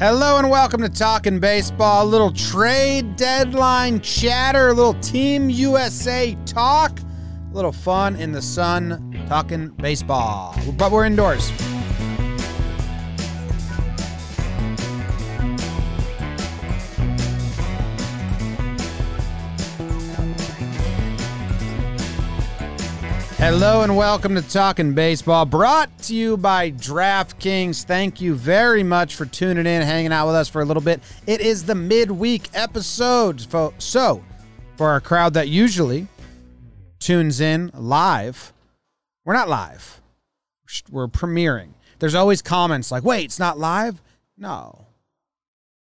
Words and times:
Hello 0.00 0.38
and 0.38 0.48
welcome 0.48 0.80
to 0.80 0.88
Talking 0.88 1.40
Baseball. 1.40 2.04
A 2.04 2.08
little 2.08 2.32
trade 2.32 3.16
deadline 3.16 4.00
chatter, 4.00 4.68
a 4.68 4.72
little 4.72 4.94
Team 4.94 5.50
USA 5.50 6.34
talk, 6.46 6.98
a 6.98 7.54
little 7.54 7.70
fun 7.70 8.16
in 8.16 8.32
the 8.32 8.40
sun 8.40 9.26
talking 9.28 9.68
baseball. 9.68 10.56
But 10.78 10.90
we're 10.90 11.04
indoors. 11.04 11.52
Hello 23.40 23.80
and 23.80 23.96
welcome 23.96 24.34
to 24.34 24.42
Talking 24.42 24.92
Baseball, 24.92 25.46
brought 25.46 25.96
to 26.02 26.14
you 26.14 26.36
by 26.36 26.72
DraftKings. 26.72 27.84
Thank 27.84 28.20
you 28.20 28.34
very 28.34 28.82
much 28.82 29.14
for 29.14 29.24
tuning 29.24 29.64
in, 29.64 29.80
hanging 29.80 30.12
out 30.12 30.26
with 30.26 30.36
us 30.36 30.50
for 30.50 30.60
a 30.60 30.64
little 30.66 30.82
bit. 30.82 31.00
It 31.26 31.40
is 31.40 31.64
the 31.64 31.74
midweek 31.74 32.50
episode. 32.52 33.40
So, 33.78 34.22
for 34.76 34.90
our 34.90 35.00
crowd 35.00 35.32
that 35.34 35.48
usually 35.48 36.06
tunes 36.98 37.40
in 37.40 37.70
live, 37.72 38.52
we're 39.24 39.32
not 39.32 39.48
live. 39.48 40.02
We're 40.90 41.08
premiering. 41.08 41.70
There's 41.98 42.14
always 42.14 42.42
comments 42.42 42.92
like, 42.92 43.04
wait, 43.04 43.24
it's 43.24 43.38
not 43.38 43.58
live? 43.58 44.02
No. 44.36 44.86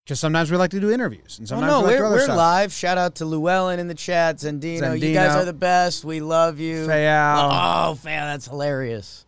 Because 0.10 0.20
sometimes 0.20 0.50
we 0.50 0.58
like 0.58 0.72
to 0.72 0.80
do 0.80 0.90
interviews, 0.90 1.38
and 1.38 1.48
sometimes 1.48 1.72
no, 1.72 1.82
we 1.82 1.94
like 1.94 2.00
we're, 2.00 2.28
we're 2.28 2.36
live. 2.36 2.74
Shout 2.74 2.98
out 2.98 3.14
to 3.18 3.26
Llewellyn 3.26 3.78
in 3.78 3.88
the 3.88 3.94
chat, 3.94 4.38
Zendino. 4.38 5.00
You 5.00 5.14
guys 5.14 5.36
are 5.36 5.46
the 5.46 5.54
best. 5.54 6.04
We 6.04 6.20
love 6.20 6.60
you. 6.60 6.88
Fayal. 6.88 7.50
Oh, 7.52 7.94
Fayal, 7.94 8.26
that's 8.26 8.48
hilarious. 8.48 9.28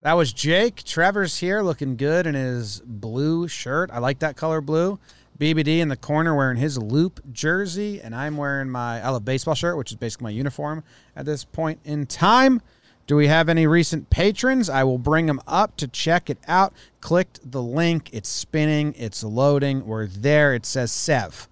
That 0.00 0.14
was 0.14 0.32
Jake. 0.32 0.82
Trevor's 0.82 1.36
here 1.40 1.60
looking 1.60 1.98
good 1.98 2.26
in 2.26 2.34
his 2.34 2.80
blue 2.86 3.48
shirt. 3.48 3.90
I 3.92 3.98
like 3.98 4.20
that 4.20 4.34
color 4.34 4.62
blue. 4.62 4.98
BBD 5.38 5.80
in 5.80 5.88
the 5.88 5.96
corner 5.98 6.34
wearing 6.34 6.56
his 6.56 6.78
loop 6.78 7.20
jersey, 7.30 8.00
and 8.00 8.14
I'm 8.14 8.38
wearing 8.38 8.70
my 8.70 9.02
I 9.02 9.10
love 9.10 9.26
baseball 9.26 9.54
shirt, 9.54 9.76
which 9.76 9.90
is 9.90 9.98
basically 9.98 10.24
my 10.24 10.30
uniform 10.30 10.84
at 11.14 11.26
this 11.26 11.44
point 11.44 11.80
in 11.84 12.06
time. 12.06 12.62
Do 13.06 13.16
we 13.16 13.28
have 13.28 13.48
any 13.48 13.66
recent 13.66 14.10
patrons? 14.10 14.68
I 14.68 14.82
will 14.84 14.98
bring 14.98 15.26
them 15.26 15.40
up 15.46 15.76
to 15.76 15.86
check 15.86 16.28
it 16.28 16.38
out. 16.48 16.72
Clicked 17.00 17.50
the 17.50 17.62
link. 17.62 18.10
It's 18.12 18.28
spinning. 18.28 18.94
It's 18.98 19.22
loading. 19.22 19.86
We're 19.86 20.06
there. 20.06 20.54
It 20.54 20.66
says 20.66 20.90
Sev. 20.90 21.48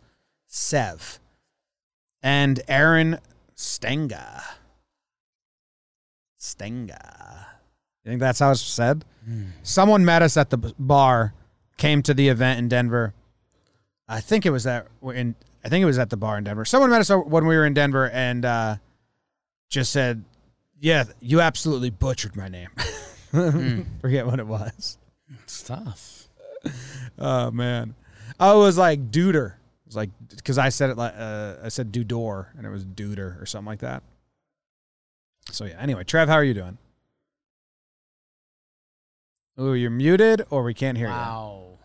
Sev. 0.49 1.21
And 2.23 2.61
Aaron 2.67 3.19
Stenga. 3.57 4.43
Stenga. 6.41 7.47
You 8.05 8.11
think 8.11 8.21
that's 8.21 8.41
how 8.41 8.51
it's 8.51 8.61
said? 8.61 9.05
Someone 9.63 10.05
met 10.05 10.21
us 10.23 10.37
at 10.37 10.51
the 10.51 10.59
bar, 10.79 11.33
came 11.79 12.03
to 12.03 12.13
the 12.13 12.29
event 12.29 12.59
in 12.59 12.69
Denver. 12.69 13.15
I 14.07 14.21
think 14.21 14.45
it 14.45 14.51
was 14.51 14.65
that 14.65 14.89
in. 15.03 15.35
I 15.65 15.71
think 15.71 15.83
it 15.83 15.87
was 15.87 15.99
at 15.99 16.11
the 16.11 16.19
bar 16.19 16.37
in 16.37 16.45
Denver. 16.45 16.67
Someone 16.67 16.91
met 16.91 17.01
us 17.01 17.09
when 17.09 17.47
we 17.47 17.57
were 17.57 17.65
in 17.65 17.73
Denver 17.73 18.11
and 18.11 18.45
uh, 18.45 18.77
just 19.71 19.91
said, 19.91 20.25
"Yeah, 20.85 21.05
you 21.21 21.41
absolutely 21.41 21.91
butchered 21.91 22.37
my 22.37 22.49
name." 22.49 22.69
Forget 24.01 24.27
what 24.27 24.39
it 24.39 24.47
was. 24.47 24.99
It's 25.43 25.63
tough. 25.63 26.29
Oh 27.19 27.51
man, 27.51 27.95
I 28.39 28.53
was 28.55 28.77
like 28.77 29.11
Duder. 29.11 29.55
It 29.55 29.87
was 29.87 29.97
like 29.97 30.11
because 30.29 30.59
I 30.59 30.69
said 30.69 30.91
it 30.91 30.97
like 30.99 31.15
uh, 31.17 31.55
I 31.63 31.69
said 31.69 31.93
Dudor 31.93 32.49
and 32.57 32.67
it 32.67 32.71
was 32.71 32.85
Duder 32.85 33.41
or 33.41 33.47
something 33.47 33.67
like 33.67 33.81
that. 33.81 34.03
So 35.51 35.65
yeah. 35.65 35.77
Anyway, 35.79 36.05
Trev, 36.05 36.29
how 36.29 36.35
are 36.35 36.45
you 36.45 36.55
doing? 36.55 36.79
Ooh, 39.59 39.75
you're 39.75 39.91
muted 39.91 40.45
or 40.51 40.65
we 40.65 40.75
can't 40.75 40.99
hear 40.99 41.07
you. 41.07 41.13
Wow. 41.13 41.79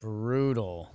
Brutal. 0.00 0.90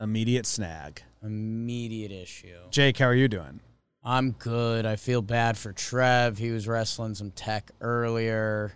Immediate 0.00 0.46
snag. 0.46 1.02
Immediate 1.22 2.12
issue. 2.12 2.58
Jake, 2.70 2.98
how 2.98 3.06
are 3.06 3.14
you 3.14 3.28
doing? 3.28 3.60
I'm 4.08 4.30
good. 4.30 4.86
I 4.86 4.94
feel 4.94 5.20
bad 5.20 5.58
for 5.58 5.72
Trev. 5.72 6.38
He 6.38 6.52
was 6.52 6.68
wrestling 6.68 7.16
some 7.16 7.32
tech 7.32 7.72
earlier. 7.80 8.72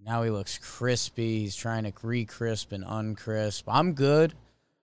Now 0.00 0.22
he 0.22 0.30
looks 0.30 0.56
crispy. 0.56 1.40
He's 1.40 1.54
trying 1.54 1.84
to 1.84 1.92
re-crisp 2.02 2.72
and 2.72 2.82
uncrisp. 2.86 3.66
I'm 3.68 3.92
good. 3.92 4.32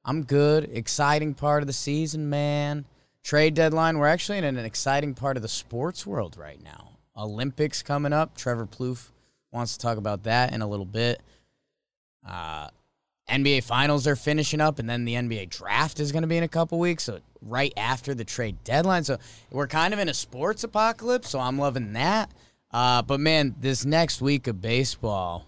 I'm 0.06 0.22
good. 0.22 0.70
Exciting 0.72 1.34
part 1.34 1.64
of 1.64 1.68
the 1.68 1.74
season, 1.74 2.30
man. 2.30 2.86
Trade 3.24 3.56
deadline. 3.56 3.98
We're 3.98 4.06
actually 4.06 4.38
in 4.38 4.44
an 4.44 4.60
exciting 4.60 5.16
part 5.16 5.36
of 5.36 5.42
the 5.42 5.50
sports 5.50 6.06
world 6.06 6.38
right 6.38 6.62
now. 6.64 7.00
Olympics 7.18 7.82
coming 7.82 8.14
up. 8.14 8.38
Trevor 8.38 8.68
Plouffe 8.68 9.10
wants 9.52 9.74
to 9.74 9.80
talk 9.80 9.98
about 9.98 10.24
that 10.26 10.54
in 10.54 10.62
a 10.62 10.68
little 10.68 10.86
bit. 10.86 11.24
Uh, 12.28 12.68
NBA 13.30 13.64
finals 13.64 14.06
are 14.08 14.16
finishing 14.16 14.60
up, 14.62 14.80
and 14.80 14.90
then 14.90 15.06
the 15.06 15.14
NBA 15.14 15.50
draft 15.50 16.00
is 16.00 16.12
going 16.12 16.24
to 16.24 16.28
be 16.28 16.38
in 16.38 16.44
a 16.44 16.50
couple 16.50 16.78
weeks. 16.80 17.06
So 17.06 17.20
right 17.42 17.74
after 17.78 18.14
the 18.14 18.26
trade 18.26 18.58
deadline, 18.64 19.04
so 19.04 19.18
we're 19.52 19.68
kind 19.68 19.94
of 19.94 20.00
in 20.00 20.10
a 20.10 20.14
sports 20.14 20.64
apocalypse. 20.64 21.30
So 21.30 21.40
I'm 21.40 21.58
loving 21.58 21.94
that. 21.94 22.32
Uh, 22.72 23.02
but 23.02 23.20
man, 23.20 23.56
this 23.60 23.86
next 23.86 24.22
week 24.22 24.48
of 24.48 24.62
baseball, 24.62 25.46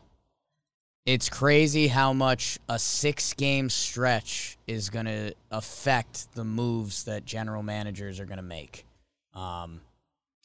it's 1.06 1.30
crazy 1.30 1.88
how 1.88 2.14
much 2.14 2.60
a 2.70 2.80
six 2.80 3.34
game 3.34 3.70
stretch 3.70 4.58
is 4.68 4.90
going 4.90 5.06
to 5.06 5.34
affect 5.52 6.34
the 6.34 6.44
moves 6.44 7.04
that 7.04 7.26
general 7.26 7.62
managers 7.62 8.20
are 8.20 8.26
going 8.26 8.38
to 8.38 8.44
make. 8.44 8.86
Um, 9.34 9.82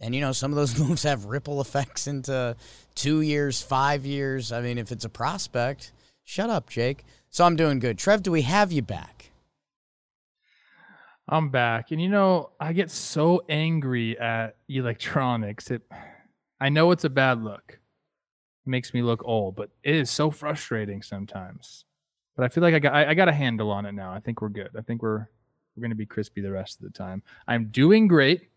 and 0.01 0.15
you 0.15 0.21
know, 0.21 0.33
some 0.33 0.51
of 0.53 0.57
those 0.57 0.79
moves 0.79 1.03
have 1.05 1.27
ripple 1.27 1.61
effects 1.61 2.07
into 2.07 2.57
two 2.95 3.21
years, 3.21 3.63
five 3.63 4.05
years. 4.05 4.53
I 4.53 4.61
mean, 4.61 4.79
if 4.79 4.91
it's 4.91 5.05
a 5.05 5.09
prospect, 5.09 5.93
shut 6.25 6.51
up, 6.51 6.69
Jake. 6.69 7.05
So 7.31 7.45
I'm 7.45 7.55
doing 7.55 7.79
good. 7.79 7.97
Trev, 7.97 8.25
do 8.25 8.33
we 8.33 8.43
have 8.43 8.73
you 8.73 8.83
back? 8.83 9.31
I'm 11.29 11.51
back. 11.51 11.93
And 11.93 12.03
you 12.03 12.09
know, 12.09 12.51
I 12.59 12.73
get 12.73 12.91
so 12.91 13.45
angry 13.49 14.19
at 14.19 14.57
electronics. 14.69 15.71
It 15.71 15.83
I 16.61 16.69
know 16.71 16.91
it's 16.91 17.05
a 17.05 17.11
bad 17.11 17.43
look. 17.43 17.79
It 18.67 18.69
makes 18.69 18.93
me 18.93 19.03
look 19.03 19.23
old, 19.25 19.55
but 19.55 19.71
it 19.85 19.95
is 19.95 20.11
so 20.11 20.33
frustrating 20.33 21.03
sometimes. 21.03 21.85
But 22.37 22.45
I 22.45 22.49
feel 22.49 22.63
like 22.63 22.75
I 22.75 22.81
got 22.81 22.95
I, 22.95 23.11
I 23.11 23.15
got 23.15 23.29
a 23.29 23.33
handle 23.33 23.71
on 23.71 23.87
it 23.87 23.93
now. 23.93 24.13
I 24.13 24.19
think 24.19 24.43
we're 24.43 24.49
good. 24.49 24.71
I 24.77 24.83
think 24.83 25.01
we're 25.01 25.29
we're 25.77 25.83
gonna 25.83 25.95
be 25.95 26.07
crispy 26.07 26.41
the 26.41 26.51
rest 26.51 26.81
of 26.81 26.83
the 26.83 26.99
time. 26.99 27.23
I'm 27.47 27.69
doing 27.69 28.09
great. 28.09 28.51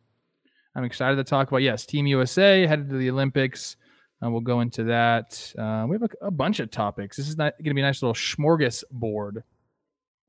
I'm 0.76 0.84
excited 0.84 1.18
to 1.18 1.24
talk 1.24 1.50
about 1.50 1.62
yes, 1.62 1.86
Team 1.86 2.08
USA 2.08 2.66
headed 2.66 2.90
to 2.90 2.98
the 2.98 3.12
Olympics. 3.12 3.76
Uh, 4.24 4.30
we'll 4.30 4.42
go 4.42 4.62
into 4.62 4.86
that. 4.86 5.54
Uh, 5.58 5.86
we 5.88 5.96
have 5.96 6.04
a, 6.04 6.28
a 6.28 6.32
bunch 6.32 6.60
of 6.60 6.72
topics. 6.72 7.18
This 7.18 7.28
is 7.28 7.36
going 7.36 7.52
to 7.64 7.74
be 7.74 7.82
a 7.82 7.84
nice 7.84 8.02
little 8.02 8.14
smorgasbord 8.14 9.44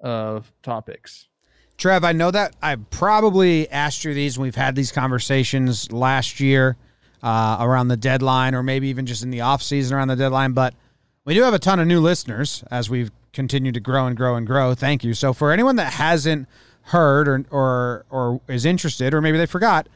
of 0.01 0.53
topics. 0.63 1.29
Trev, 1.77 2.05
I 2.05 2.13
know 2.13 2.31
that 2.31 2.55
I 2.63 2.77
probably 2.77 3.69
asked 3.71 4.05
you 4.05 4.15
these 4.15 4.39
we've 4.39 4.55
had 4.55 4.75
these 4.75 4.93
conversations 4.93 5.91
last 5.93 6.41
year 6.41 6.77
uh, 7.23 7.57
around 7.61 7.89
the 7.89 7.97
deadline 7.97 8.55
or 8.55 8.63
maybe 8.63 8.89
even 8.89 9.07
just 9.07 9.23
in 9.23 9.31
the 9.31 9.41
off 9.41 9.63
season 9.63 9.97
around 9.97 10.09
the 10.09 10.17
deadline, 10.17 10.53
but 10.53 10.75
we 11.25 11.35
do 11.35 11.43
have 11.43 11.55
a 11.55 11.59
ton 11.59 11.81
of 11.81 11.87
new 11.87 12.01
listeners 12.01 12.63
as 12.71 12.91
we've 12.91 13.11
continued 13.33 13.75
to 13.75 13.81
grow 13.81 14.07
and 14.07 14.17
grow 14.17 14.37
and 14.37 14.47
grow. 14.47 14.75
Thank 14.75 15.03
you. 15.05 15.15
So 15.15 15.33
for 15.33 15.51
anyone 15.51 15.77
that 15.77 15.95
hasn't 15.95 16.49
heard 16.89 17.27
or 17.27 17.45
or 17.51 18.05
or 18.11 18.41
is 18.47 18.65
interested 18.65 19.15
or 19.15 19.21
maybe 19.21 19.39
they 19.39 19.47
forgot, 19.47 19.89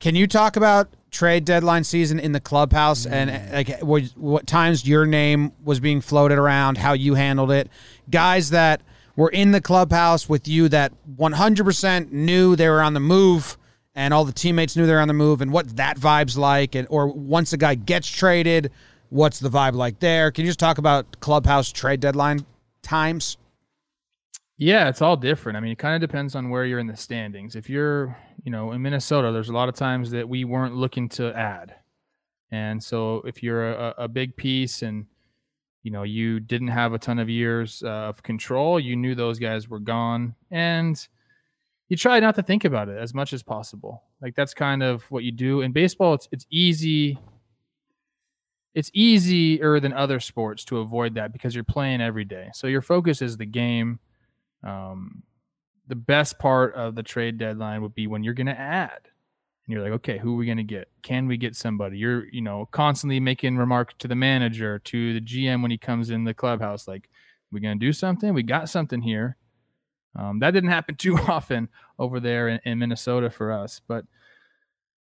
can 0.00 0.14
you 0.14 0.26
talk 0.26 0.56
about 0.56 0.88
trade 1.10 1.44
deadline 1.44 1.84
season 1.84 2.18
in 2.20 2.32
the 2.32 2.40
clubhouse 2.40 3.06
and 3.06 3.30
uh, 3.30 3.38
like 3.52 3.80
what, 3.80 4.04
what 4.16 4.46
times 4.46 4.86
your 4.86 5.06
name 5.06 5.52
was 5.64 5.80
being 5.80 6.00
floated 6.00 6.38
around, 6.38 6.78
how 6.78 6.92
you 6.92 7.14
handled 7.14 7.50
it, 7.50 7.68
guys 8.10 8.50
that 8.50 8.80
were 9.16 9.30
in 9.30 9.52
the 9.52 9.60
clubhouse 9.60 10.28
with 10.28 10.48
you 10.48 10.68
that 10.68 10.92
100% 11.16 12.12
knew 12.12 12.56
they 12.56 12.68
were 12.68 12.82
on 12.82 12.94
the 12.94 13.00
move 13.00 13.58
and 13.94 14.14
all 14.14 14.24
the 14.24 14.32
teammates 14.32 14.76
knew 14.76 14.86
they 14.86 14.92
were 14.92 15.00
on 15.00 15.08
the 15.08 15.14
move 15.14 15.40
and 15.40 15.52
what 15.52 15.76
that 15.76 15.98
vibe's 15.98 16.38
like 16.38 16.74
and 16.74 16.86
or 16.90 17.06
once 17.08 17.52
a 17.52 17.56
guy 17.56 17.74
gets 17.74 18.08
traded, 18.08 18.70
what's 19.08 19.40
the 19.40 19.50
vibe 19.50 19.74
like 19.74 19.98
there? 19.98 20.30
Can 20.30 20.44
you 20.44 20.48
just 20.48 20.60
talk 20.60 20.78
about 20.78 21.20
clubhouse 21.20 21.70
trade 21.72 22.00
deadline 22.00 22.46
times? 22.82 23.36
Yeah, 24.56 24.88
it's 24.88 25.00
all 25.00 25.16
different. 25.16 25.56
I 25.56 25.60
mean, 25.60 25.72
it 25.72 25.78
kind 25.78 25.94
of 25.94 26.06
depends 26.06 26.34
on 26.34 26.50
where 26.50 26.66
you're 26.66 26.78
in 26.78 26.86
the 26.86 26.96
standings. 26.96 27.56
If 27.56 27.70
you're, 27.70 28.16
you 28.44 28.50
know, 28.50 28.72
in 28.72 28.82
Minnesota, 28.82 29.32
there's 29.32 29.48
a 29.48 29.52
lot 29.54 29.68
of 29.68 29.74
times 29.74 30.10
that 30.10 30.28
we 30.28 30.44
weren't 30.44 30.74
looking 30.74 31.08
to 31.10 31.32
add. 31.36 31.74
And 32.50 32.82
so 32.82 33.22
if 33.26 33.42
you're 33.42 33.72
a, 33.72 33.94
a 33.98 34.08
big 34.08 34.36
piece 34.36 34.82
and, 34.82 35.06
you 35.82 35.90
know, 35.90 36.02
you 36.02 36.40
didn't 36.40 36.68
have 36.68 36.92
a 36.92 36.98
ton 36.98 37.18
of 37.18 37.28
years 37.28 37.82
uh, 37.84 37.88
of 37.88 38.22
control, 38.22 38.80
you 38.80 38.96
knew 38.96 39.14
those 39.14 39.38
guys 39.38 39.68
were 39.68 39.78
gone. 39.78 40.34
And 40.50 41.06
you 41.88 41.96
try 41.96 42.20
not 42.20 42.34
to 42.36 42.42
think 42.42 42.64
about 42.64 42.88
it 42.88 42.98
as 42.98 43.14
much 43.14 43.32
as 43.32 43.42
possible. 43.42 44.02
Like 44.22 44.34
that's 44.34 44.54
kind 44.54 44.82
of 44.82 45.02
what 45.10 45.24
you 45.24 45.32
do. 45.32 45.60
In 45.60 45.72
baseball, 45.72 46.14
it's 46.14 46.28
it's 46.30 46.46
easy. 46.50 47.18
It's 48.74 48.90
easier 48.94 49.80
than 49.80 49.92
other 49.92 50.20
sports 50.20 50.64
to 50.66 50.78
avoid 50.78 51.14
that 51.14 51.32
because 51.32 51.54
you're 51.54 51.64
playing 51.64 52.00
every 52.00 52.24
day. 52.24 52.50
So 52.54 52.68
your 52.68 52.82
focus 52.82 53.20
is 53.20 53.36
the 53.36 53.46
game. 53.46 53.98
Um, 54.62 55.24
the 55.90 55.96
best 55.96 56.38
part 56.38 56.74
of 56.74 56.94
the 56.94 57.02
trade 57.02 57.36
deadline 57.36 57.82
would 57.82 57.94
be 57.94 58.06
when 58.06 58.22
you're 58.24 58.32
going 58.32 58.46
to 58.46 58.58
add. 58.58 59.00
and 59.66 59.74
you're 59.74 59.82
like, 59.82 59.92
okay, 59.92 60.18
who 60.18 60.34
are 60.34 60.36
we 60.36 60.46
gonna 60.46 60.62
get? 60.62 60.88
Can 61.02 61.26
we 61.26 61.36
get 61.36 61.54
somebody? 61.54 61.98
You're 61.98 62.26
you 62.32 62.40
know 62.40 62.66
constantly 62.72 63.20
making 63.20 63.56
remarks 63.56 63.94
to 63.98 64.08
the 64.08 64.14
manager, 64.14 64.78
to 64.78 65.14
the 65.14 65.20
GM 65.20 65.62
when 65.62 65.70
he 65.70 65.78
comes 65.78 66.10
in 66.10 66.24
the 66.24 66.32
clubhouse, 66.32 66.88
like, 66.88 67.10
we're 67.52 67.60
gonna 67.60 67.74
do 67.74 67.92
something? 67.92 68.32
We 68.32 68.42
got 68.42 68.68
something 68.70 69.02
here. 69.02 69.36
Um, 70.16 70.38
that 70.40 70.52
didn't 70.52 70.70
happen 70.70 70.94
too 70.98 71.18
often 71.18 71.68
over 71.98 72.20
there 72.20 72.48
in, 72.48 72.60
in 72.64 72.78
Minnesota 72.78 73.30
for 73.30 73.52
us, 73.52 73.80
but 73.86 74.04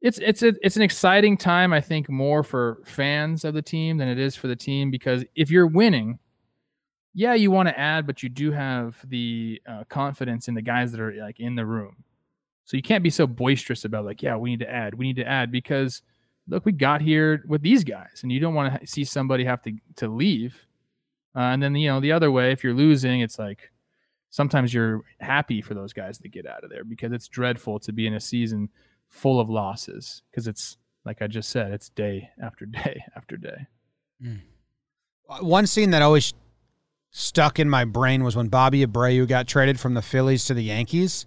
it's 0.01 0.19
it's 0.19 0.43
a, 0.43 0.53
it's 0.63 0.77
an 0.77 0.83
exciting 0.83 1.37
time 1.39 1.73
I 1.73 1.81
think 1.81 2.11
more 2.11 2.43
for 2.43 2.83
fans 2.85 3.45
of 3.45 3.55
the 3.55 3.63
team 3.63 3.97
than 3.97 4.09
it 4.09 4.19
is 4.19 4.37
for 4.37 4.49
the 4.49 4.57
team 4.57 4.91
because 4.91 5.25
if 5.35 5.51
you're 5.51 5.67
winning, 5.67 6.19
yeah, 7.15 7.35
you 7.35 7.51
want 7.51 7.69
to 7.69 7.79
add, 7.79 8.07
but 8.07 8.23
you 8.23 8.29
do 8.29 8.51
have 8.51 8.97
the 9.09 9.63
uh, 9.69 9.85
confidence 9.89 10.49
in 10.49 10.55
the 10.55 10.63
guys 10.63 10.91
that 10.93 11.01
are 11.01 11.15
like 11.15 11.39
in 11.39 11.55
the 11.55 11.65
room. 11.65 12.05
So 12.65 12.77
you 12.77 12.83
can't 12.83 13.05
be 13.05 13.11
so 13.11 13.27
boisterous 13.27 13.85
about 13.85 14.05
like, 14.05 14.23
yeah, 14.23 14.37
we 14.37 14.51
need 14.51 14.61
to 14.61 14.71
add, 14.71 14.95
we 14.95 15.07
need 15.07 15.17
to 15.17 15.27
add 15.27 15.53
because 15.53 16.03
look, 16.49 16.65
we 16.65 16.73
got 16.73 17.01
here 17.01 17.45
with 17.47 17.63
these 17.63 17.85
guys, 17.85 18.21
and 18.23 18.33
you 18.33 18.41
don't 18.41 18.55
want 18.55 18.81
to 18.81 18.87
see 18.87 19.05
somebody 19.05 19.45
have 19.45 19.63
to 19.63 19.73
to 19.97 20.09
leave. 20.09 20.67
Uh, 21.37 21.41
and 21.41 21.63
then 21.63 21.75
you 21.75 21.89
know 21.89 22.01
the 22.01 22.13
other 22.13 22.31
way, 22.31 22.53
if 22.53 22.65
you're 22.65 22.75
losing, 22.75 23.21
it's 23.21 23.39
like 23.39 23.71
sometimes 24.31 24.75
you're 24.75 25.03
happy 25.21 25.63
for 25.63 25.75
those 25.75 25.93
guys 25.93 26.19
to 26.19 26.29
get 26.29 26.47
out 26.47 26.65
of 26.65 26.71
there 26.71 26.85
because 26.85 27.13
it's 27.13 27.29
dreadful 27.29 27.79
to 27.79 27.93
be 27.93 28.07
in 28.07 28.15
a 28.15 28.21
season 28.21 28.69
full 29.09 29.39
of 29.39 29.49
losses 29.49 30.23
because 30.31 30.49
it's 30.49 30.77
like 31.05 31.23
I 31.23 31.27
just 31.27 31.51
said, 31.51 31.73
it's 31.73 31.89
day 31.91 32.31
after 32.43 32.67
day 32.85 33.05
after 33.17 33.37
day. 33.37 33.67
Mm. 34.23 34.41
One 35.41 35.67
scene 35.67 35.91
that 35.91 36.03
always 36.03 36.35
stuck 37.17 37.61
in 37.61 37.71
my 37.71 37.85
brain 37.85 38.25
was 38.25 38.35
when 38.35 38.49
Bobby 38.49 38.85
Abreu 38.85 39.29
got 39.29 39.47
traded 39.47 39.79
from 39.79 39.95
the 39.95 40.03
Phillies 40.03 40.45
to 40.47 40.55
the 40.55 40.65
Yankees, 40.65 41.27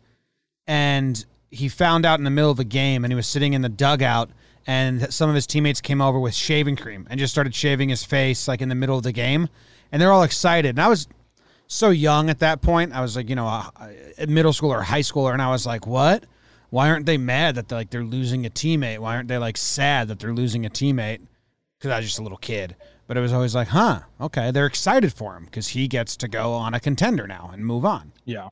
and 0.68 1.25
he 1.50 1.69
found 1.69 2.06
out 2.06 2.19
in 2.19 2.25
the 2.25 2.30
middle 2.30 2.51
of 2.51 2.60
a 2.60 2.66
game, 2.66 3.06
and 3.06 3.12
he 3.12 3.16
was 3.16 3.25
sitting 3.25 3.54
in 3.54 3.62
the 3.62 3.69
dugout, 3.69 4.30
and 4.68 5.13
some 5.13 5.30
of 5.30 5.36
his 5.36 5.48
teammates 5.48 5.80
came 5.80 6.01
over 6.01 6.19
with 6.19 6.34
shaving 6.34 6.75
cream 6.75 7.07
and 7.10 7.18
just 7.18 7.34
started 7.34 7.56
shaving 7.56 7.88
his 7.88 8.04
face 8.04 8.50
like 8.50 8.62
in 8.62 8.68
the 8.68 8.75
middle 8.75 8.98
of 8.98 9.04
the 9.04 9.13
game, 9.13 9.48
and 9.89 10.01
they're 10.01 10.12
all 10.12 10.24
excited, 10.24 10.72
and 10.72 10.81
I 10.81 10.89
was 10.89 11.07
so 11.68 11.90
young 11.90 12.30
at 12.30 12.40
that 12.40 12.62
point. 12.62 12.94
I 12.94 13.00
was 13.00 13.16
like, 13.16 13.30
you 13.30 13.36
know, 13.36 13.48
a, 13.48 14.28
middle 14.28 14.51
school 14.51 14.74
or 14.74 14.81
high 14.81 15.00
schooler, 15.00 15.31
and 15.31 15.42
I 15.42 15.50
was 15.50 15.66
like, 15.66 15.88
what? 15.88 16.25
why 16.69 16.90
aren't 16.90 17.06
they 17.06 17.18
mad 17.18 17.56
that 17.56 17.69
they're 17.69 17.78
like 17.78 17.90
they're 17.90 18.04
losing 18.04 18.45
a 18.45 18.50
teammate? 18.50 19.00
Why 19.00 19.16
aren't 19.16 19.28
they 19.28 19.38
like 19.38 19.57
sad 19.57 20.10
that 20.10 20.19
they're 20.19 20.33
losing 20.33 20.66
a 20.66 20.69
teammate? 20.69 21.22
Because 21.78 21.92
I 21.92 21.98
was 21.98 22.06
just 22.06 22.19
a 22.19 22.24
little 22.24 22.38
kid, 22.38 22.75
but 23.07 23.18
it 23.18 23.21
was 23.21 23.33
always 23.33 23.56
like, 23.56 23.69
huh, 23.69 24.01
okay, 24.21 24.51
they're 24.51 24.65
excited 24.65 25.13
for 25.13 25.36
him 25.36 25.45
because 25.45 25.69
he 25.69 25.88
gets 25.88 26.15
to 26.18 26.27
go 26.27 26.54
on 26.54 26.74
a 26.74 26.80
contender 26.80 27.27
now 27.27 27.50
and 27.51 27.65
move 27.65 27.86
on. 27.86 28.12
Yeah, 28.25 28.50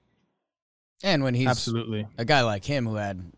and 1.03 1.23
when 1.23 1.33
he's 1.33 1.47
absolutely 1.47 2.07
a 2.17 2.25
guy 2.25 2.41
like 2.41 2.65
him 2.65 2.85
who 2.85 2.95
had 2.95 3.31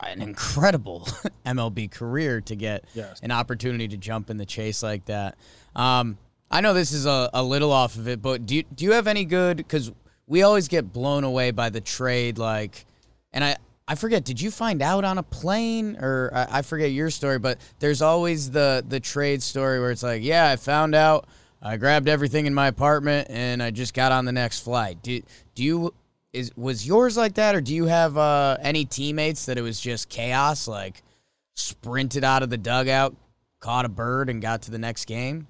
an 0.00 0.22
incredible 0.22 1.08
MLB 1.46 1.90
career 1.90 2.40
to 2.42 2.56
get 2.56 2.84
yes. 2.94 3.20
an 3.22 3.30
opportunity 3.30 3.88
to 3.88 3.96
jump 3.96 4.30
in 4.30 4.36
the 4.36 4.46
chase 4.46 4.82
like 4.82 5.04
that. 5.06 5.36
Um, 5.74 6.18
I 6.50 6.60
know 6.60 6.74
this 6.74 6.92
is 6.92 7.06
a, 7.06 7.30
a 7.32 7.42
little 7.42 7.72
off 7.72 7.96
of 7.96 8.08
it, 8.08 8.20
but 8.20 8.46
do 8.46 8.56
you, 8.56 8.64
do 8.74 8.84
you 8.84 8.92
have 8.92 9.06
any 9.06 9.24
good? 9.24 9.56
Because 9.56 9.90
we 10.26 10.42
always 10.42 10.68
get 10.68 10.92
blown 10.92 11.24
away 11.24 11.50
by 11.50 11.70
the 11.70 11.80
trade, 11.80 12.38
like, 12.38 12.84
and 13.32 13.42
I 13.42 13.56
I 13.92 13.94
forget. 13.94 14.24
Did 14.24 14.40
you 14.40 14.50
find 14.50 14.80
out 14.80 15.04
on 15.04 15.18
a 15.18 15.22
plane, 15.22 15.98
or 16.00 16.30
I, 16.32 16.60
I 16.60 16.62
forget 16.62 16.92
your 16.92 17.10
story? 17.10 17.38
But 17.38 17.58
there's 17.78 18.00
always 18.00 18.50
the 18.50 18.82
the 18.88 19.00
trade 19.00 19.42
story 19.42 19.80
where 19.80 19.90
it's 19.90 20.02
like, 20.02 20.22
yeah, 20.22 20.48
I 20.48 20.56
found 20.56 20.94
out. 20.94 21.28
I 21.60 21.76
grabbed 21.76 22.08
everything 22.08 22.46
in 22.46 22.54
my 22.54 22.68
apartment 22.68 23.28
and 23.30 23.62
I 23.62 23.70
just 23.70 23.92
got 23.92 24.10
on 24.10 24.24
the 24.24 24.32
next 24.32 24.60
flight. 24.60 25.02
Do 25.02 25.20
do 25.54 25.62
you 25.62 25.94
is 26.32 26.56
was 26.56 26.86
yours 26.86 27.18
like 27.18 27.34
that, 27.34 27.54
or 27.54 27.60
do 27.60 27.74
you 27.74 27.84
have 27.84 28.16
uh, 28.16 28.56
any 28.62 28.86
teammates 28.86 29.44
that 29.44 29.58
it 29.58 29.62
was 29.62 29.78
just 29.78 30.08
chaos, 30.08 30.66
like 30.66 31.02
sprinted 31.54 32.24
out 32.24 32.42
of 32.42 32.48
the 32.48 32.56
dugout, 32.56 33.14
caught 33.60 33.84
a 33.84 33.90
bird, 33.90 34.30
and 34.30 34.40
got 34.40 34.62
to 34.62 34.70
the 34.70 34.78
next 34.78 35.04
game? 35.04 35.48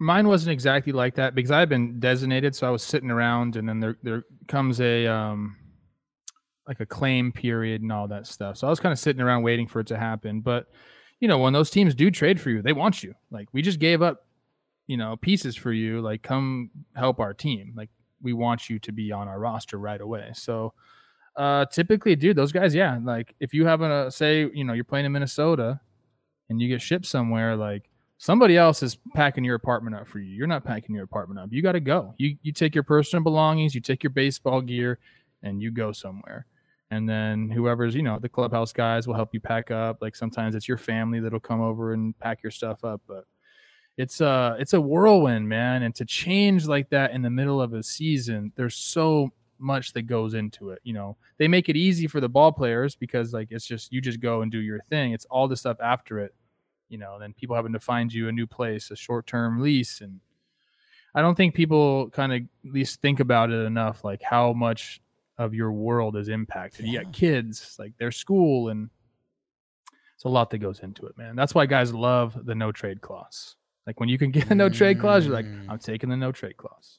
Mine 0.00 0.26
wasn't 0.26 0.52
exactly 0.52 0.92
like 0.92 1.14
that 1.14 1.36
because 1.36 1.52
I 1.52 1.60
had 1.60 1.68
been 1.68 2.00
designated, 2.00 2.56
so 2.56 2.66
I 2.66 2.70
was 2.70 2.82
sitting 2.82 3.12
around, 3.12 3.54
and 3.54 3.68
then 3.68 3.78
there 3.78 3.96
there 4.02 4.24
comes 4.48 4.80
a 4.80 5.06
um, 5.06 5.54
like 6.68 6.80
a 6.80 6.86
claim 6.86 7.32
period 7.32 7.80
and 7.80 7.90
all 7.90 8.06
that 8.08 8.26
stuff. 8.26 8.58
So 8.58 8.66
I 8.66 8.70
was 8.70 8.78
kind 8.78 8.92
of 8.92 8.98
sitting 8.98 9.22
around 9.22 9.42
waiting 9.42 9.66
for 9.66 9.80
it 9.80 9.86
to 9.88 9.96
happen. 9.96 10.42
But 10.42 10.66
you 11.18 11.26
know, 11.26 11.38
when 11.38 11.54
those 11.54 11.70
teams 11.70 11.94
do 11.94 12.10
trade 12.10 12.38
for 12.40 12.50
you, 12.50 12.62
they 12.62 12.74
want 12.74 13.02
you. 13.02 13.14
Like 13.30 13.48
we 13.52 13.62
just 13.62 13.80
gave 13.80 14.02
up, 14.02 14.26
you 14.86 14.98
know, 14.98 15.16
pieces 15.16 15.56
for 15.56 15.72
you. 15.72 16.02
Like 16.02 16.22
come 16.22 16.70
help 16.94 17.18
our 17.18 17.32
team. 17.32 17.72
Like 17.74 17.88
we 18.22 18.34
want 18.34 18.68
you 18.68 18.78
to 18.80 18.92
be 18.92 19.10
on 19.10 19.26
our 19.26 19.40
roster 19.40 19.78
right 19.78 20.00
away. 20.00 20.30
So 20.34 20.74
uh 21.36 21.64
typically, 21.66 22.14
dude, 22.14 22.36
those 22.36 22.52
guys, 22.52 22.74
yeah. 22.74 22.98
Like 23.02 23.34
if 23.40 23.54
you 23.54 23.64
have 23.64 23.80
a 23.80 24.10
say, 24.10 24.50
you 24.52 24.64
know, 24.64 24.74
you're 24.74 24.84
playing 24.84 25.06
in 25.06 25.12
Minnesota 25.12 25.80
and 26.50 26.60
you 26.60 26.68
get 26.68 26.82
shipped 26.82 27.06
somewhere, 27.06 27.56
like 27.56 27.88
somebody 28.18 28.58
else 28.58 28.82
is 28.82 28.98
packing 29.14 29.42
your 29.42 29.54
apartment 29.54 29.96
up 29.96 30.06
for 30.06 30.18
you. 30.18 30.34
You're 30.34 30.46
not 30.46 30.64
packing 30.64 30.94
your 30.94 31.04
apartment 31.04 31.40
up. 31.40 31.48
You 31.50 31.62
got 31.62 31.72
to 31.72 31.80
go. 31.80 32.14
You 32.18 32.36
you 32.42 32.52
take 32.52 32.74
your 32.74 32.84
personal 32.84 33.22
belongings, 33.22 33.74
you 33.74 33.80
take 33.80 34.02
your 34.02 34.10
baseball 34.10 34.60
gear, 34.60 34.98
and 35.42 35.62
you 35.62 35.70
go 35.70 35.92
somewhere 35.92 36.46
and 36.90 37.08
then 37.08 37.50
whoever's 37.50 37.94
you 37.94 38.02
know 38.02 38.18
the 38.18 38.28
clubhouse 38.28 38.72
guys 38.72 39.06
will 39.06 39.14
help 39.14 39.30
you 39.32 39.40
pack 39.40 39.70
up. 39.70 39.98
Like 40.00 40.16
sometimes 40.16 40.54
it's 40.54 40.68
your 40.68 40.78
family 40.78 41.20
that'll 41.20 41.40
come 41.40 41.60
over 41.60 41.92
and 41.92 42.18
pack 42.18 42.42
your 42.42 42.50
stuff 42.50 42.84
up 42.84 43.02
but 43.06 43.24
it's 43.96 44.20
a 44.20 44.56
it's 44.58 44.72
a 44.74 44.80
whirlwind 44.80 45.48
man. 45.48 45.82
And 45.82 45.94
to 45.96 46.04
change 46.04 46.66
like 46.66 46.90
that 46.90 47.12
in 47.12 47.22
the 47.22 47.30
middle 47.30 47.60
of 47.60 47.74
a 47.74 47.82
season 47.82 48.52
there's 48.56 48.76
so 48.76 49.30
much 49.58 49.92
that 49.92 50.02
goes 50.02 50.34
into 50.34 50.70
it 50.70 50.80
you 50.82 50.94
know? 50.94 51.16
They 51.36 51.48
make 51.48 51.68
it 51.68 51.76
easy 51.76 52.06
for 52.06 52.20
the 52.20 52.28
ball 52.28 52.52
players 52.52 52.96
because 52.96 53.32
like 53.32 53.48
it's 53.50 53.66
just 53.66 53.92
you 53.92 54.00
just 54.00 54.20
go 54.20 54.42
and 54.42 54.50
do 54.50 54.58
your 54.58 54.80
thing. 54.80 55.12
It's 55.12 55.26
all 55.26 55.48
the 55.48 55.56
stuff 55.56 55.78
after 55.82 56.18
it 56.20 56.34
you 56.88 56.96
know? 56.96 57.18
Then 57.18 57.34
people 57.34 57.56
having 57.56 57.72
to 57.74 57.80
find 57.80 58.12
you 58.12 58.28
a 58.28 58.32
new 58.32 58.46
place 58.46 58.90
a 58.90 58.96
short-term 58.96 59.60
lease. 59.60 60.00
And 60.00 60.20
i 61.14 61.22
don't 61.22 61.34
think 61.34 61.54
people 61.54 62.10
kind 62.10 62.32
of 62.32 62.42
at 62.66 62.72
least 62.72 63.00
think 63.00 63.18
about 63.18 63.50
it 63.50 63.64
enough 63.64 64.04
like 64.04 64.22
how 64.22 64.52
much 64.52 65.00
of 65.38 65.54
your 65.54 65.72
world 65.72 66.16
is 66.16 66.28
impacted. 66.28 66.86
Yeah. 66.86 66.92
You 66.92 67.04
got 67.04 67.12
kids, 67.12 67.76
like 67.78 67.96
their 67.98 68.10
school, 68.10 68.68
and 68.68 68.90
it's 70.14 70.24
a 70.24 70.28
lot 70.28 70.50
that 70.50 70.58
goes 70.58 70.80
into 70.80 71.06
it, 71.06 71.16
man. 71.16 71.36
That's 71.36 71.54
why 71.54 71.66
guys 71.66 71.92
love 71.92 72.36
the 72.44 72.54
no 72.54 72.72
trade 72.72 73.00
clause. 73.00 73.56
Like 73.86 74.00
when 74.00 74.08
you 74.08 74.18
can 74.18 74.30
get 74.30 74.50
a 74.50 74.54
no 74.54 74.68
trade 74.68 75.00
clause, 75.00 75.24
you're 75.24 75.34
like, 75.34 75.46
mm. 75.46 75.66
I'm 75.68 75.78
taking 75.78 76.10
the 76.10 76.16
no 76.16 76.32
trade 76.32 76.56
clause. 76.56 76.98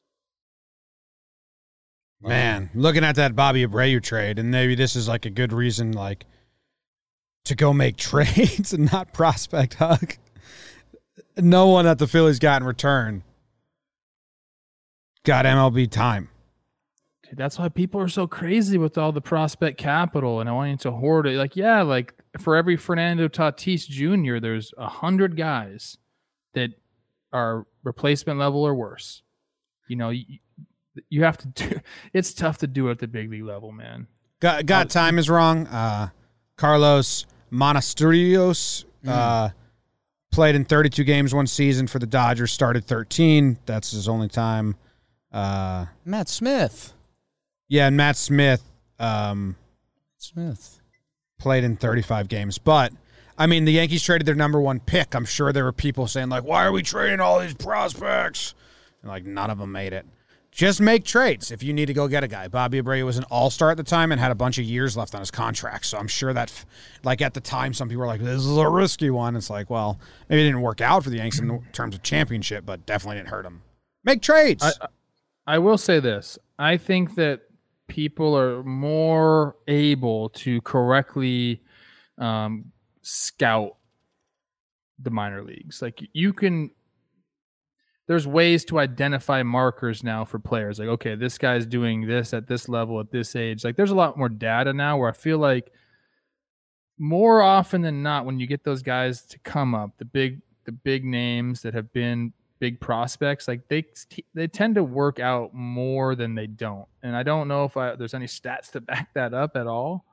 Man, 2.21 2.69
looking 2.73 3.05
at 3.05 3.15
that 3.15 3.33
Bobby 3.35 3.65
Abreu 3.65 4.03
trade, 4.03 4.39
and 4.39 4.51
maybe 4.51 4.75
this 4.75 4.95
is 4.95 5.07
like 5.07 5.25
a 5.25 5.29
good 5.29 5.53
reason, 5.53 5.93
like 5.93 6.25
to 7.45 7.55
go 7.55 7.71
make 7.71 7.95
trades 7.97 8.73
and 8.73 8.91
not 8.91 9.13
prospect 9.13 9.75
hug. 9.75 10.15
No 11.37 11.67
one 11.67 11.87
at 11.87 11.97
the 11.97 12.07
Phillies 12.07 12.39
got 12.39 12.61
in 12.61 12.67
return 12.67 13.23
got 15.23 15.45
MLB 15.45 15.89
time. 15.89 16.29
That's 17.33 17.59
why 17.59 17.69
people 17.69 18.01
are 18.01 18.09
so 18.09 18.27
crazy 18.27 18.77
with 18.77 18.97
all 18.97 19.11
the 19.11 19.21
prospect 19.21 19.77
capital 19.77 20.39
and 20.39 20.49
I 20.49 20.53
want 20.53 20.81
to 20.81 20.91
hoard 20.91 21.27
it. 21.27 21.37
Like, 21.37 21.55
yeah, 21.55 21.81
like 21.81 22.13
for 22.39 22.55
every 22.55 22.75
Fernando 22.75 23.27
Tatis 23.27 23.87
Jr., 23.87 24.39
there's 24.39 24.73
a 24.77 24.87
hundred 24.87 25.37
guys 25.37 25.97
that 26.53 26.71
are 27.31 27.65
replacement 27.83 28.39
level 28.39 28.63
or 28.63 28.73
worse. 28.73 29.21
You 29.87 29.95
know, 29.95 30.09
you, 30.09 30.25
you 31.09 31.23
have 31.23 31.37
to 31.37 31.47
do. 31.47 31.79
It's 32.13 32.33
tough 32.33 32.57
to 32.59 32.67
do 32.67 32.89
at 32.89 32.99
the 32.99 33.07
big 33.07 33.29
league 33.29 33.43
level, 33.43 33.71
man. 33.71 34.07
Got 34.39 34.65
got 34.65 34.85
oh, 34.87 34.89
time 34.89 35.19
is 35.19 35.29
wrong. 35.29 35.67
Uh, 35.67 36.09
Carlos 36.55 37.25
Monasterios 37.51 38.85
mm. 39.03 39.09
uh, 39.09 39.49
played 40.31 40.55
in 40.55 40.65
32 40.65 41.03
games 41.03 41.33
one 41.33 41.47
season 41.47 41.87
for 41.87 41.99
the 41.99 42.07
Dodgers. 42.07 42.51
Started 42.51 42.85
13. 42.85 43.59
That's 43.65 43.91
his 43.91 44.07
only 44.07 44.29
time. 44.29 44.75
Uh, 45.31 45.87
Matt 46.05 46.29
Smith. 46.29 46.93
Yeah, 47.69 47.87
and 47.87 47.95
Matt 47.95 48.17
Smith. 48.17 48.63
Um, 48.99 49.55
Smith 50.17 50.81
played 51.37 51.63
in 51.63 51.77
35 51.77 52.27
games, 52.27 52.57
but 52.57 52.91
I 53.37 53.47
mean, 53.47 53.63
the 53.63 53.71
Yankees 53.71 54.03
traded 54.03 54.27
their 54.27 54.35
number 54.35 54.59
one 54.59 54.81
pick. 54.81 55.15
I'm 55.15 55.23
sure 55.23 55.53
there 55.53 55.63
were 55.63 55.71
people 55.71 56.07
saying 56.07 56.27
like, 56.27 56.43
"Why 56.43 56.65
are 56.65 56.71
we 56.73 56.83
trading 56.83 57.21
all 57.21 57.39
these 57.39 57.53
prospects?" 57.53 58.53
And 59.01 59.09
like, 59.09 59.23
none 59.23 59.49
of 59.49 59.59
them 59.59 59.71
made 59.71 59.93
it. 59.93 60.05
Just 60.51 60.81
make 60.81 61.05
trades 61.05 61.51
if 61.51 61.61
you 61.61 61.71
need 61.73 61.85
to 61.85 61.93
go 61.93 62.07
get 62.07 62.23
a 62.23 62.27
guy. 62.27 62.47
Bobby 62.47 62.81
Abreu 62.81 63.05
was 63.05 63.17
an 63.17 63.23
all 63.25 63.49
star 63.49 63.71
at 63.71 63.77
the 63.77 63.83
time 63.83 64.11
and 64.11 64.19
had 64.19 64.31
a 64.31 64.35
bunch 64.35 64.57
of 64.57 64.65
years 64.65 64.97
left 64.97 65.13
on 65.13 65.21
his 65.21 65.31
contract. 65.31 65.85
So 65.85 65.97
I'm 65.97 66.07
sure 66.07 66.33
that, 66.33 66.51
like, 67.03 67.21
at 67.21 67.33
the 67.33 67.39
time, 67.39 67.73
some 67.73 67.87
people 67.87 68.01
were 68.01 68.07
like, 68.07 68.19
this 68.19 68.43
is 68.43 68.57
a 68.57 68.67
risky 68.67 69.11
one. 69.11 69.35
It's 69.35 69.49
like, 69.49 69.69
well, 69.69 69.99
maybe 70.27 70.41
it 70.41 70.45
didn't 70.45 70.61
work 70.61 70.81
out 70.81 71.03
for 71.03 71.11
the 71.11 71.17
Yankees 71.17 71.39
in 71.39 71.63
terms 71.71 71.95
of 71.95 72.01
championship, 72.01 72.65
but 72.65 72.85
definitely 72.85 73.17
didn't 73.17 73.29
hurt 73.29 73.43
them. 73.43 73.61
Make 74.03 74.21
trades. 74.21 74.63
I, 74.63 74.87
I 75.45 75.57
will 75.59 75.77
say 75.77 75.99
this 75.99 76.37
I 76.57 76.77
think 76.77 77.15
that 77.15 77.41
people 77.89 78.37
are 78.37 78.63
more 78.63 79.57
able 79.67 80.29
to 80.29 80.61
correctly 80.61 81.61
um, 82.17 82.71
scout 83.01 83.75
the 84.97 85.09
minor 85.09 85.43
leagues. 85.43 85.81
Like 85.81 85.99
you 86.13 86.31
can, 86.31 86.71
there's 88.07 88.25
ways 88.25 88.65
to 88.65 88.79
identify 88.79 89.43
markers 89.43 90.03
now 90.03 90.25
for 90.25 90.39
players. 90.39 90.79
Like, 90.79 90.87
okay, 90.87 91.15
this 91.15 91.37
guy's 91.37 91.65
doing 91.65 92.07
this 92.07 92.33
at 92.33 92.47
this 92.47 92.69
level 92.69 92.99
at 92.99 93.11
this 93.11 93.35
age. 93.35 93.63
Like, 93.63 93.75
there's 93.75 93.91
a 93.91 93.95
lot 93.95 94.17
more 94.17 94.29
data 94.29 94.73
now 94.73 94.97
where 94.97 95.09
I 95.09 95.13
feel 95.13 95.37
like 95.37 95.71
more 96.97 97.41
often 97.41 97.81
than 97.81 98.01
not, 98.03 98.25
when 98.25 98.39
you 98.39 98.47
get 98.47 98.63
those 98.63 98.81
guys 98.81 99.23
to 99.25 99.39
come 99.39 99.75
up, 99.75 99.97
the 99.99 100.05
big 100.05 100.41
the 100.65 100.71
big 100.71 101.05
names 101.05 101.61
that 101.61 101.73
have 101.73 101.93
been 101.93 102.33
big 102.59 102.79
prospects, 102.79 103.47
like 103.47 103.67
they 103.67 103.85
they 104.33 104.47
tend 104.47 104.75
to 104.75 104.83
work 104.83 105.19
out 105.19 105.53
more 105.53 106.15
than 106.15 106.35
they 106.35 106.47
don't. 106.47 106.87
And 107.01 107.15
I 107.15 107.23
don't 107.23 107.47
know 107.47 107.65
if 107.65 107.77
I, 107.77 107.95
there's 107.95 108.13
any 108.13 108.27
stats 108.27 108.71
to 108.71 108.81
back 108.81 109.13
that 109.13 109.33
up 109.33 109.55
at 109.55 109.67
all. 109.67 110.05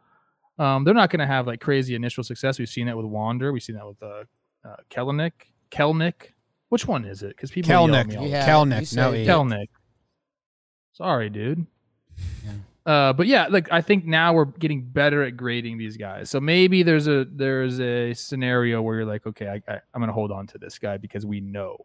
Um, 0.58 0.84
they're 0.84 0.94
not 0.94 1.10
going 1.10 1.20
to 1.20 1.26
have 1.26 1.46
like 1.46 1.60
crazy 1.60 1.94
initial 1.94 2.24
success. 2.24 2.58
We've 2.58 2.68
seen 2.68 2.86
that 2.86 2.96
with 2.96 3.06
Wander. 3.06 3.52
We've 3.52 3.62
seen 3.62 3.76
that 3.76 3.86
with 3.86 4.02
uh, 4.02 4.24
uh, 4.64 4.76
Kelenic. 4.90 5.32
Kelnick. 5.70 6.32
Which 6.70 6.86
one 6.88 7.04
is 7.04 7.22
it? 7.22 7.28
Because 7.28 7.50
people 7.50 7.68
yell 7.68 7.94
at 7.94 8.06
Kelnick. 8.06 8.08
me 8.08 8.16
all 8.16 8.24
the 8.24 8.30
Yeah, 8.30 8.48
Kelnick. 8.48 8.96
No. 8.96 9.12
Kelnick. 9.12 9.68
Sorry, 10.92 11.28
dude. 11.28 11.66
Yeah. 12.44 12.52
Uh, 12.86 13.12
but 13.12 13.26
yeah, 13.26 13.48
like 13.50 13.70
I 13.72 13.82
think 13.82 14.06
now 14.06 14.32
we're 14.32 14.44
getting 14.44 14.82
better 14.82 15.22
at 15.24 15.36
grading 15.36 15.76
these 15.76 15.96
guys. 15.96 16.30
So 16.30 16.40
maybe 16.40 16.82
there's 16.84 17.08
a 17.08 17.26
there's 17.30 17.80
a 17.80 18.14
scenario 18.14 18.80
where 18.80 18.96
you're 18.96 19.04
like, 19.04 19.26
okay, 19.26 19.48
I, 19.48 19.72
I, 19.72 19.80
I'm 19.92 20.00
gonna 20.00 20.12
hold 20.12 20.30
on 20.30 20.46
to 20.48 20.58
this 20.58 20.78
guy 20.78 20.96
because 20.96 21.26
we 21.26 21.40
know 21.40 21.76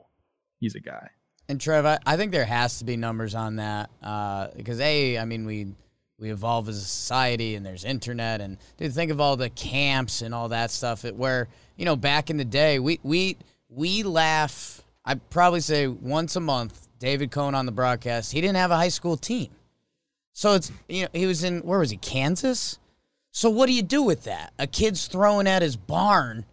he's 0.61 0.75
a 0.75 0.79
guy. 0.79 1.09
And 1.49 1.59
Trev, 1.59 1.85
I, 1.85 1.99
I 2.05 2.15
think 2.15 2.31
there 2.31 2.45
has 2.45 2.79
to 2.79 2.85
be 2.85 2.95
numbers 2.95 3.35
on 3.35 3.57
that 3.57 3.89
uh, 4.01 4.47
because 4.55 4.79
a, 4.79 5.17
I 5.17 5.25
mean, 5.25 5.45
we 5.45 5.73
we 6.17 6.31
evolve 6.31 6.69
as 6.69 6.77
a 6.77 6.85
society, 6.85 7.55
and 7.55 7.65
there's 7.65 7.83
internet, 7.83 8.39
and 8.39 8.57
dude, 8.77 8.93
think 8.93 9.11
of 9.11 9.19
all 9.19 9.35
the 9.35 9.49
camps 9.49 10.21
and 10.21 10.33
all 10.33 10.47
that 10.49 10.71
stuff. 10.71 11.03
Where 11.03 11.49
you 11.75 11.83
know, 11.83 11.97
back 11.97 12.29
in 12.29 12.37
the 12.37 12.45
day, 12.45 12.79
we 12.79 13.01
we 13.03 13.35
we 13.67 14.03
laugh. 14.03 14.81
I'd 15.03 15.29
probably 15.29 15.59
say 15.59 15.87
once 15.87 16.37
a 16.37 16.39
month. 16.39 16.87
David 16.99 17.31
Cone 17.31 17.55
on 17.55 17.65
the 17.65 17.71
broadcast. 17.71 18.31
He 18.31 18.39
didn't 18.39 18.57
have 18.57 18.69
a 18.69 18.77
high 18.77 18.89
school 18.89 19.17
team, 19.17 19.49
so 20.31 20.53
it's 20.53 20.71
you 20.87 21.03
know 21.03 21.09
he 21.11 21.25
was 21.25 21.43
in 21.43 21.61
where 21.61 21.79
was 21.79 21.89
he 21.89 21.97
Kansas. 21.97 22.77
So 23.31 23.49
what 23.49 23.65
do 23.65 23.73
you 23.73 23.81
do 23.81 24.03
with 24.03 24.25
that? 24.25 24.53
A 24.59 24.67
kid's 24.67 25.07
throwing 25.07 25.47
at 25.47 25.61
his 25.61 25.75
barn 25.75 26.45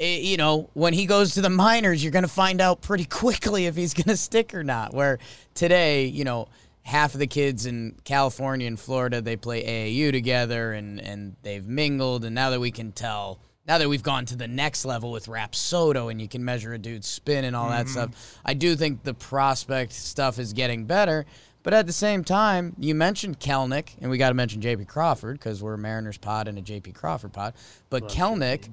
Eh, 0.00 0.20
you 0.20 0.38
know, 0.38 0.70
when 0.72 0.94
he 0.94 1.04
goes 1.04 1.34
to 1.34 1.42
the 1.42 1.50
minors, 1.50 2.02
you're 2.02 2.10
going 2.10 2.24
to 2.24 2.28
find 2.28 2.60
out 2.60 2.80
pretty 2.80 3.04
quickly 3.04 3.66
if 3.66 3.76
he's 3.76 3.94
going 4.02 4.08
to 4.08 4.16
stick 4.16 4.54
or 4.54 4.64
not. 4.64 4.94
Where 4.94 5.18
today, 5.54 6.06
you 6.06 6.24
know, 6.24 6.48
half 6.82 7.12
of 7.14 7.20
the 7.20 7.26
kids 7.26 7.66
in 7.66 7.96
California 8.04 8.66
and 8.66 8.80
Florida, 8.80 9.20
they 9.20 9.36
play 9.36 9.62
AAU 9.62 10.10
together 10.10 10.72
and, 10.72 10.98
and 11.00 11.36
they've 11.42 11.66
mingled. 11.66 12.24
And 12.24 12.34
now 12.34 12.50
that 12.50 12.60
we 12.60 12.70
can 12.70 12.92
tell, 12.92 13.38
now 13.68 13.76
that 13.76 13.88
we've 13.88 14.02
gone 14.02 14.24
to 14.26 14.36
the 14.36 14.48
next 14.48 14.86
level 14.86 15.12
with 15.12 15.26
Rapsodo 15.26 16.10
and 16.10 16.20
you 16.20 16.28
can 16.28 16.44
measure 16.44 16.72
a 16.72 16.78
dude's 16.78 17.06
spin 17.06 17.44
and 17.44 17.54
all 17.54 17.68
that 17.68 17.88
stuff, 17.88 18.38
I 18.44 18.54
do 18.54 18.74
think 18.74 19.02
the 19.04 19.14
prospect 19.14 19.92
stuff 19.92 20.38
is 20.38 20.54
getting 20.54 20.86
better. 20.86 21.26
But 21.62 21.74
at 21.74 21.86
the 21.86 21.92
same 21.92 22.24
time, 22.24 22.74
you 22.78 22.94
mentioned 22.94 23.38
Kelnick, 23.38 23.90
and 24.00 24.10
we 24.10 24.16
got 24.16 24.30
to 24.30 24.34
mention 24.34 24.62
JP 24.62 24.88
Crawford 24.88 25.38
because 25.38 25.62
we're 25.62 25.74
a 25.74 25.78
Mariners 25.78 26.16
pod 26.16 26.48
and 26.48 26.56
a 26.58 26.62
JP 26.62 26.94
Crawford 26.94 27.34
pod. 27.34 27.52
But 27.90 28.08
Kelnick, 28.08 28.70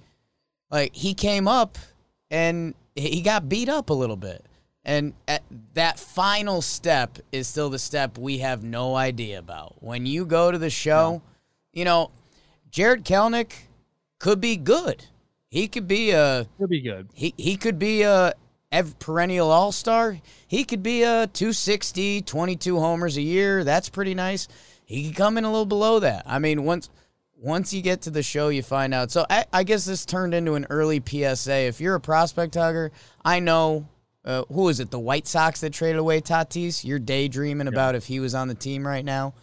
like 0.70 0.96
he 0.96 1.14
came 1.14 1.48
up 1.48 1.78
and 2.30 2.74
he 2.96 3.22
got 3.22 3.48
beat 3.48 3.70
up 3.70 3.90
a 3.90 3.94
little 3.94 4.16
bit. 4.18 4.44
And 4.84 5.14
at 5.28 5.44
that 5.74 6.00
final 6.00 6.62
step 6.62 7.20
is 7.32 7.48
still 7.48 7.70
the 7.70 7.80
step 7.80 8.18
we 8.18 8.38
have 8.38 8.64
no 8.64 8.96
idea 8.96 9.38
about. 9.40 9.76
When 9.84 10.06
you 10.06 10.26
go 10.26 10.50
to 10.52 10.58
the 10.58 10.70
show, 10.70 11.22
you 11.74 11.84
know, 11.84 12.12
Jared 12.72 13.04
Kelnick 13.04 13.52
could 14.20 14.40
be 14.40 14.56
good. 14.56 15.06
He 15.50 15.68
could 15.68 15.88
be 15.88 16.12
a 16.12 16.48
He'll 16.58 16.68
be 16.68 16.82
good. 16.82 17.10
he 17.14 17.34
he 17.38 17.58
could 17.58 17.78
be 17.80 18.04
a 18.04 18.34
ev- 18.72 18.98
perennial 19.00 19.52
all-star. 19.52 20.20
He 20.48 20.64
could 20.64 20.84
be 20.84 21.04
a 21.04 21.28
260, 21.28 22.22
22 22.22 22.80
homers 22.80 23.18
a 23.18 23.22
year. 23.22 23.64
That's 23.66 23.90
pretty 23.90 24.14
nice. 24.14 24.48
He 24.86 25.08
could 25.08 25.16
come 25.18 25.38
in 25.38 25.44
a 25.44 25.50
little 25.52 25.66
below 25.66 26.00
that. 26.00 26.24
I 26.26 26.40
mean, 26.40 26.64
once 26.64 26.90
once 27.40 27.74
you 27.74 27.82
get 27.82 28.02
to 28.02 28.10
the 28.10 28.24
show, 28.24 28.50
you 28.50 28.64
find 28.64 28.94
out. 28.94 29.12
So 29.12 29.26
I, 29.30 29.46
I 29.54 29.64
guess 29.64 29.86
this 29.86 30.06
turned 30.06 30.34
into 30.34 30.56
an 30.56 30.66
early 30.70 31.02
PSA. 31.06 31.54
If 31.68 31.80
you're 31.80 31.96
a 31.96 32.00
prospect 32.02 32.56
hugger, 32.56 32.92
I 33.24 33.40
know. 33.40 33.88
Uh, 34.26 34.44
who 34.52 34.68
is 34.68 34.82
it? 34.82 34.92
The 34.92 35.00
White 35.00 35.26
Sox 35.26 35.62
that 35.62 35.72
traded 35.72 36.00
away 36.00 36.20
Tatis. 36.20 36.84
You're 36.84 37.00
daydreaming 37.00 37.68
about 37.70 37.96
if 37.96 38.06
he 38.08 38.20
was 38.20 38.36
on 38.36 38.50
the 38.50 38.56
team 38.56 38.86
right 38.86 39.06
now. 39.06 39.34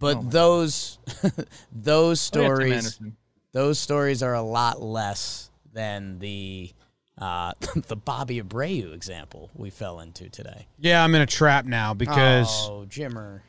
But 0.00 0.30
those 0.30 0.98
those 1.72 2.10
Oh, 2.10 2.14
stories 2.14 2.72
Anderson. 2.72 3.16
those 3.52 3.78
stories 3.78 4.22
are 4.22 4.34
a 4.34 4.42
lot 4.42 4.82
less 4.82 5.50
than 5.72 6.18
the 6.18 6.70
uh, 7.16 7.52
the 7.88 7.96
Bobby 7.96 8.40
Abreu 8.40 8.92
example 8.94 9.50
we 9.54 9.70
fell 9.70 10.00
into 10.00 10.28
today. 10.28 10.66
Yeah, 10.78 11.02
I'm 11.02 11.14
in 11.14 11.22
a 11.22 11.26
trap 11.26 11.64
now 11.64 11.94
because 11.94 12.68
oh, 12.68 12.86
Jimmer. 12.88 13.40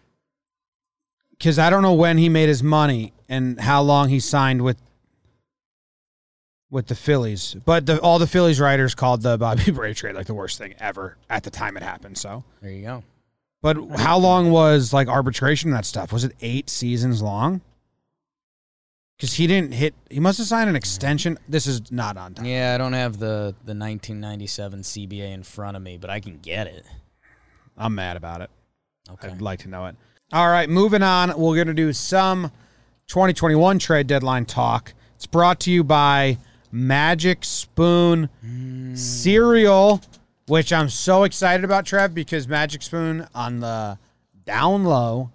Because 1.39 1.58
I 1.58 1.69
don't 1.72 1.81
know 1.81 1.93
when 1.93 2.17
he 2.19 2.29
made 2.29 2.50
his 2.50 2.62
money 2.62 3.13
and 3.27 3.60
how 3.60 3.81
long 3.81 4.10
he 4.10 4.19
signed 4.19 4.62
with 4.62 4.77
with 6.69 6.86
the 6.88 6.96
Phillies. 6.96 7.55
But 7.65 7.88
the, 7.88 8.00
all 8.00 8.19
the 8.19 8.27
Phillies 8.27 8.60
writers 8.60 8.93
called 8.93 9.24
the 9.24 9.38
Bobby 9.39 9.72
Bray 9.74 9.93
trade 9.96 10.15
like 10.15 10.27
the 10.27 10.36
worst 10.36 10.58
thing 10.60 10.75
ever 10.79 11.17
at 11.29 11.43
the 11.43 11.50
time 11.50 11.75
it 11.77 11.81
happened. 11.84 12.17
So, 12.17 12.43
There 12.62 12.72
you 12.72 12.84
go. 12.84 13.03
but 13.63 13.77
how 13.98 14.19
long 14.19 14.51
was 14.51 14.93
like 14.93 15.08
arbitration 15.08 15.69
and 15.72 15.77
that 15.77 15.86
stuff? 15.86 16.13
Was 16.13 16.24
it 16.25 16.34
eight 16.41 16.69
seasons 16.69 17.22
long? 17.24 17.62
Because 19.17 19.34
he 19.34 19.48
didn't 19.48 19.74
hit. 19.74 19.96
He 20.10 20.19
must 20.22 20.38
have 20.38 20.48
signed 20.48 20.69
an 20.69 20.77
extension. 20.77 21.38
This 21.50 21.67
is 21.67 21.91
not 21.91 22.15
on 22.15 22.36
time. 22.36 22.46
Yeah, 22.46 22.74
I 22.74 22.77
don't 22.77 22.93
have 22.93 23.13
the 23.19 23.53
the 23.65 23.74
1997 23.75 24.81
CBA 24.81 25.34
in 25.34 25.43
front 25.43 25.75
of 25.75 25.84
me, 25.84 25.98
but 25.98 26.10
I 26.10 26.22
can 26.22 26.38
get 26.38 26.67
it. 26.67 26.86
I'm 27.77 27.96
mad 27.96 28.15
about 28.15 28.39
it. 28.41 28.50
Okay. 29.12 29.27
I'd 29.27 29.41
like 29.41 29.60
to 29.60 29.67
know 29.69 29.88
it. 29.88 29.96
All 30.31 30.48
right, 30.48 30.69
moving 30.69 31.01
on. 31.01 31.29
We're 31.29 31.55
going 31.55 31.67
to 31.67 31.74
do 31.74 31.91
some 31.91 32.51
2021 33.07 33.79
trade 33.79 34.05
deadline 34.05 34.45
talk. 34.45 34.93
It's 35.15 35.25
brought 35.25 35.59
to 35.62 35.71
you 35.71 35.83
by 35.83 36.38
Magic 36.71 37.43
Spoon 37.43 38.29
Cereal, 38.95 40.01
which 40.48 40.71
I'm 40.71 40.88
so 40.89 41.24
excited 41.24 41.63
about, 41.63 41.88
Trev, 41.88 42.13
because 42.13 42.48
Magic 42.48 42.83
Spoon 42.83 43.27
on 43.33 43.59
the 43.59 43.98
down 44.45 44.83
low 44.83 45.31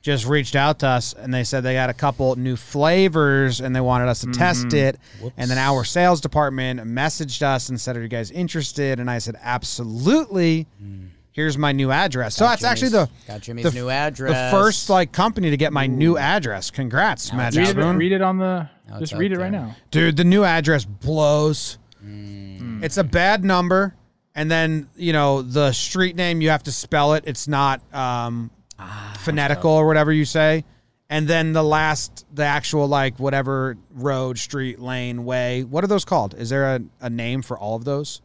just 0.00 0.26
reached 0.26 0.56
out 0.56 0.78
to 0.78 0.86
us 0.86 1.12
and 1.12 1.34
they 1.34 1.44
said 1.44 1.62
they 1.62 1.74
got 1.74 1.90
a 1.90 1.94
couple 1.94 2.34
new 2.36 2.56
flavors 2.56 3.60
and 3.60 3.76
they 3.76 3.80
wanted 3.82 4.08
us 4.08 4.22
to 4.22 4.32
test 4.32 4.68
mm-hmm. 4.68 4.76
it. 4.76 5.32
And 5.36 5.50
then 5.50 5.58
our 5.58 5.84
sales 5.84 6.22
department 6.22 6.80
messaged 6.80 7.42
us 7.42 7.68
and 7.68 7.78
said, 7.78 7.94
Are 7.98 8.00
you 8.00 8.08
guys 8.08 8.30
interested? 8.30 8.98
And 8.98 9.10
I 9.10 9.18
said, 9.18 9.36
Absolutely. 9.42 10.66
Mm. 10.82 11.08
Here's 11.32 11.56
my 11.56 11.72
new 11.72 11.90
address. 11.90 12.34
So 12.34 12.44
that's 12.44 12.64
actually 12.64 12.90
the 12.90 13.08
got 13.26 13.40
Jimmy's 13.40 13.64
the, 13.64 13.70
new 13.72 13.88
address. 13.88 14.52
the 14.52 14.56
first 14.56 14.90
like 14.90 15.12
company 15.12 15.50
to 15.50 15.56
get 15.56 15.72
my 15.72 15.86
new 15.86 16.18
address. 16.18 16.70
Congrats, 16.70 17.32
Magic 17.32 17.66
Read 17.66 17.78
it, 17.78 17.92
read 17.96 18.12
it 18.12 18.22
on 18.22 18.38
the. 18.38 18.68
Now 18.88 18.98
just 18.98 19.12
read 19.12 19.32
out 19.32 19.38
it 19.38 19.40
right 19.40 19.52
now. 19.52 19.76
Dude, 19.90 20.16
the 20.16 20.24
new 20.24 20.44
address 20.44 20.84
blows. 20.84 21.78
Mm. 22.04 22.82
It's 22.82 22.96
a 22.96 23.04
bad 23.04 23.44
number, 23.44 23.94
and 24.34 24.50
then 24.50 24.88
you 24.96 25.12
know 25.12 25.42
the 25.42 25.72
street 25.72 26.16
name 26.16 26.40
you 26.40 26.50
have 26.50 26.64
to 26.64 26.72
spell 26.72 27.14
it. 27.14 27.24
It's 27.26 27.46
not 27.46 27.80
um, 27.94 28.50
Ah, 28.80 29.14
phonetical 29.18 29.70
or 29.70 29.86
whatever 29.86 30.12
you 30.12 30.24
say. 30.24 30.64
And 31.10 31.26
then 31.28 31.52
the 31.52 31.62
last, 31.62 32.24
the 32.32 32.44
actual 32.44 32.86
like 32.86 33.18
whatever 33.18 33.76
road, 33.90 34.38
street, 34.38 34.78
lane, 34.78 35.24
way. 35.24 35.64
What 35.64 35.84
are 35.84 35.88
those 35.88 36.04
called? 36.04 36.34
Is 36.34 36.50
there 36.50 36.76
a, 36.76 36.80
a 37.00 37.10
name 37.10 37.42
for 37.42 37.58
all 37.58 37.76
of 37.76 37.84
those? 37.84 38.22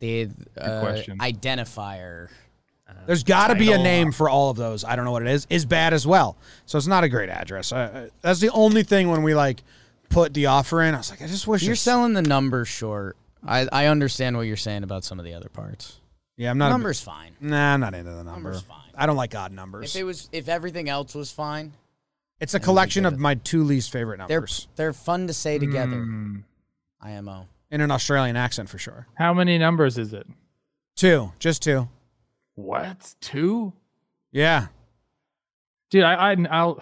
The 0.00 0.30
uh, 0.58 0.80
question. 0.80 1.18
identifier. 1.18 2.28
There's 3.06 3.22
got 3.22 3.48
to 3.48 3.54
be 3.54 3.72
a 3.72 3.78
name 3.78 4.12
for 4.12 4.28
all 4.28 4.50
of 4.50 4.56
those. 4.56 4.84
I 4.84 4.96
don't 4.96 5.04
know 5.04 5.12
what 5.12 5.22
it 5.22 5.28
is. 5.28 5.46
Is 5.48 5.64
bad 5.64 5.94
as 5.94 6.06
well. 6.06 6.36
So 6.66 6.76
it's 6.76 6.86
not 6.88 7.04
a 7.04 7.08
great 7.08 7.28
address. 7.28 7.72
Uh, 7.72 8.08
that's 8.20 8.40
the 8.40 8.50
only 8.50 8.82
thing 8.82 9.10
when 9.10 9.22
we 9.22 9.34
like 9.34 9.62
put 10.08 10.34
the 10.34 10.46
offer 10.46 10.82
in. 10.82 10.94
I 10.94 10.98
was 10.98 11.10
like, 11.10 11.22
I 11.22 11.26
just 11.26 11.46
wish 11.46 11.62
You're 11.62 11.72
it's- 11.72 11.82
selling 11.82 12.14
the 12.14 12.22
number 12.22 12.64
short. 12.64 13.16
I, 13.46 13.66
I 13.72 13.86
understand 13.86 14.36
what 14.36 14.42
you're 14.42 14.56
saying 14.56 14.82
about 14.82 15.04
some 15.04 15.18
of 15.18 15.24
the 15.24 15.32
other 15.34 15.48
parts. 15.48 15.98
Yeah, 16.36 16.50
I'm 16.50 16.58
not. 16.58 16.66
a- 16.66 16.70
Number's 16.70 17.00
fine. 17.00 17.32
Nah, 17.40 17.74
I'm 17.74 17.80
not 17.80 17.94
into 17.94 18.10
the 18.10 18.16
number. 18.16 18.32
Number's 18.32 18.60
fine. 18.62 18.90
I 18.94 19.06
don't 19.06 19.16
like 19.16 19.34
odd 19.34 19.52
numbers. 19.52 19.94
If 19.94 20.00
it 20.00 20.04
was, 20.04 20.28
if 20.32 20.48
everything 20.48 20.88
else 20.88 21.14
was 21.14 21.30
fine, 21.30 21.72
it's 22.38 22.54
a 22.54 22.60
collection 22.60 23.06
of 23.06 23.18
my 23.18 23.34
two 23.36 23.64
least 23.64 23.92
favorite 23.92 24.18
they're 24.26 24.38
numbers 24.40 24.68
they're 24.76 24.92
fun 24.92 25.26
to 25.28 25.32
say 25.32 25.58
together. 25.58 25.96
Hmm. 25.96 26.38
IMO. 27.00 27.46
In 27.70 27.80
an 27.80 27.90
Australian 27.90 28.36
accent 28.36 28.68
for 28.68 28.78
sure. 28.78 29.06
How 29.14 29.32
many 29.34 29.58
numbers 29.58 29.96
is 29.98 30.12
it? 30.12 30.26
Two, 30.96 31.32
just 31.38 31.62
two. 31.62 31.88
What? 32.54 33.14
Two? 33.20 33.72
Yeah, 34.32 34.66
Dude, 35.90 36.04
I, 36.04 36.32
I 36.32 36.36
I'll 36.50 36.80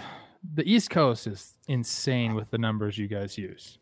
the 0.54 0.70
East 0.70 0.90
Coast 0.90 1.26
is 1.26 1.54
insane 1.66 2.34
with 2.34 2.50
the 2.50 2.58
numbers 2.58 2.98
you 2.98 3.06
guys 3.08 3.38
use. 3.38 3.78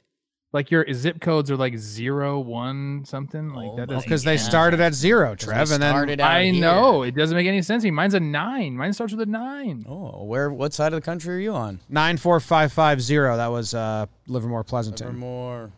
Like 0.53 0.71
your 0.71 0.87
zip 0.95 1.21
codes 1.21 1.51
are 1.51 1.57
like 1.57 1.77
zero 1.77 2.39
one 2.39 3.05
something 3.05 3.53
like 3.53 3.69
Oh 3.73 3.77
that. 3.77 3.89
my 3.89 3.95
doesn't 3.95 4.09
because 4.09 4.23
they 4.23 4.37
started 4.37 4.81
at 4.81 4.95
zero, 4.95 5.35
Trev, 5.35 5.73
and 5.73 5.83
then 5.83 6.21
I 6.21 6.45
here. 6.45 6.53
know 6.61 7.03
it 7.03 7.17
doesn't 7.17 7.37
make 7.37 7.49
any 7.49 7.61
sense. 7.61 7.83
to 7.83 7.89
me. 7.89 7.91
Mine's 7.91 8.15
a 8.15 8.21
nine. 8.21 8.77
Mine 8.77 8.93
starts 8.93 9.13
with 9.13 9.21
a 9.29 9.31
nine. 9.31 9.85
Oh, 9.89 10.23
where? 10.25 10.51
What 10.53 10.73
side 10.73 10.93
of 10.93 10.97
the 11.01 11.05
country 11.05 11.35
are 11.37 11.41
you 11.41 11.53
on? 11.53 11.81
nine 11.89 12.17
four 12.17 12.39
five 12.39 12.73
five 12.73 13.03
zero. 13.03 13.37
That 13.37 13.49
was 13.49 13.75
uh, 13.75 14.07
Livermore 14.29 14.63
Pleasanton. 14.65 15.09
Livermore. 15.09 15.73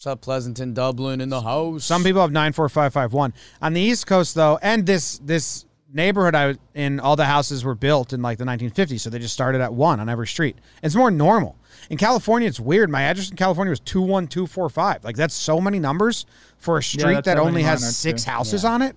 What's 0.00 0.06
up, 0.06 0.22
Pleasanton, 0.22 0.72
Dublin 0.72 1.20
in 1.20 1.28
the 1.28 1.42
house? 1.42 1.84
Some 1.84 2.02
people 2.02 2.22
have 2.22 2.32
nine 2.32 2.54
four 2.54 2.66
five 2.70 2.90
five 2.90 3.12
one 3.12 3.34
on 3.60 3.74
the 3.74 3.82
East 3.82 4.06
Coast 4.06 4.34
though, 4.34 4.58
and 4.62 4.86
this 4.86 5.18
this 5.18 5.66
neighborhood 5.92 6.34
I 6.34 6.46
was 6.46 6.56
in, 6.74 7.00
all 7.00 7.16
the 7.16 7.26
houses 7.26 7.66
were 7.66 7.74
built 7.74 8.14
in 8.14 8.22
like 8.22 8.38
the 8.38 8.46
1950s, 8.46 9.00
so 9.00 9.10
they 9.10 9.18
just 9.18 9.34
started 9.34 9.60
at 9.60 9.74
one 9.74 10.00
on 10.00 10.08
every 10.08 10.26
street. 10.26 10.56
It's 10.82 10.94
more 10.94 11.10
normal. 11.10 11.54
In 11.90 11.98
California, 11.98 12.48
it's 12.48 12.58
weird. 12.58 12.88
My 12.88 13.02
address 13.02 13.28
in 13.28 13.36
California 13.36 13.68
was 13.68 13.80
21245. 13.80 15.04
Like, 15.04 15.16
that's 15.16 15.34
so 15.34 15.60
many 15.60 15.78
numbers 15.78 16.24
for 16.56 16.78
a 16.78 16.82
street 16.82 17.12
that's 17.16 17.26
that 17.26 17.38
only 17.38 17.62
has 17.62 17.94
six 17.94 18.24
too. 18.24 18.30
houses 18.30 18.62
Yeah. 18.64 18.70
on 18.70 18.80
it. 18.80 18.96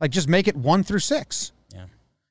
Like, 0.00 0.12
just 0.12 0.28
make 0.28 0.46
it 0.46 0.54
one 0.54 0.84
through 0.84 1.00
six. 1.00 1.50
Yeah. 1.74 1.86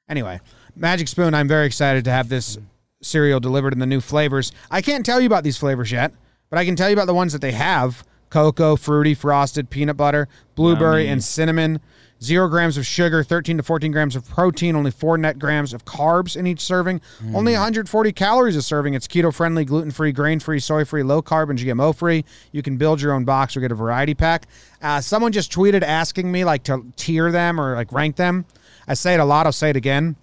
Anyway, 0.08 0.40
Magic 0.74 1.10
Spoon, 1.10 1.34
I'm 1.34 1.50
very 1.50 1.66
excited 1.66 2.06
to 2.06 2.12
have 2.12 2.30
this 2.30 2.58
cereal 3.02 3.42
delivered 3.42 3.74
in 3.74 3.80
the 3.80 3.86
new 3.86 4.00
flavors. 4.00 4.54
I 4.72 4.82
can't 4.82 5.06
tell 5.06 5.20
you 5.20 5.28
about 5.28 5.44
these 5.44 5.58
flavors 5.58 5.92
yet, 5.92 6.14
but 6.50 6.60
I 6.60 6.66
can 6.66 6.76
tell 6.76 6.90
you 6.90 6.94
about 6.94 7.08
the 7.08 7.14
ones 7.14 7.34
that 7.34 7.42
they 7.42 7.52
have 7.52 8.04
cocoa, 8.30 8.76
fruity, 8.76 9.14
frosted, 9.14 9.70
peanut 9.70 9.96
butter, 9.98 10.28
blueberry, 10.56 11.04
Yummy. 11.04 11.12
and 11.14 11.24
cinnamon. 11.24 11.80
Zero 12.24 12.48
grams 12.48 12.78
of 12.78 12.86
sugar, 12.86 13.24
13 13.24 13.58
to 13.58 13.64
14 13.64 13.92
grams 13.92 14.16
of 14.16 14.28
protein, 14.28 14.76
only 14.76 14.90
four 14.90 15.18
net 15.18 15.38
grams 15.38 15.74
of 15.74 15.84
carbs 15.84 16.38
in 16.38 16.48
each 16.48 16.62
serving, 16.62 17.02
only 17.34 17.52
140 17.52 18.12
calories 18.14 18.56
a 18.56 18.62
serving. 18.62 18.94
It's 18.94 19.06
keto 19.08 19.34
friendly, 19.34 19.66
gluten 19.66 19.92
free, 19.92 20.14
grain 20.14 20.40
free, 20.40 20.60
soy 20.60 20.86
free, 20.86 21.04
low 21.04 21.22
carb, 21.22 21.50
and 21.50 21.60
GMO 21.60 21.94
free. 21.96 22.24
You 22.54 22.62
can 22.62 22.78
build 22.78 23.02
your 23.02 23.12
own 23.12 23.26
box 23.26 23.56
or 23.58 23.60
get 23.60 23.72
a 23.72 23.76
variety 23.76 24.16
pack. 24.16 24.48
Uh, 24.82 25.02
someone 25.02 25.34
just 25.34 25.52
tweeted 25.52 25.84
asking 25.84 26.32
me 26.32 26.46
like 26.46 26.64
to 26.64 26.86
tier 26.96 27.32
them 27.32 27.60
or 27.60 27.76
like 27.76 27.92
rank 27.92 28.16
them. 28.16 28.46
I 28.88 28.94
say 28.94 29.14
it 29.14 29.20
a 29.20 29.26
lot. 29.26 29.46
I'll 29.46 29.52
say 29.52 29.70
it 29.70 29.76
again. 29.76 30.16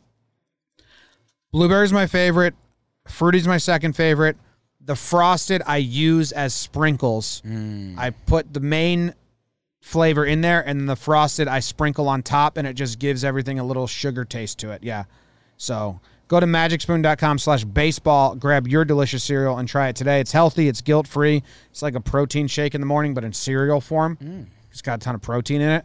Blueberry's 1.53 1.93
my 1.93 2.07
favorite. 2.07 2.55
Fruity's 3.07 3.47
my 3.47 3.59
second 3.59 3.95
favorite. 3.95 4.37
The 4.85 4.97
frosted 4.97 5.63
I 5.67 5.77
use 5.77 6.33
as 6.33 6.55
sprinkles. 6.55 7.41
Mm. 7.47 7.97
I 7.99 8.11
put 8.11 8.53
the 8.53 8.61
main 8.61 9.15
flavor 9.81 10.25
in 10.25 10.41
there, 10.41 10.67
and 10.67 10.81
then 10.81 10.87
the 10.87 10.97
frosted 10.97 11.49
I 11.49 11.61
sprinkle 11.61 12.09
on 12.09 12.23
top, 12.23 12.57
and 12.57 12.67
it 12.67 12.75
just 12.75 12.99
gives 12.99 13.25
everything 13.25 13.59
a 13.59 13.65
little 13.65 13.87
sugar 13.87 14.25
taste 14.25 14.59
to 14.61 14.71
it. 14.71 14.83
Yeah. 14.83 15.05
So 15.57 16.01
go 16.27 16.41
to 16.41 16.47
magicspoon.com 16.47 17.39
slash 17.39 17.65
baseball, 17.65 18.35
grab 18.35 18.67
your 18.67 18.85
delicious 18.85 19.23
cereal, 19.23 19.59
and 19.59 19.69
try 19.69 19.89
it 19.89 19.97
today. 19.97 20.21
It's 20.21 20.33
healthy, 20.33 20.69
it's 20.69 20.81
guilt 20.81 21.07
free. 21.07 21.43
It's 21.71 21.83
like 21.83 21.95
a 21.95 22.01
protein 22.01 22.49
shake 22.49 22.75
in 22.75 22.81
the 22.81 22.87
morning, 22.87 23.15
but 23.15 23.23
in 23.23 23.33
cereal 23.33 23.81
form. 23.81 24.17
Mm. 24.17 24.47
It's 24.71 24.83
got 24.83 25.01
a 25.01 25.05
ton 25.05 25.15
of 25.15 25.23
protein 25.23 25.61
in 25.61 25.71
it. 25.71 25.85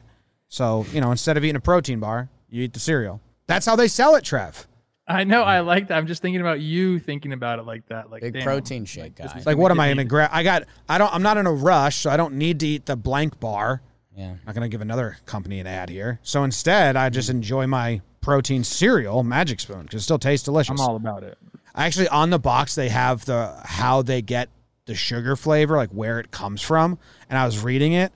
So, 0.49 0.85
you 0.93 1.01
know, 1.01 1.11
instead 1.11 1.37
of 1.37 1.43
eating 1.43 1.57
a 1.57 1.59
protein 1.61 1.99
bar, 1.99 2.29
you 2.49 2.63
eat 2.63 2.73
the 2.73 2.79
cereal. 2.79 3.19
That's 3.45 3.65
how 3.65 3.75
they 3.75 3.87
sell 3.87 4.15
it, 4.15 4.23
Trev. 4.23 4.67
I 5.07 5.23
know. 5.23 5.43
I 5.43 5.61
like 5.61 5.87
that. 5.87 5.97
I'm 5.97 6.07
just 6.07 6.21
thinking 6.21 6.41
about 6.41 6.59
you 6.59 6.99
thinking 6.99 7.31
about 7.31 7.59
it 7.59 7.63
like 7.63 7.87
that. 7.87 8.11
Like 8.11 8.21
Big 8.21 8.33
damn, 8.33 8.43
protein 8.43 8.83
shake 8.83 9.15
this 9.15 9.31
guy. 9.31 9.39
is 9.39 9.45
Like, 9.45 9.57
what 9.57 9.71
am 9.71 9.79
I 9.79 9.87
in 9.87 9.99
a 9.99 10.03
gra- 10.03 10.27
grab? 10.27 10.29
I 10.33 10.43
got. 10.43 10.63
I 10.89 10.97
don't. 10.97 11.13
I'm 11.13 11.23
not 11.23 11.37
in 11.37 11.47
a 11.47 11.51
rush, 11.51 11.97
so 11.97 12.09
I 12.09 12.17
don't 12.17 12.33
need 12.35 12.59
to 12.59 12.67
eat 12.67 12.85
the 12.85 12.97
blank 12.97 13.39
bar. 13.39 13.81
Yeah. 14.15 14.31
I'm 14.31 14.39
not 14.45 14.55
gonna 14.55 14.67
give 14.67 14.81
another 14.81 15.17
company 15.25 15.59
an 15.59 15.67
ad 15.67 15.89
here. 15.89 16.19
So 16.23 16.43
instead, 16.43 16.97
I 16.97 17.09
just 17.09 17.29
enjoy 17.29 17.67
my 17.67 18.01
protein 18.19 18.63
cereal, 18.63 19.23
Magic 19.23 19.59
Spoon, 19.61 19.83
because 19.83 20.01
it 20.01 20.03
still 20.03 20.19
tastes 20.19 20.43
delicious. 20.43 20.71
I'm 20.71 20.79
all 20.85 20.97
about 20.97 21.23
it. 21.23 21.37
Actually, 21.73 22.09
on 22.09 22.29
the 22.29 22.39
box 22.39 22.75
they 22.75 22.89
have 22.89 23.23
the 23.25 23.55
how 23.63 24.01
they 24.01 24.21
get 24.21 24.49
the 24.87 24.95
sugar 24.95 25.35
flavor, 25.35 25.77
like 25.77 25.91
where 25.91 26.19
it 26.19 26.31
comes 26.31 26.61
from, 26.61 26.97
and 27.29 27.39
I 27.39 27.45
was 27.45 27.63
reading 27.63 27.93
it 27.93 28.11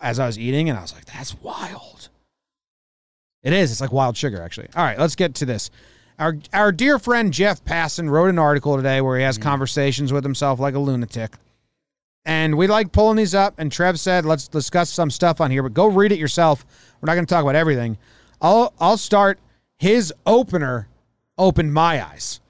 as 0.00 0.20
I 0.20 0.26
was 0.26 0.38
eating, 0.38 0.68
and 0.68 0.78
I 0.78 0.82
was 0.82 0.92
like, 0.92 1.06
"That's 1.06 1.34
wild." 1.40 2.10
It 3.42 3.52
is. 3.52 3.72
It's 3.72 3.80
like 3.80 3.92
wild 3.92 4.16
sugar, 4.16 4.42
actually. 4.42 4.68
All 4.76 4.84
right, 4.84 4.98
let's 4.98 5.16
get 5.16 5.34
to 5.36 5.46
this. 5.46 5.70
Our 6.18 6.38
our 6.52 6.72
dear 6.72 6.98
friend 6.98 7.32
Jeff 7.32 7.64
Passan 7.64 8.08
wrote 8.08 8.30
an 8.30 8.38
article 8.38 8.76
today 8.76 9.00
where 9.00 9.18
he 9.18 9.24
has 9.24 9.38
mm-hmm. 9.38 9.48
conversations 9.48 10.12
with 10.12 10.24
himself 10.24 10.58
like 10.58 10.74
a 10.74 10.78
lunatic. 10.78 11.34
And 12.24 12.56
we 12.56 12.66
like 12.66 12.90
pulling 12.90 13.16
these 13.16 13.34
up. 13.34 13.54
And 13.58 13.70
Trev 13.70 14.00
said, 14.00 14.24
let's 14.24 14.48
discuss 14.48 14.90
some 14.90 15.10
stuff 15.10 15.40
on 15.40 15.50
here, 15.50 15.62
but 15.62 15.74
go 15.74 15.86
read 15.86 16.10
it 16.10 16.18
yourself. 16.18 16.66
We're 17.00 17.06
not 17.06 17.14
going 17.14 17.26
to 17.26 17.32
talk 17.32 17.42
about 17.42 17.54
everything. 17.54 17.98
I'll 18.40 18.72
I'll 18.80 18.96
start. 18.96 19.38
His 19.78 20.12
opener 20.24 20.88
opened 21.38 21.74
my 21.74 22.04
eyes 22.04 22.40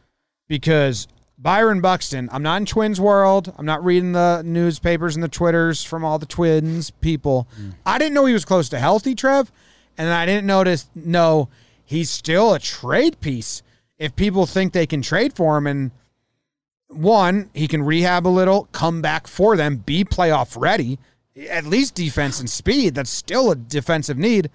because 0.48 1.08
Byron 1.38 1.80
Buxton. 1.80 2.28
I'm 2.32 2.42
not 2.42 2.56
in 2.58 2.66
Twins 2.66 3.00
world. 3.00 3.52
I'm 3.58 3.66
not 3.66 3.84
reading 3.84 4.12
the 4.12 4.42
newspapers 4.42 5.14
and 5.14 5.22
the 5.22 5.28
twitters 5.28 5.82
from 5.82 6.04
all 6.04 6.18
the 6.18 6.26
Twins 6.26 6.90
people. 6.90 7.46
Mm. 7.60 7.74
I 7.84 7.98
didn't 7.98 8.14
know 8.14 8.24
he 8.24 8.32
was 8.32 8.44
close 8.44 8.68
to 8.70 8.78
healthy, 8.78 9.14
Trev, 9.14 9.52
and 9.98 10.08
I 10.08 10.24
didn't 10.24 10.46
notice. 10.46 10.88
No, 10.94 11.48
he's 11.84 12.10
still 12.10 12.54
a 12.54 12.58
trade 12.58 13.20
piece. 13.20 13.62
If 13.98 14.14
people 14.16 14.46
think 14.46 14.72
they 14.72 14.86
can 14.86 15.02
trade 15.02 15.34
for 15.34 15.56
him 15.56 15.66
and 15.66 15.90
one, 16.88 17.50
he 17.54 17.66
can 17.66 17.82
rehab 17.82 18.26
a 18.26 18.28
little, 18.28 18.68
come 18.72 19.02
back 19.02 19.26
for 19.26 19.56
them, 19.56 19.76
be 19.76 20.04
playoff 20.04 20.60
ready, 20.60 20.98
at 21.48 21.64
least 21.66 21.94
defense 21.94 22.40
and 22.40 22.48
speed. 22.48 22.94
That's 22.94 23.10
still 23.10 23.50
a 23.50 23.56
defensive 23.56 24.18
need. 24.18 24.50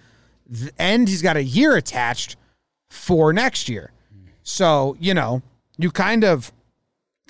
And 0.77 1.07
he's 1.07 1.21
got 1.21 1.37
a 1.37 1.43
year 1.43 1.75
attached 1.75 2.35
for 2.89 3.33
next 3.33 3.69
year. 3.69 3.91
So, 4.43 4.95
you 4.99 5.13
know, 5.13 5.41
you 5.77 5.91
kind 5.91 6.23
of, 6.23 6.51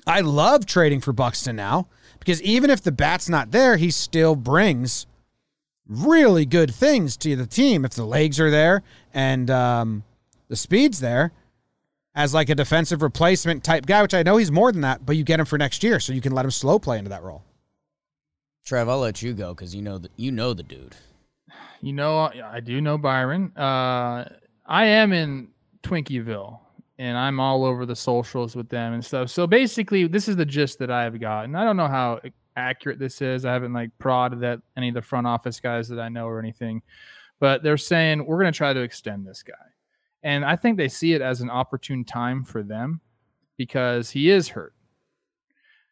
I 0.07 0.21
love 0.21 0.65
trading 0.65 1.01
for 1.01 1.13
Buxton 1.13 1.55
now 1.55 1.87
because 2.19 2.41
even 2.41 2.69
if 2.69 2.81
the 2.81 2.91
bat's 2.91 3.29
not 3.29 3.51
there, 3.51 3.77
he 3.77 3.91
still 3.91 4.35
brings 4.35 5.05
really 5.87 6.45
good 6.45 6.73
things 6.73 7.17
to 7.17 7.35
the 7.35 7.45
team 7.45 7.83
if 7.83 7.91
the 7.91 8.05
legs 8.05 8.39
are 8.39 8.49
there 8.49 8.81
and 9.13 9.49
um, 9.49 10.03
the 10.47 10.55
speed's 10.55 10.99
there 10.99 11.31
as 12.15 12.33
like 12.33 12.49
a 12.49 12.55
defensive 12.55 13.01
replacement 13.01 13.63
type 13.63 13.85
guy, 13.85 14.01
which 14.01 14.13
I 14.13 14.23
know 14.23 14.37
he's 14.37 14.51
more 14.51 14.71
than 14.71 14.81
that, 14.81 15.05
but 15.05 15.15
you 15.15 15.23
get 15.23 15.39
him 15.39 15.45
for 15.45 15.57
next 15.57 15.83
year, 15.83 15.99
so 15.99 16.13
you 16.13 16.21
can 16.21 16.33
let 16.33 16.45
him 16.45 16.51
slow 16.51 16.79
play 16.79 16.97
into 16.97 17.09
that 17.09 17.23
role. 17.23 17.43
Trev, 18.65 18.89
I'll 18.89 18.99
let 18.99 19.21
you 19.21 19.33
go 19.33 19.53
because 19.53 19.73
you 19.73 19.81
know 19.81 19.97
the, 19.97 20.09
you 20.17 20.31
know 20.31 20.53
the 20.53 20.63
dude. 20.63 20.95
You 21.81 21.93
know, 21.93 22.19
I 22.19 22.59
do 22.59 22.79
know 22.79 22.97
Byron. 22.97 23.51
Uh, 23.57 24.29
I 24.65 24.85
am 24.85 25.13
in 25.13 25.47
Twinkieville, 25.83 26.59
and 26.99 27.17
I'm 27.17 27.39
all 27.39 27.65
over 27.65 27.85
the 27.85 27.95
socials 27.95 28.55
with 28.55 28.69
them 28.69 28.93
and 28.93 29.03
stuff. 29.03 29.29
So 29.29 29.47
basically, 29.47 30.05
this 30.07 30.27
is 30.27 30.35
the 30.35 30.45
gist 30.45 30.77
that 30.79 30.91
I've 30.91 31.19
gotten. 31.19 31.55
I 31.55 31.63
don't 31.63 31.77
know 31.77 31.87
how 31.87 32.19
accurate 32.55 32.99
this 32.99 33.21
is. 33.21 33.45
I 33.45 33.53
haven't 33.53 33.73
like 33.73 33.89
prodded 33.97 34.43
at 34.43 34.59
any 34.77 34.89
of 34.89 34.93
the 34.93 35.01
front 35.01 35.25
office 35.25 35.59
guys 35.59 35.87
that 35.89 35.99
I 35.99 36.09
know 36.09 36.27
or 36.27 36.37
anything, 36.39 36.83
but 37.39 37.63
they're 37.63 37.77
saying 37.77 38.25
we're 38.25 38.39
going 38.39 38.53
to 38.53 38.57
try 38.57 38.73
to 38.73 38.81
extend 38.81 39.25
this 39.25 39.41
guy, 39.41 39.53
and 40.23 40.45
I 40.45 40.55
think 40.55 40.77
they 40.77 40.87
see 40.87 41.13
it 41.13 41.21
as 41.21 41.41
an 41.41 41.49
opportune 41.49 42.05
time 42.05 42.43
for 42.43 42.63
them 42.63 43.01
because 43.57 44.11
he 44.11 44.29
is 44.29 44.49
hurt. 44.49 44.73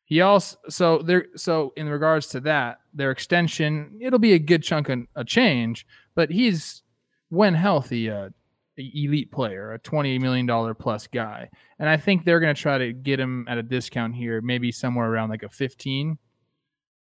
He 0.05 0.21
also 0.21 0.57
so 0.69 0.99
there 1.03 1.27
so 1.35 1.71
in 1.75 1.87
regards 1.87 2.27
to 2.29 2.39
that, 2.41 2.79
their 2.93 3.11
extension, 3.11 3.99
it'll 4.01 4.17
be 4.19 4.33
a 4.33 4.39
good 4.39 4.63
chunk 4.63 4.89
of 4.89 5.01
a 5.15 5.23
change, 5.23 5.85
but 6.15 6.31
he's 6.31 6.81
when 7.29 7.53
healthy 7.53 8.07
a, 8.07 8.31
a 8.79 8.91
elite 8.95 9.31
player, 9.31 9.71
a 9.73 9.79
20 9.79 10.17
million 10.17 10.47
dollar 10.47 10.73
plus 10.73 11.05
guy. 11.05 11.47
And 11.77 11.87
I 11.87 11.97
think 11.97 12.25
they're 12.25 12.39
going 12.39 12.55
to 12.55 12.59
try 12.59 12.79
to 12.79 12.91
get 12.91 13.19
him 13.19 13.45
at 13.47 13.59
a 13.59 13.63
discount 13.63 14.15
here, 14.15 14.41
maybe 14.41 14.71
somewhere 14.71 15.07
around 15.07 15.29
like 15.29 15.43
a 15.43 15.49
15. 15.49 16.17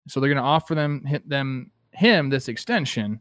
So 0.07 0.19
they're 0.19 0.29
going 0.29 0.37
to 0.37 0.43
offer 0.43 0.75
them 0.75 1.03
hit 1.05 1.27
them 1.27 1.71
him 1.93 2.29
this 2.29 2.47
extension, 2.47 3.19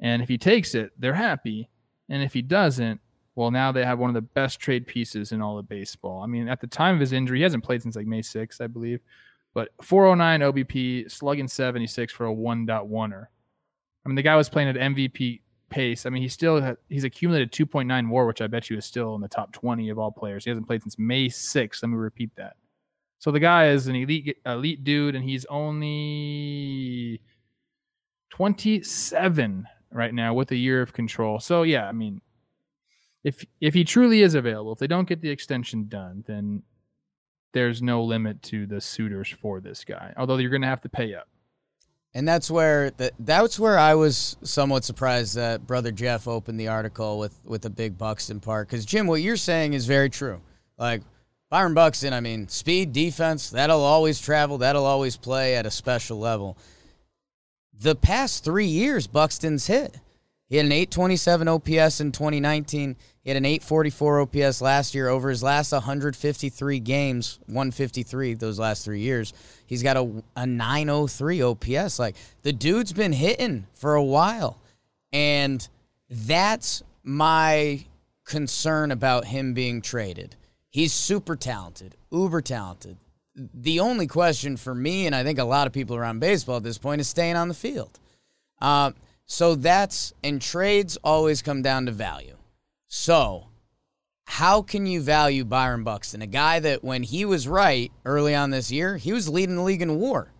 and 0.00 0.22
if 0.22 0.28
he 0.28 0.38
takes 0.38 0.74
it, 0.74 0.90
they're 0.98 1.14
happy. 1.14 1.70
And 2.08 2.22
if 2.22 2.34
he 2.34 2.42
doesn't, 2.42 3.00
well, 3.36 3.50
now 3.50 3.72
they 3.72 3.84
have 3.84 3.98
one 3.98 4.10
of 4.10 4.14
the 4.14 4.22
best 4.22 4.60
trade 4.60 4.86
pieces 4.86 5.32
in 5.32 5.42
all 5.42 5.58
of 5.58 5.68
baseball. 5.68 6.22
I 6.22 6.26
mean, 6.26 6.48
at 6.48 6.60
the 6.60 6.66
time 6.66 6.94
of 6.94 7.00
his 7.00 7.12
injury, 7.12 7.38
he 7.38 7.42
hasn't 7.42 7.64
played 7.64 7.82
since 7.82 7.96
like 7.96 8.06
May 8.06 8.22
6th, 8.22 8.60
I 8.60 8.68
believe. 8.68 9.00
But 9.54 9.70
409 9.82 10.40
OBP, 10.52 11.10
slugging 11.10 11.48
76 11.48 12.12
for 12.12 12.26
a 12.26 12.34
1.1er. 12.34 13.26
I 14.04 14.08
mean, 14.08 14.16
the 14.16 14.22
guy 14.22 14.36
was 14.36 14.48
playing 14.48 14.68
at 14.68 14.76
MVP 14.76 15.40
pace. 15.70 16.06
I 16.06 16.10
mean, 16.10 16.22
he 16.22 16.28
still 16.28 16.76
he's 16.88 17.04
accumulated 17.04 17.52
2.9 17.52 18.08
WAR, 18.08 18.26
which 18.26 18.40
I 18.40 18.46
bet 18.46 18.70
you 18.70 18.76
is 18.76 18.84
still 18.84 19.14
in 19.14 19.20
the 19.20 19.28
top 19.28 19.52
20 19.52 19.88
of 19.88 19.98
all 19.98 20.12
players. 20.12 20.44
He 20.44 20.50
hasn't 20.50 20.66
played 20.66 20.82
since 20.82 20.98
May 20.98 21.28
6th. 21.28 21.82
Let 21.82 21.88
me 21.88 21.96
repeat 21.96 22.30
that. 22.36 22.56
So 23.18 23.30
the 23.30 23.40
guy 23.40 23.68
is 23.68 23.86
an 23.86 23.96
elite 23.96 24.36
elite 24.44 24.84
dude, 24.84 25.14
and 25.14 25.24
he's 25.24 25.46
only 25.46 27.20
27 28.30 29.66
right 29.90 30.12
now 30.12 30.34
with 30.34 30.50
a 30.50 30.56
year 30.56 30.82
of 30.82 30.92
control. 30.92 31.40
So 31.40 31.62
yeah, 31.62 31.88
I 31.88 31.92
mean, 31.92 32.20
if 33.24 33.44
if 33.60 33.74
he 33.74 33.82
truly 33.84 34.20
is 34.20 34.34
available, 34.34 34.72
if 34.72 34.78
they 34.78 34.86
don't 34.86 35.08
get 35.08 35.22
the 35.22 35.30
extension 35.30 35.88
done, 35.88 36.24
then 36.26 36.62
there's 37.52 37.80
no 37.80 38.04
limit 38.04 38.42
to 38.42 38.66
the 38.66 38.80
suitors 38.80 39.28
for 39.28 39.60
this 39.60 39.84
guy. 39.84 40.12
Although 40.16 40.36
you're 40.36 40.50
going 40.50 40.62
to 40.62 40.68
have 40.68 40.82
to 40.82 40.88
pay 40.88 41.14
up. 41.14 41.28
And 42.12 42.28
that's 42.28 42.50
where 42.50 42.90
the, 42.90 43.10
that's 43.18 43.58
where 43.58 43.78
I 43.78 43.94
was 43.94 44.36
somewhat 44.42 44.84
surprised 44.84 45.34
that 45.34 45.66
brother 45.66 45.90
Jeff 45.90 46.28
opened 46.28 46.60
the 46.60 46.68
article 46.68 47.18
with 47.18 47.40
with 47.44 47.64
a 47.64 47.70
big 47.70 47.98
Buxton 47.98 48.38
part 48.38 48.68
because 48.68 48.84
Jim, 48.84 49.06
what 49.06 49.22
you're 49.22 49.36
saying 49.36 49.72
is 49.72 49.86
very 49.86 50.10
true. 50.10 50.40
Like 50.78 51.02
Byron 51.50 51.74
Buxton, 51.74 52.12
I 52.12 52.20
mean, 52.20 52.48
speed, 52.48 52.92
defense, 52.92 53.50
that'll 53.50 53.80
always 53.80 54.20
travel, 54.20 54.58
that'll 54.58 54.86
always 54.86 55.16
play 55.16 55.56
at 55.56 55.66
a 55.66 55.70
special 55.70 56.18
level. 56.18 56.58
The 57.76 57.96
past 57.96 58.44
three 58.44 58.66
years, 58.66 59.06
Buxton's 59.06 59.66
hit. 59.66 59.98
He 60.48 60.56
had 60.56 60.66
an 60.66 60.72
827 60.72 61.48
OPS 61.48 62.00
in 62.00 62.12
2019. 62.12 62.96
He 63.24 63.30
had 63.30 63.38
an 63.38 63.46
844 63.46 64.20
OPS 64.20 64.60
last 64.60 64.94
year. 64.94 65.08
Over 65.08 65.30
his 65.30 65.42
last 65.42 65.72
153 65.72 66.78
games, 66.80 67.38
153 67.46 68.34
those 68.34 68.58
last 68.58 68.84
three 68.84 69.00
years, 69.00 69.32
he's 69.66 69.82
got 69.82 69.96
a, 69.96 70.22
a 70.36 70.46
903 70.46 71.42
OPS. 71.42 71.98
Like 71.98 72.16
the 72.42 72.52
dude's 72.52 72.92
been 72.92 73.14
hitting 73.14 73.66
for 73.72 73.94
a 73.94 74.04
while. 74.04 74.60
And 75.10 75.66
that's 76.10 76.82
my 77.02 77.86
concern 78.26 78.90
about 78.90 79.24
him 79.24 79.54
being 79.54 79.80
traded. 79.80 80.36
He's 80.68 80.92
super 80.92 81.34
talented, 81.34 81.96
uber 82.10 82.42
talented. 82.42 82.98
The 83.36 83.80
only 83.80 84.06
question 84.06 84.56
for 84.56 84.74
me, 84.74 85.06
and 85.06 85.14
I 85.14 85.24
think 85.24 85.38
a 85.38 85.44
lot 85.44 85.66
of 85.66 85.72
people 85.72 85.96
around 85.96 86.20
baseball 86.20 86.58
at 86.58 86.62
this 86.62 86.78
point, 86.78 87.00
is 87.00 87.08
staying 87.08 87.36
on 87.36 87.48
the 87.48 87.54
field. 87.54 87.98
Uh, 88.60 88.92
so 89.24 89.54
that's, 89.54 90.12
and 90.22 90.42
trades 90.42 90.98
always 91.02 91.42
come 91.42 91.62
down 91.62 91.86
to 91.86 91.92
value. 91.92 92.33
So, 92.96 93.48
how 94.24 94.62
can 94.62 94.86
you 94.86 95.00
value 95.00 95.44
Byron 95.44 95.82
Buxton, 95.82 96.22
a 96.22 96.28
guy 96.28 96.60
that 96.60 96.84
when 96.84 97.02
he 97.02 97.24
was 97.24 97.48
right 97.48 97.90
early 98.04 98.36
on 98.36 98.50
this 98.50 98.70
year, 98.70 98.98
he 98.98 99.12
was 99.12 99.28
leading 99.28 99.56
the 99.56 99.62
league 99.62 99.82
in 99.82 99.98
WAR. 99.98 100.30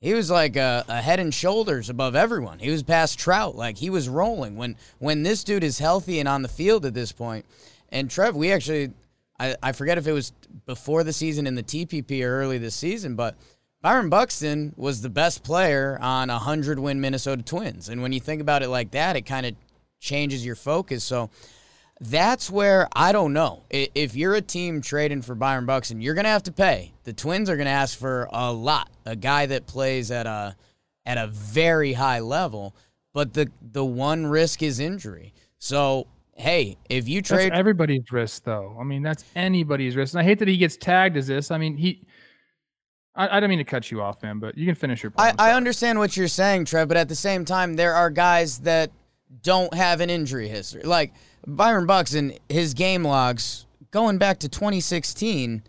He 0.00 0.14
was 0.14 0.30
like 0.30 0.54
a, 0.54 0.84
a, 0.86 1.02
head 1.02 1.18
and 1.18 1.34
shoulders 1.34 1.90
above 1.90 2.14
everyone. 2.14 2.60
He 2.60 2.70
was 2.70 2.84
past 2.84 3.18
Trout, 3.18 3.56
like 3.56 3.78
he 3.78 3.90
was 3.90 4.08
rolling. 4.08 4.54
When 4.54 4.76
when 5.00 5.24
this 5.24 5.42
dude 5.42 5.64
is 5.64 5.80
healthy 5.80 6.20
and 6.20 6.28
on 6.28 6.42
the 6.42 6.48
field 6.48 6.86
at 6.86 6.94
this 6.94 7.10
point, 7.10 7.44
and 7.90 8.08
Trev, 8.08 8.36
we 8.36 8.52
actually, 8.52 8.92
I, 9.40 9.56
I 9.60 9.72
forget 9.72 9.98
if 9.98 10.06
it 10.06 10.12
was 10.12 10.32
before 10.64 11.02
the 11.02 11.12
season 11.12 11.44
in 11.44 11.56
the 11.56 11.64
TPP 11.64 12.24
or 12.24 12.40
early 12.40 12.58
this 12.58 12.76
season, 12.76 13.16
but 13.16 13.34
Byron 13.82 14.10
Buxton 14.10 14.74
was 14.76 15.02
the 15.02 15.10
best 15.10 15.42
player 15.42 15.98
on 16.00 16.30
a 16.30 16.38
hundred 16.38 16.78
win 16.78 17.00
Minnesota 17.00 17.42
Twins. 17.42 17.88
And 17.88 18.00
when 18.00 18.12
you 18.12 18.20
think 18.20 18.40
about 18.40 18.62
it 18.62 18.68
like 18.68 18.92
that, 18.92 19.16
it 19.16 19.22
kind 19.22 19.44
of 19.44 19.56
changes 19.98 20.46
your 20.46 20.54
focus. 20.54 21.02
So 21.02 21.30
that's 22.00 22.50
where 22.50 22.88
I 22.94 23.12
don't 23.12 23.32
know. 23.32 23.64
If 23.70 24.14
you're 24.14 24.34
a 24.34 24.42
team 24.42 24.82
trading 24.82 25.22
for 25.22 25.34
Byron 25.34 25.66
Buxton, 25.66 26.00
you're 26.00 26.14
going 26.14 26.24
to 26.24 26.30
have 26.30 26.42
to 26.44 26.52
pay. 26.52 26.92
The 27.04 27.12
Twins 27.12 27.48
are 27.48 27.56
going 27.56 27.66
to 27.66 27.72
ask 27.72 27.98
for 27.98 28.28
a 28.32 28.52
lot. 28.52 28.90
A 29.06 29.16
guy 29.16 29.46
that 29.46 29.66
plays 29.66 30.10
at 30.10 30.26
a 30.26 30.56
at 31.06 31.16
a 31.16 31.28
very 31.28 31.94
high 31.94 32.20
level, 32.20 32.74
but 33.14 33.32
the 33.34 33.50
the 33.62 33.84
one 33.84 34.26
risk 34.26 34.62
is 34.62 34.78
injury. 34.78 35.32
So, 35.58 36.06
hey, 36.34 36.76
if 36.90 37.08
you 37.08 37.22
trade 37.22 37.52
that's 37.52 37.58
everybody's 37.58 38.12
risk 38.12 38.44
though. 38.44 38.76
I 38.78 38.84
mean, 38.84 39.02
that's 39.02 39.24
anybody's 39.34 39.96
risk. 39.96 40.14
And 40.14 40.20
I 40.20 40.24
hate 40.24 40.38
that 40.40 40.48
he 40.48 40.58
gets 40.58 40.76
tagged 40.76 41.16
as 41.16 41.26
this. 41.26 41.50
I 41.50 41.56
mean, 41.56 41.76
he 41.76 42.02
I, 43.14 43.38
I 43.38 43.40
don't 43.40 43.48
mean 43.48 43.58
to 43.58 43.64
cut 43.64 43.90
you 43.90 44.02
off, 44.02 44.22
man, 44.22 44.38
but 44.38 44.56
you 44.58 44.66
can 44.66 44.74
finish 44.74 45.02
your 45.02 45.10
point. 45.10 45.34
I, 45.38 45.50
I 45.50 45.54
understand 45.54 45.98
what 45.98 46.16
you're 46.16 46.28
saying, 46.28 46.66
Trev, 46.66 46.88
but 46.88 46.98
at 46.98 47.08
the 47.08 47.14
same 47.14 47.44
time, 47.44 47.76
there 47.76 47.94
are 47.94 48.10
guys 48.10 48.58
that 48.60 48.90
don't 49.42 49.72
have 49.74 50.00
an 50.00 50.10
injury 50.10 50.48
history. 50.48 50.82
Like 50.82 51.14
Byron 51.46 51.86
Bucks 51.86 52.10
Buxton, 52.10 52.32
his 52.48 52.74
game 52.74 53.04
logs 53.04 53.66
going 53.90 54.18
back 54.18 54.38
to 54.40 54.48
2016 54.48 55.62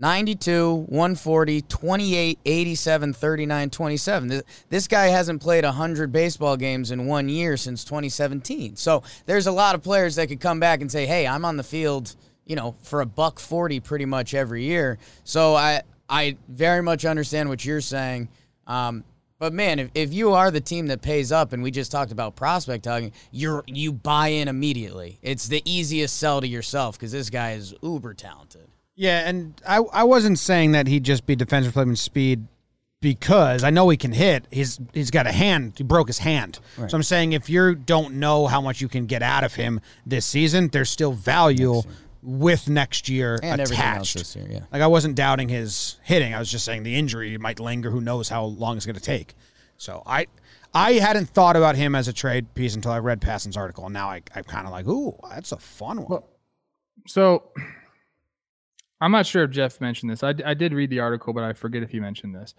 92, 0.00 0.86
140, 0.88 1.60
28, 1.60 2.38
87, 2.46 3.12
39, 3.12 3.70
27. 3.70 4.42
This 4.70 4.88
guy 4.88 5.08
hasn't 5.08 5.42
played 5.42 5.62
100 5.62 6.10
baseball 6.10 6.56
games 6.56 6.90
in 6.90 7.06
one 7.06 7.28
year 7.28 7.58
since 7.58 7.84
2017. 7.84 8.76
So 8.76 9.02
there's 9.26 9.46
a 9.46 9.52
lot 9.52 9.74
of 9.74 9.82
players 9.82 10.14
that 10.14 10.28
could 10.28 10.40
come 10.40 10.58
back 10.58 10.80
and 10.80 10.90
say, 10.90 11.04
hey, 11.04 11.26
I'm 11.26 11.44
on 11.44 11.58
the 11.58 11.62
field, 11.62 12.16
you 12.46 12.56
know, 12.56 12.76
for 12.82 13.02
a 13.02 13.06
buck 13.06 13.38
40 13.38 13.80
pretty 13.80 14.06
much 14.06 14.32
every 14.32 14.64
year. 14.64 14.96
So 15.24 15.54
I, 15.54 15.82
I 16.08 16.38
very 16.48 16.82
much 16.82 17.04
understand 17.04 17.50
what 17.50 17.62
you're 17.62 17.82
saying. 17.82 18.30
Um, 18.66 19.04
but 19.40 19.54
man, 19.54 19.78
if, 19.78 19.90
if 19.94 20.12
you 20.12 20.34
are 20.34 20.50
the 20.50 20.60
team 20.60 20.86
that 20.88 21.00
pays 21.00 21.32
up, 21.32 21.54
and 21.54 21.62
we 21.62 21.70
just 21.70 21.90
talked 21.90 22.12
about 22.12 22.36
prospect 22.36 22.84
hugging, 22.84 23.12
you're 23.32 23.64
you 23.66 23.90
buy 23.90 24.28
in 24.28 24.48
immediately. 24.48 25.18
It's 25.22 25.48
the 25.48 25.62
easiest 25.64 26.18
sell 26.18 26.42
to 26.42 26.46
yourself 26.46 26.96
because 26.96 27.10
this 27.10 27.30
guy 27.30 27.52
is 27.52 27.74
uber 27.82 28.14
talented. 28.14 28.68
Yeah, 28.94 29.26
and 29.26 29.60
I 29.66 29.78
I 29.78 30.04
wasn't 30.04 30.38
saying 30.38 30.72
that 30.72 30.86
he'd 30.86 31.04
just 31.04 31.26
be 31.26 31.34
defensive 31.34 31.74
replacement 31.74 31.98
speed 31.98 32.46
because 33.00 33.64
I 33.64 33.70
know 33.70 33.88
he 33.88 33.96
can 33.96 34.12
hit. 34.12 34.46
He's 34.50 34.78
he's 34.92 35.10
got 35.10 35.26
a 35.26 35.32
hand. 35.32 35.72
He 35.78 35.84
broke 35.84 36.08
his 36.08 36.18
hand. 36.18 36.58
Right. 36.76 36.90
So 36.90 36.98
I'm 36.98 37.02
saying 37.02 37.32
if 37.32 37.48
you 37.48 37.74
don't 37.74 38.16
know 38.16 38.46
how 38.46 38.60
much 38.60 38.82
you 38.82 38.88
can 38.88 39.06
get 39.06 39.22
out 39.22 39.42
of 39.42 39.54
him 39.54 39.80
this 40.04 40.26
season, 40.26 40.68
there's 40.68 40.90
still 40.90 41.12
value 41.12 41.80
with 42.22 42.68
next 42.68 43.08
year 43.08 43.38
and 43.42 43.60
attached. 43.60 44.36
Year, 44.36 44.46
yeah. 44.50 44.60
Like 44.72 44.82
I 44.82 44.86
wasn't 44.86 45.14
doubting 45.14 45.48
his 45.48 45.98
hitting. 46.02 46.34
I 46.34 46.38
was 46.38 46.50
just 46.50 46.64
saying 46.64 46.82
the 46.82 46.96
injury 46.96 47.36
might 47.38 47.60
linger. 47.60 47.90
Who 47.90 48.00
knows 48.00 48.28
how 48.28 48.44
long 48.44 48.76
it's 48.76 48.86
going 48.86 48.96
to 48.96 49.02
take. 49.02 49.34
So 49.76 50.02
I 50.06 50.26
I 50.74 50.92
hadn't 50.94 51.30
thought 51.30 51.56
about 51.56 51.76
him 51.76 51.94
as 51.94 52.08
a 52.08 52.12
trade 52.12 52.54
piece 52.54 52.74
until 52.74 52.92
I 52.92 52.98
read 52.98 53.20
Passan's 53.20 53.56
article, 53.56 53.84
and 53.86 53.94
now 53.94 54.08
I, 54.08 54.22
I'm 54.34 54.44
kind 54.44 54.66
of 54.66 54.72
like, 54.72 54.86
ooh, 54.86 55.18
that's 55.30 55.52
a 55.52 55.58
fun 55.58 55.98
one. 55.98 56.06
Well, 56.08 56.28
so 57.06 57.50
I'm 59.00 59.10
not 59.10 59.26
sure 59.26 59.44
if 59.44 59.50
Jeff 59.50 59.80
mentioned 59.80 60.12
this. 60.12 60.22
I, 60.22 60.34
I 60.44 60.54
did 60.54 60.72
read 60.72 60.90
the 60.90 61.00
article, 61.00 61.32
but 61.32 61.42
I 61.42 61.54
forget 61.54 61.82
if 61.82 61.90
he 61.90 62.00
mentioned 62.00 62.34
this. 62.34 62.54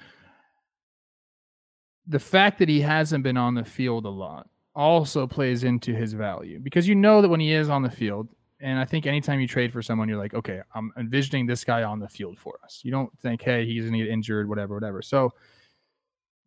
The 2.08 2.20
fact 2.20 2.60
that 2.60 2.68
he 2.68 2.82
hasn't 2.82 3.24
been 3.24 3.38
on 3.38 3.54
the 3.54 3.64
field 3.64 4.06
a 4.06 4.10
lot 4.10 4.50
also 4.74 5.28
plays 5.28 5.64
into 5.64 5.94
his 5.94 6.14
value 6.14 6.60
because 6.60 6.88
you 6.88 6.96
know 6.96 7.22
that 7.22 7.30
when 7.30 7.40
he 7.40 7.54
is 7.54 7.70
on 7.70 7.84
the 7.84 7.92
field, 7.92 8.28
and 8.62 8.80
I 8.80 8.86
think 8.86 9.06
anytime 9.06 9.40
you 9.40 9.48
trade 9.48 9.74
for 9.74 9.82
someone, 9.82 10.08
you're 10.08 10.18
like, 10.18 10.34
okay, 10.34 10.62
I'm 10.74 10.92
envisioning 10.98 11.46
this 11.46 11.64
guy 11.64 11.84
on 11.84 12.00
the 12.00 12.08
field 12.08 12.38
for 12.38 12.60
us. 12.64 12.82
You 12.84 12.92
don't 12.92 13.12
think, 13.20 13.42
hey, 13.42 13.66
he's 13.66 13.84
going 13.84 13.94
to 13.94 14.00
get 14.00 14.10
injured, 14.10 14.48
whatever, 14.48 14.76
whatever. 14.76 15.02
So 15.02 15.34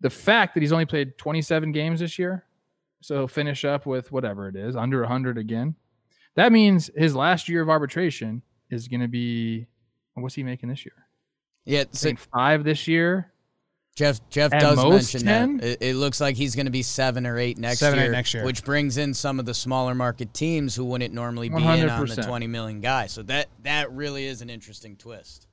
the 0.01 0.11
fact 0.11 0.55
that 0.55 0.61
he's 0.61 0.73
only 0.73 0.87
played 0.87 1.19
27 1.19 1.73
games 1.73 2.01
this 2.01 2.19
year, 2.19 2.45
so 3.01 3.27
finish 3.27 3.65
up 3.65 3.85
with 3.87 4.13
whatever 4.13 4.49
it 4.49 4.57
is, 4.57 4.77
under 4.77 5.01
100 5.01 5.39
again, 5.39 5.75
that 6.37 6.53
means 6.53 6.91
his 6.97 7.15
last 7.15 7.49
year 7.49 7.63
of 7.63 7.69
arbitration 7.69 8.43
is 8.71 8.89
going 8.89 9.01
to 9.01 9.09
be, 9.09 9.67
what's 10.15 10.35
he 10.35 10.43
making 10.43 10.69
this 10.69 10.85
year? 10.85 11.07
Yeah, 11.65 11.85
so, 11.93 12.15
five 12.17 12.65
this 12.65 12.87
year. 12.89 13.33
Jeff 13.95 14.21
Jeff 14.29 14.53
At 14.53 14.61
does 14.61 14.85
mention 14.85 15.23
10? 15.23 15.57
that 15.59 15.67
it, 15.67 15.79
it, 15.81 15.95
looks 15.95 16.21
like 16.21 16.37
he's 16.37 16.57
going 16.57 16.67
to 16.67 16.73
be 16.73 16.83
seven 16.83 17.27
or 17.27 17.39
eight 17.39 17.59
next 17.59 17.79
seven 17.79 18.01
year, 18.01 18.11
next 18.11 18.35
year, 18.35 18.45
which 18.45 18.65
brings 18.65 18.97
in 18.97 19.15
some 19.15 19.39
of 19.39 19.47
the 19.47 19.55
smaller 19.55 19.95
market 19.95 20.35
teams 20.35 20.75
who 20.75 20.85
wouldn't 20.85 21.15
normally 21.15 21.49
be 21.49 21.57
100%. 21.57 21.83
in 21.83 21.89
on 21.89 22.07
the 22.07 22.23
twenty 22.23 22.49
million 22.49 22.81
guy. 22.81 23.07
So 23.07 23.23
that 23.25 23.49
that 23.63 23.93
really 23.93 24.27
is 24.27 24.43
an 24.43 24.51
interesting 24.51 24.97
twist. 24.97 25.47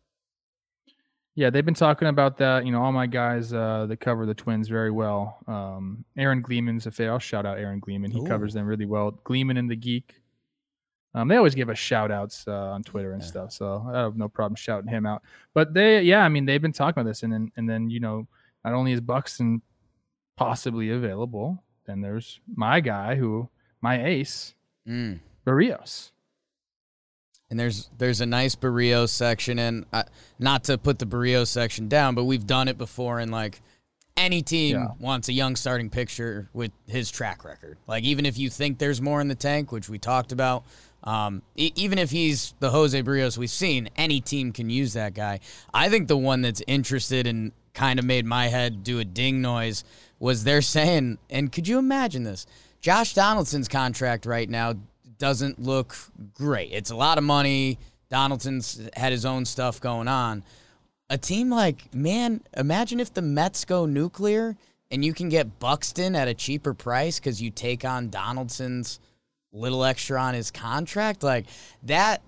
Yeah, 1.36 1.50
they've 1.50 1.64
been 1.64 1.74
talking 1.74 2.08
about 2.08 2.38
that. 2.40 2.66
You 2.66 2.72
know, 2.72 2.82
all 2.82 2.92
my 2.92 3.08
guys 3.08 3.54
uh, 3.54 3.86
that 3.88 4.00
cover 4.00 4.26
the 4.26 4.34
Twins 4.34 4.68
very 4.68 4.92
well. 4.92 5.38
Um, 5.48 6.04
Aaron 6.18 6.42
Gleeman's 6.42 6.88
a 6.88 6.92
fair. 6.92 7.12
I'll 7.12 7.20
shout 7.20 7.46
out 7.46 7.58
Aaron 7.58 7.80
Gleeman. 7.80 8.12
He 8.12 8.20
Ooh. 8.20 8.26
covers 8.26 8.54
them 8.54 8.66
really 8.66 8.86
well. 8.86 9.12
Gleeman 9.24 9.58
and 9.58 9.70
the 9.70 9.78
Geek. 9.78 10.21
Um, 11.14 11.28
they 11.28 11.36
always 11.36 11.56
give 11.56 11.70
us 11.70 11.78
shout 11.78 12.10
outs 12.10 12.46
uh, 12.48 12.52
on 12.52 12.84
Twitter 12.84 13.12
and 13.12 13.22
yeah. 13.22 13.28
stuff, 13.28 13.52
so 13.52 13.86
I 13.94 14.00
have 14.00 14.16
no 14.16 14.30
problem 14.30 14.56
shouting 14.56 14.90
him 14.90 15.06
out. 15.06 15.22
But 15.54 15.74
they, 15.74 16.02
yeah, 16.02 16.24
I 16.24 16.30
mean, 16.30 16.46
they've 16.46 16.62
been 16.62 16.72
talking 16.72 17.02
about 17.02 17.10
this, 17.10 17.24
and 17.24 17.34
then 17.34 17.52
and 17.58 17.70
then 17.70 17.90
you 17.90 18.00
know, 18.00 18.28
not 18.64 18.74
only 18.74 18.94
is 18.94 19.02
Buxton 19.02 19.62
possibly 20.38 20.90
available, 20.90 21.64
then 21.86 22.02
there's 22.02 22.40
my 22.56 22.80
guy 22.80 23.16
who 23.16 23.50
my 23.82 24.06
ace, 24.06 24.56
mm. 24.88 25.20
Berrios. 25.46 26.12
And 27.50 27.60
there's 27.60 27.90
there's 27.98 28.22
a 28.22 28.26
nice 28.26 28.56
Berrios 28.56 29.10
section, 29.10 29.60
and 29.60 29.86
uh, 29.92 30.04
not 30.40 30.64
to 30.66 30.78
put 30.78 31.00
the 31.00 31.06
Berrios 31.06 31.48
section 31.48 31.90
down, 31.90 32.16
but 32.16 32.24
we've 32.24 32.48
done 32.48 32.70
it 32.70 32.78
before, 32.78 33.20
and 33.20 33.32
like 33.32 33.62
any 34.16 34.42
team 34.42 34.78
yeah. 34.78 34.88
wants 35.00 35.28
a 35.28 35.34
young 35.34 35.56
starting 35.56 35.90
pitcher 35.90 36.50
with 36.54 36.72
his 36.88 37.12
track 37.12 37.44
record. 37.44 37.78
Like 37.88 38.04
even 38.04 38.26
if 38.26 38.38
you 38.38 38.50
think 38.50 38.78
there's 38.78 39.02
more 39.02 39.20
in 39.20 39.28
the 39.28 39.36
tank, 39.36 39.72
which 39.72 39.90
we 39.90 40.00
talked 40.00 40.32
about, 40.32 40.64
um, 41.04 41.42
e- 41.56 41.72
even 41.76 41.98
if 41.98 42.12
he's 42.12 42.54
the 42.60 42.70
Jose 42.70 43.02
Berrios 43.02 43.38
we've 43.38 43.50
seen, 43.50 43.90
any 43.96 44.22
team 44.22 44.52
can 44.52 44.70
use 44.70 44.94
that 44.94 45.14
guy. 45.14 45.40
I 45.74 45.90
think 45.90 46.08
the 46.08 46.18
one 46.18 46.42
that's 46.42 46.62
interested 46.68 47.28
and 47.28 47.52
kind 47.74 48.00
of 48.00 48.06
made 48.06 48.26
my 48.26 48.48
head 48.48 48.84
do 48.84 49.00
a 49.00 49.06
ding 49.06 49.42
noise 49.42 49.84
was 50.20 50.44
they're 50.44 50.62
saying, 50.62 51.18
and 51.30 51.52
could 51.52 51.68
you 51.68 51.80
imagine 51.80 52.24
this? 52.24 52.46
Josh 52.82 53.14
Donaldson's 53.14 53.68
contract 53.68 54.26
right 54.26 54.50
now 54.50 54.74
doesn't 55.18 55.60
look 55.60 55.96
great. 56.34 56.72
It's 56.72 56.92
a 56.92 56.96
lot 56.96 57.18
of 57.18 57.24
money. 57.24 57.80
Donaldson's 58.10 58.90
had 58.96 59.12
his 59.12 59.26
own 59.26 59.46
stuff 59.46 59.80
going 59.80 60.08
on. 60.08 60.44
A 61.10 61.18
team 61.18 61.50
like, 61.50 61.94
man, 61.94 62.42
imagine 62.56 63.00
if 63.00 63.14
the 63.14 63.22
Mets 63.22 63.66
go 63.66 63.86
nuclear 63.86 64.56
and 64.90 65.04
you 65.04 65.14
can 65.14 65.30
get 65.30 65.60
Buxton 65.60 66.16
at 66.16 66.28
a 66.28 66.34
cheaper 66.34 66.74
price 66.74 67.20
because 67.20 67.42
you 67.42 67.50
take 67.50 67.84
on 67.84 68.10
Donaldson's– 68.10 69.00
little 69.52 69.84
extra 69.84 70.20
on 70.22 70.34
his 70.34 70.52
contract. 70.52 71.24
Like 71.24 71.46
that, 71.84 72.22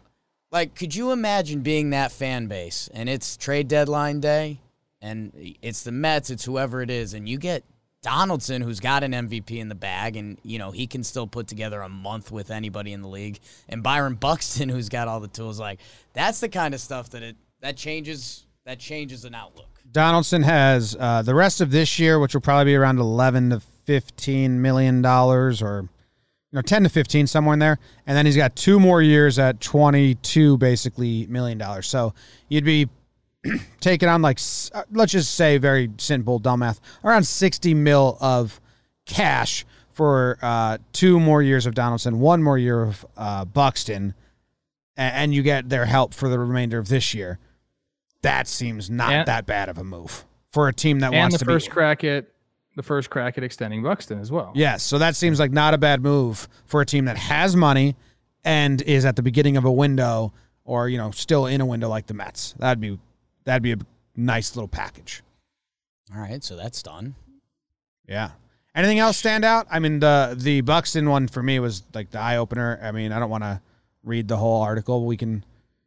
like, 0.52 0.76
could 0.76 0.94
you 0.94 1.12
imagine 1.12 1.62
being 1.62 1.92
that 1.92 2.12
fan 2.12 2.48
base 2.48 2.90
and 2.94 3.10
it's 3.10 3.38
trade 3.38 3.68
deadline 3.68 4.20
day 4.20 4.60
and 5.02 5.32
it's 5.62 5.84
the 5.84 5.92
Mets, 5.92 6.30
it's 6.30 6.46
whoever 6.46 6.82
it 6.82 6.90
is, 6.90 7.14
and 7.14 7.28
you 7.28 7.38
get 7.38 7.64
Donaldson, 8.04 8.62
who's 8.62 8.80
got 8.80 9.04
an 9.04 9.12
MVP 9.12 9.58
in 9.58 9.70
the 9.70 9.76
bag, 9.76 10.16
and 10.16 10.38
you 10.44 10.60
know 10.60 10.72
he 10.72 10.88
can 10.88 11.04
still 11.04 11.26
put 11.26 11.48
together 11.48 11.82
a 11.82 11.90
month 11.90 12.32
with 12.32 12.52
anybody 12.52 12.94
in 12.94 13.02
the 13.02 13.08
league, 13.08 13.40
and 13.68 13.82
Byron 13.82 14.16
Buxton, 14.16 14.70
who's 14.70 14.90
got 14.90 15.08
all 15.08 15.20
the 15.20 15.28
tools. 15.28 15.60
Like 15.60 15.80
that's 16.14 16.40
the 16.40 16.50
kind 16.50 16.74
of 16.74 16.80
stuff 16.80 17.10
that 17.12 17.24
it 17.24 17.36
that 17.62 17.76
changes 17.78 18.46
that 18.66 18.80
changes 18.80 19.26
an 19.26 19.34
outlook. 19.36 19.68
Donaldson 19.92 20.44
has 20.44 20.96
uh, 21.00 21.22
the 21.22 21.36
rest 21.36 21.62
of 21.62 21.72
this 21.72 22.00
year, 22.00 22.20
which 22.20 22.34
will 22.34 22.42
probably 22.42 22.72
be 22.72 22.76
around 22.76 23.00
eleven 23.00 23.50
to 23.50 23.60
fifteen 23.86 24.62
million 24.62 25.02
dollars, 25.02 25.62
or 25.62 25.88
you 26.54 26.58
know, 26.58 26.62
10 26.62 26.84
to 26.84 26.90
15, 26.90 27.26
somewhere 27.26 27.54
in 27.54 27.60
there. 27.60 27.80
And 28.06 28.16
then 28.16 28.28
he's 28.28 28.38
got 28.38 28.56
two 28.56 28.80
more 28.80 29.02
years 29.02 29.40
at 29.40 29.60
22, 29.60 30.58
basically, 30.60 31.26
million 31.26 31.58
dollars. 31.58 31.88
So 31.88 32.14
you'd 32.48 32.64
be 32.64 32.88
taking 33.80 34.08
on, 34.08 34.22
like, 34.22 34.38
uh, 34.72 34.84
let's 34.92 35.14
just 35.14 35.34
say, 35.34 35.58
very 35.58 35.90
simple, 35.98 36.38
dumb 36.38 36.60
math, 36.60 36.80
around 37.04 37.24
60 37.24 37.74
mil 37.74 38.20
of 38.22 38.62
cash 39.08 39.66
for 39.90 40.38
uh, 40.44 40.78
two 40.92 41.20
more 41.20 41.42
years 41.42 41.66
of 41.66 41.74
Donaldson, 41.74 42.20
one 42.20 42.44
more 42.44 42.60
year 42.60 42.84
of 42.84 43.04
uh, 43.18 43.46
Buxton. 43.46 44.14
and 44.96 45.34
you 45.34 45.42
get 45.42 45.70
their 45.70 45.86
help 45.86 46.14
for 46.14 46.30
the 46.30 46.38
remainder 46.38 46.78
of 46.78 46.88
this 46.88 47.16
year, 47.16 47.40
that 48.22 48.48
seems 48.48 48.92
not 48.92 49.12
And- 49.12 49.26
that 49.28 49.48
bad 49.48 49.70
of 49.70 49.80
a 49.80 49.84
move 49.84 50.24
for 50.50 50.68
a 50.68 50.74
team 50.74 51.00
that 51.00 51.08
and 51.14 51.18
wants 51.18 51.34
the 51.34 51.40
to 51.40 51.46
first 51.46 51.66
be. 51.70 51.72
crack 51.74 52.04
at 52.04 52.28
the 52.76 52.84
first 52.84 53.10
crack 53.10 53.38
at 53.38 53.44
extending 53.44 53.84
Buxton 53.84 54.20
as 54.20 54.32
well. 54.32 54.52
Yes, 54.56 54.84
so 54.84 54.98
that 54.98 55.16
seems 55.16 55.40
like 55.40 55.52
not 55.52 55.74
a 55.74 55.78
bad 55.78 56.02
move 56.02 56.48
for 56.66 56.82
a 56.82 56.86
team 56.86 57.06
that 57.06 57.18
has 57.18 57.56
money 57.56 57.96
and 58.44 58.82
is 58.82 59.06
at 59.06 59.16
the 59.16 59.24
beginning 59.24 59.58
of 59.58 59.66
a 59.66 59.72
window 59.72 60.34
or 60.66 60.90
you 60.90 60.98
know 60.98 61.12
still 61.12 61.46
in 61.46 61.62
a 61.62 61.66
window 61.66 61.90
like 61.90 62.08
the 62.08 62.14
Mets. 62.14 62.54
That'd 62.60 62.82
be 62.82 63.00
that'd 63.46 63.64
be 63.64 63.74
a 63.74 63.78
nice 64.16 64.56
little 64.56 64.68
package. 64.68 65.24
All 66.14 66.22
right, 66.22 66.44
so 66.44 66.56
that's 66.56 66.82
done. 66.84 67.16
Yeah. 68.08 68.32
Anything 68.76 69.00
else 69.00 69.18
stand 69.18 69.46
out? 69.46 69.68
I 69.70 69.80
mean 69.80 70.00
the 70.00 70.36
the 70.38 70.62
Buxton 70.62 71.10
one 71.10 71.28
for 71.28 71.44
me 71.44 71.60
was 71.60 71.84
like 71.94 72.10
the 72.10 72.20
eye 72.20 72.38
opener. 72.38 72.80
I 72.82 72.92
mean 72.92 73.12
I 73.12 73.20
don't 73.20 73.30
want 73.30 73.44
to 73.44 73.62
read 74.04 74.28
the 74.28 74.38
whole 74.38 74.62
article. 74.62 75.06
We 75.06 75.18
can 75.18 75.46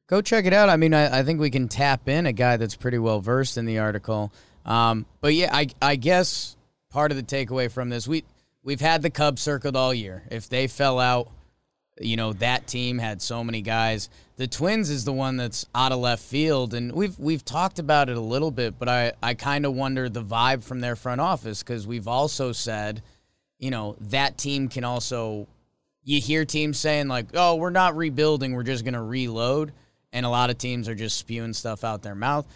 Go 0.09 0.23
check 0.23 0.45
it 0.45 0.53
out. 0.53 0.69
I 0.69 0.77
mean, 0.77 0.95
I, 0.95 1.19
I 1.19 1.23
think 1.25 1.41
we 1.41 1.51
can 1.51 1.67
tap 1.69 2.09
in 2.09 2.27
a 2.27 2.33
guy 2.33 2.57
that's 2.57 2.77
pretty 2.77 2.99
well 2.99 3.21
versed 3.21 3.59
in 3.59 3.67
the 3.67 3.81
article. 3.81 4.33
Um, 4.65 5.05
but 5.21 5.35
yeah, 5.35 5.51
I 5.53 5.69
I 5.83 5.97
guess 5.97 6.56
part 6.97 7.11
of 7.11 7.19
the 7.19 7.23
takeaway 7.23 7.71
from 7.71 7.91
this, 7.91 8.09
we 8.09 8.25
we've 8.63 8.81
had 8.81 9.03
the 9.03 9.11
Cubs 9.11 9.43
circled 9.43 9.77
all 9.77 9.93
year. 9.93 10.23
If 10.31 10.49
they 10.49 10.67
fell 10.67 10.99
out, 10.99 11.29
you 12.01 12.17
know 12.17 12.33
that 12.33 12.67
team 12.67 12.97
had 12.97 13.21
so 13.21 13.45
many 13.45 13.61
guys. 13.61 14.09
The 14.37 14.47
Twins 14.47 14.89
is 14.89 15.05
the 15.05 15.13
one 15.13 15.37
that's 15.37 15.67
out 15.75 15.93
of 15.93 15.99
left 15.99 16.23
field, 16.23 16.73
and 16.73 16.93
we've 16.93 17.19
we've 17.19 17.45
talked 17.45 17.79
about 17.79 18.09
it 18.09 18.17
a 18.17 18.21
little 18.21 18.51
bit. 18.51 18.79
But 18.79 18.89
I 18.89 19.13
I 19.23 19.35
kind 19.35 19.67
of 19.67 19.75
wonder 19.75 20.09
the 20.09 20.25
vibe 20.25 20.65
from 20.65 20.81
their 20.81 20.97
front 20.97 21.21
office 21.21 21.63
because 21.63 21.87
we've 21.87 22.09
also 22.09 22.51
said, 22.53 23.03
you 23.59 23.71
know, 23.71 23.95
that 24.01 24.39
team 24.39 24.69
can 24.69 24.83
also. 24.83 25.49
You 26.03 26.19
hear 26.19 26.47
teams 26.47 26.79
saying 26.79 27.09
like, 27.09 27.27
"Oh, 27.35 27.57
we're 27.57 27.69
not 27.69 27.95
rebuilding; 27.95 28.55
we're 28.55 28.63
just 28.63 28.85
going 28.85 28.95
to 28.95 29.03
reload," 29.03 29.71
and 30.15 30.25
a 30.25 30.31
lot 30.31 30.49
of 30.49 30.57
teams 30.57 30.89
are 30.89 30.95
just 30.95 31.19
spewing 31.19 31.53
stuff 31.53 31.85
out 31.85 32.01
their 32.01 32.15
mouth. 32.15 32.47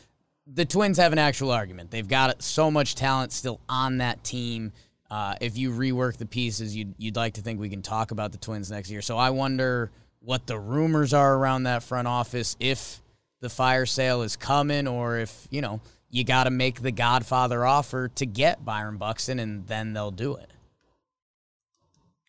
The 0.53 0.65
Twins 0.65 0.99
have 0.99 1.13
an 1.13 1.19
actual 1.19 1.53
argument. 1.53 1.91
They've 1.91 2.07
got 2.07 2.43
so 2.43 2.71
much 2.71 2.97
talent 2.97 3.33
still 3.33 3.61
on 3.69 3.99
that 3.99 4.25
team. 4.25 4.73
Uh, 5.09 5.35
if 5.41 5.57
you 5.57 5.71
rework 5.71 6.17
the 6.17 6.27
pieces, 6.27 6.75
you'd 6.75 6.95
you'd 6.99 7.17
like 7.17 7.35
to 7.35 7.41
think 7.41 7.61
we 7.61 7.69
can 7.69 7.83
talk 7.83 8.11
about 8.11 8.33
the 8.33 8.39
Twins 8.39 8.71
next 8.71 8.91
year. 8.91 9.03
So 9.03 9.17
I 9.17 9.31
wonder 9.31 9.91
what 10.21 10.47
the 10.47 10.59
rumors 10.59 11.15
are 11.15 11.37
around 11.37 11.65
that 11.65 11.83
front 11.83 12.09
office 12.09 12.57
if 12.61 13.03
the 13.41 13.49
fire 13.49 13.87
sale 13.87 14.23
is 14.23 14.37
coming, 14.37 14.87
or 14.89 15.19
if 15.19 15.47
you 15.51 15.61
know 15.61 15.81
you 16.11 16.25
got 16.25 16.45
to 16.45 16.51
make 16.51 16.83
the 16.83 16.93
Godfather 16.93 17.65
offer 17.65 18.09
to 18.09 18.27
get 18.27 18.65
Byron 18.65 18.97
Buxton, 18.97 19.39
and 19.39 19.67
then 19.67 19.93
they'll 19.93 20.11
do 20.11 20.35
it. 20.35 20.51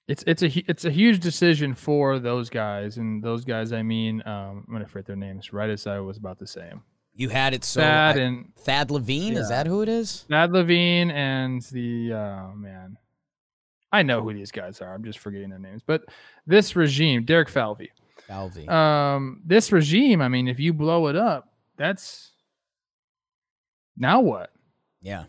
It's 0.08 0.24
it's 0.28 0.44
a 0.44 0.70
it's 0.70 0.86
a 0.86 0.92
huge 0.92 1.20
decision 1.20 1.74
for 1.74 2.20
those 2.20 2.50
guys, 2.50 2.98
and 2.98 3.24
those 3.24 3.46
guys 3.46 3.74
I 3.74 3.82
mean 3.82 4.22
um, 4.26 4.66
I'm 4.68 4.74
gonna 4.74 4.88
forget 4.88 5.08
their 5.08 5.16
names 5.16 5.54
right 5.54 5.70
as 5.70 5.88
I 5.88 6.00
was 6.00 6.18
about 6.18 6.40
to 6.40 6.48
say 6.48 6.62
them. 6.62 6.84
You 7.14 7.30
had 7.30 7.54
it 7.54 7.64
so 7.64 7.82
Thad 7.82 8.18
I- 8.18 8.22
and 8.22 8.56
Thad 8.56 8.90
Levine, 8.92 9.36
is 9.38 9.50
that 9.50 9.68
who 9.68 9.82
it 9.82 9.90
is? 9.90 10.26
Thad 10.30 10.52
Levine 10.52 11.12
and 11.12 11.62
the 11.64 12.14
oh 12.14 12.54
man, 12.56 12.98
I 13.92 14.04
know 14.04 14.22
who 14.22 14.34
these 14.34 14.52
guys 14.52 14.82
are. 14.82 14.94
I'm 14.94 15.04
just 15.04 15.20
forgetting 15.20 15.50
their 15.50 15.60
names. 15.60 15.82
But 15.86 16.06
this 16.48 16.76
regime, 16.76 17.26
Derek 17.26 17.50
Falvey, 17.50 17.92
Falvey. 18.28 18.68
um, 18.68 19.42
this 19.46 19.72
regime. 19.72 20.22
I 20.22 20.30
mean, 20.30 20.48
if 20.48 20.60
you 20.60 20.74
blow 20.74 21.08
it 21.08 21.16
up, 21.16 21.50
that's 21.78 22.32
now 23.98 24.22
what? 24.22 24.52
yeah. 25.02 25.26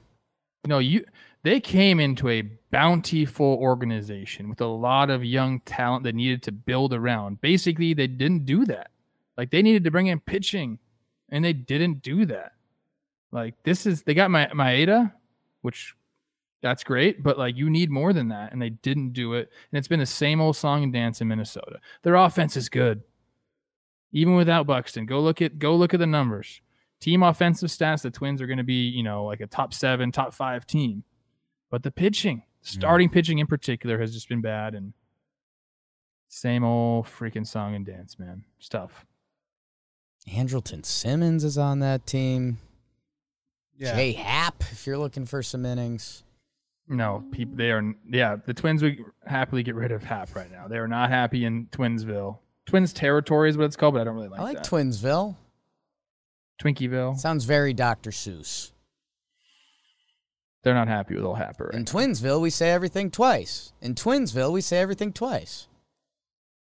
No, 0.65 0.79
you 0.79 1.05
they 1.43 1.59
came 1.59 1.99
into 1.99 2.29
a 2.29 2.43
bountiful 2.71 3.59
organization 3.61 4.49
with 4.49 4.61
a 4.61 4.67
lot 4.67 5.11
of 5.11 5.25
young 5.25 5.59
talent 5.61 6.05
that 6.05 6.15
needed 6.15 6.41
to 6.45 6.53
build 6.53 6.95
around. 6.95 7.41
Basically, 7.41 7.93
they 7.95 8.07
didn't 8.07 8.47
do 8.47 8.65
that. 8.67 8.93
Like 9.37 9.51
they 9.51 9.61
needed 9.61 9.83
to 9.83 9.91
bring 9.91 10.07
in 10.07 10.21
pitching, 10.21 10.79
and 11.33 11.45
they 11.45 11.55
didn't 11.55 12.03
do 12.03 12.27
that. 12.27 12.53
Like 13.33 13.55
this 13.65 13.87
is 13.87 14.03
they 14.03 14.15
got 14.15 14.31
my 14.31 14.47
Maeda, 14.49 15.13
which 15.63 15.97
that's 16.63 16.85
great, 16.85 17.23
but 17.23 17.39
like 17.39 17.57
you 17.57 17.69
need 17.71 17.91
more 17.91 18.13
than 18.13 18.29
that, 18.29 18.53
and 18.53 18.61
they 18.63 18.71
didn't 18.71 19.15
do 19.15 19.33
it. 19.33 19.51
And 19.73 19.79
it's 19.79 19.89
been 19.89 19.99
the 19.99 20.07
same 20.07 20.41
old 20.41 20.57
song 20.57 20.85
and 20.85 20.93
dance 20.93 21.21
in 21.21 21.27
Minnesota. 21.27 21.81
Their 22.03 22.15
offense 22.15 22.57
is 22.57 22.69
good, 22.69 23.03
even 24.13 24.37
without 24.37 24.67
Buxton. 24.67 25.07
Go 25.07 25.21
look 25.21 25.43
at 25.43 25.59
go 25.59 25.75
look 25.75 25.95
at 25.95 26.01
the 26.01 26.07
numbers. 26.07 26.61
Team 27.01 27.25
offensive 27.25 27.71
stats, 27.71 28.03
the 28.03 28.11
Twins 28.11 28.41
are 28.41 28.47
going 28.47 28.59
to 28.59 28.65
be 28.65 28.89
you 28.89 29.03
know 29.03 29.25
like 29.25 29.41
a 29.41 29.47
top 29.47 29.73
seven, 29.73 30.13
top 30.13 30.35
five 30.35 30.67
team, 30.67 31.03
but 31.71 31.83
the 31.83 31.91
pitching, 31.91 32.43
starting 32.61 33.09
mm. 33.09 33.13
pitching 33.13 33.39
in 33.39 33.47
particular, 33.47 33.99
has 33.99 34.13
just 34.13 34.29
been 34.29 34.43
bad 34.43 34.75
and 34.75 34.93
same 36.29 36.65
old 36.65 37.07
freaking 37.07 37.47
song 37.47 37.75
and 37.75 37.87
dance, 37.87 38.19
man. 38.19 38.45
Stuff. 38.59 39.07
Andrelton 40.29 40.85
Simmons 40.85 41.45
is 41.45 41.59
on 41.59 41.81
that 41.81 42.07
team. 42.07 42.59
yeah. 43.77 43.95
Jay 43.95 44.13
Happ, 44.13 44.63
if 44.71 44.87
you're 44.87 44.99
looking 44.99 45.27
for 45.27 45.43
some 45.43 45.67
innings. 45.67 46.23
No, 46.89 47.25
people. 47.33 47.57
They 47.57 47.71
are. 47.71 47.95
Yeah, 48.09 48.37
the 48.45 48.55
Twins 48.55 48.83
would 48.83 48.99
happily 49.27 49.63
get 49.63 49.75
rid 49.75 49.93
of 49.93 50.03
Happ 50.05 50.35
right 50.35 50.51
now. 50.51 50.69
They 50.69 50.79
are 50.79 50.89
not 50.89 51.11
happy 51.11 51.45
in 51.45 51.67
Twinsville. 51.73 52.39
Twins 52.67 52.93
territory 52.93 53.51
is 53.51 53.57
what 53.57 53.65
it's 53.65 53.77
called, 53.77 53.95
but 53.95 54.01
I 54.01 54.05
don't 54.05 54.15
really 54.15 54.29
like, 54.29 54.41
I 54.41 54.43
like 54.43 54.57
that. 54.59 54.67
Twinsville. 54.67 55.37
Twinkieville. 56.63 57.19
Sounds 57.19 57.45
very 57.45 57.73
Dr. 57.73 58.11
Seuss. 58.11 58.71
They're 60.63 60.75
not 60.75 60.87
happy 60.87 61.15
with 61.17 61.25
old 61.25 61.39
Happer. 61.39 61.65
Right 61.67 61.75
In 61.75 61.81
now. 61.81 61.91
Twinsville, 61.91 62.41
we 62.41 62.51
say 62.51 62.71
everything 62.71 63.11
twice. 63.11 63.73
In 63.81 63.95
Twinsville, 63.97 64.53
we 64.53 64.61
say 64.61 64.79
everything 64.79 65.13
twice. 65.13 65.67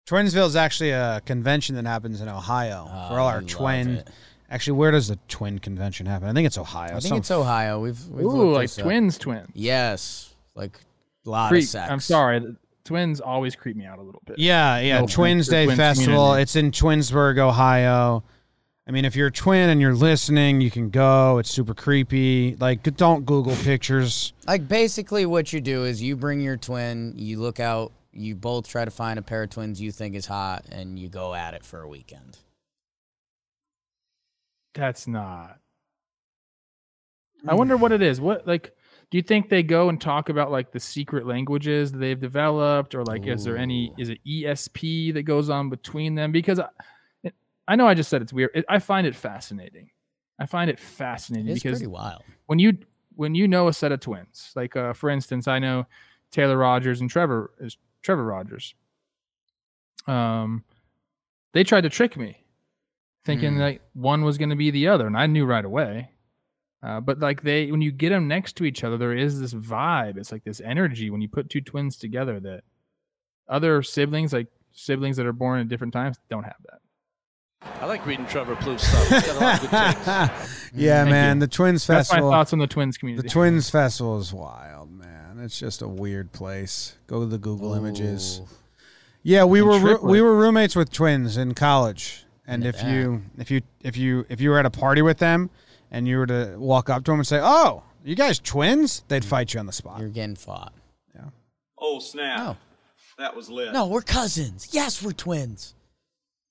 Twinsville 0.07 0.47
is 0.47 0.57
actually 0.57 0.91
a 0.91 1.21
convention 1.25 1.77
that 1.77 1.87
happens 1.87 2.21
in 2.21 2.29
Ohio 2.29 2.85
for 3.09 3.19
all 3.19 3.27
Oh, 3.29 3.31
our 3.31 3.41
you 3.43 3.47
twin. 3.47 3.89
it. 3.97 4.09
Actually, 4.51 4.79
where 4.79 4.91
does 4.91 5.07
the 5.07 5.17
twin 5.29 5.61
convention 5.61 6.07
happen? 6.07 6.27
I 6.29 6.33
think 6.33 6.47
it's 6.47 6.59
Ohio. 6.59 6.89
I 6.97 7.01
think 7.01 7.03
Some- 7.03 7.19
it's 7.19 7.31
Ohio. 7.31 7.79
We've, 7.81 8.05
we've 8.09 8.25
Ooh, 8.27 8.53
like 8.53 8.65
this 8.65 8.79
up. 8.79 8.85
twins, 8.85 9.17
twins. 9.19 9.49
Yes, 9.55 10.35
like 10.57 10.81
a 11.25 11.31
lot 11.31 11.51
Creep. 11.51 11.63
of 11.63 11.69
sex. 11.69 11.91
I'm 11.91 12.01
sorry. 12.01 12.57
Twins 12.83 13.21
always 13.21 13.55
creep 13.55 13.77
me 13.77 13.85
out 13.85 13.99
a 14.01 14.03
little 14.03 14.23
bit. 14.27 14.39
Yeah, 14.41 14.81
yeah. 14.81 15.01
No, 15.01 15.07
Twins 15.07 15.47
Day 15.47 15.67
Twins 15.67 15.79
Festival. 15.79 16.15
community. 16.15 16.43
It's 16.43 16.57
in 16.57 16.73
Twinsburg, 16.73 17.39
Ohio. 17.39 18.25
I 18.89 18.91
mean, 18.91 19.05
if 19.05 19.15
you're 19.15 19.29
a 19.29 19.33
twin 19.33 19.69
and 19.69 19.81
you're 19.81 19.95
listening, 19.95 20.61
you 20.61 20.71
can 20.73 20.91
go. 20.91 21.39
It's 21.39 21.51
super 21.51 21.75
creepy. 21.75 22.57
Like, 22.59 22.83
don't 22.97 23.25
Google 23.25 23.55
pictures. 23.57 24.33
Like 24.49 24.67
basically, 24.67 25.27
what 25.27 25.53
you 25.53 25.61
do 25.61 25.85
is 25.85 26.03
you 26.03 26.17
bring 26.17 26.41
your 26.41 26.57
twin, 26.57 27.13
you 27.17 27.39
look 27.39 27.61
out, 27.61 27.93
you 28.13 28.35
both 28.35 28.69
try 28.69 28.85
to 28.85 28.91
find 28.91 29.19
a 29.19 29.23
pair 29.23 29.43
of 29.45 29.51
twins 29.51 29.81
you 29.81 29.93
think 29.93 30.15
is 30.15 30.27
hot, 30.27 30.65
and 30.71 30.99
you 30.99 31.09
go 31.09 31.35
at 31.35 31.55
it 31.55 31.65
for 31.65 31.83
a 31.83 31.89
weekend. 31.89 32.39
That's 34.75 35.07
not. 35.07 35.59
I 37.47 37.55
wonder 37.55 37.77
what 37.77 37.93
it 37.93 38.03
is. 38.03 38.21
What 38.21 38.47
like 38.47 38.75
do 39.11 39.19
you 39.19 39.23
think 39.23 39.49
they 39.49 39.63
go 39.63 39.89
and 39.89 40.01
talk 40.01 40.29
about 40.29 40.51
like 40.51 40.73
the 40.73 40.81
secret 40.81 41.27
languages 41.27 41.91
they've 41.91 42.21
developed 42.21 42.95
or 42.95 43.05
like 43.05 43.27
is 43.27 43.45
there 43.45 43.57
any 43.57 43.93
is 43.99 44.11
it 44.11 44.19
ESP 44.27 45.15
that 45.15 45.23
goes 45.23 45.49
on 45.49 45.71
between 45.71 46.15
them 46.15 46.33
because 46.33 46.61
I, 46.61 46.69
it, 47.23 47.35
I 47.67 47.77
know 47.77 47.87
I 47.89 47.95
just 47.95 48.11
said 48.11 48.23
it's 48.23 48.33
weird. 48.33 48.51
It, 48.55 48.65
I 48.69 48.79
find 48.79 49.07
it 49.07 49.17
fascinating. 49.17 49.91
I 50.39 50.47
find 50.47 50.71
it 50.71 50.79
fascinating 50.79 51.49
It's 51.49 51.63
because 51.63 51.79
pretty 51.79 51.91
wild. 51.91 52.23
when 52.47 52.59
you 52.59 52.79
when 53.17 53.35
you 53.35 53.49
know 53.49 53.69
a 53.69 53.73
set 53.73 53.91
of 53.93 54.01
twins, 54.01 54.53
like 54.55 54.77
uh, 54.77 54.93
for 54.93 55.11
instance, 55.11 55.49
I 55.49 55.59
know 55.59 55.87
Taylor 56.31 56.57
Rogers 56.57 57.01
and 57.01 57.11
Trevor 57.11 57.51
is 57.59 57.77
Trevor 58.03 58.25
Rogers. 58.25 58.75
Um, 60.07 60.65
they 61.53 61.65
tried 61.65 61.83
to 61.83 61.91
trick 61.91 62.17
me, 62.17 62.45
thinking 63.25 63.55
Hmm. 63.55 63.59
that 63.61 63.81
one 63.93 64.25
was 64.25 64.39
going 64.39 64.51
to 64.51 64.57
be 64.57 64.71
the 64.71 64.89
other, 64.89 65.07
and 65.07 65.17
I 65.17 65.27
knew 65.27 65.45
right 65.45 65.65
away. 65.65 66.11
Uh, 66.83 67.01
but 67.01 67.19
like 67.19 67.43
they, 67.43 67.71
when 67.71 67.83
you 67.83 67.93
get 67.93 68.09
them 68.09 68.27
next 68.27 68.55
to 68.57 68.65
each 68.65 68.83
other, 68.85 68.97
there 68.97 69.13
is 69.13 69.39
this 69.39 69.53
vibe. 69.53 70.17
It's 70.17 70.33
like 70.33 70.45
this 70.45 70.61
energy 70.63 71.11
when 71.11 71.21
you 71.21 71.29
put 71.29 71.51
two 71.51 71.61
twins 71.61 71.97
together 71.99 72.41
that 72.41 72.63
other 73.49 73.83
siblings, 73.83 74.33
like 74.33 74.47
siblings 74.73 75.19
that 75.19 75.27
are 75.27 75.33
born 75.35 75.61
at 75.61 75.69
different 75.69 75.93
times, 75.93 76.17
don't 76.31 76.45
have 76.45 76.57
that. 76.71 76.79
I 77.83 77.85
like 77.85 78.07
reading 78.07 78.25
Trevor 78.27 78.57
Plouffe 78.57 78.81
stuff. 78.81 79.09
He's 79.09 79.27
got 79.27 79.37
a 79.37 79.41
lot 79.41 79.55
of 79.57 79.61
good 79.61 79.71
yeah, 80.81 81.03
Thank 81.03 81.11
man. 81.11 81.37
you. 81.37 81.41
The 81.41 81.49
Twins 81.49 81.87
That's 81.87 82.09
my 82.11 82.15
Festival. 82.15 82.31
thoughts 82.31 82.53
on 82.55 82.59
the 82.59 82.67
twins 82.67 82.97
community. 82.97 83.29
The. 83.29 83.33
Twins 83.33 83.69
Festival 83.69 84.19
is 84.19 84.33
wild, 84.33 84.91
man. 84.91 85.20
It's 85.43 85.59
just 85.59 85.83
a 85.83 85.89
weird 85.89 86.33
place. 86.33 86.97
Go 87.07 87.21
to 87.21 87.27
the 87.27 87.39
Google 87.39 87.75
images. 87.75 88.41
Yeah, 89.23 89.45
we 89.45 89.61
And 89.61 89.69
were 89.69 89.79
roo- 89.79 90.01
we 90.03 90.21
were 90.21 90.37
roommates 90.37 90.77
with 90.77 90.93
twins 90.93 91.37
in 91.37 91.55
college, 91.55 92.25
and 92.47 92.63
Look 92.63 92.75
if 92.75 92.83
at 92.83 92.91
you 92.91 93.23
if 93.39 93.51
you 93.51 93.63
if 93.83 93.97
you 93.97 94.27
if 94.29 94.41
you 94.41 94.51
were 94.51 94.59
at 94.59 94.67
a 94.67 94.71
party 94.71 95.03
with 95.03 95.19
them, 95.19 95.51
and 95.91 96.09
you 96.09 96.19
were 96.19 96.27
to 96.27 96.55
walk 96.59 96.89
up 96.89 97.05
to 97.05 97.11
them 97.11 97.21
and 97.21 97.27
say, 97.27 97.41
"Oh, 97.43 97.83
you 98.05 98.15
guys 98.15 98.39
twins," 98.39 99.05
they'd 99.09 99.23
mm. 99.23 99.27
fight 99.27 99.53
you 99.53 99.61
on 99.61 99.67
the 99.67 99.73
spot. 99.73 100.01
You're 100.01 100.09
getting 100.09 100.37
fought. 100.37 100.73
Yeah. 101.15 101.31
Oh 101.79 101.99
snap! 101.99 102.39
No. 102.39 102.57
That 103.19 103.37
was 103.37 103.51
lit. 103.51 103.73
No, 103.73 103.87
we're 103.87 104.01
cousins. 104.01 104.69
Yes, 104.73 105.03
we're 105.03 105.13
twins. 105.13 105.75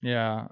Yeah. 0.01 0.49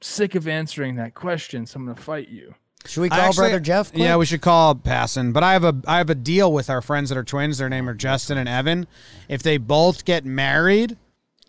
Sick 0.00 0.34
of 0.34 0.48
answering 0.48 0.96
that 0.96 1.14
question, 1.14 1.66
so 1.66 1.76
I'm 1.76 1.84
gonna 1.84 2.00
fight 2.00 2.30
you. 2.30 2.54
Should 2.86 3.02
we 3.02 3.08
call 3.10 3.18
actually- 3.20 3.42
brother 3.48 3.60
Jeff? 3.60 3.90
Quick? 3.90 4.02
Yeah, 4.02 4.16
we 4.16 4.26
should 4.26 4.40
call 4.40 4.74
Passan. 4.74 5.32
But 5.32 5.42
I 5.42 5.52
have 5.52 5.64
a 5.64 5.76
I 5.86 5.98
have 5.98 6.10
a 6.10 6.14
deal 6.14 6.52
with 6.52 6.70
our 6.70 6.80
friends 6.80 7.10
that 7.10 7.18
are 7.18 7.24
twins. 7.24 7.58
Their 7.58 7.68
name 7.68 7.88
are 7.88 7.94
Justin 7.94 8.38
and 8.38 8.48
Evan. 8.48 8.86
If 9.28 9.42
they 9.42 9.58
both 9.58 10.04
get 10.04 10.24
married 10.24 10.96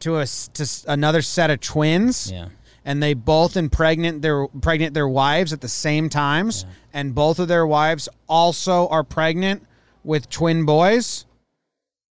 to 0.01 0.17
a 0.17 0.23
s- 0.23 0.49
to 0.53 0.67
another 0.91 1.21
set 1.21 1.49
of 1.49 1.61
twins, 1.61 2.31
yeah. 2.31 2.47
and 2.83 3.01
they 3.01 3.13
both 3.13 3.55
impregnate 3.55 4.21
their 4.21 4.47
pregnant 4.47 4.93
their 4.93 5.07
wives 5.07 5.53
at 5.53 5.61
the 5.61 5.69
same 5.69 6.09
times, 6.09 6.65
and 6.93 7.15
both 7.15 7.39
of 7.39 7.47
their 7.47 7.65
wives 7.65 8.09
also 8.27 8.87
are 8.89 9.03
pregnant 9.03 9.63
with 10.03 10.29
twin 10.29 10.65
boys, 10.65 11.25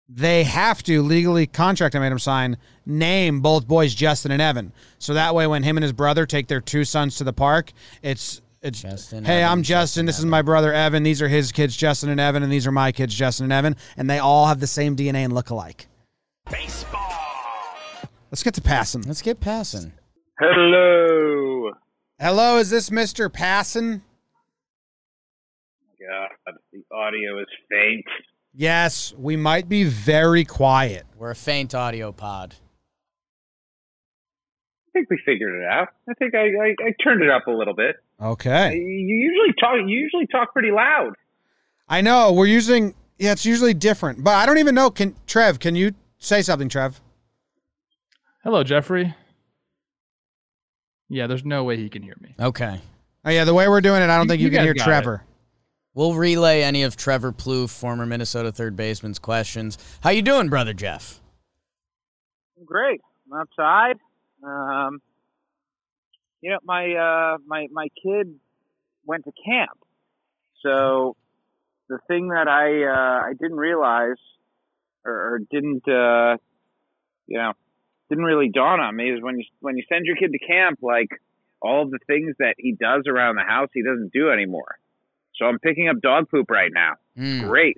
they 0.08 0.44
have 0.44 0.84
to 0.84 1.02
legally 1.02 1.48
contract 1.48 1.96
I 1.96 2.00
made 2.00 2.12
him 2.12 2.20
sign 2.20 2.58
name 2.86 3.42
both 3.42 3.68
boys 3.68 3.94
Justin 3.94 4.32
and 4.32 4.42
Evan. 4.42 4.72
So 5.00 5.14
that 5.16 5.34
way 5.36 5.48
when 5.48 5.64
him 5.64 5.78
and 5.78 5.84
his 5.84 5.94
brother 5.94 6.26
take 6.26 6.48
their 6.48 6.62
two 6.62 6.84
sons 6.86 7.16
to 7.18 7.24
the 7.24 7.34
park, 7.34 7.72
it's 8.04 8.42
it's 8.62 8.82
Justin, 8.82 9.26
hey, 9.26 9.42
Evan, 9.42 9.52
I'm 9.52 9.64
Justin, 9.64 9.74
Justin, 9.74 10.06
this 10.06 10.20
is 10.20 10.26
my 10.26 10.42
brother 10.42 10.74
Evan, 10.74 11.04
these 11.04 11.22
are 11.22 11.28
his 11.28 11.52
kids 11.52 11.76
Justin 11.76 12.10
and 12.10 12.20
Evan 12.20 12.44
and 12.44 12.52
these 12.52 12.68
are 12.68 12.72
my 12.72 12.92
kids 12.92 13.16
Justin 13.16 13.46
and 13.46 13.54
Evan 13.54 13.76
and 13.98 14.10
they 14.10 14.20
all 14.20 14.48
have 14.48 14.60
the 14.60 14.68
same 14.68 14.96
DNA 14.96 15.24
and 15.26 15.34
look 15.34 15.50
alike. 15.50 15.88
Baseball. 16.50 17.00
Let's 18.32 18.44
get 18.44 18.54
to 18.56 18.62
passing. 18.62 19.02
Let's 19.02 19.22
get 19.22 19.40
passing. 19.40 19.94
Hello. 20.40 21.72
Hello, 22.20 22.58
is 22.58 22.70
this 22.70 22.90
Mr. 22.90 23.30
Passan? 23.30 24.02
God, 26.00 26.56
the 26.72 26.84
audio 26.96 27.40
is 27.40 27.48
faint. 27.70 28.06
Yes, 28.54 29.14
we 29.18 29.36
might 29.36 29.70
be 29.70 29.84
very 29.84 30.46
quiet. 30.46 31.06
We're 31.18 31.32
a 31.32 31.36
faint 31.36 31.76
audio 31.76 32.12
pod. 32.12 32.56
I 34.88 34.92
think 34.94 35.10
we 35.10 35.20
figured 35.26 35.62
it 35.62 35.68
out. 35.68 35.90
I 36.10 36.14
think 36.16 36.36
I, 36.36 36.48
I, 36.48 36.76
I 36.88 36.94
turned 37.04 37.24
it 37.24 37.30
up 37.30 37.48
a 37.48 37.52
little 37.52 37.76
bit. 37.76 37.96
You 38.22 38.82
usually 38.82 39.54
talk. 39.60 39.76
You 39.88 40.00
usually 40.00 40.28
talk 40.28 40.54
pretty 40.54 40.72
loud. 40.72 41.14
I 41.90 42.02
know 42.02 42.32
we're 42.32 42.46
using 42.46 42.94
yeah, 43.18 43.32
it's 43.32 43.46
usually 43.46 43.74
different. 43.74 44.24
But 44.24 44.32
I 44.36 44.46
don't 44.46 44.58
even 44.60 44.76
know 44.76 44.90
can 44.92 45.16
Trev, 45.28 45.60
can 45.60 45.76
you 45.76 45.94
say 46.20 46.42
something, 46.42 46.70
Trev? 46.70 47.02
Hello, 48.44 48.64
Jeffrey. 48.64 49.16
Yeah, 51.10 51.28
there's 51.28 51.44
no 51.44 51.64
way 51.64 51.78
he 51.78 51.90
can 51.90 52.02
hear 52.04 52.16
me. 52.22 52.36
Okay. 52.40 52.80
Oh 53.26 53.30
yeah, 53.30 53.44
the 53.44 53.54
way 53.54 53.68
we're 53.68 53.82
doing 53.82 54.02
it, 54.02 54.06
I 54.10 54.18
don't 54.18 54.26
You- 54.26 54.30
think 54.30 54.40
you, 54.42 54.46
you 54.48 54.52
can 54.52 54.64
hear 54.64 54.74
got 54.74 54.86
Trevor. 54.86 55.24
We'll 55.94 56.14
relay 56.16 56.64
any 56.64 56.84
of 56.84 56.96
Trevor 56.96 57.34
Plouffe, 57.34 57.70
former 57.70 58.06
Minnesota 58.06 58.52
third 58.52 58.78
baseman's 58.78 59.20
questions. 59.20 59.78
How 60.02 60.12
you 60.12 60.22
doing, 60.22 60.48
brother 60.48 60.74
Jeff? 60.74 61.20
Great. 62.64 63.02
I'm 63.32 63.40
outside. 63.42 63.98
Um, 64.44 65.02
you 66.42 66.52
know, 66.52 66.60
my 66.64 66.94
uh, 66.94 67.38
my 67.46 67.68
my 67.72 67.88
kid 68.04 68.36
went 69.06 69.26
to 69.26 69.32
camp, 69.46 69.78
so 70.62 71.16
the 71.88 72.00
thing 72.08 72.30
that 72.30 72.48
I 72.48 72.84
uh, 72.84 73.30
I 73.30 73.34
didn't 73.34 73.58
realize 73.58 74.18
or, 75.06 75.36
or 75.36 75.40
didn't 75.40 75.88
uh, 75.88 76.38
you 77.28 77.38
know 77.38 77.54
didn't 78.10 78.26
really 78.26 78.50
dawn 78.50 78.80
on 78.80 78.96
me 78.96 79.12
is 79.12 79.22
when 79.22 79.40
you 79.40 79.46
when 79.60 79.78
you 79.78 79.84
send 79.88 80.06
your 80.06 80.16
kid 80.16 80.32
to 80.32 80.40
camp, 80.40 80.80
like 80.82 81.10
all 81.62 81.84
of 81.84 81.92
the 81.92 82.00
things 82.08 82.36
that 82.40 82.56
he 82.58 82.72
does 82.74 83.04
around 83.08 83.36
the 83.36 83.44
house, 83.44 83.70
he 83.74 83.84
doesn't 83.84 84.12
do 84.12 84.32
anymore. 84.32 84.80
So 85.36 85.46
I'm 85.46 85.60
picking 85.60 85.88
up 85.88 86.02
dog 86.02 86.30
poop 86.30 86.50
right 86.50 86.72
now. 86.74 86.94
Mm. 87.18 87.48
Great. 87.48 87.78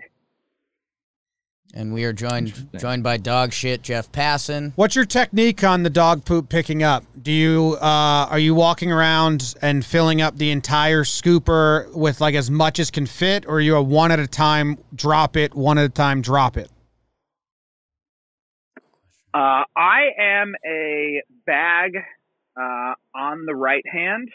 And 1.75 1.91
we 1.91 2.03
are 2.03 2.13
joined 2.13 2.69
joined 2.77 3.01
by 3.01 3.17
dog 3.17 3.51
shit 3.51 3.81
Jeff 3.81 4.11
Passan. 4.11 4.73
What's 4.75 4.95
your 4.95 5.05
technique 5.05 5.63
on 5.63 5.81
the 5.81 5.89
dog 5.89 6.23
poop 6.23 6.47
picking 6.47 6.83
up? 6.83 7.03
Do 7.19 7.31
you 7.31 7.77
uh, 7.81 8.27
are 8.29 8.37
you 8.37 8.53
walking 8.53 8.91
around 8.91 9.55
and 9.59 9.83
filling 9.83 10.21
up 10.21 10.37
the 10.37 10.51
entire 10.51 11.03
scooper 11.03 11.91
with 11.95 12.21
like 12.21 12.35
as 12.35 12.51
much 12.51 12.77
as 12.77 12.91
can 12.91 13.07
fit, 13.07 13.47
or 13.47 13.55
are 13.55 13.59
you 13.59 13.75
a 13.75 13.81
one 13.81 14.11
at 14.11 14.19
a 14.19 14.27
time 14.27 14.77
drop 14.93 15.35
it, 15.35 15.55
one 15.55 15.79
at 15.79 15.85
a 15.85 15.89
time 15.89 16.21
drop 16.21 16.57
it? 16.57 16.69
Uh, 19.33 19.63
I 19.75 20.09
am 20.19 20.53
a 20.63 21.23
bag 21.47 21.95
uh, 22.55 22.93
on 23.15 23.45
the 23.47 23.55
right 23.55 23.85
hand 23.91 24.29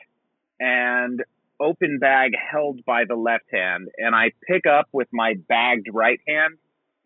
and 0.58 1.22
open 1.60 2.00
bag 2.00 2.32
held 2.34 2.84
by 2.84 3.04
the 3.04 3.14
left 3.14 3.44
hand, 3.52 3.90
and 3.96 4.12
I 4.12 4.32
pick 4.48 4.66
up 4.66 4.88
with 4.90 5.06
my 5.12 5.34
bagged 5.48 5.86
right 5.92 6.18
hand 6.26 6.58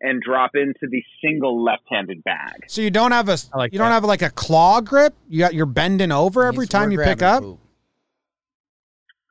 and 0.03 0.21
drop 0.21 0.51
into 0.55 0.85
the 0.91 1.01
single 1.23 1.63
left-handed 1.63 2.23
bag. 2.23 2.65
So 2.67 2.81
you 2.81 2.91
don't 2.91 3.11
have 3.13 3.29
a 3.29 3.37
like 3.55 3.73
you 3.73 3.79
don't 3.79 3.91
have 3.91 4.03
like 4.03 4.21
a 4.21 4.29
claw 4.29 4.81
grip. 4.81 5.15
You 5.29 5.39
got 5.39 5.53
you're 5.55 5.65
bending 5.65 6.11
over 6.11 6.43
every 6.45 6.65
He's- 6.65 6.69
time 6.69 6.91
you 6.91 6.99
pick 6.99 7.21
up. 7.23 7.41
poop. 7.41 7.59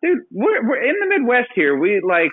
Dude, 0.03 0.19
we're 0.33 0.67
we're 0.69 0.83
in 0.83 0.95
the 1.01 1.07
Midwest 1.19 1.51
here. 1.55 1.79
We 1.79 2.01
like 2.01 2.33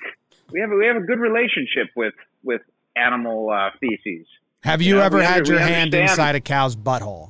we 0.52 0.60
have 0.62 0.72
a, 0.72 0.76
we 0.76 0.88
have 0.88 0.96
a 0.96 1.02
good 1.06 1.20
relationship 1.20 1.88
with 1.96 2.16
with 2.44 2.62
animal 2.96 3.50
uh, 3.52 3.70
feces. 3.80 4.26
Have 4.64 4.82
you 4.82 4.98
Yeah, 4.98 5.06
ever 5.06 5.18
we 5.20 5.24
had 5.24 5.48
your 5.48 5.60
hand 5.60 5.94
understand. 5.94 6.10
inside 6.10 6.36
a 6.36 6.40
cow's 6.42 6.76
butthole? 6.76 7.30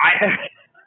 I 0.00 0.36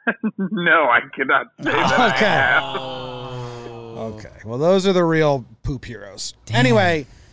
no, 0.38 0.84
I 0.88 1.00
cannot 1.14 1.46
say 1.60 1.70
that 1.72 2.00
I 2.00 2.14
Okay. 2.14 2.26
have. 2.26 3.96
Okay. 4.14 4.36
Well, 4.44 4.58
those 4.58 4.86
are 4.86 4.92
the 4.92 5.02
real 5.04 5.44
poop 5.62 5.84
heroes. 5.84 6.34
Anyway, 6.52 7.06
What? 7.08 7.25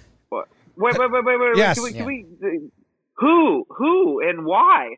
Wait, 0.76 0.98
wait, 0.98 1.12
wait, 1.12 1.24
wait, 1.26 1.38
wait. 1.40 1.58
Yes. 1.58 1.76
Can 1.76 1.84
we, 1.84 1.94
can 1.94 2.06
we, 2.06 2.26
uh, 2.44 2.48
who, 3.18 3.66
who, 3.70 4.22
and 4.28 4.46
why? 4.46 4.96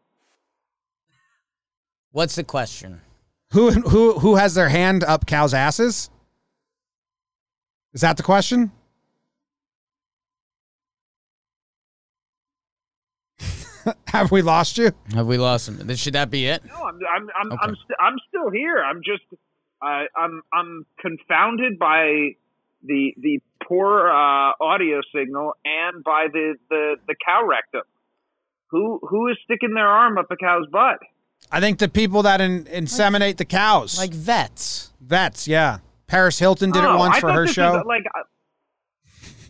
What's 2.11 2.35
the 2.35 2.43
question? 2.43 3.01
who 3.51 3.71
who 3.71 4.19
who 4.19 4.35
has 4.35 4.53
their 4.53 4.69
hand 4.69 5.03
up 5.03 5.25
cows' 5.25 5.53
asses? 5.53 6.09
Is 7.93 8.01
that 8.01 8.17
the 8.17 8.23
question? 8.23 8.71
Have 14.07 14.31
we 14.31 14.41
lost 14.41 14.77
you? 14.77 14.91
Have 15.13 15.27
we 15.27 15.37
lost 15.37 15.69
him? 15.69 15.95
Should 15.95 16.13
that 16.13 16.29
be 16.29 16.47
it? 16.47 16.65
No, 16.65 16.75
I'm, 16.75 16.99
I'm, 17.13 17.29
I'm, 17.39 17.51
Okay. 17.53 17.57
I'm, 17.61 17.75
st- 17.75 17.99
I'm 17.99 18.15
still 18.27 18.49
here. 18.49 18.83
I'm 18.83 19.01
just, 19.03 19.23
uh, 19.81 20.03
I'm, 20.17 20.41
I'm 20.53 20.85
confounded 20.99 21.79
by 21.79 22.31
the, 22.85 23.13
the 23.17 23.39
poor 23.67 24.07
uh, 24.09 24.51
audio 24.61 25.01
signal 25.13 25.53
and 25.65 26.03
by 26.03 26.27
the, 26.31 26.55
the, 26.69 26.95
the 27.07 27.15
cow 27.25 27.45
rectum. 27.45 27.81
Who, 28.71 28.99
who 29.07 29.27
is 29.29 29.37
sticking 29.43 29.73
their 29.73 29.87
arm 29.87 30.17
up 30.17 30.27
a 30.31 30.35
cow's 30.35 30.65
butt? 30.71 30.97
I 31.51 31.59
think 31.59 31.79
the 31.79 31.87
people 31.87 32.23
that 32.23 32.41
in, 32.41 32.65
inseminate 32.65 33.37
the 33.37 33.45
cows, 33.45 33.97
Like 33.97 34.13
vets. 34.13 34.91
vets. 34.99 35.47
Yeah, 35.47 35.79
Paris 36.07 36.39
Hilton 36.39 36.71
did 36.71 36.83
it 36.83 36.89
Oh, 36.89 36.97
once 36.97 37.17
I 37.17 37.19
for 37.21 37.31
her 37.31 37.45
show. 37.47 37.73
Was, 37.77 37.85
like, 37.85 38.03
uh, 38.15 38.21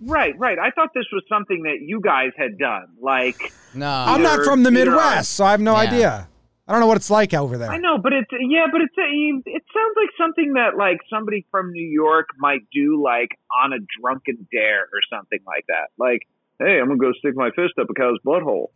right, 0.03 0.37
right. 0.37 0.59
I 0.59 0.71
thought 0.71 0.89
this 0.93 1.05
was 1.13 1.23
something 1.29 1.63
that 1.63 1.77
you 1.81 2.01
guys 2.01 2.31
had 2.37 2.57
done. 2.57 2.87
Like, 3.01 3.53
No. 3.73 3.87
I'm 3.89 4.21
not 4.21 4.43
from 4.43 4.63
the 4.63 4.71
Midwest, 4.71 5.31
so 5.31 5.45
I 5.45 5.51
have 5.51 5.61
no 5.61 5.73
Yeah. 5.73 5.79
idea. 5.89 6.27
I 6.67 6.71
don't 6.71 6.81
know 6.81 6.87
what 6.87 6.97
it's 6.97 7.11
like 7.11 7.33
over 7.33 7.57
there. 7.57 7.69
I 7.69 7.77
know, 7.77 7.97
but 7.99 8.11
it's 8.13 8.29
yeah, 8.31 8.65
but 8.71 8.81
it's 8.81 8.93
it 8.97 9.63
sounds 9.73 9.95
like 9.95 10.09
something 10.17 10.53
that 10.53 10.75
like 10.77 10.97
somebody 11.09 11.45
from 11.51 11.71
New 11.71 11.87
York 11.87 12.27
might 12.39 12.61
do 12.73 13.01
like 13.03 13.29
on 13.63 13.71
a 13.73 13.77
drunken 14.01 14.47
dare 14.51 14.81
or 14.83 14.99
something 15.13 15.39
like 15.45 15.65
that. 15.67 15.89
Like, 15.99 16.21
hey, 16.59 16.79
I'm 16.79 16.87
gonna 16.87 16.97
go 16.97 17.11
stick 17.19 17.35
my 17.35 17.51
fist 17.55 17.73
up 17.79 17.87
a 17.89 17.93
cow's 17.93 18.17
butthole. 18.25 18.67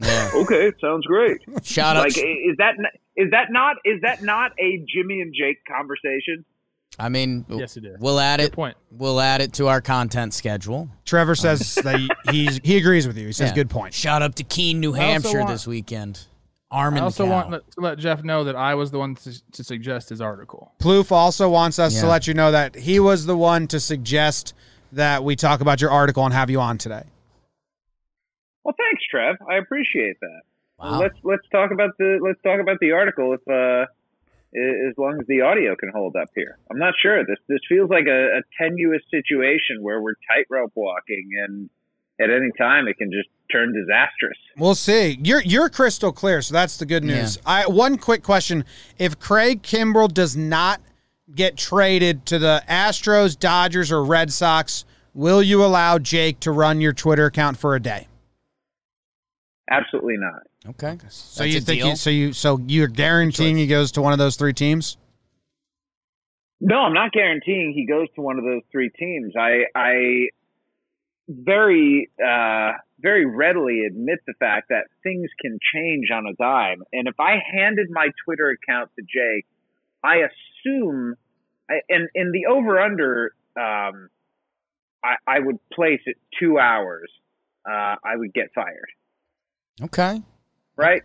Okay, 0.44 0.72
sounds 0.80 1.06
great. 1.08 1.42
Shout 1.64 1.96
out. 1.98 2.04
Like, 2.04 2.18
is 2.18 2.58
that 2.60 2.76
n- 2.78 2.86
is 3.16 3.32
that 3.32 3.48
not 3.50 3.78
is 3.84 4.02
that 4.04 4.22
not 4.22 4.52
a 4.60 4.86
Jimmy 4.88 5.22
and 5.22 5.34
Jake 5.34 5.58
conversation? 5.68 6.46
I 7.00 7.08
mean, 7.10 7.46
Yes, 7.50 7.78
it 7.78 7.86
is. 7.86 7.98
we'll 8.00 8.20
add 8.20 8.40
Good 8.40 8.48
it. 8.48 8.52
point. 8.54 8.76
We'll 8.92 9.22
add 9.22 9.42
it 9.42 9.54
to 9.54 9.68
our 9.68 9.80
content 9.80 10.34
schedule. 10.34 10.90
Trevor 11.06 11.34
says 11.36 11.76
that 11.76 11.98
he, 11.98 12.10
he's 12.32 12.60
he 12.64 12.78
agrees 12.78 13.08
with 13.08 13.18
you. 13.18 13.28
He 13.28 13.32
says 13.32 13.50
Yeah. 13.50 13.56
good 13.56 13.70
point. 13.70 13.94
Shout 13.94 14.22
out 14.22 14.36
to 14.36 14.44
Keene, 14.44 14.80
New 14.80 14.94
Hampshire 14.94 15.40
want- 15.40 15.50
this 15.50 15.66
weekend. 15.66 16.20
I 16.72 17.00
also 17.00 17.26
cow. 17.26 17.32
want 17.32 17.52
to 17.52 17.82
let 17.82 17.98
Jeff 17.98 18.24
know 18.24 18.44
that 18.44 18.56
I 18.56 18.76
was 18.76 18.92
the 18.92 19.00
one 19.00 19.16
to, 19.16 19.52
to 19.54 19.64
suggest 19.64 20.10
his 20.10 20.22
article. 20.22 20.72
Plouffe 20.80 21.12
also 21.12 21.50
wants 21.50 21.80
us 21.80 22.00
to 22.00 22.08
let 22.08 22.28
you 22.28 22.34
know 22.34 22.52
that 22.52 22.76
he 22.76 23.00
was 23.00 23.26
the 23.26 23.36
one 23.36 23.68
to 23.68 23.80
suggest 23.80 24.54
that 24.92 25.24
we 25.24 25.36
talk 25.36 25.62
about 25.62 25.82
your 25.82 25.90
article 25.90 26.24
and 26.26 26.34
have 26.34 26.50
you 26.50 26.60
on 26.60 26.78
today. 26.78 27.04
Well, 28.64 28.76
thanks, 28.78 29.04
Trev. 29.10 29.38
I 29.50 29.58
appreciate 29.58 30.20
that. 30.20 30.42
Wow. 30.80 31.00
Let's 31.00 31.16
let's 31.24 31.48
talk 31.52 31.72
about 31.72 31.92
the 31.98 32.20
let's 32.22 32.42
talk 32.42 32.60
about 32.62 32.78
the 32.80 32.92
article 32.92 33.34
if 33.34 33.42
uh 33.48 33.86
as 34.56 34.98
long 34.98 35.18
as 35.20 35.28
the 35.28 35.42
audio 35.42 35.76
can 35.76 35.90
hold 35.94 36.16
up 36.16 36.30
here. 36.36 36.58
I'm 36.72 36.80
not 36.80 36.94
sure. 37.02 37.26
This 37.26 37.38
this 37.48 37.60
feels 37.68 37.90
like 37.90 38.06
a, 38.08 38.40
a 38.40 38.42
tenuous 38.62 39.02
situation 39.12 39.82
where 39.82 40.02
we're 40.02 40.16
tightrope 40.28 40.72
walking 40.76 41.30
and 41.44 41.70
at 42.20 42.30
any 42.30 42.52
time 42.58 42.88
it 42.88 42.98
can 42.98 43.12
just 43.12 43.30
turn 43.52 43.74
disastrous. 43.74 44.38
We'll 44.58 44.76
see. 44.76 45.20
You're 45.24 45.42
you're 45.42 45.70
crystal 45.70 46.12
clear, 46.12 46.42
so 46.42 46.54
that's 46.54 46.78
the 46.78 46.86
good 46.86 47.04
news. 47.04 47.38
I 47.46 47.68
one 47.68 47.98
quick 47.98 48.24
question: 48.24 48.66
If 48.98 49.20
Craig 49.20 49.62
Kimbrel 49.64 50.14
does 50.14 50.36
not 50.36 50.82
get 51.34 51.58
traded 51.58 52.26
to 52.28 52.40
the 52.40 52.64
Astros, 52.70 53.38
Dodgers, 53.38 53.92
or 53.92 54.04
Red 54.04 54.32
Sox, 54.32 54.86
will 55.14 55.44
you 55.44 55.64
allow 55.64 56.00
Jake 56.00 56.40
to 56.42 56.52
run 56.52 56.82
your 56.82 56.94
Twitter 56.94 57.26
account 57.26 57.58
for 57.58 57.76
a 57.76 57.80
day? 57.80 58.08
Absolutely 59.70 60.16
not. 60.18 60.42
Okay. 60.68 60.98
So 61.10 61.44
That's 61.44 61.54
you 61.54 61.62
think 61.62 61.84
you, 61.84 61.96
so 61.96 62.10
you 62.10 62.34
so 62.34 62.60
you're 62.68 62.88
guaranteeing 62.88 63.56
he 63.56 63.68
goes 63.68 63.92
to 63.94 64.02
one 64.02 64.14
of 64.14 64.20
those 64.20 64.36
three 64.36 64.54
teams? 64.54 64.98
No, 66.62 66.80
I'm 66.80 66.94
not 66.94 67.14
guaranteeing 67.14 67.74
he 67.74 67.86
goes 67.86 68.08
to 68.16 68.22
one 68.22 68.38
of 68.38 68.44
those 68.44 68.64
three 68.72 68.90
teams. 68.90 69.34
I 69.38 69.64
I 69.76 70.30
very 71.30 72.10
uh 72.26 72.72
very 73.00 73.24
readily 73.26 73.86
admit 73.86 74.20
the 74.28 74.34
fact 74.40 74.70
that 74.70 74.86
things 75.04 75.30
can 75.40 75.58
change 75.74 76.10
on 76.12 76.26
a 76.26 76.34
dime. 76.34 76.82
And 76.92 77.08
if 77.08 77.18
I 77.20 77.38
handed 77.54 77.88
my 77.92 78.10
Twitter 78.26 78.50
account 78.50 78.90
to 78.98 79.04
Jake, 79.04 79.46
I 80.04 80.18
assume, 80.18 81.16
I- 81.70 81.82
and 81.88 82.10
in 82.14 82.32
the 82.34 82.48
over 82.48 82.78
under, 82.80 83.32
um, 83.56 84.10
I, 85.02 85.16
I 85.26 85.40
would 85.40 85.60
place 85.72 86.02
it 86.08 86.18
two 86.40 86.60
hours. 86.60 87.10
Uh, 87.66 87.96
I 88.04 88.16
would 88.16 88.34
get 88.34 88.48
fired, 88.54 88.90
Okay. 89.84 90.22
right? 90.76 91.04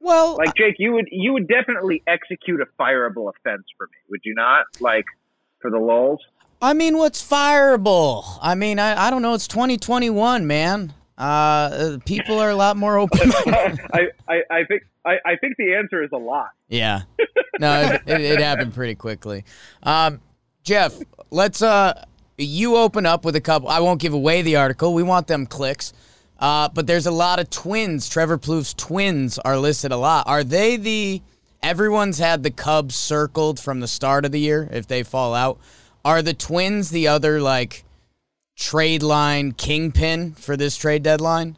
Well, 0.00 0.36
Like 0.36 0.54
Jake, 0.56 0.76
you 0.78 0.92
would 0.92 1.08
you 1.10 1.32
would 1.34 1.46
definitely 1.46 2.02
execute 2.06 2.60
a 2.60 2.66
fireable 2.82 3.30
offense 3.30 3.64
for 3.78 3.86
me, 3.86 3.98
would 4.10 4.20
you 4.24 4.34
not? 4.34 4.64
Like 4.80 5.04
for 5.60 5.70
the 5.70 5.78
lulls. 5.78 6.20
I 6.62 6.74
mean, 6.74 6.98
what's 6.98 7.26
fireable? 7.26 8.38
I 8.42 8.54
mean, 8.54 8.78
I, 8.78 9.06
I 9.06 9.10
don't 9.10 9.22
know. 9.22 9.34
It's 9.34 9.48
2021, 9.48 10.46
man. 10.46 10.92
Uh, 11.16 11.22
Uh, 11.22 11.98
people 12.06 12.38
are 12.38 12.50
a 12.50 12.56
lot 12.56 12.76
more 12.76 12.98
open. 13.04 13.30
I, 13.32 14.08
I, 14.28 14.42
I 14.50 14.64
think 14.64 14.82
I, 15.04 15.16
I 15.24 15.36
think 15.36 15.56
the 15.58 15.74
answer 15.74 16.02
is 16.02 16.10
a 16.12 16.16
lot. 16.18 16.50
yeah. 16.68 17.02
No, 17.58 17.80
it, 17.82 18.02
it, 18.06 18.20
it 18.22 18.40
happened 18.40 18.72
pretty 18.74 18.94
quickly. 18.94 19.44
Um, 19.82 20.20
Jeff, 20.62 20.96
let's 21.30 21.60
uh, 21.60 22.04
you 22.38 22.76
open 22.76 23.04
up 23.04 23.24
with 23.24 23.36
a 23.36 23.40
couple. 23.40 23.68
I 23.68 23.80
won't 23.80 24.00
give 24.00 24.14
away 24.14 24.40
the 24.40 24.56
article. 24.56 24.94
We 24.94 25.02
want 25.02 25.26
them 25.26 25.44
clicks. 25.46 25.92
Uh, 26.38 26.70
but 26.70 26.86
there's 26.86 27.04
a 27.06 27.10
lot 27.10 27.38
of 27.38 27.50
twins. 27.50 28.08
Trevor 28.08 28.38
Plouffe's 28.38 28.72
twins 28.72 29.38
are 29.40 29.58
listed 29.58 29.92
a 29.92 29.96
lot. 29.98 30.26
Are 30.26 30.42
they 30.42 30.78
the? 30.78 31.20
Everyone's 31.62 32.16
had 32.18 32.42
the 32.42 32.50
Cubs 32.50 32.94
circled 32.94 33.60
from 33.60 33.80
the 33.80 33.88
start 33.88 34.24
of 34.24 34.32
the 34.32 34.40
year. 34.40 34.66
If 34.72 34.86
they 34.86 35.02
fall 35.02 35.34
out, 35.34 35.58
are 36.04 36.22
the 36.22 36.34
twins 36.34 36.90
the 36.90 37.08
other 37.08 37.40
like 37.40 37.84
trade 38.56 39.02
line 39.02 39.52
kingpin 39.52 40.32
for 40.32 40.56
this 40.56 40.76
trade 40.76 41.02
deadline? 41.02 41.56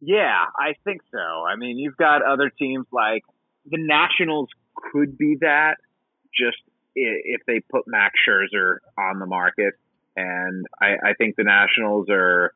Yeah, 0.00 0.44
I 0.56 0.74
think 0.84 1.02
so. 1.10 1.18
I 1.18 1.56
mean, 1.56 1.76
you've 1.78 1.96
got 1.96 2.22
other 2.22 2.50
teams 2.50 2.86
like 2.92 3.22
the 3.66 3.78
Nationals 3.78 4.48
could 4.74 5.18
be 5.18 5.38
that 5.40 5.76
just 6.32 6.58
if 6.94 7.40
they 7.46 7.60
put 7.70 7.84
Max 7.86 8.14
Scherzer 8.26 8.78
on 8.98 9.18
the 9.18 9.26
market. 9.26 9.74
And 10.16 10.66
I, 10.80 11.10
I 11.10 11.14
think 11.14 11.36
the 11.36 11.44
Nationals 11.44 12.08
are 12.10 12.52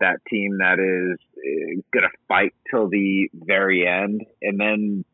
that 0.00 0.20
team 0.28 0.58
that 0.58 0.78
is 0.78 1.18
eh, 1.36 1.80
going 1.92 2.04
to 2.04 2.16
fight 2.28 2.54
till 2.70 2.88
the 2.88 3.28
very 3.32 3.86
end. 3.86 4.22
And 4.42 4.58
then, 4.58 5.04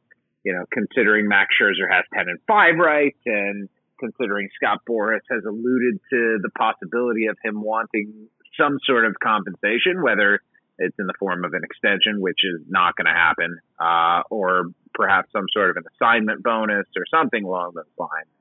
you 0.45 0.53
know, 0.53 0.65
considering 0.73 1.29
Max 1.29 1.55
Scherzer 1.61 1.91
has 1.91 2.05
10 2.15 2.29
and 2.29 2.39
5 2.47 2.77
rights 2.77 3.19
and 3.27 3.69
considering 4.01 4.49
Scott 4.57 4.81
Boras 4.89 5.21
has 5.31 5.45
alluded 5.47 6.01
to 6.11 6.39
the 6.43 6.51
possibility 6.59 7.27
of 7.27 7.37
him 7.45 7.63
wanting 7.63 8.29
some 8.59 8.79
sort 8.85 9.05
of 9.05 9.15
compensation, 9.23 10.03
whether 10.03 10.41
it's 10.79 10.97
in 10.99 11.07
the 11.07 11.15
form 11.19 11.45
of 11.45 11.53
an 11.53 11.63
extension, 11.63 12.21
which 12.21 12.41
is 12.43 12.63
not 12.69 12.97
going 12.97 13.07
to 13.07 13.13
happen, 13.13 13.59
uh, 13.79 14.23
or 14.31 14.65
perhaps 14.95 15.31
some 15.33 15.45
sort 15.53 15.71
of 15.71 15.77
an 15.77 15.85
assignment 15.95 16.43
bonus 16.43 16.87
or 16.97 17.05
something 17.11 17.45
along 17.45 17.73
those 17.75 17.85
lines. 17.99 18.33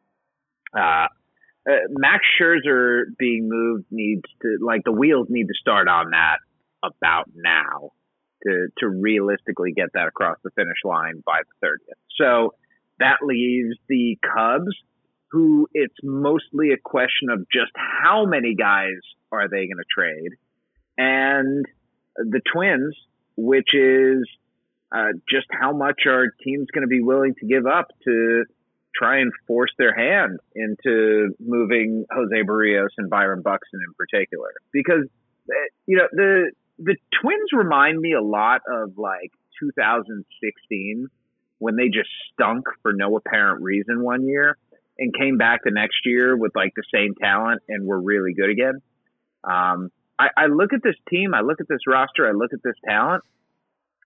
Uh, 0.74 1.07
uh, 1.70 1.76
Max 1.89 2.24
Scherzer 2.39 3.03
being 3.18 3.49
moved 3.49 3.86
needs 3.91 4.24
to, 4.41 4.57
like, 4.66 4.82
the 4.86 4.91
wheels 4.91 5.28
need 5.30 5.47
to 5.47 5.53
start 5.60 5.88
on 5.88 6.12
that 6.12 6.38
about 6.82 7.30
now 7.36 7.91
to, 8.43 8.68
to 8.78 8.88
realistically 8.88 9.74
get 9.74 9.89
that 9.93 10.07
across 10.07 10.38
the 10.43 10.49
finish 10.55 10.78
line 10.86 11.22
by 11.26 11.41
the 11.62 11.68
30th. 11.68 11.99
So 12.18 12.53
that 12.99 13.18
leaves 13.22 13.76
the 13.89 14.18
Cubs, 14.24 14.76
who 15.32 15.68
it's 15.74 15.96
mostly 16.04 16.72
a 16.72 16.78
question 16.84 17.30
of 17.30 17.46
just 17.52 17.72
how 17.76 18.26
many 18.26 18.56
guys 18.56 18.98
are 19.32 19.48
they 19.48 19.68
going 19.68 19.78
to 19.78 19.84
trade, 19.94 20.32
and 20.98 21.66
the 22.16 22.42
Twins, 22.52 22.96
which 23.38 23.74
is 23.74 24.28
uh, 24.92 25.14
just 25.30 25.48
how 25.52 25.72
much 25.72 26.02
are 26.08 26.34
teams 26.44 26.68
going 26.74 26.82
to 26.82 26.88
be 26.88 27.02
willing 27.02 27.36
to 27.40 27.46
give 27.46 27.66
up 27.66 27.88
to 28.06 28.44
try 28.96 29.20
and 29.20 29.32
force 29.48 29.72
their 29.78 29.96
hand 29.96 30.40
into 30.56 31.34
moving 31.40 32.06
Jose 32.12 32.44
Berrios 32.44 32.90
and 32.98 33.10
Byron 33.10 33.42
Buxton 33.42 33.80
in 33.88 33.94
particular, 33.94 34.52
because 34.74 35.06
uh, 35.50 35.68
you 35.86 35.98
know 35.98 36.08
the 36.12 36.52
the 36.80 36.96
Twins 37.22 37.50
remind 37.54 38.00
me 38.00 38.14
a 38.14 38.22
lot 38.22 38.62
of 38.68 38.98
like 38.98 39.32
2016 39.60 41.08
when 41.60 41.76
they 41.76 41.88
just 41.88 42.10
stunk 42.34 42.66
for 42.82 42.94
no 42.94 43.18
apparent 43.18 43.62
reason 43.62 44.02
one 44.02 44.26
year 44.26 44.58
and 45.00 45.14
came 45.14 45.38
back 45.38 45.62
the 45.64 45.72
next 45.72 46.00
year 46.06 46.36
with 46.36 46.52
like 46.56 46.74
the 46.76 46.84
same 46.93 47.16
talent 47.16 47.62
and 47.70 47.88
were 47.88 48.00
really 48.00 48.34
good 48.34 48.50
again. 48.50 48.82
Um, 49.43 49.91
I, 50.20 50.28
I 50.36 50.45
look 50.47 50.74
at 50.74 50.84
this 50.84 50.95
team, 51.10 51.34
I 51.34 51.41
look 51.41 51.62
at 51.62 51.68
this 51.70 51.88
roster, 51.88 52.28
I 52.28 52.32
look 52.32 52.52
at 52.54 52.62
this 52.64 52.76
talent, 52.86 53.24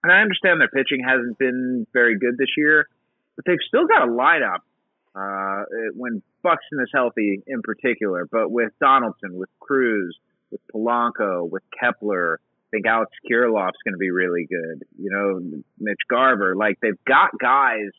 and 0.03 0.11
I 0.11 0.21
understand 0.21 0.61
their 0.61 0.67
pitching 0.67 1.03
hasn't 1.03 1.39
been 1.39 1.87
very 1.91 2.17
good 2.17 2.37
this 2.37 2.51
year, 2.55 2.87
but 3.35 3.45
they've 3.45 3.57
still 3.67 3.87
got 3.87 4.07
a 4.07 4.11
lineup 4.11 4.59
uh, 5.15 5.65
when 5.95 6.21
Buxton 6.43 6.79
is 6.81 6.89
healthy 6.93 7.41
in 7.47 7.61
particular, 7.63 8.27
but 8.31 8.51
with 8.51 8.71
Donaldson, 8.79 9.37
with 9.37 9.49
Cruz, 9.59 10.15
with 10.51 10.61
Polanco, 10.73 11.49
with 11.49 11.63
Kepler, 11.79 12.39
I 12.39 12.67
think 12.71 12.85
Alex 12.85 13.11
Kirilloff's 13.29 13.81
going 13.83 13.93
to 13.93 13.99
be 13.99 14.11
really 14.11 14.47
good. 14.49 14.83
You 14.99 15.09
know, 15.11 15.61
Mitch 15.79 16.01
Garver, 16.09 16.55
like 16.55 16.79
they've 16.81 17.03
got 17.05 17.31
guys 17.39 17.91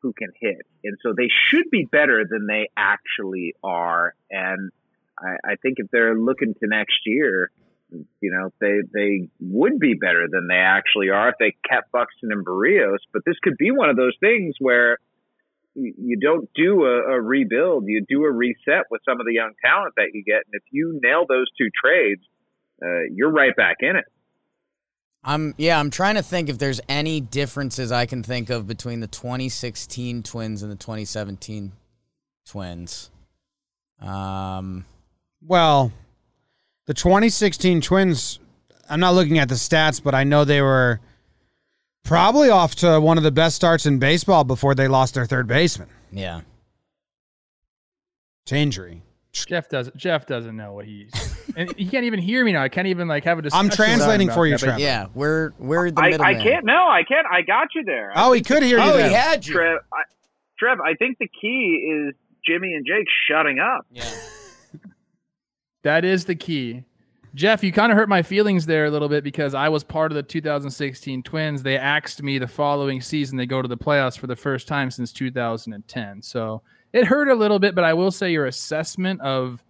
who 0.00 0.12
can 0.12 0.28
hit, 0.40 0.58
and 0.84 0.96
so 1.02 1.12
they 1.16 1.28
should 1.48 1.70
be 1.70 1.84
better 1.84 2.24
than 2.28 2.46
they 2.46 2.68
actually 2.76 3.54
are. 3.62 4.14
And 4.30 4.70
I, 5.18 5.52
I 5.52 5.56
think 5.56 5.78
if 5.78 5.90
they're 5.90 6.16
looking 6.16 6.54
to 6.54 6.66
next 6.66 7.00
year, 7.04 7.50
you 8.20 8.30
know, 8.30 8.52
they 8.60 8.80
they 8.92 9.28
would 9.40 9.78
be 9.78 9.94
better 9.94 10.26
than 10.30 10.46
they 10.48 10.56
actually 10.56 11.10
are 11.10 11.30
if 11.30 11.34
they 11.40 11.56
kept 11.68 11.90
Buxton 11.92 12.30
and 12.32 12.44
Berrios. 12.44 12.98
But 13.12 13.22
this 13.24 13.36
could 13.42 13.56
be 13.58 13.70
one 13.70 13.90
of 13.90 13.96
those 13.96 14.14
things 14.20 14.54
where 14.58 14.98
you, 15.74 16.18
don't 16.20 16.48
do 16.54 16.84
a, 16.84 17.14
a 17.14 17.20
rebuild, 17.20 17.84
you 17.86 18.04
do 18.08 18.24
a 18.24 18.30
reset 18.30 18.86
with 18.90 19.00
some 19.04 19.20
of 19.20 19.26
the 19.26 19.34
young 19.34 19.52
talent 19.64 19.94
that 19.96 20.10
you 20.12 20.24
get, 20.24 20.42
and 20.46 20.54
if 20.54 20.62
you 20.70 20.98
nail 21.02 21.24
those 21.28 21.46
two 21.56 21.68
trades, 21.82 22.22
uh, 22.82 23.04
you're 23.14 23.30
right 23.30 23.54
back 23.56 23.76
in 23.80 23.96
it. 23.96 24.04
I'm 25.24 25.54
yeah, 25.58 25.78
I'm 25.78 25.90
trying 25.90 26.14
to 26.14 26.22
think 26.22 26.48
if 26.48 26.58
there's 26.58 26.80
any 26.88 27.20
differences 27.20 27.90
I 27.92 28.06
can 28.06 28.22
think 28.22 28.50
of 28.50 28.66
between 28.66 29.00
the 29.00 29.06
2016 29.06 30.22
Twins 30.22 30.62
and 30.62 30.70
the 30.70 30.76
2017 30.76 31.72
Twins. 32.46 33.10
Um, 34.00 34.86
Well, 35.44 35.92
the 36.86 36.94
2016 36.94 37.80
Twins, 37.80 38.38
I'm 38.88 39.00
not 39.00 39.14
looking 39.14 39.38
at 39.38 39.48
the 39.48 39.56
stats, 39.56 40.02
but 40.02 40.14
I 40.14 40.24
know 40.24 40.44
they 40.44 40.62
were 40.62 41.00
probably 42.04 42.48
off 42.48 42.76
to 42.76 43.00
one 43.00 43.18
of 43.18 43.24
the 43.24 43.30
best 43.30 43.56
starts 43.56 43.86
in 43.86 43.98
baseball 43.98 44.44
before 44.44 44.74
they 44.74 44.88
lost 44.88 45.14
their 45.14 45.26
third 45.26 45.46
baseman 45.46 45.88
yeah. 46.10 46.40
to 48.46 48.56
injury. 48.56 49.02
Jeff 49.46 49.68
doesn't. 49.68 49.96
Jeff 49.96 50.26
doesn't 50.26 50.56
know 50.56 50.72
what 50.72 50.84
he's, 50.86 51.10
and 51.56 51.74
he 51.76 51.86
can't 51.86 52.04
even 52.04 52.18
hear 52.20 52.44
me 52.44 52.52
now. 52.52 52.62
I 52.62 52.68
can't 52.68 52.86
even 52.86 53.08
like 53.08 53.24
have 53.24 53.38
a 53.38 53.42
discussion. 53.42 53.66
I'm 53.66 53.70
translating 53.70 54.30
for 54.30 54.46
you, 54.46 54.52
that, 54.54 54.60
but 54.60 54.66
Trevor. 54.66 54.80
Yeah, 54.80 55.06
we're 55.14 55.52
we're 55.58 55.90
the 55.90 56.00
I, 56.00 56.10
middle 56.10 56.26
I 56.26 56.34
can't. 56.34 56.64
No, 56.64 56.88
I 56.88 57.02
can't. 57.02 57.26
I 57.30 57.42
got 57.42 57.68
you 57.74 57.84
there. 57.84 58.12
Oh, 58.16 58.32
he 58.32 58.40
could 58.42 58.62
hear 58.62 58.78
you 58.78 58.84
Oh, 58.84 58.96
then. 58.96 59.10
he 59.10 59.14
had 59.14 59.46
you. 59.46 59.54
Trev, 59.54 59.78
I, 59.92 60.02
Trev, 60.58 60.78
I 60.80 60.94
think 60.94 61.18
the 61.18 61.28
key 61.28 62.06
is 62.08 62.14
Jimmy 62.46 62.74
and 62.74 62.86
Jake 62.86 63.06
shutting 63.28 63.58
up. 63.58 63.86
Yeah. 63.90 64.04
That 65.82 66.04
is 66.04 66.24
the 66.24 66.34
key. 66.34 66.84
Jeff, 67.34 67.62
you 67.62 67.72
kind 67.72 67.92
of 67.92 67.98
hurt 67.98 68.08
my 68.08 68.22
feelings 68.22 68.66
there 68.66 68.86
a 68.86 68.90
little 68.90 69.08
bit 69.08 69.22
because 69.22 69.54
I 69.54 69.68
was 69.68 69.84
part 69.84 70.10
of 70.10 70.16
the 70.16 70.22
2016 70.22 71.22
Twins. 71.22 71.62
They 71.62 71.76
axed 71.76 72.22
me 72.22 72.38
the 72.38 72.48
following 72.48 73.00
season. 73.00 73.36
They 73.36 73.46
go 73.46 73.62
to 73.62 73.68
the 73.68 73.76
playoffs 73.76 74.18
for 74.18 74.26
the 74.26 74.34
first 74.36 74.66
time 74.66 74.90
since 74.90 75.12
2010. 75.12 76.22
So 76.22 76.62
it 76.92 77.06
hurt 77.06 77.28
a 77.28 77.34
little 77.34 77.58
bit, 77.58 77.74
but 77.74 77.84
I 77.84 77.94
will 77.94 78.10
say 78.10 78.32
your 78.32 78.46
assessment 78.46 79.20
of 79.20 79.64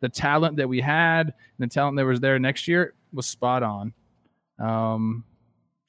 the 0.00 0.08
talent 0.08 0.56
that 0.56 0.68
we 0.68 0.80
had 0.80 1.26
and 1.28 1.70
the 1.70 1.72
talent 1.72 1.96
that 1.96 2.04
was 2.04 2.20
there 2.20 2.38
next 2.38 2.68
year 2.68 2.94
was 3.12 3.26
spot 3.26 3.62
on. 3.62 3.92
Um, 4.58 5.24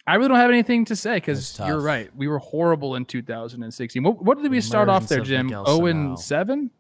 I 0.08 0.16
really 0.16 0.30
don't 0.30 0.38
have 0.38 0.50
anything 0.50 0.86
to 0.86 0.96
say 0.96 1.16
because 1.16 1.60
you're 1.60 1.80
right. 1.80 2.10
We 2.16 2.28
were 2.28 2.40
horrible 2.40 2.96
in 2.96 3.06
2016. 3.06 4.04
What, 4.04 4.24
what 4.24 4.42
did 4.42 4.52
we 4.52 4.60
start 4.62 4.90
off 4.90 5.08
there, 5.08 5.22
Jim? 5.22 5.46
Miguel 5.48 5.66
0 5.66 5.86
and 5.86 6.20
7? 6.20 6.72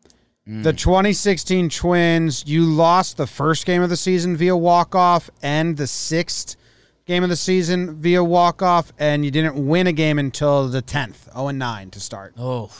The 0.47 0.73
2016 0.73 1.69
Twins, 1.69 2.43
you 2.47 2.65
lost 2.65 3.15
the 3.15 3.27
first 3.27 3.65
game 3.65 3.83
of 3.83 3.89
the 3.89 3.95
season 3.95 4.35
via 4.35 4.57
walk 4.57 4.95
off 4.95 5.29
and 5.41 5.77
the 5.77 5.85
sixth 5.87 6.57
game 7.05 7.23
of 7.23 7.29
the 7.29 7.35
season 7.35 7.95
via 7.95 8.23
walk 8.23 8.61
off, 8.61 8.91
and 8.97 9.23
you 9.23 9.31
didn't 9.31 9.67
win 9.67 9.85
a 9.87 9.93
game 9.93 10.17
until 10.17 10.67
the 10.67 10.81
10th, 10.81 11.31
0 11.31 11.49
and 11.49 11.59
9 11.59 11.91
to 11.91 11.99
start. 11.99 12.33
Oh, 12.37 12.71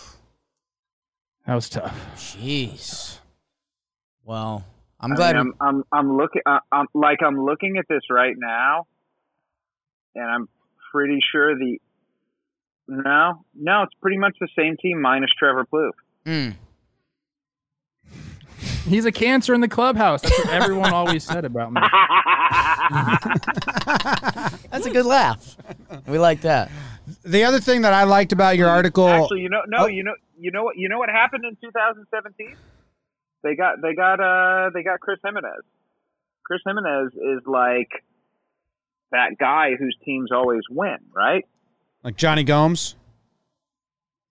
That 1.47 1.55
was 1.55 1.69
tough. 1.69 1.97
jeez. 2.15 3.19
Well, 4.23 4.63
I'm 4.99 5.13
I 5.13 5.15
glad. 5.15 5.35
mean, 5.35 5.53
I'm, 5.59 5.67
I'm, 5.67 5.83
I'm 5.91 6.17
looking, 6.17 6.41
uh, 6.45 6.59
I'm 6.71 6.87
like, 6.93 7.19
I'm 7.25 7.43
looking 7.43 7.77
at 7.77 7.85
this 7.89 8.03
right 8.09 8.35
now, 8.37 8.85
and 10.15 10.23
I'm 10.29 10.47
pretty 10.93 11.19
sure 11.31 11.57
the, 11.57 11.79
no, 12.87 13.43
no, 13.55 13.83
it's 13.83 13.93
pretty 14.01 14.17
much 14.17 14.35
the 14.39 14.47
same 14.57 14.77
team 14.81 15.01
minus 15.01 15.31
Trevor 15.37 15.65
Plouffe. 15.65 15.91
Mm. 16.25 16.55
He's 18.87 19.05
a 19.05 19.11
cancer 19.11 19.53
in 19.53 19.61
the 19.61 19.67
clubhouse. 19.67 20.21
That's 20.21 20.37
what 20.45 20.49
everyone 20.49 20.93
always 20.93 21.23
said 21.23 21.45
about 21.45 21.71
me. 21.73 21.81
That's 24.71 24.85
a 24.85 24.89
good 24.91 25.05
laugh. 25.05 25.55
We 26.07 26.19
like 26.19 26.41
that. 26.41 26.69
The 27.23 27.43
other 27.43 27.59
thing 27.59 27.81
that 27.81 27.93
I 27.93 28.03
liked 28.03 28.31
about 28.31 28.57
your 28.57 28.69
article, 28.69 29.07
Actually, 29.07 29.41
you 29.41 29.49
know, 29.49 29.61
no, 29.67 29.83
Oh. 29.83 29.87
you 29.87 30.03
know, 30.03 30.13
you 30.41 30.51
know 30.51 30.63
what, 30.63 30.77
you 30.77 30.89
know 30.89 30.97
what 30.97 31.09
happened 31.09 31.45
in 31.45 31.55
2017? 31.61 32.55
They 33.43 33.55
got, 33.55 33.81
they 33.81 33.93
got, 33.95 34.19
uh, 34.19 34.69
they 34.73 34.83
got 34.83 34.99
Chris 34.99 35.19
Gimenez. 35.23 35.63
Chris 36.43 36.61
Gimenez 36.65 37.13
is 37.13 37.41
like 37.45 37.89
that 39.11 39.37
guy 39.39 39.75
whose 39.77 39.95
teams 40.03 40.31
always 40.31 40.63
win, 40.69 40.97
right? 41.15 41.45
like 42.03 42.17
Jonny 42.17 42.43
Gomes. 42.43 42.95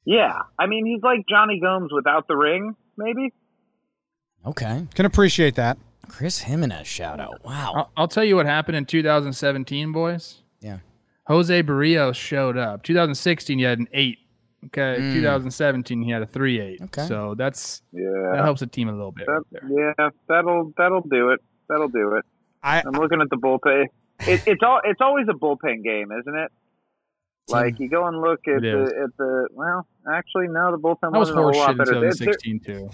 Yeah, 0.05 0.43
I 0.59 0.67
mean, 0.67 0.87
he's 0.87 1.03
like 1.03 1.21
Jonny 1.29 1.61
Gomes 1.61 1.93
without 1.93 2.27
the 2.27 2.37
ring, 2.37 2.75
maybe. 2.97 3.33
Okay. 4.45 4.87
Can 4.95 5.07
appreciate 5.07 5.55
that. 5.57 5.79
Chris 6.09 6.41
Gimenez 6.41 6.87
shout 6.87 7.21
out. 7.21 7.45
Wow. 7.45 7.73
I'll, 7.77 7.91
I'll 7.97 8.09
tell 8.09 8.25
you 8.25 8.35
what 8.35 8.47
happened 8.47 8.77
in 8.77 8.87
2017, 8.87 9.93
boys. 9.93 10.43
Yeah. 10.61 10.79
Jose 11.27 11.63
Berrios 11.63 12.17
showed 12.17 12.57
up. 12.57 12.83
2016, 12.83 13.59
you 13.59 13.67
had 13.67 13.79
an 13.79 13.89
eight. 13.93 14.19
Okay. 14.67 14.97
Mm. 15.01 15.15
2017, 15.15 16.03
he 16.03 16.11
had 16.11 16.23
a 16.23 16.27
three 16.27 16.61
eight. 16.61 16.81
Okay. 16.83 17.07
So 17.07 17.35
that's 17.37 17.83
yeah 17.93 18.33
that 18.33 18.45
helps 18.45 18.61
the 18.61 18.67
team 18.67 18.89
a 18.89 18.93
little 18.93 19.13
bit. 19.13 19.27
that, 19.27 19.43
right 19.53 19.95
yeah, 19.99 20.11
that'll 20.29 20.73
that'll 20.77 21.01
do 21.03 21.31
it. 21.31 21.41
That'll 21.69 21.89
do 21.89 22.17
it. 22.17 22.25
I 22.63 22.83
I'm 22.85 22.93
looking 22.93 23.21
at 23.21 23.31
the 23.31 23.37
bullpen. 23.37 23.87
It, 24.21 24.43
it's 24.47 24.63
all 24.63 24.81
it's 24.85 25.01
always 25.01 25.27
a 25.29 25.35
bullpen 25.35 25.83
game, 25.83 26.09
isn't 26.13 26.37
it? 26.37 26.53
Like 27.49 27.81
you 27.81 27.89
go 27.89 28.07
and 28.07 28.21
look 28.21 28.41
at 28.47 28.63
the 28.63 28.83
at 29.05 29.17
the 29.17 29.49
well, 29.53 29.87
actually 30.09 30.49
no, 30.49 30.71
the 30.73 30.79
bullpen 30.79 31.13
was 31.13 31.33
wasn't 31.33 31.39
a 31.39 31.43
lot 31.43 31.77
better. 31.77 32.01
There, 32.01 32.13
there, 32.13 32.35
2016 32.35 32.61
too. 32.61 32.91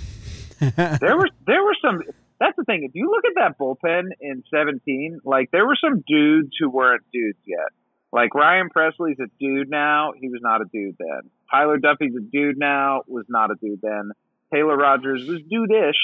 there 1.00 1.16
were 1.16 1.28
there 1.46 1.62
were 1.62 1.76
some. 1.84 2.02
That's 2.38 2.56
the 2.56 2.64
thing. 2.64 2.84
If 2.84 2.92
you 2.94 3.10
look 3.10 3.24
at 3.24 3.32
that 3.36 3.58
bullpen 3.58 4.10
in 4.20 4.44
17, 4.50 5.20
like 5.24 5.50
there 5.52 5.66
were 5.66 5.76
some 5.80 6.02
dudes 6.06 6.52
who 6.58 6.68
weren't 6.68 7.02
dudes 7.12 7.38
yet. 7.46 7.72
Like 8.16 8.34
Ryan 8.34 8.70
Pressly's 8.74 9.18
a 9.20 9.26
dude 9.38 9.68
now. 9.68 10.12
He 10.18 10.28
was 10.30 10.40
not 10.42 10.62
a 10.62 10.64
dude 10.72 10.96
then. 10.98 11.30
Tyler 11.50 11.76
Duffey's 11.76 12.14
a 12.16 12.22
dude 12.22 12.56
now. 12.58 13.02
Was 13.06 13.26
not 13.28 13.50
a 13.50 13.56
dude 13.60 13.80
then. 13.82 14.10
Taylor 14.50 14.74
Rogers 14.74 15.28
was 15.28 15.40
dude-ish, 15.50 16.00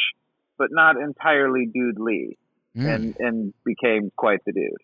but 0.58 0.68
not 0.70 0.96
entirely 0.98 1.64
dude 1.72 1.98
Lee, 1.98 2.36
Mm. 2.76 2.94
and 2.94 3.16
and 3.18 3.54
became 3.64 4.12
quite 4.14 4.40
the 4.44 4.52
dude. 4.52 4.76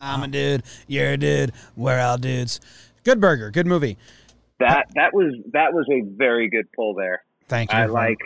I'm 0.00 0.24
a 0.24 0.28
dude. 0.28 0.64
You're 0.88 1.12
a 1.12 1.16
dude. 1.16 1.52
We're 1.76 2.00
all 2.00 2.18
dudes. 2.18 2.60
Good 3.04 3.20
burger. 3.20 3.52
Good 3.52 3.66
movie. 3.68 3.96
That 4.58 4.86
that 4.96 5.14
was 5.14 5.32
that 5.52 5.72
was 5.74 5.86
a 5.92 6.00
very 6.16 6.48
good 6.50 6.66
pull 6.74 6.94
there. 6.94 7.22
Thank 7.48 7.72
you. 7.72 7.78
I 7.78 7.86
like 7.86 8.18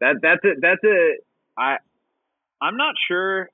that. 0.00 0.16
That's 0.22 0.42
a 0.44 0.60
that's 0.60 0.82
a 0.84 1.16
I. 1.58 1.76
I'm 2.62 2.78
not 2.78 2.94
sure 3.06 3.50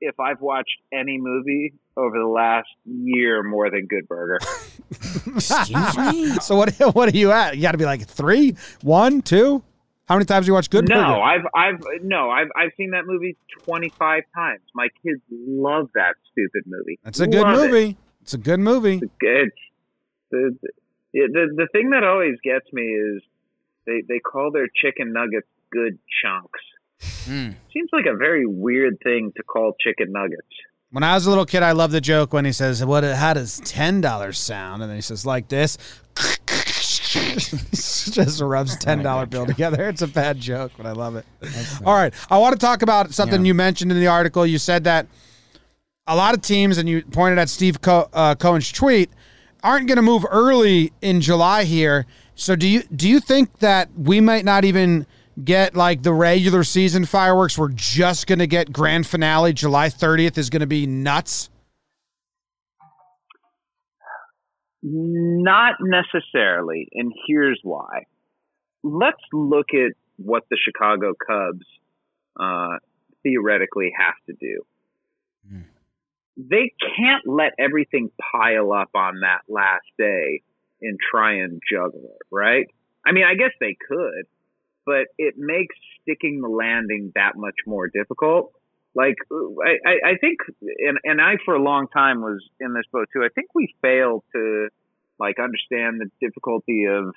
if 0.00 0.18
I've 0.20 0.40
watched 0.40 0.76
any 0.92 1.18
movie 1.18 1.74
over 1.96 2.18
the 2.18 2.26
last 2.26 2.68
year 2.84 3.42
more 3.42 3.70
than 3.70 3.86
Good 3.86 4.06
Burger. 4.08 4.38
Excuse 4.90 5.96
me? 5.96 6.34
so 6.40 6.56
what? 6.56 6.74
What 6.94 7.12
are 7.12 7.16
you 7.16 7.32
at? 7.32 7.56
You 7.56 7.62
got 7.62 7.72
to 7.72 7.78
be 7.78 7.84
like 7.84 8.06
three, 8.06 8.56
one, 8.82 9.22
two. 9.22 9.62
How 10.08 10.14
many 10.14 10.24
times 10.24 10.46
do 10.46 10.50
you 10.50 10.54
watch 10.54 10.70
Good 10.70 10.88
no, 10.88 10.94
Burger? 10.94 11.20
I've 11.20 11.46
I've 11.54 11.80
no, 12.02 12.30
I've 12.30 12.48
I've 12.56 12.70
seen 12.76 12.90
that 12.92 13.06
movie 13.06 13.36
25 13.64 14.22
times. 14.34 14.60
My 14.74 14.88
kids 15.02 15.20
love 15.30 15.88
that 15.94 16.14
stupid 16.30 16.62
movie. 16.66 16.98
That's 17.02 17.18
a 17.20 17.26
good 17.26 17.42
Love 17.42 17.64
it. 17.64 17.70
movie. 17.72 17.96
It's 18.22 18.34
a 18.34 18.38
good 18.38 18.60
movie. 18.60 19.00
It's 19.20 19.54
the, 20.30 20.56
the 20.62 20.70
the 21.12 21.46
the 21.56 21.68
thing 21.72 21.90
that 21.90 22.04
always 22.04 22.36
gets 22.44 22.72
me 22.72 22.82
is 22.82 23.22
they 23.86 24.02
they 24.08 24.18
call 24.20 24.50
their 24.52 24.68
chicken 24.68 25.12
nuggets 25.12 25.48
good 25.72 25.98
chunks. 26.22 26.60
Mm. 27.00 27.54
Seems 27.72 27.90
like 27.92 28.06
a 28.06 28.16
very 28.16 28.46
weird 28.46 28.98
thing 29.02 29.32
to 29.36 29.42
call 29.42 29.74
chicken 29.80 30.12
nuggets. 30.12 30.46
When 30.90 31.02
I 31.02 31.14
was 31.14 31.26
a 31.26 31.28
little 31.28 31.44
kid, 31.44 31.62
I 31.62 31.72
loved 31.72 31.92
the 31.92 32.00
joke 32.00 32.32
when 32.32 32.44
he 32.44 32.52
says, 32.52 32.84
"What? 32.84 33.04
How 33.04 33.34
does 33.34 33.60
ten 33.64 34.00
dollars 34.00 34.38
sound?" 34.38 34.82
And 34.82 34.90
then 34.90 34.96
he 34.96 35.02
says, 35.02 35.26
"Like 35.26 35.48
this." 35.48 35.76
Just 36.96 38.40
rubs 38.40 38.76
ten 38.80 39.02
dollar 39.02 39.26
bill 39.26 39.46
together. 39.46 39.88
It's 39.88 40.02
a 40.02 40.06
bad 40.06 40.40
joke, 40.40 40.72
but 40.76 40.86
I 40.86 40.92
love 40.92 41.16
it. 41.16 41.26
All 41.84 41.94
right, 41.94 42.12
I 42.30 42.38
want 42.38 42.54
to 42.54 42.58
talk 42.58 42.82
about 42.82 43.12
something 43.12 43.40
Yeah. 43.42 43.48
you 43.48 43.54
mentioned 43.54 43.90
in 43.92 43.98
the 44.00 44.06
article. 44.06 44.46
You 44.46 44.58
said 44.58 44.84
that 44.84 45.06
a 46.06 46.16
lot 46.16 46.34
of 46.34 46.40
teams, 46.42 46.78
and 46.78 46.88
you 46.88 47.02
pointed 47.02 47.38
at 47.38 47.48
Steve 47.48 47.80
Co- 47.82 48.08
uh, 48.12 48.34
Cohen's 48.36 48.70
tweet, 48.72 49.10
aren't 49.62 49.86
going 49.88 49.96
to 49.96 50.02
move 50.02 50.24
early 50.30 50.92
in 51.02 51.20
July 51.20 51.64
here. 51.64 52.06
So 52.36 52.54
do 52.56 52.66
you 52.68 52.82
do 52.94 53.08
you 53.08 53.20
think 53.20 53.58
that 53.58 53.88
we 53.96 54.20
might 54.20 54.44
not 54.44 54.64
even 54.64 55.06
get 55.42 55.74
like 55.74 56.02
the 56.02 56.12
regular 56.12 56.64
season 56.64 57.04
fireworks? 57.04 57.58
We're 57.58 57.68
just 57.68 58.26
going 58.26 58.38
to 58.38 58.46
get 58.46 58.72
grand 58.72 59.06
finale 59.06 59.52
July 59.52 59.88
30th 59.88 60.38
is 60.38 60.50
going 60.50 60.60
to 60.60 60.66
be 60.66 60.86
nuts. 60.86 61.50
Not 64.82 65.74
necessarily, 65.80 66.88
and 66.92 67.12
here's 67.26 67.58
why. 67.62 68.04
Let's 68.84 69.22
look 69.32 69.66
at 69.74 69.92
what 70.16 70.44
the 70.48 70.56
Chicago 70.62 71.12
Cubs 71.26 71.66
uh, 72.38 72.78
theoretically 73.22 73.92
have 73.98 74.14
to 74.26 74.34
do. 74.34 74.62
Hmm. 75.48 75.62
They 76.36 76.72
can't 76.96 77.26
let 77.26 77.54
everything 77.58 78.10
pile 78.32 78.72
up 78.72 78.90
on 78.94 79.20
that 79.20 79.40
last 79.48 79.86
day 79.98 80.42
and 80.82 80.98
try 81.10 81.38
and 81.38 81.60
juggle 81.68 82.10
it, 82.14 82.26
right? 82.30 82.66
I 83.04 83.12
mean, 83.12 83.24
I 83.24 83.34
guess 83.34 83.52
they 83.58 83.76
could, 83.88 84.26
but 84.86 85.08
it 85.18 85.34
makes 85.36 85.74
sticking 86.00 86.40
the 86.40 86.48
landing 86.48 87.12
that 87.16 87.32
much 87.36 87.56
more 87.66 87.88
difficult. 87.88 88.52
Like, 88.94 89.16
I, 89.30 90.12
I, 90.12 90.16
think, 90.18 90.38
and, 90.62 90.98
and 91.04 91.20
I 91.20 91.34
for 91.44 91.54
a 91.54 91.62
long 91.62 91.88
time 91.88 92.22
was 92.22 92.42
in 92.60 92.72
this 92.72 92.84
boat 92.90 93.08
too. 93.12 93.22
I 93.22 93.28
think 93.34 93.48
we 93.54 93.74
failed 93.82 94.24
to 94.34 94.68
like 95.18 95.36
understand 95.38 96.00
the 96.00 96.10
difficulty 96.20 96.86
of 96.86 97.12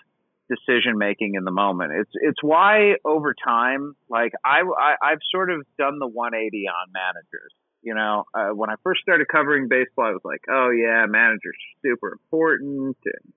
decision 0.50 0.98
making 0.98 1.36
in 1.36 1.44
the 1.44 1.52
moment. 1.52 1.92
It's 1.94 2.12
it's 2.16 2.42
why 2.42 2.96
over 3.06 3.34
time, 3.34 3.96
like 4.10 4.34
I, 4.44 4.62
I 4.62 4.96
I've 5.12 5.20
sort 5.32 5.52
of 5.52 5.66
done 5.78 6.00
the 6.00 6.08
180 6.08 6.68
on 6.68 6.92
managers. 6.92 7.54
You 7.82 7.94
know, 7.94 8.26
uh, 8.34 8.50
when 8.50 8.70
I 8.70 8.76
first 8.84 9.02
started 9.02 9.28
covering 9.30 9.70
baseball, 9.70 10.06
I 10.06 10.12
was 10.12 10.22
like, 10.26 10.42
oh 10.50 10.70
yeah, 10.72 11.06
managers 11.08 11.56
super 11.82 12.12
important. 12.12 12.98
And 13.06 13.34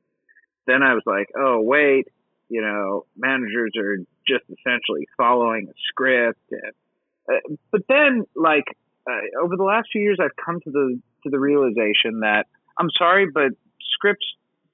then 0.67 0.83
I 0.83 0.95
was 0.95 1.03
like, 1.07 1.29
oh 1.39 1.61
wait, 1.61 2.09
you 2.53 2.61
know, 2.61 3.07
managers 3.17 3.73
are 3.79 3.97
just 4.29 4.45
essentially 4.45 5.09
following 5.17 5.69
a 5.69 5.73
script. 5.89 6.39
And, 6.51 6.73
uh, 7.33 7.57
but 7.71 7.81
then, 7.89 8.25
like 8.37 8.65
uh, 9.09 9.43
over 9.43 9.57
the 9.57 9.65
last 9.65 9.89
few 9.91 10.03
years, 10.03 10.19
I've 10.23 10.37
come 10.37 10.61
to 10.61 10.71
the 10.71 11.01
to 11.25 11.31
the 11.31 11.39
realization 11.39 12.21
that 12.21 12.45
I'm 12.79 12.91
sorry, 12.99 13.27
but 13.33 13.53
scripts 13.95 14.27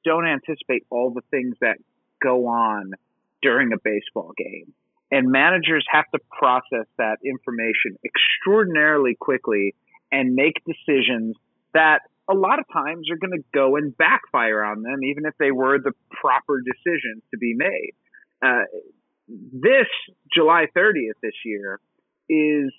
don't 0.04 0.26
anticipate 0.26 0.86
all 0.90 1.12
the 1.14 1.22
things 1.30 1.54
that 1.60 1.76
go 2.20 2.48
on 2.48 2.94
during 3.42 3.72
a 3.72 3.76
baseball 3.82 4.32
game. 4.36 4.74
And 5.12 5.30
managers 5.30 5.86
have 5.88 6.04
to 6.12 6.18
process 6.36 6.86
that 6.98 7.18
information 7.24 7.96
extraordinarily 8.04 9.14
quickly 9.14 9.76
and 10.10 10.34
make 10.34 10.54
decisions 10.66 11.36
that 11.74 12.00
a 12.30 12.34
lot 12.34 12.58
of 12.58 12.66
times 12.72 13.06
are 13.10 13.16
going 13.16 13.38
to 13.38 13.44
go 13.54 13.76
and 13.76 13.96
backfire 13.96 14.62
on 14.64 14.82
them, 14.82 15.02
even 15.04 15.24
if 15.26 15.34
they 15.38 15.50
were 15.50 15.78
the 15.78 15.92
proper 16.10 16.60
decisions 16.60 17.22
to 17.30 17.38
be 17.38 17.54
made. 17.56 17.92
Uh, 18.42 18.64
this 19.28 19.86
July 20.34 20.66
30th 20.76 21.18
this 21.22 21.34
year 21.44 21.80
is 22.28 22.72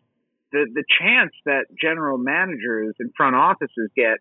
the, 0.52 0.66
the 0.74 0.84
chance 1.00 1.32
that 1.46 1.66
general 1.80 2.18
managers 2.18 2.96
and 3.00 3.12
front 3.16 3.36
offices 3.36 3.90
get 3.96 4.18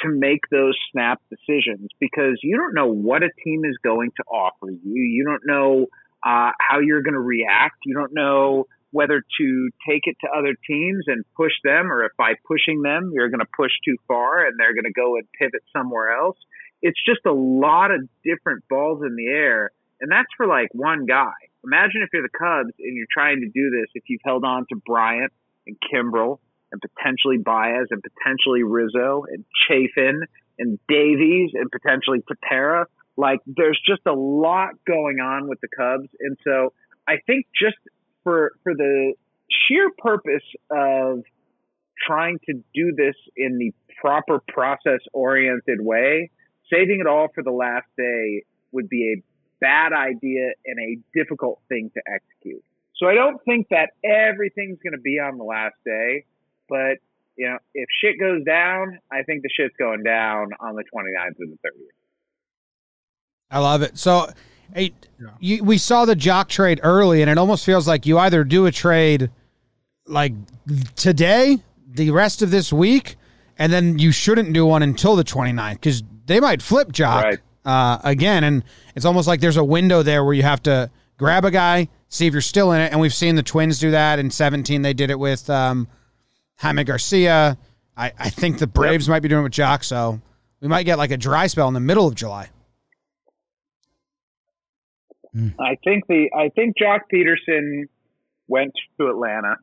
to 0.00 0.08
make 0.08 0.40
those 0.50 0.76
snap 0.92 1.20
decisions 1.28 1.88
because 1.98 2.38
you 2.42 2.56
don't 2.56 2.74
know 2.74 2.92
what 2.92 3.22
a 3.22 3.30
team 3.44 3.64
is 3.64 3.76
going 3.82 4.10
to 4.16 4.22
offer 4.24 4.70
you. 4.70 5.02
You 5.02 5.24
don't 5.24 5.42
know 5.44 5.86
uh, 6.24 6.52
how 6.60 6.78
you're 6.80 7.02
going 7.02 7.14
to 7.14 7.20
react. 7.20 7.76
You 7.84 7.94
don't 7.94 8.14
know 8.14 8.66
whether 8.90 9.22
to 9.40 9.70
take 9.88 10.02
it 10.04 10.16
to 10.22 10.28
other 10.36 10.54
teams 10.66 11.04
and 11.06 11.24
push 11.36 11.52
them, 11.62 11.92
or 11.92 12.04
if 12.04 12.12
by 12.16 12.34
pushing 12.46 12.82
them, 12.82 13.10
you're 13.12 13.28
going 13.28 13.40
to 13.40 13.52
push 13.56 13.72
too 13.84 13.96
far 14.06 14.46
and 14.46 14.58
they're 14.58 14.74
going 14.74 14.84
to 14.84 14.92
go 14.92 15.16
and 15.16 15.26
pivot 15.38 15.62
somewhere 15.76 16.12
else. 16.18 16.36
It's 16.80 16.98
just 17.04 17.20
a 17.26 17.32
lot 17.32 17.90
of 17.90 18.08
different 18.24 18.64
balls 18.68 19.02
in 19.04 19.16
the 19.16 19.26
air. 19.26 19.70
And 20.00 20.10
that's 20.10 20.28
for 20.36 20.46
like 20.46 20.68
one 20.72 21.06
guy. 21.06 21.32
Imagine 21.64 22.02
if 22.02 22.10
you're 22.12 22.22
the 22.22 22.38
Cubs 22.38 22.72
and 22.78 22.96
you're 22.96 23.10
trying 23.12 23.40
to 23.40 23.48
do 23.48 23.70
this, 23.70 23.90
if 23.94 24.04
you've 24.08 24.20
held 24.24 24.44
on 24.44 24.64
to 24.70 24.76
Bryant 24.86 25.32
and 25.66 25.76
Kimbrel 25.92 26.38
and 26.70 26.80
potentially 26.80 27.38
Baez 27.38 27.88
and 27.90 28.02
potentially 28.02 28.62
Rizzo 28.62 29.24
and 29.28 29.44
Chafin 29.66 30.22
and 30.58 30.78
Davies 30.88 31.50
and 31.54 31.70
potentially 31.70 32.22
Tepera. 32.22 32.84
Like 33.16 33.40
there's 33.46 33.80
just 33.84 34.02
a 34.06 34.12
lot 34.12 34.70
going 34.86 35.18
on 35.18 35.48
with 35.48 35.60
the 35.60 35.68
Cubs. 35.68 36.08
And 36.20 36.36
so 36.44 36.72
I 37.08 37.16
think 37.26 37.46
just 37.60 37.76
for 38.28 38.52
for 38.62 38.74
the 38.74 39.14
sheer 39.48 39.90
purpose 39.96 40.44
of 40.70 41.22
trying 42.06 42.38
to 42.46 42.62
do 42.74 42.92
this 42.94 43.14
in 43.36 43.58
the 43.58 43.72
proper 44.00 44.40
process 44.48 45.00
oriented 45.14 45.80
way, 45.80 46.30
saving 46.70 47.00
it 47.00 47.06
all 47.06 47.28
for 47.34 47.42
the 47.42 47.50
last 47.50 47.86
day 47.96 48.44
would 48.70 48.88
be 48.88 49.14
a 49.16 49.22
bad 49.60 49.92
idea 49.92 50.50
and 50.66 50.78
a 50.78 50.98
difficult 51.18 51.60
thing 51.68 51.90
to 51.94 52.02
execute. 52.06 52.62
So 52.96 53.08
I 53.08 53.14
don't 53.14 53.42
think 53.44 53.68
that 53.70 53.90
everything's 54.04 54.78
going 54.82 54.92
to 54.92 55.00
be 55.00 55.18
on 55.18 55.38
the 55.38 55.44
last 55.44 55.76
day, 55.84 56.24
but 56.68 56.98
you 57.36 57.48
know, 57.48 57.58
if 57.72 57.88
shit 58.02 58.18
goes 58.20 58.44
down, 58.44 58.98
I 59.10 59.22
think 59.22 59.42
the 59.42 59.48
shit's 59.48 59.74
going 59.78 60.02
down 60.02 60.50
on 60.60 60.74
the 60.74 60.82
29th 60.82 61.40
or 61.40 61.46
the 61.46 61.58
30th. 61.64 61.96
I 63.50 63.60
love 63.60 63.82
it. 63.82 63.96
So, 63.96 64.28
hey, 64.74 64.92
you, 65.40 65.64
we 65.64 65.78
saw 65.78 66.04
the 66.04 66.14
Joc 66.14 66.48
trade 66.48 66.80
early, 66.82 67.22
and 67.22 67.30
it 67.30 67.38
almost 67.38 67.64
feels 67.64 67.86
like 67.88 68.06
you 68.06 68.18
either 68.18 68.44
do 68.44 68.66
a 68.66 68.72
trade 68.72 69.30
like 70.06 70.32
today, 70.96 71.58
the 71.86 72.10
rest 72.10 72.42
of 72.42 72.50
this 72.50 72.72
week, 72.72 73.16
and 73.58 73.72
then 73.72 73.98
you 73.98 74.12
shouldn't 74.12 74.52
do 74.52 74.64
one 74.66 74.82
until 74.82 75.16
the 75.16 75.24
29th 75.24 75.74
because 75.74 76.02
they 76.26 76.40
might 76.40 76.62
flip 76.62 76.92
Joc 76.92 77.22
Right. 77.22 77.38
uh, 77.64 77.98
again. 78.04 78.44
And 78.44 78.62
it's 78.94 79.04
almost 79.04 79.26
like 79.28 79.40
there's 79.40 79.56
a 79.56 79.64
window 79.64 80.02
there 80.02 80.24
where 80.24 80.34
you 80.34 80.42
have 80.44 80.62
to 80.64 80.90
grab 81.16 81.44
a 81.44 81.50
guy, 81.50 81.88
see 82.08 82.26
if 82.26 82.32
you're 82.32 82.40
still 82.40 82.72
in 82.72 82.80
it. 82.80 82.92
And 82.92 83.00
we've 83.00 83.14
seen 83.14 83.34
the 83.34 83.42
Twins 83.42 83.78
do 83.78 83.90
that 83.90 84.18
in 84.18 84.30
17. 84.30 84.82
They 84.82 84.94
did 84.94 85.10
it 85.10 85.18
with 85.18 85.48
um, 85.50 85.88
Jaime 86.58 86.84
Garcia. 86.84 87.58
I, 87.96 88.12
I 88.18 88.30
think 88.30 88.58
the 88.58 88.66
Braves 88.68 89.08
might 89.08 89.20
be 89.20 89.28
doing 89.28 89.40
it 89.40 89.44
with 89.44 89.52
Joc. 89.52 89.82
So 89.82 90.20
we 90.60 90.68
might 90.68 90.84
get 90.84 90.98
like 90.98 91.10
a 91.10 91.16
dry 91.16 91.46
spell 91.48 91.66
in 91.68 91.74
the 91.74 91.80
middle 91.80 92.06
of 92.06 92.14
July. 92.14 92.48
I 95.58 95.76
think 95.84 96.06
the 96.06 96.30
I 96.36 96.48
think 96.50 96.76
Joc 96.76 97.00
Pederson 97.12 97.84
went 98.46 98.72
to 99.00 99.08
Atlanta 99.08 99.56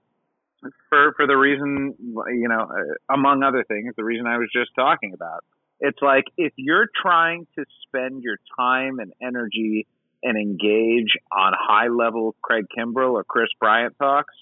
for 0.90 1.14
for 1.16 1.28
the 1.28 1.36
reason 1.36 1.96
you 2.00 2.48
know 2.50 2.62
uh, 2.62 3.14
among 3.14 3.44
other 3.44 3.64
things 3.64 3.94
the 3.98 4.04
reason 4.04 4.28
I 4.28 4.38
was 4.38 4.50
just 4.54 4.72
talking 4.76 5.14
about. 5.14 5.44
It's 5.80 6.02
like 6.02 6.24
if 6.38 6.54
you're 6.56 6.88
trying 7.02 7.48
to 7.58 7.66
spend 7.88 8.24
your 8.24 8.38
time 8.58 9.00
and 9.00 9.12
energy 9.22 9.88
and 10.24 10.38
engage 10.38 11.18
on 11.32 11.54
high 11.56 11.90
level 11.90 12.36
Craig 12.42 12.66
Kimbrel 12.76 13.12
or 13.12 13.24
Kris 13.24 13.50
Bryant 13.60 13.96
talks, 14.00 14.34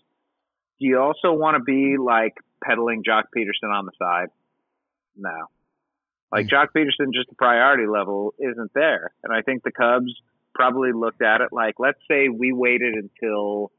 do 0.79 0.85
you 0.85 0.99
also 0.99 1.33
want 1.33 1.57
to 1.57 1.63
be 1.63 1.97
like 1.97 2.33
peddling 2.63 3.03
Joc 3.03 3.23
Pederson 3.35 3.73
on 3.73 3.85
the 3.85 3.91
side? 3.99 4.27
No. 5.17 5.47
Like 6.31 6.47
Joc 6.47 6.67
Pederson, 6.75 7.13
just 7.13 7.29
the 7.29 7.35
priority 7.35 7.85
level 7.85 8.33
isn't 8.39 8.71
there. 8.73 9.11
And 9.23 9.33
I 9.33 9.41
think 9.41 9.63
the 9.63 9.71
Cubs 9.71 10.11
probably 10.53 10.91
looked 10.93 11.21
at 11.21 11.41
it 11.41 11.49
like, 11.51 11.75
let's 11.79 11.99
say 12.09 12.29
we 12.29 12.51
waited 12.53 12.95
until 12.95 13.71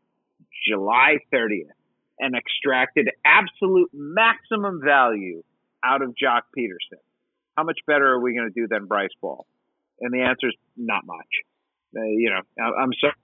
July 0.68 1.18
30th 1.32 1.74
and 2.18 2.34
extracted 2.36 3.08
absolute 3.24 3.90
maximum 3.92 4.80
value 4.84 5.42
out 5.84 6.02
of 6.02 6.10
Joc 6.10 6.42
Pederson. 6.56 7.00
How 7.56 7.64
much 7.64 7.78
better 7.86 8.06
are 8.06 8.20
we 8.20 8.34
going 8.34 8.50
to 8.52 8.60
do 8.60 8.66
than 8.68 8.86
Bryce 8.86 9.10
Ball? 9.20 9.46
And 10.00 10.12
the 10.12 10.22
answer 10.22 10.48
is 10.48 10.54
not 10.76 11.02
much. 11.04 11.18
Uh, 11.96 12.02
you 12.02 12.30
know, 12.30 12.64
I'm 12.64 12.90
sorry. 13.00 13.14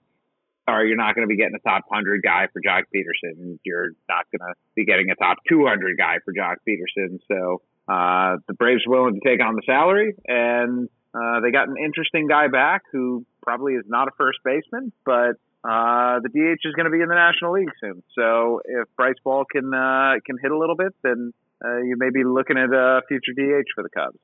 Sorry, 0.68 0.88
you're 0.88 0.98
not 0.98 1.16
going 1.16 1.26
to 1.26 1.28
be 1.28 1.36
getting 1.36 1.57
a 1.57 1.68
top 1.68 1.84
100 1.88 2.22
guy 2.22 2.46
for 2.53 2.61
Joc 2.61 2.82
Pederson. 2.94 3.59
You're 3.64 3.90
not 4.09 4.26
going 4.30 4.46
to 4.46 4.55
be 4.76 4.84
getting 4.84 5.11
a 5.11 5.16
top 5.16 5.38
200 5.48 5.98
guy 5.98 6.18
for 6.24 6.32
Joc 6.32 6.57
Pederson. 6.68 7.18
So 7.26 7.62
uh, 7.88 8.36
the 8.46 8.55
Braves 8.55 8.82
are 8.86 8.90
willing 8.90 9.18
to 9.18 9.28
take 9.28 9.42
on 9.42 9.57
the 9.57 9.62
salary, 9.66 10.14
and 10.28 10.88
uh, 11.14 11.40
they 11.40 11.50
got 11.50 11.68
an 11.68 11.76
interesting 11.82 12.28
guy 12.28 12.48
back 12.48 12.82
who 12.92 13.24
probably 13.42 13.74
is 13.74 13.84
not 13.86 14.08
a 14.08 14.12
first 14.16 14.38
baseman, 14.44 14.92
but 15.04 15.36
uh, 15.64 16.20
the 16.20 16.28
DH 16.28 16.66
is 16.66 16.74
going 16.74 16.84
to 16.84 16.90
be 16.90 17.02
in 17.02 17.08
the 17.08 17.14
National 17.14 17.52
League 17.52 17.72
soon. 17.80 18.02
So 18.14 18.61
if 18.64 18.88
Bryce 18.96 19.16
Ball 19.24 19.44
can 19.50 19.74
uh, 19.74 20.14
can 20.24 20.38
hit 20.40 20.50
a 20.50 20.58
little 20.58 20.76
bit, 20.76 20.94
then 21.02 21.32
uh, 21.64 21.78
you 21.78 21.96
may 21.98 22.11
be 22.11 22.24
looking 22.24 22.56
at 22.56 22.72
a 22.72 23.02
future 23.08 23.32
DH 23.32 23.68
for 23.74 23.82
the 23.82 23.90
Cubs. 23.90 24.18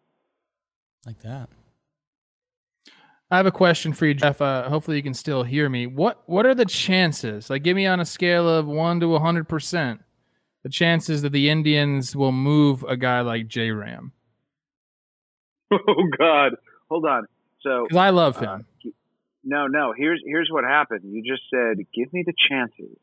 Like 1.05 1.21
that. 1.23 1.49
I 3.31 3.37
have 3.39 3.47
a 3.47 3.53
question 3.53 3.93
for 3.93 4.07
you, 4.07 4.15
Jeff. 4.15 4.41
Uh, 4.41 4.69
hopefully, 4.69 4.97
you 4.97 5.03
can 5.03 5.15
still 5.15 5.43
hear 5.43 5.69
me. 5.69 5.87
What 5.87 6.23
What 6.27 6.47
are 6.47 6.55
the 6.55 6.65
chances? 6.65 7.51
Like, 7.51 7.65
give 7.65 7.75
me 7.75 7.87
on 7.87 7.99
a 7.99 8.05
scale 8.05 8.49
of 8.49 8.67
one 8.67 9.01
to 9.01 9.19
hundred 9.19 9.49
percent, 9.49 10.01
the 10.63 10.69
chances 10.71 11.23
that 11.23 11.33
the 11.33 11.51
Indians 11.51 12.15
will 12.15 12.33
move 12.33 12.85
a 12.85 12.97
guy 12.97 13.21
like 13.21 13.49
J 13.49 13.71
Ram? 13.73 14.13
Oh 15.73 16.09
God, 16.17 16.53
hold 16.89 17.05
on. 17.07 17.27
So 17.61 17.85
Because 17.85 17.97
I 17.99 18.11
love 18.11 18.39
him. 18.39 18.49
Uh, 18.85 18.91
no, 19.45 19.67
no. 19.67 19.93
Here's 19.97 20.21
here's 20.25 20.49
what 20.51 20.65
happened. 20.65 21.03
You 21.05 21.23
just 21.23 21.43
said, 21.51 21.79
give 21.95 22.13
me 22.13 22.25
the 22.27 22.35
chances 22.49 22.97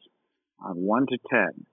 on 0.59 0.75
one 0.75 1.05
to 1.07 1.17
ten 1.29 1.65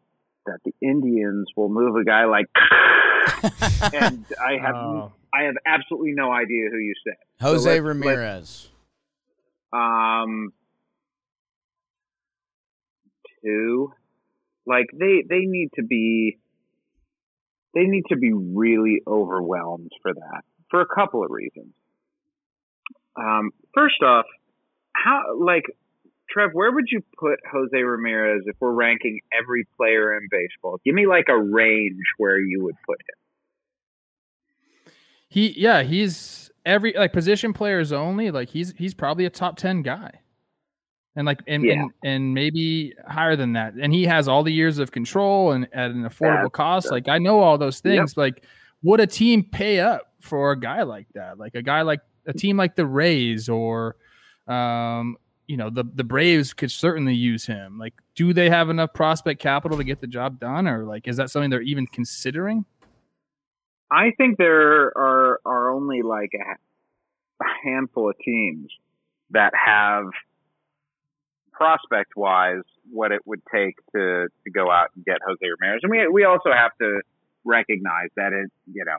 that 0.46 0.58
the 0.64 0.72
Indians 0.80 1.48
will 1.56 1.68
move 1.68 1.96
a 1.96 2.04
guy 2.04 2.24
like, 2.24 2.46
and 3.94 4.24
I 4.44 4.58
have 4.60 4.74
Oh. 4.74 5.12
I 5.32 5.44
have 5.44 5.54
absolutely 5.64 6.12
no 6.12 6.32
idea 6.32 6.68
who 6.70 6.78
you 6.78 6.94
said. 7.04 7.16
So 7.40 7.46
Jose 7.46 7.70
let's- 7.70 7.82
Ramirez. 7.82 8.68
Um, 9.72 10.52
two, 13.44 13.92
like 14.66 14.86
they 14.92 15.22
they 15.28 15.40
need 15.46 15.70
to 15.76 15.82
be 15.84 16.38
they 17.74 17.84
need 17.84 18.04
to 18.08 18.16
be 18.16 18.32
really 18.32 19.00
overwhelmed 19.06 19.92
for 20.02 20.12
that 20.12 20.42
for 20.70 20.80
a 20.80 20.86
couple 20.86 21.22
of 21.24 21.30
reasons. 21.30 21.72
Um, 23.16 23.50
first 23.74 24.02
off, 24.02 24.24
how 24.94 25.36
like 25.38 25.64
Trev, 26.30 26.50
where 26.52 26.70
would 26.72 26.86
you 26.90 27.02
put 27.18 27.38
Jose 27.50 27.76
Ramirez 27.76 28.42
if 28.46 28.56
we're 28.60 28.72
ranking 28.72 29.20
every 29.36 29.66
player 29.76 30.16
in 30.16 30.28
baseball? 30.30 30.78
Give 30.84 30.94
me 30.94 31.06
like 31.06 31.26
a 31.28 31.36
range 31.38 31.96
where 32.18 32.38
you 32.38 32.62
would 32.64 32.76
put 32.86 32.98
him. 33.00 34.92
He, 35.28 35.52
yeah, 35.60 35.82
he's 35.82 36.50
every 36.66 36.92
like 36.92 37.12
position 37.12 37.52
players 37.52 37.92
only. 37.92 38.30
Like 38.30 38.48
he's 38.48 38.74
he's 38.76 38.94
probably 38.94 39.24
a 39.26 39.30
top 39.30 39.56
ten 39.56 39.82
guy, 39.82 40.20
and 41.14 41.24
like 41.26 41.40
and 41.46 41.64
Yeah. 41.64 41.82
and, 41.82 41.90
and 42.02 42.34
maybe 42.34 42.94
higher 43.06 43.36
than 43.36 43.52
that. 43.52 43.74
And 43.74 43.92
he 43.92 44.04
has 44.06 44.26
all 44.26 44.42
the 44.42 44.52
years 44.52 44.78
of 44.78 44.90
control 44.90 45.52
and 45.52 45.68
at 45.72 45.90
an 45.92 46.02
affordable 46.02 46.42
Yeah, 46.44 46.48
cost. 46.52 46.86
yeah. 46.86 46.92
Like 46.92 47.08
I 47.08 47.18
know 47.18 47.40
all 47.40 47.58
those 47.58 47.80
Yep. 47.84 47.96
things. 47.96 48.16
Like 48.16 48.44
would 48.82 48.98
a 49.00 49.06
team 49.06 49.44
pay 49.44 49.78
up 49.78 50.12
for 50.20 50.50
a 50.52 50.58
guy 50.58 50.82
like 50.82 51.06
that? 51.14 51.38
Like 51.38 51.54
a 51.54 51.62
guy 51.62 51.82
like 51.82 52.00
a 52.26 52.32
team 52.32 52.56
like 52.56 52.76
the 52.76 52.86
Rays 52.86 53.48
or, 53.48 53.96
um, 54.46 55.16
you 55.46 55.56
know, 55.56 55.70
the 55.70 55.84
the 55.94 56.04
Braves 56.04 56.52
could 56.52 56.70
certainly 56.70 57.14
use 57.14 57.46
him. 57.46 57.78
Like, 57.78 57.94
do 58.14 58.32
they 58.32 58.48
have 58.48 58.70
enough 58.70 58.92
prospect 58.94 59.40
capital 59.40 59.78
to 59.78 59.84
get 59.84 60.00
the 60.00 60.06
job 60.06 60.38
done, 60.38 60.68
or 60.68 60.84
like 60.84 61.08
is 61.08 61.16
that 61.16 61.30
something 61.30 61.50
they're 61.50 61.62
even 61.62 61.86
considering? 61.86 62.64
I 63.90 64.12
think 64.16 64.38
there 64.38 64.96
are 64.96 65.40
are 65.44 65.70
only 65.70 66.02
like 66.02 66.30
a, 66.34 67.44
a 67.44 67.48
handful 67.64 68.10
of 68.10 68.16
teams 68.24 68.70
that 69.30 69.52
have 69.54 70.04
prospect 71.52 72.16
wise 72.16 72.62
what 72.90 73.12
it 73.12 73.20
would 73.26 73.42
take 73.52 73.74
to 73.94 74.28
to 74.44 74.50
go 74.50 74.70
out 74.70 74.88
and 74.94 75.04
get 75.04 75.18
Jose 75.26 75.44
Ramirez. 75.60 75.80
And 75.82 75.90
we 75.90 76.06
we 76.08 76.24
also 76.24 76.50
have 76.52 76.72
to 76.80 77.00
recognize 77.44 78.08
that 78.16 78.32
it 78.32 78.50
you 78.72 78.84
know 78.84 78.98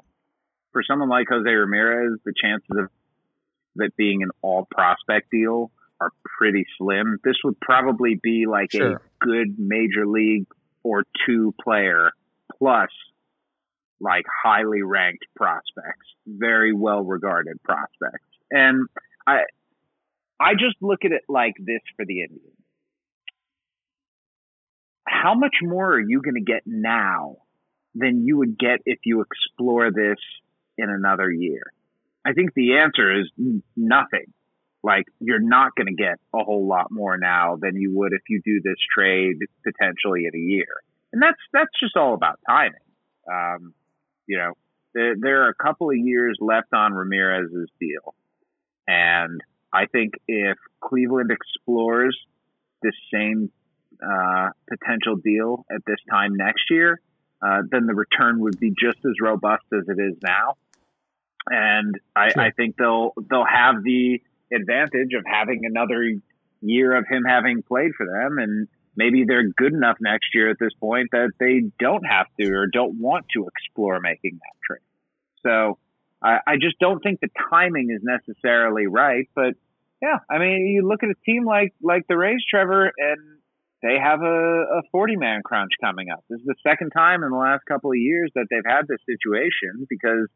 for 0.71 0.83
someone 0.83 1.09
like 1.09 1.27
Jose 1.29 1.49
Ramirez, 1.49 2.19
the 2.25 2.33
chances 2.41 2.69
of 2.71 2.89
it 3.75 3.95
being 3.95 4.23
an 4.23 4.29
all 4.41 4.67
prospect 4.69 5.31
deal 5.31 5.71
are 5.99 6.11
pretty 6.37 6.65
slim. 6.77 7.19
This 7.23 7.35
would 7.43 7.59
probably 7.59 8.19
be 8.21 8.45
like 8.47 8.71
Sure. 8.71 8.95
a 8.95 8.99
good 9.19 9.59
major 9.59 10.05
league 10.07 10.47
or 10.83 11.03
two 11.25 11.53
player 11.63 12.11
plus 12.57 12.89
like 13.99 14.25
highly 14.43 14.81
ranked 14.81 15.25
prospects, 15.35 16.07
very 16.25 16.73
well 16.73 17.03
regarded 17.03 17.61
prospects. 17.63 18.25
And 18.49 18.87
I 19.27 19.43
I 20.39 20.53
just 20.53 20.75
look 20.81 21.05
at 21.05 21.11
it 21.11 21.21
like 21.29 21.53
this 21.59 21.81
for 21.95 22.03
the 22.05 22.21
Indians. 22.21 22.57
How 25.07 25.35
much 25.35 25.55
more 25.61 25.93
are 25.93 25.99
you 25.99 26.21
going 26.21 26.35
to 26.35 26.41
get 26.41 26.63
now 26.65 27.37
than 27.93 28.25
you 28.25 28.37
would 28.37 28.57
get 28.57 28.79
if 28.85 28.99
you 29.05 29.21
explore 29.21 29.91
this 29.91 30.17
in 30.77 30.89
another 30.89 31.29
year? 31.29 31.61
I 32.25 32.33
think 32.33 32.53
the 32.53 32.77
answer 32.77 33.21
is 33.21 33.31
nothing. 33.75 34.31
Like 34.83 35.05
you're 35.19 35.41
not 35.41 35.75
going 35.75 35.87
to 35.87 35.93
get 35.93 36.15
a 36.33 36.43
whole 36.43 36.67
lot 36.67 36.87
more 36.91 37.17
now 37.17 37.57
than 37.59 37.75
you 37.75 37.91
would 37.95 38.13
if 38.13 38.21
you 38.29 38.41
do 38.43 38.61
this 38.63 38.77
trade 38.95 39.37
potentially 39.63 40.25
in 40.25 40.35
a 40.35 40.43
year. 40.43 40.73
And 41.13 41.21
that's 41.21 41.37
that's 41.53 41.71
just 41.79 41.95
all 41.97 42.13
about 42.13 42.39
timing. 42.47 42.73
Um, 43.31 43.73
you 44.27 44.37
know, 44.37 44.53
there, 44.93 45.15
there 45.19 45.43
are 45.45 45.49
a 45.49 45.63
couple 45.63 45.89
of 45.89 45.97
years 45.97 46.37
left 46.39 46.73
on 46.73 46.93
Ramirez's 46.93 47.69
deal. 47.79 48.15
And 48.87 49.41
I 49.73 49.85
think 49.85 50.13
if 50.27 50.57
Cleveland 50.81 51.31
explores 51.31 52.17
this 52.81 52.95
same 53.13 53.51
uh, 54.03 54.49
potential 54.69 55.15
deal 55.15 55.65
at 55.71 55.81
this 55.85 55.99
time 56.09 56.35
next 56.35 56.63
year, 56.69 56.99
uh, 57.41 57.61
then 57.69 57.85
the 57.85 57.93
return 57.93 58.39
would 58.39 58.59
be 58.59 58.69
just 58.69 58.97
as 59.05 59.13
robust 59.21 59.63
as 59.73 59.87
it 59.87 59.99
is 60.01 60.17
now. 60.23 60.55
And 61.49 61.95
I, 62.15 62.29
Sure. 62.29 62.43
I 62.43 62.51
think 62.51 62.75
they'll 62.77 63.13
they'll 63.29 63.45
have 63.45 63.83
the 63.83 64.21
advantage 64.53 65.13
of 65.17 65.23
having 65.25 65.61
another 65.65 66.03
year 66.61 66.95
of 66.95 67.05
him 67.09 67.23
having 67.27 67.63
played 67.63 67.91
for 67.97 68.05
them, 68.05 68.37
and 68.37 68.67
maybe 68.95 69.23
they're 69.27 69.47
good 69.47 69.73
enough 69.73 69.97
next 69.99 70.33
year 70.33 70.49
at 70.49 70.57
this 70.59 70.73
point 70.79 71.09
that 71.11 71.31
they 71.39 71.63
don't 71.79 72.03
have 72.03 72.27
to 72.39 72.51
or 72.51 72.67
don't 72.67 72.99
want 72.99 73.25
to 73.35 73.47
explore 73.47 73.99
making 73.99 74.39
that 74.39 74.55
trade. 74.65 74.81
So 75.43 75.77
I, 76.21 76.39
I 76.45 76.55
just 76.57 76.77
don't 76.79 77.01
think 77.01 77.19
the 77.19 77.29
timing 77.49 77.89
is 77.89 78.01
necessarily 78.03 78.87
right. 78.87 79.27
But 79.33 79.55
yeah, 80.01 80.19
I 80.29 80.37
mean, 80.37 80.67
you 80.67 80.87
look 80.87 81.03
at 81.03 81.09
a 81.09 81.15
team 81.25 81.45
like 81.45 81.73
like 81.81 82.07
the 82.07 82.17
Rays, 82.17 82.41
Trevor, 82.49 82.91
and 82.97 83.37
they 83.81 83.97
have 83.97 84.21
a, 84.21 84.25
a 84.25 84.81
40 84.91 85.15
man 85.15 85.41
crunch 85.43 85.71
coming 85.81 86.09
up. 86.11 86.23
This 86.29 86.39
is 86.39 86.45
the 86.45 86.55
second 86.63 86.91
time 86.91 87.23
in 87.23 87.31
the 87.31 87.37
last 87.37 87.65
couple 87.67 87.91
of 87.91 87.97
years 87.97 88.31
that 88.35 88.45
they've 88.49 88.65
had 88.65 88.87
this 88.87 88.99
situation 89.05 89.87
because 89.89 90.27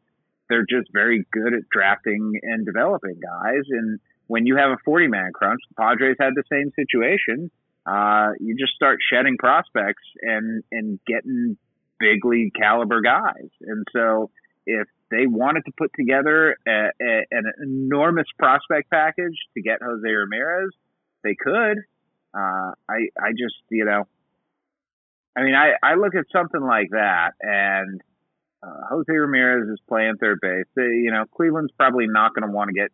they're 0.48 0.66
just 0.68 0.88
very 0.92 1.24
good 1.32 1.54
at 1.54 1.68
drafting 1.70 2.38
and 2.42 2.64
developing 2.64 3.20
guys. 3.20 3.64
And 3.70 3.98
when 4.26 4.46
you 4.46 4.56
have 4.56 4.70
a 4.70 4.78
40 4.84 5.08
man 5.08 5.32
crunch, 5.32 5.60
the 5.68 5.74
Padres 5.74 6.16
had 6.18 6.34
the 6.34 6.44
same 6.50 6.70
situation. 6.74 7.50
Uh, 7.86 8.30
you 8.40 8.56
just 8.56 8.74
start 8.74 8.98
shedding 9.12 9.36
prospects 9.38 10.02
and, 10.20 10.62
and 10.72 10.98
getting 11.06 11.56
big 11.98 12.24
league 12.24 12.52
caliber 12.54 13.00
guys. 13.00 13.48
And 13.60 13.86
so 13.92 14.30
if 14.66 14.88
they 15.10 15.26
wanted 15.26 15.64
to 15.66 15.72
put 15.78 15.90
together 15.94 16.56
a, 16.66 16.90
a, 17.00 17.26
an 17.30 17.44
enormous 17.62 18.26
prospect 18.38 18.90
package 18.90 19.36
to 19.54 19.62
get 19.62 19.78
Jose 19.82 20.08
Ramirez, 20.08 20.70
they 21.22 21.36
could. 21.38 21.78
Uh, 22.34 22.72
I 22.88 23.08
I 23.18 23.30
just 23.30 23.54
you 23.70 23.84
know, 23.84 24.06
I 25.36 25.42
mean 25.42 25.54
I 25.54 25.72
I 25.82 25.94
look 25.94 26.14
at 26.14 26.26
something 26.32 26.60
like 26.60 26.90
that 26.90 27.30
and 27.40 28.00
uh, 28.66 28.86
Jose 28.90 29.12
Ramirez 29.12 29.68
is 29.68 29.78
playing 29.88 30.16
third 30.20 30.38
base. 30.42 30.66
They, 30.74 30.82
you 30.82 31.10
know, 31.12 31.24
Cleveland's 31.36 31.72
probably 31.78 32.06
not 32.08 32.34
going 32.34 32.46
to 32.48 32.52
want 32.52 32.68
to 32.68 32.74
get 32.74 32.90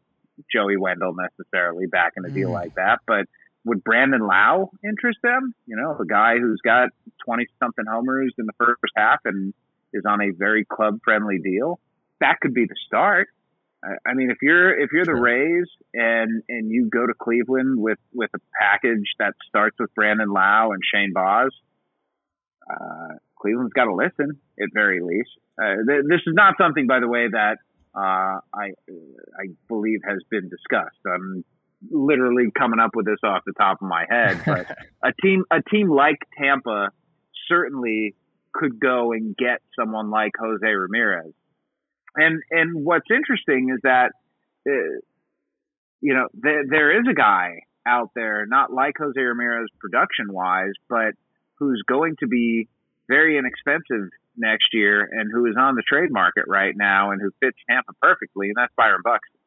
Joey 0.52 0.76
Wendle 0.76 1.14
necessarily 1.14 1.86
back 1.86 2.12
in 2.16 2.24
a 2.24 2.30
deal 2.30 2.50
Mm. 2.50 2.52
like 2.54 2.74
that, 2.74 3.00
but 3.06 3.26
would 3.64 3.82
Brandon 3.84 4.20
Lowe 4.20 4.70
interest 4.84 5.18
them? 5.22 5.54
You 5.66 5.76
know, 5.76 5.94
the 5.98 6.04
guy 6.06 6.38
who's 6.38 6.60
got 6.64 6.88
20 7.24 7.46
something 7.62 7.84
homers 7.88 8.34
in 8.38 8.46
the 8.46 8.52
first 8.58 8.80
half 8.96 9.20
and 9.24 9.54
is 9.92 10.02
on 10.08 10.20
a 10.20 10.30
very 10.30 10.64
club 10.64 10.98
friendly 11.04 11.38
deal. 11.38 11.78
That 12.20 12.40
could 12.40 12.54
be 12.54 12.64
the 12.66 12.74
start. 12.86 13.28
I- 13.84 14.10
I 14.10 14.14
mean, 14.14 14.30
if 14.30 14.38
you're 14.42 14.76
if 14.78 14.90
you're 14.92 15.04
the 15.04 15.14
Rays 15.14 15.66
and 15.94 16.42
and 16.48 16.70
you 16.70 16.88
go 16.88 17.06
to 17.06 17.14
Cleveland 17.14 17.80
with 17.80 17.98
with 18.14 18.30
a 18.34 18.38
package 18.60 19.06
that 19.18 19.34
starts 19.48 19.76
with 19.78 19.92
Brandon 19.94 20.28
Lowe 20.28 20.72
and 20.72 20.80
Shane 20.92 21.12
Baz, 21.12 21.50
uh, 22.70 23.14
Cleveland's 23.42 23.72
got 23.72 23.84
to 23.86 23.94
listen 23.94 24.38
at 24.60 24.68
very 24.72 25.00
least. 25.02 25.30
Uh, 25.60 25.82
th- 25.86 26.04
this 26.08 26.20
is 26.26 26.34
not 26.34 26.54
something, 26.58 26.86
by 26.86 27.00
the 27.00 27.08
way, 27.08 27.26
that 27.28 27.58
uh, 27.94 28.40
I 28.54 28.72
I 28.88 29.46
believe 29.68 30.00
has 30.06 30.20
been 30.30 30.48
discussed. 30.48 30.98
I'm 31.06 31.44
literally 31.90 32.50
coming 32.56 32.78
up 32.78 32.92
with 32.94 33.04
this 33.04 33.18
off 33.24 33.42
the 33.44 33.52
top 33.52 33.82
of 33.82 33.88
my 33.88 34.06
head, 34.08 34.40
but 34.46 34.66
a 35.04 35.12
team 35.20 35.44
a 35.50 35.60
team 35.70 35.90
like 35.90 36.18
Tampa 36.38 36.90
certainly 37.48 38.14
could 38.52 38.78
go 38.78 39.12
and 39.12 39.36
get 39.36 39.60
someone 39.78 40.10
like 40.10 40.32
Jose 40.38 40.66
Ramirez. 40.66 41.32
And 42.14 42.42
and 42.50 42.84
what's 42.84 43.10
interesting 43.10 43.70
is 43.74 43.80
that 43.82 44.12
uh, 44.66 45.00
you 46.00 46.14
know 46.14 46.28
there 46.34 46.62
there 46.68 47.00
is 47.00 47.06
a 47.10 47.14
guy 47.14 47.62
out 47.86 48.10
there 48.14 48.46
not 48.46 48.72
like 48.72 48.94
Jose 48.98 49.20
Ramirez 49.20 49.68
production 49.80 50.32
wise, 50.32 50.74
but 50.88 51.14
who's 51.58 51.82
going 51.86 52.16
to 52.20 52.26
be 52.26 52.68
very 53.12 53.36
inexpensive 53.38 54.08
next 54.36 54.68
year 54.72 55.02
and 55.12 55.30
who 55.30 55.44
is 55.46 55.56
on 55.58 55.74
the 55.74 55.82
trade 55.82 56.10
market 56.10 56.44
right 56.48 56.74
now 56.76 57.10
and 57.10 57.20
who 57.20 57.30
fits 57.40 57.58
Tampa 57.68 57.92
perfectly, 58.00 58.48
and 58.48 58.56
that's 58.56 58.72
Byron 58.76 59.02
Buxton. 59.04 59.38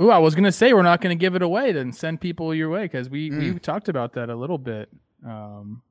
Ooh, 0.00 0.10
I 0.10 0.18
was 0.18 0.34
gonna 0.34 0.52
say 0.52 0.72
we're 0.72 0.82
not 0.82 1.00
gonna 1.00 1.16
give 1.16 1.34
it 1.34 1.42
away. 1.42 1.72
Then 1.72 1.92
send 1.92 2.20
people 2.20 2.54
your 2.54 2.70
way 2.70 2.82
because 2.84 3.10
we 3.10 3.30
Mm. 3.30 3.54
we 3.54 3.58
talked 3.58 3.88
about 3.88 4.12
that 4.14 4.30
a 4.30 4.36
little 4.36 4.58
bit. 4.58 4.88
Um, 5.26 5.82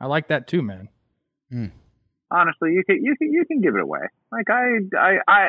I 0.00 0.06
like 0.06 0.28
that 0.28 0.46
too, 0.46 0.62
man. 0.62 0.88
Mm. 1.52 1.70
honestly, 2.30 2.72
you 2.74 2.82
can 2.84 3.02
you 3.02 3.16
can 3.16 3.32
you 3.32 3.44
can 3.46 3.60
give 3.62 3.74
it 3.76 3.80
away. 3.80 4.00
Like 4.30 4.50
I 4.50 4.64
I 4.98 5.18
I 5.26 5.48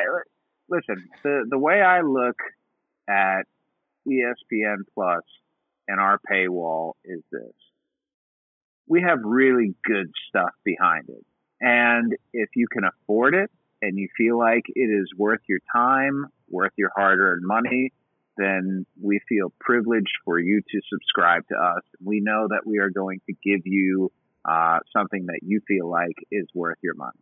listen, 0.70 1.04
the 1.22 1.44
the 1.50 1.58
way 1.58 1.82
I 1.82 2.00
look 2.00 2.36
at 3.08 3.42
ESPN 4.08 4.78
Plus 4.94 5.22
and 5.88 6.00
our 6.00 6.18
paywall 6.30 6.92
is 7.04 7.20
this. 7.30 7.52
We 8.90 9.02
have 9.02 9.20
really 9.22 9.76
good 9.84 10.10
stuff 10.28 10.50
behind 10.64 11.08
it. 11.08 11.24
And 11.60 12.16
if 12.32 12.48
you 12.56 12.66
can 12.66 12.82
afford 12.82 13.34
it 13.34 13.48
and 13.80 13.96
you 13.96 14.08
feel 14.18 14.36
like 14.36 14.64
it 14.66 14.80
is 14.80 15.08
worth 15.16 15.40
your 15.48 15.60
time, 15.72 16.26
worth 16.48 16.72
your 16.76 16.90
hard-earned 16.96 17.44
money, 17.46 17.92
then 18.36 18.84
we 19.00 19.20
feel 19.28 19.52
privileged 19.60 20.16
for 20.24 20.40
you 20.40 20.60
to 20.60 20.80
subscribe 20.92 21.46
to 21.52 21.54
us. 21.54 21.82
We 22.02 22.20
know 22.20 22.48
that 22.48 22.62
we 22.66 22.78
are 22.78 22.90
going 22.90 23.20
to 23.28 23.34
give 23.44 23.62
you 23.64 24.10
uh, 24.44 24.78
something 24.92 25.26
that 25.26 25.40
you 25.42 25.60
feel 25.68 25.88
like 25.88 26.16
is 26.32 26.48
worth 26.52 26.78
your 26.82 26.94
money. 26.94 27.20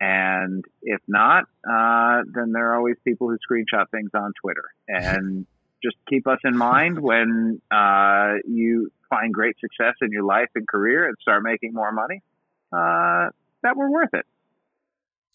And 0.00 0.64
if 0.82 1.00
not, 1.06 1.44
uh, 1.70 2.22
then 2.34 2.50
there 2.52 2.72
are 2.72 2.76
always 2.78 2.96
people 3.04 3.28
who 3.28 3.36
screenshot 3.36 3.88
things 3.90 4.10
on 4.12 4.32
Twitter. 4.42 4.64
And 4.88 5.46
just 5.86 5.96
keep 6.08 6.26
us 6.26 6.38
in 6.44 6.56
mind 6.56 6.98
when 6.98 7.60
uh, 7.70 8.34
you 8.46 8.90
find 9.08 9.32
great 9.32 9.56
success 9.60 9.94
in 10.02 10.10
your 10.10 10.24
life 10.24 10.48
and 10.54 10.66
career 10.66 11.06
and 11.06 11.16
start 11.20 11.42
making 11.42 11.72
more 11.72 11.92
money, 11.92 12.22
uh, 12.72 13.30
that 13.62 13.76
we're 13.76 13.90
worth 13.90 14.12
it. 14.12 14.26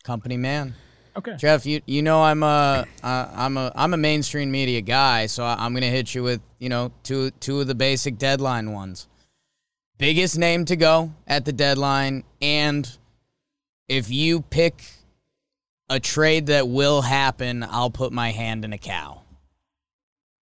Company 0.04 0.38
man. 0.38 0.74
Okay. 1.16 1.36
Jeff, 1.38 1.66
you 1.66 1.82
you 1.86 2.02
know 2.02 2.24
I'm 2.24 2.42
a 2.42 2.86
uh, 3.04 3.32
I'm 3.36 3.58
a 3.58 3.72
I'm 3.76 3.94
a 3.94 3.98
mainstream 3.98 4.50
media 4.50 4.82
guy, 4.82 5.26
so 5.26 5.44
I, 5.44 5.56
I'm 5.60 5.74
gonna 5.74 5.88
hit 5.88 6.16
you 6.16 6.24
with 6.24 6.42
you 6.60 6.70
know 6.70 6.92
two 7.04 7.32
two 7.32 7.60
of 7.60 7.68
the 7.68 7.76
basic 7.76 8.18
deadline 8.18 8.72
ones. 8.72 9.08
Biggest 9.98 10.38
name 10.38 10.66
to 10.66 10.76
go 10.76 11.12
at 11.28 11.46
the 11.46 11.52
deadline, 11.52 12.24
and 12.42 12.90
if 13.88 14.10
you 14.10 14.42
pick 14.42 14.84
a 15.90 16.00
trade 16.00 16.48
that 16.48 16.68
will 16.70 17.02
happen, 17.02 17.64
I'll 17.70 17.92
put 17.92 18.14
my 18.14 18.32
hand 18.32 18.64
in 18.64 18.72
a 18.72 18.78
cow. 18.78 19.22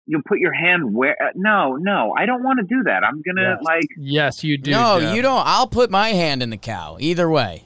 You'll 0.06 0.22
put 0.26 0.38
your 0.38 0.52
hand 0.52 0.92
where? 0.94 1.16
Uh, 1.20 1.30
no, 1.34 1.76
no, 1.76 2.14
I 2.16 2.26
don't 2.26 2.42
want 2.42 2.58
to 2.60 2.66
do 2.66 2.82
that. 2.84 3.02
I'm 3.04 3.22
gonna 3.22 3.54
Yes. 3.56 3.62
like, 3.62 3.88
Yes, 3.96 4.44
you 4.44 4.58
do. 4.58 4.70
no, 4.72 5.00
Jeff. 5.00 5.16
you 5.16 5.22
don't. 5.22 5.42
I'll 5.46 5.66
put 5.66 5.90
my 5.90 6.10
hand 6.10 6.42
in 6.42 6.50
the 6.50 6.56
cow. 6.58 6.96
Either 7.00 7.28
way. 7.30 7.64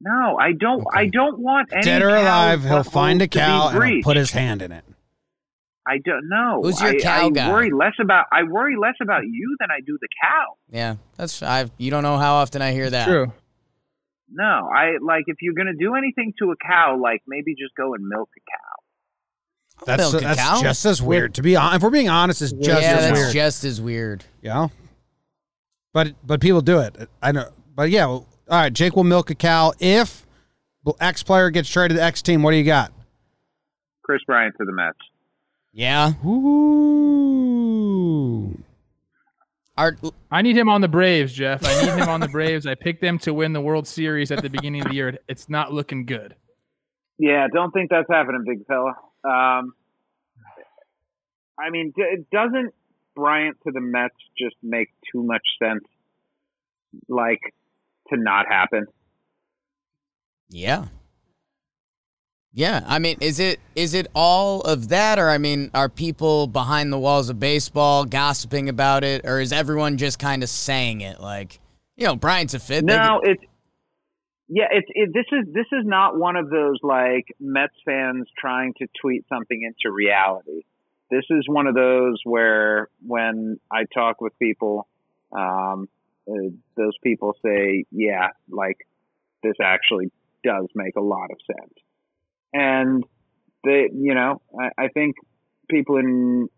no, 0.00 0.36
I 0.40 0.52
don't. 0.52 0.80
Okay. 0.80 0.98
I 1.00 1.06
don't 1.06 1.38
want 1.38 1.68
any 1.72 1.82
Dead 1.82 2.02
or 2.02 2.08
alive, 2.08 2.64
he'll 2.64 2.82
find 2.84 3.20
a 3.22 3.28
cow 3.28 3.68
and 3.68 3.84
he'll 3.84 4.02
put 4.02 4.16
his 4.16 4.30
hand 4.32 4.62
in 4.62 4.72
it. 4.72 4.84
I 5.86 5.98
don't 6.04 6.28
know. 6.28 6.60
Who's 6.62 6.80
your 6.82 6.90
I, 6.90 6.98
cow 7.00 7.26
I 7.26 7.30
guy? 7.30 7.50
worry 7.50 7.70
less 7.72 7.94
about. 8.00 8.26
I 8.30 8.42
worry 8.42 8.76
less 8.76 8.96
about 9.00 9.22
you 9.24 9.56
than 9.58 9.70
I 9.70 9.80
do 9.80 9.96
the 10.00 10.08
cow. 10.22 10.54
Yeah, 10.70 10.96
that's 11.16 11.42
I. 11.42 11.70
You 11.78 11.90
don't 11.90 12.02
know 12.02 12.18
how 12.18 12.34
often 12.34 12.60
I 12.62 12.72
hear 12.72 12.90
that. 12.90 13.06
True. 13.06 13.32
No, 14.30 14.68
I 14.74 14.98
like 15.00 15.24
if 15.28 15.36
you're 15.40 15.54
gonna 15.54 15.72
do 15.78 15.94
anything 15.94 16.34
to 16.40 16.50
a 16.52 16.56
cow, 16.56 16.98
like 17.02 17.22
maybe 17.26 17.54
just 17.54 17.74
go 17.74 17.94
and 17.94 18.06
milk 18.06 18.28
a 18.36 18.40
cow. 18.40 18.67
That's 19.86 20.12
milk 20.12 20.22
a 20.22 20.26
that's 20.26 20.40
cow. 20.40 20.60
just 20.62 20.84
as 20.84 21.00
weird. 21.00 21.34
To 21.34 21.42
be 21.42 21.56
honest, 21.56 21.76
if 21.76 21.82
we're 21.82 21.90
being 21.90 22.08
honest, 22.08 22.42
it's 22.42 22.52
just 22.52 22.82
yeah, 22.82 22.96
as 22.96 23.04
that's 23.04 23.18
weird. 23.18 23.32
just 23.32 23.64
as 23.64 23.80
weird. 23.80 24.24
you 24.42 24.50
know? 24.50 24.70
But 25.92 26.14
but 26.26 26.40
people 26.40 26.60
do 26.60 26.80
it. 26.80 27.08
I 27.22 27.32
know. 27.32 27.50
But 27.74 27.90
yeah, 27.90 28.06
well, 28.06 28.26
all 28.50 28.60
right. 28.60 28.72
Jake 28.72 28.96
will 28.96 29.04
milk 29.04 29.30
a 29.30 29.34
cow 29.34 29.72
if 29.78 30.26
X 31.00 31.22
player 31.22 31.50
gets 31.50 31.68
traded 31.68 31.96
to 31.96 32.00
the 32.00 32.02
X 32.04 32.22
team. 32.22 32.42
What 32.42 32.52
do 32.52 32.56
you 32.56 32.64
got? 32.64 32.92
Kris 34.02 34.22
Bryant 34.26 34.54
to 34.58 34.64
the 34.64 34.72
Mets. 34.72 34.98
Yeah. 35.72 36.12
Ooh. 36.26 37.38
Our, 39.76 39.96
I 40.30 40.42
need 40.42 40.56
him 40.56 40.68
on 40.68 40.80
the 40.80 40.88
Braves, 40.88 41.32
Jeff. 41.32 41.64
I 41.64 41.82
need 41.82 41.92
him 42.02 42.08
on 42.08 42.18
the 42.18 42.26
Braves. 42.28 42.66
I 42.66 42.74
picked 42.74 43.00
them 43.00 43.16
to 43.20 43.32
win 43.32 43.52
the 43.52 43.60
World 43.60 43.86
Series 43.86 44.32
at 44.32 44.42
the 44.42 44.50
beginning 44.50 44.80
of 44.80 44.88
the 44.88 44.94
year. 44.94 45.18
It's 45.28 45.48
not 45.48 45.72
looking 45.72 46.04
good. 46.04 46.34
Yeah, 47.18 47.46
don't 47.52 47.70
think 47.70 47.90
that's 47.90 48.08
happening, 48.10 48.42
big 48.44 48.66
fella. 48.66 48.94
Um, 49.28 49.74
I 51.58 51.70
mean, 51.70 51.92
d- 51.94 52.24
doesn't 52.32 52.74
Bryant 53.14 53.56
to 53.66 53.72
the 53.72 53.80
Mets 53.80 54.14
just 54.38 54.54
make 54.62 54.88
too 55.12 55.22
much 55.22 55.42
sense? 55.60 55.84
Like 57.08 57.40
to 58.10 58.16
not 58.16 58.46
happen. 58.48 58.86
yeah. 60.48 60.86
Yeah, 62.54 62.82
I 62.86 62.98
mean, 62.98 63.18
is 63.20 63.38
it 63.38 63.60
is 63.76 63.94
it 63.94 64.08
all 64.14 64.62
of 64.62 64.88
that, 64.88 65.18
or 65.18 65.28
I 65.28 65.38
mean, 65.38 65.70
are 65.74 65.88
people 65.88 66.46
behind 66.46 66.92
the 66.92 66.98
walls 66.98 67.28
of 67.28 67.38
baseball 67.38 68.04
gossiping 68.04 68.68
about 68.68 69.04
it, 69.04 69.24
or 69.24 69.40
is 69.40 69.52
everyone 69.52 69.96
just 69.96 70.18
kind 70.18 70.42
of 70.42 70.48
saying 70.48 71.02
it? 71.02 71.20
Like, 71.20 71.60
you 71.96 72.06
know, 72.06 72.16
Bryant's 72.16 72.54
a 72.54 72.58
fit. 72.58 72.84
No, 72.84 73.20
it's 73.22 73.44
yeah, 74.48 74.66
it's 74.70 74.88
it, 74.90 75.10
this 75.12 75.26
is 75.32 75.52
this 75.52 75.66
is 75.72 75.84
not 75.84 76.18
one 76.18 76.36
of 76.36 76.50
those 76.50 76.76
like 76.82 77.26
Mets 77.38 77.74
fans 77.84 78.26
trying 78.38 78.74
to 78.78 78.86
tweet 79.00 79.24
something 79.28 79.60
into 79.62 79.94
reality. 79.94 80.62
This 81.10 81.24
is 81.30 81.44
one 81.46 81.66
of 81.66 81.74
those 81.74 82.16
where 82.24 82.88
when 83.06 83.58
I 83.70 83.84
talk 83.92 84.20
with 84.20 84.38
people, 84.38 84.86
um, 85.32 85.88
uh, 86.30 86.50
those 86.76 86.96
people 87.02 87.34
say, 87.44 87.84
"Yeah, 87.90 88.28
like 88.48 88.76
this 89.42 89.56
actually 89.62 90.10
does 90.44 90.66
make 90.74 90.96
a 90.96 91.02
lot 91.02 91.30
of 91.30 91.38
sense," 91.46 91.74
and 92.52 93.04
they, 93.64 93.88
you 93.92 94.14
know, 94.14 94.40
I, 94.58 94.84
I 94.84 94.88
think 94.88 95.16
people 95.68 95.96
in 95.98 96.48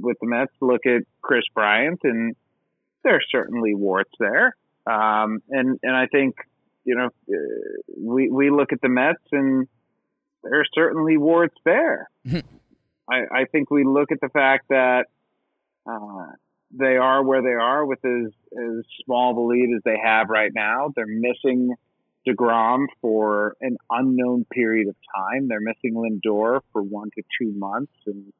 with 0.00 0.16
the 0.20 0.28
Mets 0.28 0.52
look 0.60 0.86
at 0.86 1.02
Kris 1.22 1.42
Bryant 1.54 2.00
and 2.04 2.36
there 3.06 3.16
are 3.16 3.22
certainly 3.30 3.74
warts 3.74 4.12
there. 4.18 4.56
Um, 4.86 5.38
and, 5.50 5.78
and 5.82 5.96
I 5.96 6.06
think, 6.06 6.34
you 6.86 6.94
know, 6.94 7.06
uh, 7.06 7.92
we, 7.98 8.30
we 8.30 8.50
look 8.50 8.72
at 8.72 8.80
the 8.80 8.88
Mets 8.88 9.18
and 9.32 9.68
there 10.42 10.60
are 10.60 10.64
certainly 10.74 11.18
warts 11.18 11.56
there. 11.64 12.08
I, 13.10 13.40
I 13.40 13.44
think 13.50 13.70
we 13.70 13.84
look 13.84 14.12
at 14.12 14.20
the 14.20 14.28
fact 14.28 14.68
that, 14.70 15.06
uh, 15.84 16.32
they 16.70 16.96
are 16.96 17.22
where 17.22 17.42
they 17.42 17.50
are 17.50 17.86
with 17.86 18.04
as 18.04 18.32
as 18.52 18.84
small 19.04 19.30
of 19.30 19.36
a 19.36 19.40
lead 19.40 19.70
as 19.76 19.82
they 19.84 19.98
have 20.02 20.28
right 20.28 20.50
now. 20.54 20.92
They're 20.94 21.06
missing 21.06 21.74
deGrom 22.26 22.86
for 23.00 23.56
an 23.60 23.76
unknown 23.90 24.46
period 24.52 24.88
of 24.88 24.96
time. 25.14 25.48
They're 25.48 25.60
missing 25.60 25.94
Lindor 25.94 26.60
for 26.72 26.82
one 26.82 27.10
to 27.16 27.22
two 27.40 27.52
months, 27.52 27.92
and 28.06 28.32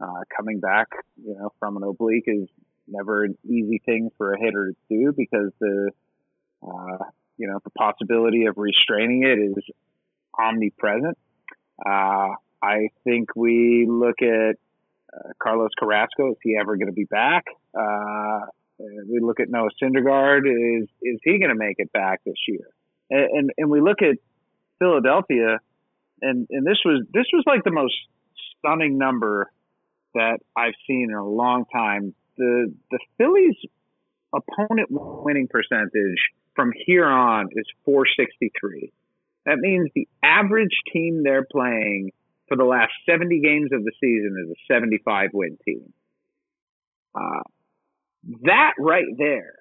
uh, 0.00 0.22
coming 0.36 0.60
back, 0.60 0.88
you 1.24 1.34
know, 1.34 1.52
from 1.58 1.76
an 1.76 1.82
oblique 1.84 2.24
is 2.26 2.48
never 2.86 3.24
an 3.24 3.36
easy 3.44 3.80
thing 3.84 4.10
for 4.16 4.32
a 4.32 4.38
hitter 4.38 4.72
to 4.72 4.76
do 4.90 5.12
because 5.16 5.52
the 5.60 5.90
uh, 6.66 7.04
you 7.38 7.46
know 7.46 7.58
the 7.64 7.70
possibility 7.70 8.44
of 8.44 8.58
restraining 8.58 9.22
it 9.22 9.38
is 9.38 9.64
omnipresent. 10.38 11.16
Uh, 11.84 12.34
I 12.62 12.88
think 13.04 13.34
we 13.36 13.86
look 13.88 14.20
at 14.20 14.56
uh, 15.12 15.32
Carlos 15.40 15.70
Carrasco. 15.78 16.32
Is 16.32 16.38
he 16.42 16.56
ever 16.60 16.76
going 16.76 16.88
to 16.88 16.92
be 16.92 17.04
back? 17.04 17.44
Uh, 17.74 18.40
we 18.78 19.20
look 19.20 19.40
at 19.40 19.48
Noah 19.48 19.70
Syndergaard. 19.82 20.46
Is 20.46 20.88
is 21.02 21.20
he 21.22 21.38
going 21.38 21.50
to 21.50 21.56
make 21.56 21.76
it 21.78 21.92
back 21.92 22.20
this 22.24 22.36
year? 22.46 22.68
And, 23.10 23.38
and 23.38 23.50
and 23.56 23.70
we 23.70 23.80
look 23.80 24.02
at 24.02 24.16
Philadelphia, 24.78 25.58
and 26.20 26.46
and 26.50 26.66
this 26.66 26.78
was 26.84 27.06
this 27.12 27.26
was 27.32 27.44
like 27.46 27.64
the 27.64 27.72
most 27.72 27.94
stunning 28.58 28.98
number 28.98 29.50
that 30.14 30.38
I've 30.56 30.74
seen 30.86 31.08
in 31.10 31.16
a 31.16 31.26
long 31.26 31.64
time. 31.72 32.14
The 32.36 32.72
the 32.90 32.98
Phillies 33.16 33.56
opponent 34.34 34.88
winning 34.90 35.48
percentage 35.48 36.18
from 36.58 36.72
here 36.86 37.06
on 37.06 37.50
is 37.52 37.66
463. 37.84 38.92
That 39.46 39.58
means 39.58 39.90
the 39.94 40.08
average 40.24 40.76
team 40.92 41.22
they're 41.22 41.46
playing 41.48 42.10
for 42.48 42.56
the 42.56 42.64
last 42.64 42.90
70 43.08 43.40
games 43.40 43.70
of 43.72 43.84
the 43.84 43.92
season 44.00 44.34
is 44.44 44.50
a 44.50 44.74
75 44.74 45.30
win 45.32 45.56
team. 45.64 45.92
Uh, 47.14 47.42
that 48.42 48.72
right 48.80 49.06
there 49.16 49.54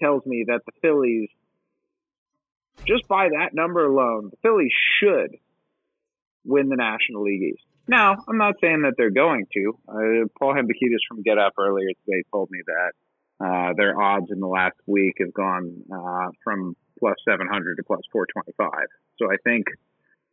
tells 0.00 0.24
me 0.24 0.44
that 0.46 0.60
the 0.64 0.72
Phillies, 0.80 1.28
just 2.86 3.08
by 3.08 3.30
that 3.30 3.52
number 3.52 3.84
alone, 3.84 4.30
the 4.30 4.36
Phillies 4.42 4.72
should 5.00 5.36
win 6.44 6.68
the 6.68 6.76
National 6.76 7.24
League 7.24 7.54
East. 7.54 7.64
Now, 7.88 8.14
I'm 8.28 8.38
not 8.38 8.54
saying 8.60 8.82
that 8.82 8.94
they're 8.96 9.10
going 9.10 9.46
to. 9.54 9.78
Uh, 9.88 10.28
Paul 10.38 10.54
Hembekides 10.54 11.02
from 11.08 11.22
Get 11.22 11.38
Up 11.38 11.54
earlier 11.58 11.88
today 12.06 12.22
told 12.30 12.48
me 12.52 12.60
that 12.64 12.92
uh, 13.42 13.72
their 13.76 14.00
odds 14.00 14.30
in 14.30 14.40
the 14.40 14.46
last 14.46 14.76
week 14.86 15.16
have 15.18 15.34
gone 15.34 15.82
uh, 15.92 16.30
from 16.44 16.76
plus 16.98 17.16
700 17.28 17.76
to 17.76 17.82
plus 17.82 18.02
425. 18.12 18.70
So 19.18 19.26
I 19.26 19.36
think 19.42 19.66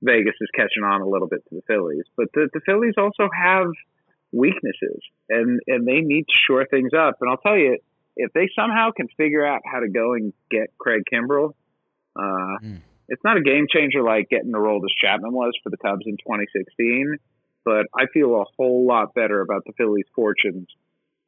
Vegas 0.02 0.36
is 0.40 0.50
catching 0.54 0.84
on 0.84 1.02
a 1.02 1.08
little 1.08 1.28
bit 1.28 1.44
to 1.50 1.56
the 1.56 1.62
Phillies. 1.68 2.04
But 2.16 2.28
the, 2.34 2.50
the 2.54 2.62
Phillies 2.66 2.94
also 2.98 3.28
have 3.34 3.68
weaknesses, 4.32 5.02
and, 5.28 5.60
and 5.68 5.88
they 5.88 6.02
need 6.02 6.24
to 6.24 6.38
shore 6.48 6.66
things 6.70 6.92
up. 6.94 7.18
And 7.22 7.30
I'll 7.30 7.38
tell 7.38 7.58
you, 7.58 7.80
if 8.16 8.32
they 8.34 8.50
somehow 8.56 8.92
can 8.96 9.08
figure 9.18 9.46
out 9.46 9.62
how 9.66 9.80
to 9.80 9.90
go 9.90 10.14
and 10.14 10.34
get 10.52 10.68
Craig 10.78 11.02
Kimbrel, 11.12 11.54
uh, 12.16 12.58
mm. 12.62 12.82
it's 13.08 13.24
not 13.24 13.38
a 13.38 13.42
game 13.42 13.66
changer 13.74 14.04
like 14.04 14.30
getting 14.30 14.52
Aroldis 14.52 14.94
Chapman 15.02 15.34
was 15.34 15.54
for 15.64 15.70
the 15.70 15.78
Cubs 15.78 16.06
in 16.06 16.18
2016. 16.18 17.18
But 17.66 17.88
I 17.96 18.06
feel 18.14 18.36
a 18.36 18.46
whole 18.58 18.86
lot 18.88 19.14
better 19.14 19.42
about 19.42 19.64
the 19.66 19.74
Phillies' 19.78 20.06
fortunes 20.16 20.68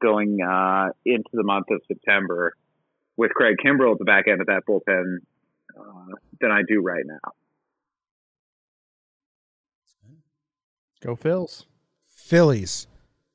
going 0.01 0.39
uh, 0.41 0.89
into 1.05 1.29
the 1.33 1.43
month 1.43 1.67
of 1.71 1.81
September 1.87 2.53
with 3.17 3.31
Craig 3.31 3.57
Kimbrel 3.63 3.93
at 3.93 3.99
the 3.99 4.05
back 4.05 4.27
end 4.27 4.41
of 4.41 4.47
that 4.47 4.63
bullpen 4.67 5.17
uh, 5.77 6.15
than 6.39 6.51
I 6.51 6.61
do 6.67 6.81
right 6.81 7.03
now. 7.05 7.31
Go 11.01 11.15
Phils. 11.15 11.65
Phillies. 12.07 12.87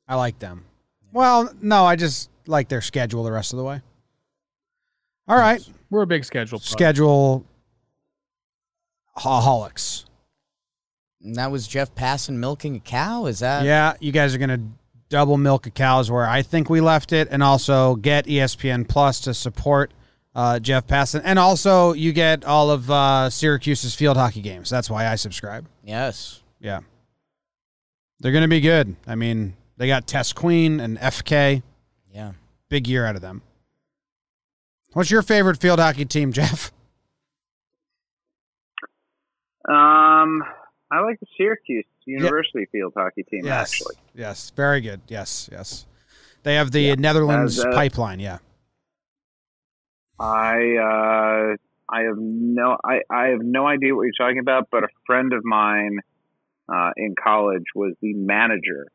I 0.08 0.14
like 0.14 0.38
them. 0.38 0.64
Well, 1.12 1.52
no, 1.60 1.84
I 1.84 1.96
just 1.96 2.30
like 2.46 2.68
their 2.68 2.80
schedule 2.80 3.24
the 3.24 3.32
rest 3.32 3.52
of 3.52 3.56
the 3.56 3.64
way. 3.64 3.80
All 5.28 5.36
right. 5.36 5.66
We're 5.90 6.02
a 6.02 6.06
big 6.06 6.24
schedule. 6.24 6.60
Schedule 6.60 7.44
holics. 9.18 10.04
And 11.22 11.34
that 11.34 11.50
was 11.50 11.66
Jeff 11.66 11.94
Passan 11.94 12.36
milking 12.36 12.76
a 12.76 12.80
cow? 12.80 13.26
Is 13.26 13.40
that? 13.40 13.64
Yeah, 13.64 13.94
you 13.98 14.12
guys 14.12 14.34
are 14.34 14.38
going 14.38 14.50
to 14.50 14.60
double 15.08 15.36
milk 15.36 15.66
a 15.66 15.70
cows 15.70 16.10
where 16.10 16.26
I 16.26 16.42
think 16.42 16.68
we 16.68 16.80
left 16.80 17.12
it, 17.12 17.28
and 17.30 17.42
also 17.42 17.96
get 17.96 18.26
ESPN 18.26 18.88
Plus 18.88 19.20
to 19.20 19.34
support 19.34 19.92
uh, 20.34 20.58
Jeff 20.58 20.86
Passan. 20.86 21.22
And 21.24 21.38
also, 21.38 21.92
you 21.92 22.12
get 22.12 22.44
all 22.44 22.70
of 22.70 22.90
uh, 22.90 23.30
Syracuse's 23.30 23.94
field 23.94 24.16
hockey 24.16 24.42
games. 24.42 24.68
That's 24.68 24.90
why 24.90 25.06
I 25.06 25.14
subscribe. 25.14 25.66
Yes. 25.82 26.42
Yeah. 26.60 26.80
They're 28.20 28.32
going 28.32 28.42
to 28.42 28.48
be 28.48 28.60
good. 28.60 28.96
I 29.06 29.14
mean, 29.14 29.54
they 29.76 29.86
got 29.86 30.06
Tess 30.06 30.32
Queen 30.32 30.80
and 30.80 30.98
FK. 30.98 31.62
Yeah. 32.12 32.32
Big 32.68 32.88
year 32.88 33.06
out 33.06 33.16
of 33.16 33.22
them. 33.22 33.42
What's 34.92 35.10
your 35.10 35.22
favorite 35.22 35.58
field 35.60 35.78
hockey 35.78 36.04
team, 36.04 36.32
Jeff? 36.34 36.72
Um, 39.68 40.42
I 40.90 41.00
like 41.00 41.18
the 41.20 41.26
Syracuse 41.36 41.84
University 42.04 42.60
yeah. 42.60 42.66
field 42.72 42.92
hockey 42.96 43.24
team. 43.24 43.44
Yes. 43.44 43.72
Actually, 43.72 43.96
yes, 44.14 44.50
very 44.54 44.80
good. 44.80 45.00
Yes, 45.08 45.48
yes. 45.50 45.86
They 46.42 46.54
have 46.54 46.70
the 46.70 46.80
yeah. 46.80 46.94
Netherlands 46.94 47.58
uh, 47.58 47.72
pipeline. 47.72 48.20
Yeah. 48.20 48.38
I 50.18 50.76
uh, 50.76 51.56
I 51.88 52.02
have 52.02 52.16
no 52.18 52.76
I, 52.84 53.00
I 53.10 53.28
have 53.28 53.42
no 53.42 53.66
idea 53.66 53.94
what 53.94 54.02
you're 54.02 54.12
talking 54.18 54.38
about, 54.38 54.68
but 54.70 54.84
a 54.84 54.88
friend 55.06 55.32
of 55.32 55.44
mine 55.44 55.98
uh, 56.68 56.90
in 56.96 57.14
college 57.22 57.64
was 57.74 57.94
the 58.00 58.14
manager 58.14 58.86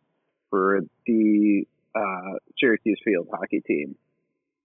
for 0.50 0.82
the 1.06 1.66
uh, 1.96 2.38
Syracuse 2.58 3.00
field 3.04 3.28
hockey 3.32 3.62
team, 3.62 3.96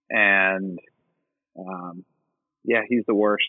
and 0.09 0.79
um, 1.59 2.05
yeah, 2.65 2.83
he's 2.89 3.05
the 3.07 3.15
worst. 3.15 3.49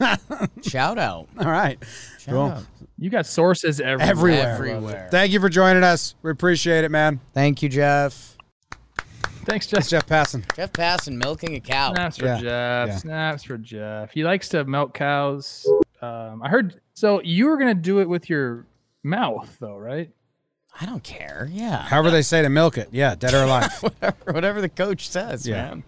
Shout 0.62 0.98
out! 0.98 1.28
All 1.38 1.50
right, 1.50 1.82
Shout 2.18 2.32
cool. 2.32 2.42
Out. 2.42 2.64
You 2.98 3.10
got 3.10 3.26
sources 3.26 3.80
everywhere. 3.80 4.10
Everywhere. 4.10 4.54
everywhere. 4.54 5.08
Thank 5.10 5.32
you 5.32 5.40
for 5.40 5.48
joining 5.48 5.82
us. 5.82 6.14
We 6.22 6.30
appreciate 6.30 6.84
it, 6.84 6.90
man. 6.90 7.20
Thank 7.32 7.62
you, 7.62 7.68
Jeff. 7.68 8.36
Thanks, 9.44 9.66
Jeff. 9.66 9.88
Jeff 9.88 10.06
Passan. 10.06 10.44
Jeff 10.56 10.72
Passan 10.72 11.16
milking 11.16 11.54
a 11.54 11.60
cow. 11.60 11.92
Snaps 11.92 12.16
for 12.16 12.24
yeah. 12.24 12.40
Jeff. 12.40 12.88
Yeah. 12.88 12.96
Snaps 12.96 13.44
for 13.44 13.58
Jeff. 13.58 14.12
He 14.12 14.24
likes 14.24 14.48
to 14.50 14.64
milk 14.64 14.94
cows. 14.94 15.66
Um, 16.00 16.42
I 16.42 16.48
heard. 16.48 16.80
So 16.94 17.20
you 17.22 17.46
were 17.46 17.56
gonna 17.56 17.74
do 17.74 18.00
it 18.00 18.08
with 18.08 18.30
your 18.30 18.66
mouth, 19.02 19.56
though, 19.60 19.76
right? 19.76 20.10
I 20.80 20.86
don't 20.86 21.02
care. 21.04 21.48
Yeah. 21.52 21.82
However 21.82 22.10
they 22.10 22.22
say 22.22 22.42
to 22.42 22.48
milk 22.48 22.78
it. 22.78 22.88
Yeah, 22.90 23.14
dead 23.14 23.34
or 23.34 23.44
alive. 23.44 23.70
whatever, 23.80 24.32
whatever 24.32 24.60
the 24.60 24.68
coach 24.68 25.08
says, 25.08 25.46
yeah. 25.46 25.68
man. 25.68 25.84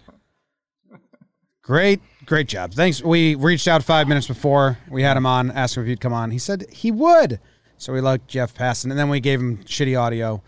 Great, 1.67 2.01
great 2.27 2.47
job. 2.47 2.73
Thanks. 2.73 3.03
We 3.03 3.35
reached 3.35 3.67
out 3.67 3.83
five 3.83 4.07
minutes 4.07 4.29
before 4.29 4.79
we 4.89 5.03
had 5.03 5.17
him 5.17 5.27
on, 5.27 5.51
asked 5.51 5.77
him 5.77 5.83
if 5.83 5.89
he'd 5.89 6.01
come 6.01 6.13
on. 6.13 6.31
He 6.31 6.39
said 6.39 6.65
he 6.71 6.93
would. 6.93 7.41
So 7.77 7.93
we 7.93 8.01
liked 8.01 8.29
Jeff 8.29 8.55
Passan, 8.55 8.93
and 8.93 8.97
then 8.97 9.09
we 9.09 9.19
gave 9.19 9.41
him 9.41 9.59
shitty 9.65 10.01
audio 10.01 10.45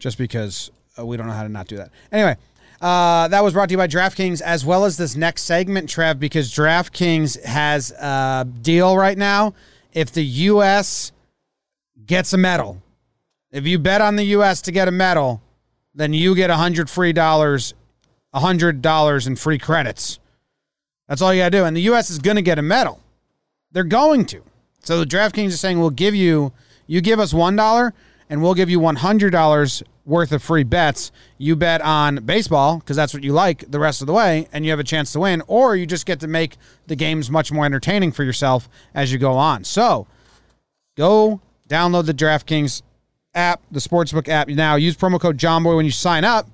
just 0.00 0.18
because 0.18 0.72
uh, 0.98 1.06
we 1.06 1.16
don't 1.16 1.28
know 1.28 1.32
how 1.32 1.44
to 1.44 1.48
not 1.48 1.68
do 1.68 1.76
that. 1.76 1.92
Anyway, 2.10 2.36
uh, 2.80 3.28
that 3.28 3.44
was 3.44 3.52
brought 3.52 3.68
to 3.68 3.74
you 3.74 3.78
by 3.78 3.86
DraftKings, 3.86 4.40
as 4.40 4.66
well 4.66 4.84
as 4.84 4.96
this 4.96 5.14
next 5.14 5.44
segment, 5.44 5.88
Trev, 5.88 6.18
because 6.18 6.52
DraftKings 6.52 7.40
has 7.44 7.92
a 7.92 8.44
deal 8.60 8.96
right 8.96 9.16
now. 9.16 9.54
If 9.92 10.10
the 10.10 10.24
U.S. 10.24 11.12
gets 12.04 12.32
a 12.32 12.36
medal, 12.36 12.82
if 13.52 13.64
you 13.64 13.78
bet 13.78 14.00
on 14.00 14.16
the 14.16 14.24
U.S. 14.24 14.60
to 14.62 14.72
get 14.72 14.88
a 14.88 14.92
medal, 14.92 15.40
then 15.94 16.12
you 16.12 16.34
get 16.34 16.50
a 16.50 16.56
hundred 16.56 16.90
free 16.90 17.12
dollars, 17.12 17.74
a 18.32 18.40
hundred 18.40 18.82
dollars 18.82 19.28
in 19.28 19.36
free 19.36 19.58
credits. 19.58 20.18
That's 21.08 21.22
all 21.22 21.32
you 21.32 21.40
got 21.40 21.50
to 21.50 21.58
do. 21.58 21.64
And 21.64 21.76
the 21.76 21.82
U.S. 21.82 22.10
is 22.10 22.18
going 22.18 22.36
to 22.36 22.42
get 22.42 22.58
a 22.58 22.62
medal. 22.62 23.00
They're 23.72 23.84
going 23.84 24.26
to. 24.26 24.42
So 24.80 24.98
the 25.00 25.06
DraftKings 25.06 25.48
is 25.48 25.60
saying, 25.60 25.80
we'll 25.80 25.90
give 25.90 26.14
you, 26.14 26.52
you 26.86 27.00
give 27.00 27.18
us 27.18 27.32
$1 27.32 27.92
and 28.30 28.42
we'll 28.42 28.54
give 28.54 28.70
you 28.70 28.80
$100 28.80 29.82
worth 30.04 30.32
of 30.32 30.42
free 30.42 30.64
bets. 30.64 31.12
You 31.36 31.56
bet 31.56 31.80
on 31.80 32.16
baseball 32.24 32.78
because 32.78 32.96
that's 32.96 33.12
what 33.12 33.22
you 33.22 33.32
like 33.32 33.70
the 33.70 33.78
rest 33.78 34.00
of 34.00 34.06
the 34.06 34.12
way 34.12 34.48
and 34.52 34.64
you 34.64 34.70
have 34.70 34.80
a 34.80 34.84
chance 34.84 35.12
to 35.12 35.20
win, 35.20 35.42
or 35.46 35.76
you 35.76 35.86
just 35.86 36.06
get 36.06 36.20
to 36.20 36.28
make 36.28 36.56
the 36.86 36.96
games 36.96 37.30
much 37.30 37.52
more 37.52 37.64
entertaining 37.64 38.12
for 38.12 38.24
yourself 38.24 38.68
as 38.94 39.12
you 39.12 39.18
go 39.18 39.32
on. 39.32 39.64
So 39.64 40.06
go 40.96 41.40
download 41.68 42.06
the 42.06 42.14
DraftKings 42.14 42.82
app, 43.34 43.62
the 43.70 43.80
Sportsbook 43.80 44.28
app 44.28 44.48
now. 44.48 44.76
Use 44.76 44.96
promo 44.96 45.20
code 45.20 45.38
JOMBOY 45.38 45.76
when 45.76 45.84
you 45.84 45.90
sign 45.90 46.24
up. 46.24 46.48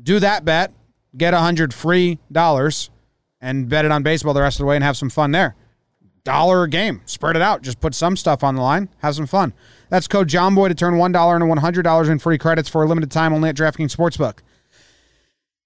Do 0.00 0.18
that 0.20 0.44
bet. 0.44 0.72
Get 1.16 1.32
a 1.32 1.38
hundred 1.38 1.72
free 1.72 2.18
dollars 2.30 2.90
and 3.40 3.68
bet 3.68 3.84
it 3.84 3.90
on 3.90 4.02
baseball 4.02 4.34
the 4.34 4.40
rest 4.40 4.56
of 4.56 4.64
the 4.64 4.66
way 4.66 4.76
and 4.76 4.84
have 4.84 4.96
some 4.96 5.10
fun 5.10 5.30
there. 5.32 5.54
Dollar 6.24 6.64
a 6.64 6.68
game. 6.68 7.00
Spread 7.06 7.36
it 7.36 7.42
out. 7.42 7.62
Just 7.62 7.80
put 7.80 7.94
some 7.94 8.16
stuff 8.16 8.44
on 8.44 8.54
the 8.54 8.60
line. 8.60 8.88
Have 8.98 9.14
some 9.14 9.26
fun. 9.26 9.54
That's 9.88 10.06
code 10.06 10.28
JOMBOY 10.28 10.68
to 10.68 10.74
turn 10.74 10.94
$1 10.94 11.36
into 11.36 11.82
$100 11.82 12.10
in 12.10 12.18
free 12.18 12.38
credits 12.38 12.68
for 12.68 12.82
a 12.82 12.86
limited 12.86 13.10
time 13.10 13.32
only 13.32 13.48
at 13.48 13.56
DraftKings 13.56 13.96
Sportsbook. 13.96 14.40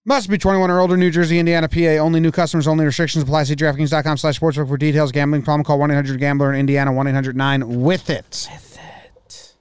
Must 0.04 0.28
be 0.28 0.36
21 0.36 0.70
or 0.70 0.80
older, 0.80 0.96
New 0.96 1.10
Jersey, 1.10 1.38
Indiana, 1.38 1.68
PA. 1.68 2.02
Only 2.02 2.18
new 2.18 2.32
customers, 2.32 2.66
only 2.66 2.84
restrictions 2.84 3.22
apply. 3.22 3.44
See 3.44 3.54
DraftKings.com 3.54 4.16
slash 4.16 4.38
sportsbook 4.40 4.68
for 4.68 4.76
details. 4.76 5.12
Gambling 5.12 5.42
problem, 5.42 5.64
call 5.64 5.78
1-800-GAMBLER 5.78 6.52
in 6.52 6.60
Indiana, 6.60 6.90
1-800-9-WITH 6.92 8.10
IT. 8.10 8.48
With 8.52 8.78
it. 8.78 9.54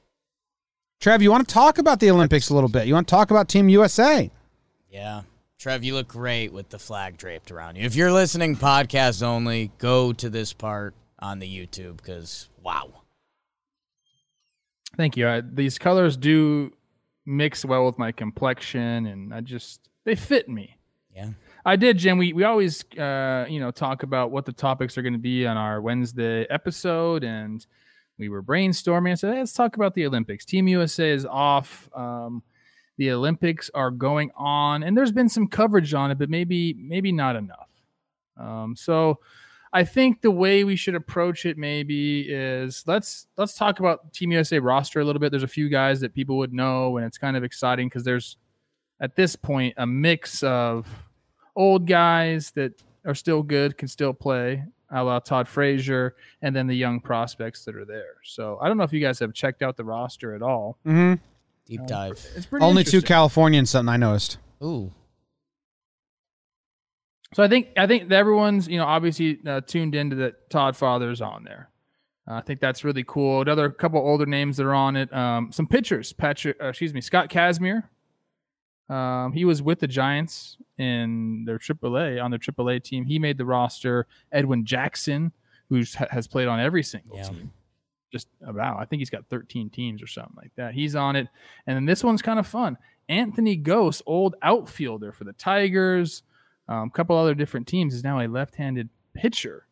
Trev, 1.00 1.22
you 1.22 1.32
want 1.32 1.48
to 1.48 1.54
talk 1.54 1.78
about 1.78 2.00
the 2.00 2.12
Olympics 2.12 2.50
a 2.50 2.54
little 2.54 2.70
bit? 2.70 2.86
You 2.86 2.94
want 2.94 3.08
to 3.08 3.12
talk 3.12 3.32
about 3.32 3.50
Team 3.50 3.70
USA? 3.70 4.30
Yeah. 4.90 5.22
Trev, 5.62 5.84
you 5.84 5.94
look 5.94 6.08
great 6.08 6.52
with 6.52 6.70
the 6.70 6.80
flag 6.80 7.18
draped 7.18 7.52
around 7.52 7.76
you. 7.76 7.86
If 7.86 7.96
you're 7.96 8.12
listening 8.12 8.56
podcast 8.56 9.22
only, 9.22 9.72
go 9.78 10.12
to 10.12 10.28
this 10.28 10.54
part 10.54 10.96
on 11.20 11.38
the 11.38 11.46
YouTube 11.46 11.98
because 11.98 12.50
wow. 12.64 13.04
Thank 14.98 15.18
you. 15.18 15.28
I, 15.28 15.42
these 15.42 15.78
colors 15.78 16.18
do 16.18 16.72
mix 17.28 17.64
well 17.64 17.86
with 17.86 18.00
my 18.00 18.12
complexion, 18.12 19.06
and 19.06 19.32
I 19.32 19.42
just 19.42 19.88
they 20.04 20.16
fit 20.16 20.50
me. 20.50 20.78
Yeah. 21.16 21.30
I 21.64 21.76
did, 21.76 22.00
Jim. 22.00 22.18
We 22.18 22.34
we 22.34 22.44
always 22.44 22.84
uh, 22.98 23.46
you 23.48 23.60
know 23.60 23.70
talk 23.70 24.02
about 24.02 24.32
what 24.32 24.48
the 24.48 24.54
topics 24.54 24.98
are 24.98 25.04
going 25.04 25.14
to 25.14 25.20
be 25.20 25.46
on 25.46 25.58
our 25.58 25.80
Wednesday 25.80 26.48
episode, 26.50 27.24
and 27.24 27.64
we 28.18 28.30
were 28.30 28.42
brainstorming. 28.42 29.12
I 29.12 29.14
said, 29.14 29.34
hey, 29.36 29.40
let's 29.42 29.54
talk 29.54 29.76
about 29.76 29.94
the 29.94 30.08
Olympics. 30.08 30.44
Team 30.44 30.68
USA 30.68 31.12
is 31.12 31.24
off. 31.24 31.88
Um, 31.96 32.42
the 32.98 33.12
Olympics 33.12 33.70
are 33.74 33.92
going 33.92 34.32
on, 34.36 34.84
and 34.84 34.96
there's 34.98 35.12
been 35.12 35.30
some 35.30 35.48
coverage 35.48 35.94
on 35.94 36.12
it, 36.12 36.18
but 36.18 36.30
maybe 36.30 36.74
maybe 36.74 37.12
not 37.12 37.36
enough. 37.36 37.70
Um, 38.38 38.76
so 38.76 39.20
I 39.74 39.84
think 39.86 40.22
the 40.22 40.32
way 40.32 40.64
we 40.64 40.76
should 40.76 40.96
approach 40.96 41.46
it 41.46 41.58
maybe 41.58 42.22
is 42.30 42.84
let's 42.88 43.28
let's 43.38 43.54
talk 43.54 43.80
about 43.80 44.14
Team 44.14 44.32
USA 44.32 44.60
roster 44.60 45.00
a 45.00 45.06
little 45.06 45.20
bit. 45.20 45.32
There's 45.32 45.44
a 45.44 45.48
few 45.48 45.70
guys 45.70 46.02
that 46.02 46.14
people 46.14 46.38
would 46.38 46.54
know, 46.54 46.98
and 46.98 47.06
it's 47.06 47.18
kind 47.18 47.38
of 47.38 47.44
exciting 47.44 47.88
because 47.88 48.04
there's 48.04 48.38
at 49.00 49.16
this 49.16 49.36
point 49.36 49.74
a 49.78 49.88
mix 49.88 50.44
of 50.44 50.88
old 51.56 51.88
guys 51.88 52.52
that 52.52 52.74
are 53.06 53.16
still 53.16 53.44
good, 53.44 53.78
can 53.78 53.88
still 53.88 54.14
play, 54.14 54.64
a 54.92 55.04
la 55.04 55.20
Todd 55.20 55.48
Frazier, 55.48 56.16
and 56.42 56.56
then 56.56 56.68
the 56.68 56.76
young 56.76 57.00
prospects 57.00 57.64
that 57.66 57.76
are 57.76 57.86
there. 57.86 58.16
So 58.24 58.60
I 58.62 58.68
don't 58.68 58.78
know 58.78 58.84
if 58.84 58.94
you 58.94 59.00
guys 59.00 59.20
have 59.20 59.34
checked 59.34 59.62
out 59.62 59.78
the 59.78 59.86
roster 59.86 60.36
at 60.36 60.42
all. 60.42 60.78
Mm-hmm. 60.86 61.14
Deep 61.72 61.88
dive. 61.88 62.24
It's 62.36 62.46
pretty 62.46 62.66
Only 62.66 62.84
two. 62.84 63.02
Californians, 63.02 63.70
something 63.70 63.90
I 63.92 63.98
noticed. 63.98 64.38
Ooh. 64.64 64.92
So 67.34 67.42
I 67.44 67.48
think 67.48 67.70
I 67.78 67.88
think 67.88 68.10
that 68.10 68.16
everyone's 68.16 68.68
you 68.68 68.78
know 68.78 68.86
obviously 68.86 69.40
uh, 69.48 69.62
tuned 69.62 69.96
into 69.96 70.18
that 70.18 70.50
Todd 70.50 70.76
Father's 70.76 71.22
on 71.22 71.44
there. 71.46 71.70
Uh, 72.30 72.34
I 72.36 72.42
think 72.42 72.60
that's 72.60 72.84
really 72.84 73.06
cool. 73.08 73.42
Another 73.42 73.70
couple 73.70 74.00
older 74.00 74.26
names 74.26 74.58
that 74.58 74.66
are 74.66 74.74
on 74.74 74.96
it. 74.98 75.12
Um, 75.14 75.52
some 75.52 75.66
pitchers. 75.66 76.12
Patrick, 76.14 76.58
uh, 76.62 76.68
excuse 76.68 76.94
me, 76.94 77.02
Scott 77.02 77.30
Kazmir. 77.30 77.84
Um, 78.90 79.32
he 79.32 79.46
was 79.46 79.62
with 79.64 79.80
the 79.80 79.88
Giants 79.88 80.58
in 80.78 81.46
their 81.46 81.58
AAA 81.58 82.22
on 82.22 82.30
their 82.32 82.40
AAA 82.40 82.84
team. 82.84 83.06
He 83.06 83.18
made 83.18 83.38
the 83.38 83.46
roster. 83.46 84.06
Edwin 84.34 84.66
Jackson, 84.66 85.32
who 85.70 85.82
has 86.12 86.28
played 86.28 86.50
on 86.50 86.60
every 86.60 86.84
single 86.84 87.16
Yeah. 87.16 87.24
team, 87.30 87.52
just 88.12 88.28
about. 88.46 88.80
I 88.80 88.86
think 88.86 89.00
he's 89.00 89.10
got 89.10 89.26
13 89.28 89.70
teams 89.70 90.02
or 90.02 90.08
something 90.08 90.36
like 90.36 90.52
that. 90.56 90.74
He's 90.74 90.96
on 90.96 91.16
it. 91.16 91.28
And 91.66 91.76
then 91.76 91.86
this 91.86 92.04
one's 92.04 92.22
kind 92.22 92.40
of 92.40 92.48
fun. 92.48 92.78
Anthony 93.10 93.58
Gose, 93.58 94.02
old 94.06 94.36
outfielder 94.42 95.12
for 95.12 95.24
the 95.24 95.34
Tigers, 95.34 96.24
a 96.68 96.74
um, 96.74 96.90
couple 96.90 97.18
other 97.18 97.36
different 97.36 97.68
teams, 97.68 97.94
is 97.94 98.04
now 98.04 98.22
a 98.22 98.28
left-handed 98.28 98.90
pitcher. 99.14 99.66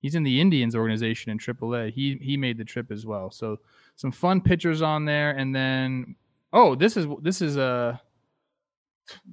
He's 0.00 0.14
in 0.14 0.22
the 0.22 0.40
Indians 0.40 0.74
organization 0.74 1.30
in 1.30 1.38
AAA. 1.38 1.92
He 1.92 2.18
he 2.22 2.36
made 2.36 2.56
the 2.56 2.64
trip 2.64 2.90
as 2.90 3.04
well. 3.04 3.30
So 3.30 3.58
some 3.96 4.10
fun 4.10 4.40
pitchers 4.40 4.80
on 4.80 5.04
there, 5.04 5.32
and 5.32 5.54
then 5.54 6.16
oh, 6.52 6.74
this 6.74 6.96
is 6.96 7.06
this 7.20 7.42
is 7.42 7.58
uh, 7.58 7.98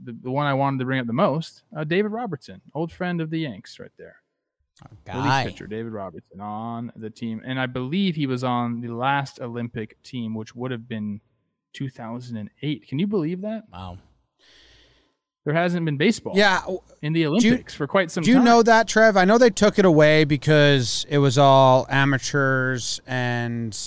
the, 0.03 0.17
the 0.23 0.31
one 0.31 0.45
I 0.45 0.53
wanted 0.53 0.79
to 0.79 0.85
bring 0.85 0.99
up 0.99 1.07
the 1.07 1.13
most. 1.13 1.63
Uh, 1.75 1.85
David 1.85 2.11
Robertson, 2.11 2.61
old 2.73 2.91
friend 2.91 3.21
of 3.21 3.29
the 3.29 3.39
Yanks, 3.39 3.79
right 3.79 3.91
there. 3.97 4.17
Guy. 5.05 5.45
pitcher 5.45 5.67
David 5.67 5.91
Robertson 5.93 6.39
on 6.41 6.91
the 6.95 7.09
team, 7.09 7.41
and 7.45 7.59
I 7.59 7.65
believe 7.65 8.15
he 8.15 8.27
was 8.27 8.43
on 8.43 8.81
the 8.81 8.89
last 8.89 9.39
Olympic 9.41 10.01
team, 10.03 10.35
which 10.35 10.55
would 10.55 10.71
have 10.71 10.87
been 10.87 11.21
2008. 11.73 12.87
Can 12.87 12.99
you 12.99 13.07
believe 13.07 13.41
that? 13.41 13.63
Wow. 13.71 13.97
There 15.45 15.53
hasn't 15.53 15.85
been 15.85 15.95
baseball 15.97 16.33
Yeah. 16.35 16.61
in 17.01 17.13
the 17.13 17.21
you- 17.21 17.27
Olympics 17.29 17.73
for 17.73 17.87
quite 17.87 18.11
some 18.11 18.23
Do 18.23 18.31
you 18.31 18.41
know 18.43 18.61
that, 18.63 18.87
Trev? 18.87 19.15
I 19.15 19.23
know 19.23 19.37
they 19.37 19.49
took 19.49 19.79
it 19.79 19.85
away 19.85 20.25
because 20.25 21.05
it 21.09 21.19
was 21.19 21.37
all 21.37 21.85
amateurs 21.89 22.99
and 23.07 23.77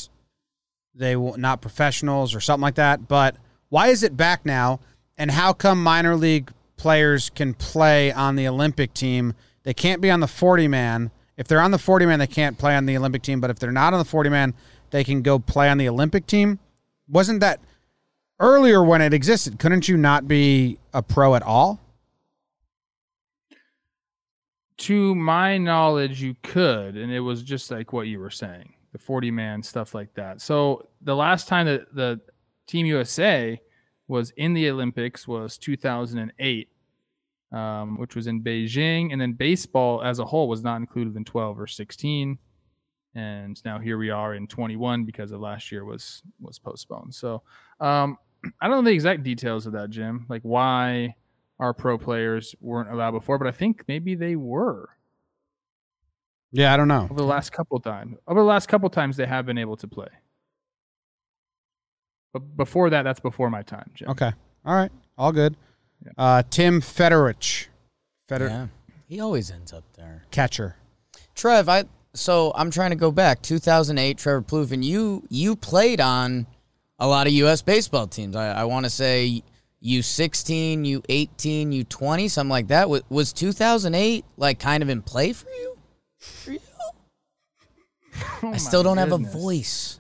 they 0.95 1.17
were 1.17 1.37
not 1.37 1.61
professionals 1.61 2.35
or 2.35 2.41
something 2.41 2.63
like 2.63 2.77
that. 2.77 3.09
But 3.09 3.37
why 3.69 3.89
is 3.89 4.03
it 4.03 4.17
back 4.17 4.47
now? 4.47 4.81
And 5.19 5.31
how 5.33 5.53
come 5.53 5.83
minor 5.83 6.17
league 6.17 6.51
players 6.79 7.29
can 7.29 7.53
play 7.53 8.11
on 8.11 8.37
the 8.37 8.49
Olympic 8.49 8.95
team? 8.95 9.35
They 9.71 9.75
can't 9.75 10.01
be 10.01 10.11
on 10.11 10.19
the 10.19 10.27
40 10.27 10.67
man. 10.67 11.13
If 11.37 11.47
they're 11.47 11.61
on 11.61 11.71
the 11.71 11.79
40 11.79 12.05
man, 12.05 12.19
they 12.19 12.27
can't 12.27 12.59
play 12.59 12.75
on 12.75 12.87
the 12.87 12.97
Olympic 12.97 13.23
team. 13.23 13.41
But 13.41 13.51
if 13.51 13.61
they're 13.61 13.71
not 13.71 13.93
on 13.93 14.01
the 14.01 14.05
40 14.05 14.29
man, 14.29 14.53
they 14.91 15.05
can 15.05 15.23
go 15.23 15.39
play 15.39 15.69
on 15.71 15.79
the 15.79 15.89
Olympic 15.89 16.27
team. 16.27 16.59
Wasn't 17.09 17.39
that 17.39 17.61
earlier 18.41 18.83
when 18.83 19.01
it 19.01 19.15
existed? 19.15 19.61
Couldn't 19.61 19.87
you 19.87 19.97
not 19.97 20.27
be 20.27 20.81
a 20.93 21.05
pro 21.05 21.37
at 21.37 21.45
all? 21.45 21.79
to 24.79 25.15
my 25.15 25.57
knowledge, 25.57 26.21
you 26.21 26.35
could, 26.43 26.97
and 26.97 27.13
it 27.13 27.21
was 27.21 27.43
just 27.43 27.71
like 27.71 27.93
what 27.93 28.09
you 28.09 28.19
were 28.19 28.31
saying, 28.31 28.73
the 28.93 28.99
40 28.99 29.31
man 29.31 29.63
stuff 29.63 29.95
like 29.95 30.15
that. 30.15 30.41
So 30.41 30.89
the 31.03 31.15
last 31.15 31.47
time 31.47 31.67
that 31.67 31.95
the 31.95 32.19
Team 32.67 32.87
USA 32.87 33.61
was 34.09 34.31
in 34.33 34.55
the 34.55 34.69
Olympics 34.71 35.29
was 35.29 35.59
2008, 35.59 36.69
um, 37.53 37.99
which 37.99 38.15
was 38.15 38.27
in 38.27 38.43
Beijing, 38.43 39.13
and 39.13 39.21
then 39.21 39.33
baseball 39.33 40.03
as 40.03 40.19
a 40.19 40.25
whole 40.25 40.49
was 40.49 40.63
not 40.63 40.77
included 40.77 41.17
in 41.17 41.25
12 41.25 41.59
or 41.61 41.67
16, 41.67 42.39
and 43.15 43.65
now 43.65 43.79
here 43.79 43.99
we 43.99 44.11
are 44.11 44.35
in 44.35 44.47
21 44.47 45.05
because 45.05 45.33
of 45.33 45.41
last 45.41 45.73
year 45.73 45.85
was 45.85 46.23
was 46.41 46.59
postponed. 46.59 47.15
So 47.15 47.43
um, 47.81 48.17
I 48.61 48.69
don't 48.69 48.85
know 48.85 48.89
the 48.91 48.95
exact 48.95 49.23
details 49.23 49.67
of 49.67 49.73
that, 49.73 49.91
Jim, 49.91 50.27
like 50.29 50.43
why 50.43 51.15
our 51.59 51.75
pro 51.75 51.99
players 51.99 52.55
weren't 52.61 52.91
allowed 52.91 53.11
before, 53.13 53.37
but 53.39 53.47
I 53.47 53.51
think 53.53 53.85
maybe 53.87 54.15
they 54.15 54.35
were 54.37 54.89
Yeah, 56.53 56.73
I 56.73 56.77
don't 56.79 56.89
know. 56.89 57.03
over 57.11 57.15
the 57.15 57.25
last 57.25 57.51
couple 57.53 57.77
of 57.77 57.83
times. 57.83 58.17
Over 58.27 58.41
the 58.41 58.47
last 58.47 58.67
couple 58.69 58.87
of 58.87 58.93
times, 58.93 59.17
they 59.19 59.27
have 59.27 59.45
been 59.45 59.59
able 59.59 59.77
to 59.77 59.87
play. 59.89 60.09
But 62.33 62.57
before 62.57 62.91
that, 62.91 63.03
that's 63.03 63.21
before 63.21 63.51
my 63.51 63.63
time, 63.63 63.91
Jim. 63.95 64.09
Okay. 64.11 64.33
All 64.65 64.75
right. 64.75 64.91
All 65.19 65.33
good. 65.33 65.57
Uh, 66.17 66.43
Tim 66.51 66.81
Federowicz, 66.81 67.67
Feder 68.29 68.49
Yeah. 68.49 68.67
He 69.07 69.21
always 69.21 69.51
ends 69.51 69.73
up 69.73 69.85
there. 69.97 70.25
catcher. 70.31 70.77
Trev, 71.35 71.69
I 71.69 71.85
so 72.15 72.53
I'm 72.55 72.71
trying 72.71 72.91
to 72.91 72.97
go 72.97 73.11
back. 73.11 73.43
2008, 73.43 74.19
Trevor 74.19 74.43
Plouffe, 74.43 74.73
and 74.73 74.85
you 74.85 75.25
you 75.29 75.57
played 75.57 76.01
on 76.01 76.47
a 76.99 77.07
lot 77.07 77.27
of 77.27 77.33
U.S. 77.35 77.63
baseball 77.63 78.07
teams. 78.07 78.37
I, 78.37 78.51
I 78.51 78.65
want 78.65 78.85
to 78.85 78.91
say 78.91 79.43
U16, 79.83 81.03
U18, 81.03 81.85
U20, 81.87 82.31
something 82.31 82.51
like 82.51 82.69
that. 82.69 82.89
Was, 82.89 83.03
was 83.09 83.33
2008 83.33 84.25
like 84.37 84.59
kind 84.59 84.83
of 84.83 84.89
in 84.89 85.03
play 85.03 85.33
for 85.33 85.49
you? 85.49 85.79
For 86.19 86.53
you? 86.53 86.61
Oh 88.43 88.53
I 88.53 88.57
still 88.57 88.83
don't 88.83 88.99
have 88.99 89.13
a 89.13 89.19
voice. 89.19 90.00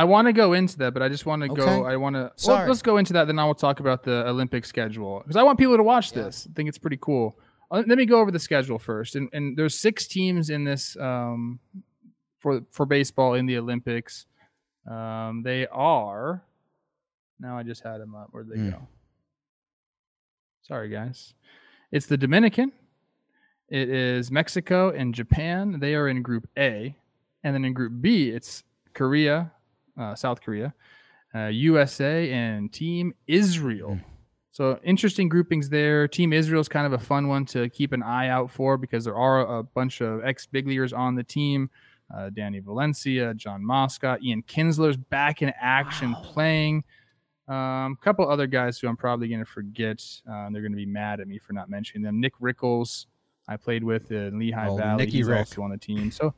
I 0.00 0.04
want 0.04 0.26
to 0.26 0.32
go 0.32 0.52
into 0.52 0.76
that, 0.78 0.92
but 0.94 1.02
I 1.02 1.08
just 1.08 1.24
want 1.26 1.42
to 1.42 1.50
Okay. 1.50 1.60
go. 1.62 1.84
I 1.84 1.96
want 1.96 2.14
to. 2.16 2.32
Sorry. 2.36 2.58
Well, 2.60 2.68
let's 2.68 2.82
go 2.82 2.96
into 2.98 3.12
that. 3.14 3.26
Then 3.26 3.38
I 3.38 3.44
will 3.44 3.54
talk 3.54 3.80
about 3.80 4.02
the 4.02 4.26
Olympic 4.28 4.64
schedule 4.66 5.20
because 5.20 5.36
I 5.36 5.42
want 5.42 5.58
people 5.58 5.76
to 5.76 5.82
watch 5.82 6.12
this. 6.12 6.46
I 6.50 6.52
think 6.54 6.68
it's 6.68 6.78
pretty 6.78 6.98
cool. 7.00 7.38
Uh, 7.70 7.82
let 7.86 7.96
me 7.98 8.04
go 8.06 8.20
over 8.20 8.30
the 8.30 8.38
schedule 8.38 8.78
first. 8.78 9.16
And, 9.16 9.28
and 9.32 9.56
there's 9.56 9.78
six 9.78 10.06
teams 10.06 10.50
in 10.50 10.64
this 10.64 10.96
um, 10.98 11.58
for 12.40 12.60
for 12.70 12.84
baseball 12.86 13.34
in 13.34 13.46
the 13.46 13.56
Olympics. 13.58 14.26
Um, 14.90 15.42
they 15.42 15.66
are. 15.68 16.42
Now 17.40 17.56
I 17.58 17.62
just 17.62 17.82
had 17.82 18.00
them 18.00 18.14
up. 18.14 18.28
Where'd 18.32 18.48
they 18.48 18.58
Hmm. 18.58 18.70
go? 18.70 18.88
Sorry, 20.62 20.88
guys. 20.88 21.34
It's 21.92 22.06
the 22.06 22.16
Dominican. 22.16 22.72
It 23.68 23.88
is 23.88 24.30
Mexico 24.30 24.90
and 24.90 25.14
Japan. 25.14 25.78
They 25.80 25.94
are 25.94 26.08
in 26.08 26.22
Group 26.22 26.48
A, 26.56 26.96
and 27.42 27.54
then 27.54 27.64
in 27.64 27.72
Group 27.72 27.94
B, 28.00 28.30
it's 28.30 28.62
Korea, 28.94 29.52
uh, 29.98 30.14
South 30.14 30.40
Korea, 30.40 30.74
uh, 31.34 31.46
USA, 31.46 32.30
and 32.30 32.72
Team 32.72 33.12
Israel. 33.26 33.98
So 34.50 34.78
interesting 34.82 35.28
groupings 35.28 35.68
there. 35.68 36.08
Team 36.08 36.32
Israel 36.32 36.60
is 36.62 36.68
kind 36.68 36.86
of 36.86 36.94
a 36.94 36.98
fun 37.04 37.28
one 37.28 37.44
to 37.46 37.68
keep 37.68 37.92
an 37.92 38.02
eye 38.02 38.28
out 38.28 38.50
for 38.50 38.78
because 38.78 39.04
there 39.04 39.16
are 39.16 39.58
a 39.58 39.62
bunch 39.62 40.00
of 40.00 40.24
ex 40.24 40.46
big 40.46 40.66
leaguers 40.66 40.92
on 40.94 41.14
the 41.14 41.22
team. 41.22 41.68
Uh, 42.14 42.30
Danny 42.30 42.60
Valencia, 42.60 43.34
Jon 43.34 43.62
Moscot, 43.62 44.22
Ian 44.22 44.42
Kinsler's 44.44 44.96
back 44.96 45.42
in 45.42 45.52
action 45.60 46.14
playing. 46.22 46.84
A 47.48 47.52
um, 47.52 47.96
couple 48.00 48.28
other 48.28 48.46
guys 48.46 48.78
who 48.78 48.88
I'm 48.88 48.96
probably 48.96 49.28
going 49.28 49.40
to 49.40 49.44
forget. 49.50 50.02
Uh, 50.28 50.48
they're 50.50 50.62
going 50.62 50.72
to 50.72 50.76
be 50.76 50.86
mad 50.86 51.20
at 51.20 51.28
me 51.28 51.38
for 51.38 51.52
not 51.52 51.68
mentioning 51.68 52.02
them. 52.02 52.20
Nick 52.20 52.32
Rickles, 52.40 53.06
I 53.48 53.56
played 53.56 53.84
with 53.84 54.10
in 54.10 54.38
Lehigh 54.38 54.68
Oh, 54.68 54.76
Valley. 54.76 55.04
Nicky 55.04 55.18
He's 55.18 55.26
Rick. 55.26 55.38
also 55.38 55.62
on 55.62 55.70
the 55.70 55.78
team. 55.78 56.10
So 56.10 56.32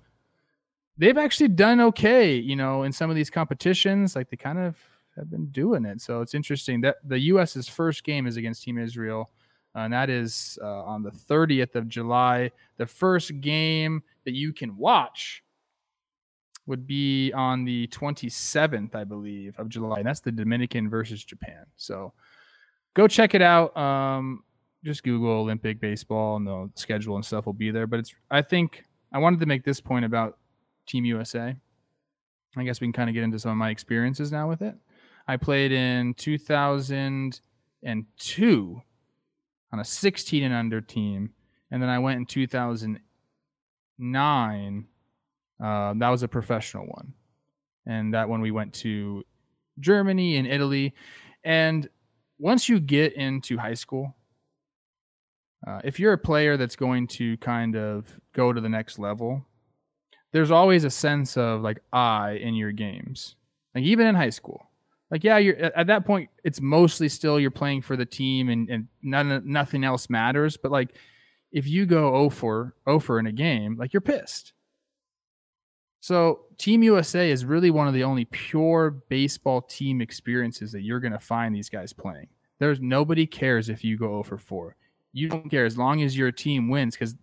they've 0.98 1.16
actually 1.16 1.48
done 1.48 1.80
okay, 1.80 2.34
you 2.34 2.56
know, 2.56 2.82
in 2.82 2.92
some 2.92 3.08
of 3.08 3.16
these 3.16 3.30
competitions. 3.30 4.14
Like 4.16 4.28
they 4.30 4.36
kind 4.36 4.58
of 4.58 4.76
have 5.16 5.30
been 5.30 5.46
doing 5.46 5.84
it. 5.84 6.00
So 6.00 6.20
it's 6.20 6.34
interesting 6.34 6.80
that 6.82 6.96
the 7.04 7.18
U.S.'s 7.18 7.68
first 7.68 8.04
game 8.04 8.26
is 8.26 8.36
against 8.36 8.62
Team 8.62 8.78
Israel, 8.78 9.30
uh, 9.74 9.80
and 9.80 9.92
that 9.92 10.10
is 10.10 10.58
uh, 10.62 10.84
on 10.84 11.02
the 11.02 11.10
30th 11.10 11.74
of 11.74 11.88
July. 11.88 12.50
The 12.76 12.86
first 12.86 13.40
game 13.40 14.02
that 14.24 14.34
you 14.34 14.52
can 14.52 14.76
watch 14.76 15.42
would 16.66 16.86
be 16.86 17.32
on 17.32 17.64
the 17.64 17.86
27th, 17.88 18.94
I 18.94 19.04
believe, 19.04 19.58
of 19.58 19.70
July. 19.70 19.98
And 19.98 20.06
that's 20.06 20.20
the 20.20 20.32
Dominican 20.32 20.90
versus 20.90 21.24
Japan. 21.24 21.64
So 21.76 22.12
go 22.94 23.08
check 23.08 23.34
it 23.34 23.40
out. 23.40 23.74
Um, 23.76 24.44
just 24.84 25.02
Google 25.02 25.30
Olympic 25.30 25.80
baseball 25.80 26.36
and 26.36 26.46
the 26.46 26.70
schedule 26.74 27.16
and 27.16 27.24
stuff 27.24 27.46
will 27.46 27.54
be 27.54 27.70
there. 27.70 27.86
But 27.86 28.00
it's 28.00 28.14
I 28.30 28.42
think 28.42 28.84
I 29.12 29.18
wanted 29.18 29.40
to 29.40 29.46
make 29.46 29.64
this 29.64 29.80
point 29.80 30.04
about 30.04 30.38
Team 30.88 31.04
USA. 31.04 31.54
I 32.56 32.64
guess 32.64 32.80
we 32.80 32.86
can 32.86 32.92
kind 32.92 33.10
of 33.10 33.14
get 33.14 33.22
into 33.22 33.38
some 33.38 33.52
of 33.52 33.56
my 33.56 33.70
experiences 33.70 34.32
now 34.32 34.48
with 34.48 34.62
it. 34.62 34.74
I 35.26 35.36
played 35.36 35.72
in 35.72 36.14
2002 36.14 38.82
on 39.70 39.78
a 39.78 39.84
16 39.84 40.42
and 40.42 40.54
under 40.54 40.80
team, 40.80 41.34
and 41.70 41.82
then 41.82 41.90
I 41.90 41.98
went 41.98 42.18
in 42.18 42.26
2009. 42.26 44.86
Uh, 45.62 45.94
that 45.96 46.08
was 46.08 46.22
a 46.22 46.28
professional 46.28 46.86
one, 46.86 47.12
and 47.84 48.14
that 48.14 48.26
one 48.28 48.40
we 48.40 48.50
went 48.50 48.72
to 48.74 49.24
Germany 49.78 50.36
and 50.36 50.48
Italy. 50.48 50.94
And 51.44 51.88
once 52.38 52.68
you 52.68 52.80
get 52.80 53.12
into 53.12 53.58
high 53.58 53.74
school, 53.74 54.16
uh, 55.66 55.80
if 55.84 56.00
you're 56.00 56.12
a 56.12 56.18
player 56.18 56.56
that's 56.56 56.76
going 56.76 57.08
to 57.08 57.36
kind 57.38 57.74
of 57.76 58.20
go 58.32 58.52
to 58.52 58.60
the 58.60 58.68
next 58.68 58.98
level, 58.98 59.44
there's 60.32 60.50
always 60.50 60.84
a 60.84 60.90
sense 60.90 61.36
of 61.36 61.62
like 61.62 61.80
I 61.92 62.32
in 62.32 62.54
your 62.54 62.72
games. 62.72 63.36
Like 63.74 63.84
even 63.84 64.06
in 64.06 64.14
high 64.14 64.30
school, 64.30 64.68
like 65.10 65.24
yeah, 65.24 65.38
you're 65.38 65.56
at 65.56 65.86
that 65.86 66.04
point. 66.04 66.30
It's 66.44 66.60
mostly 66.60 67.08
still 67.08 67.40
you're 67.40 67.50
playing 67.50 67.82
for 67.82 67.96
the 67.96 68.06
team, 68.06 68.48
and 68.48 68.68
and 68.68 68.88
none 69.02 69.42
nothing 69.44 69.84
else 69.84 70.10
matters. 70.10 70.56
But 70.56 70.72
like 70.72 70.94
if 71.52 71.66
you 71.66 71.86
go 71.86 72.12
0 72.12 72.30
for 72.30 72.74
0 72.88 73.00
for 73.00 73.18
in 73.18 73.26
a 73.26 73.32
game, 73.32 73.76
like 73.76 73.92
you're 73.92 74.00
pissed. 74.00 74.52
So 76.00 76.40
Team 76.58 76.82
USA 76.82 77.30
is 77.30 77.44
really 77.44 77.70
one 77.70 77.88
of 77.88 77.94
the 77.94 78.04
only 78.04 78.24
pure 78.26 78.90
baseball 78.90 79.62
team 79.62 80.00
experiences 80.00 80.72
that 80.72 80.82
you're 80.82 81.00
going 81.00 81.12
to 81.12 81.18
find 81.18 81.54
these 81.54 81.68
guys 81.68 81.92
playing. 81.92 82.28
There's 82.58 82.80
nobody 82.80 83.26
cares 83.26 83.68
if 83.68 83.84
you 83.84 83.96
go 83.96 84.06
0 84.06 84.22
for 84.24 84.38
4. 84.38 84.76
You 85.12 85.28
don't 85.28 85.50
care 85.50 85.64
as 85.64 85.78
long 85.78 86.02
as 86.02 86.16
your 86.16 86.32
team 86.32 86.68
wins 86.68 86.94
because 86.94 87.14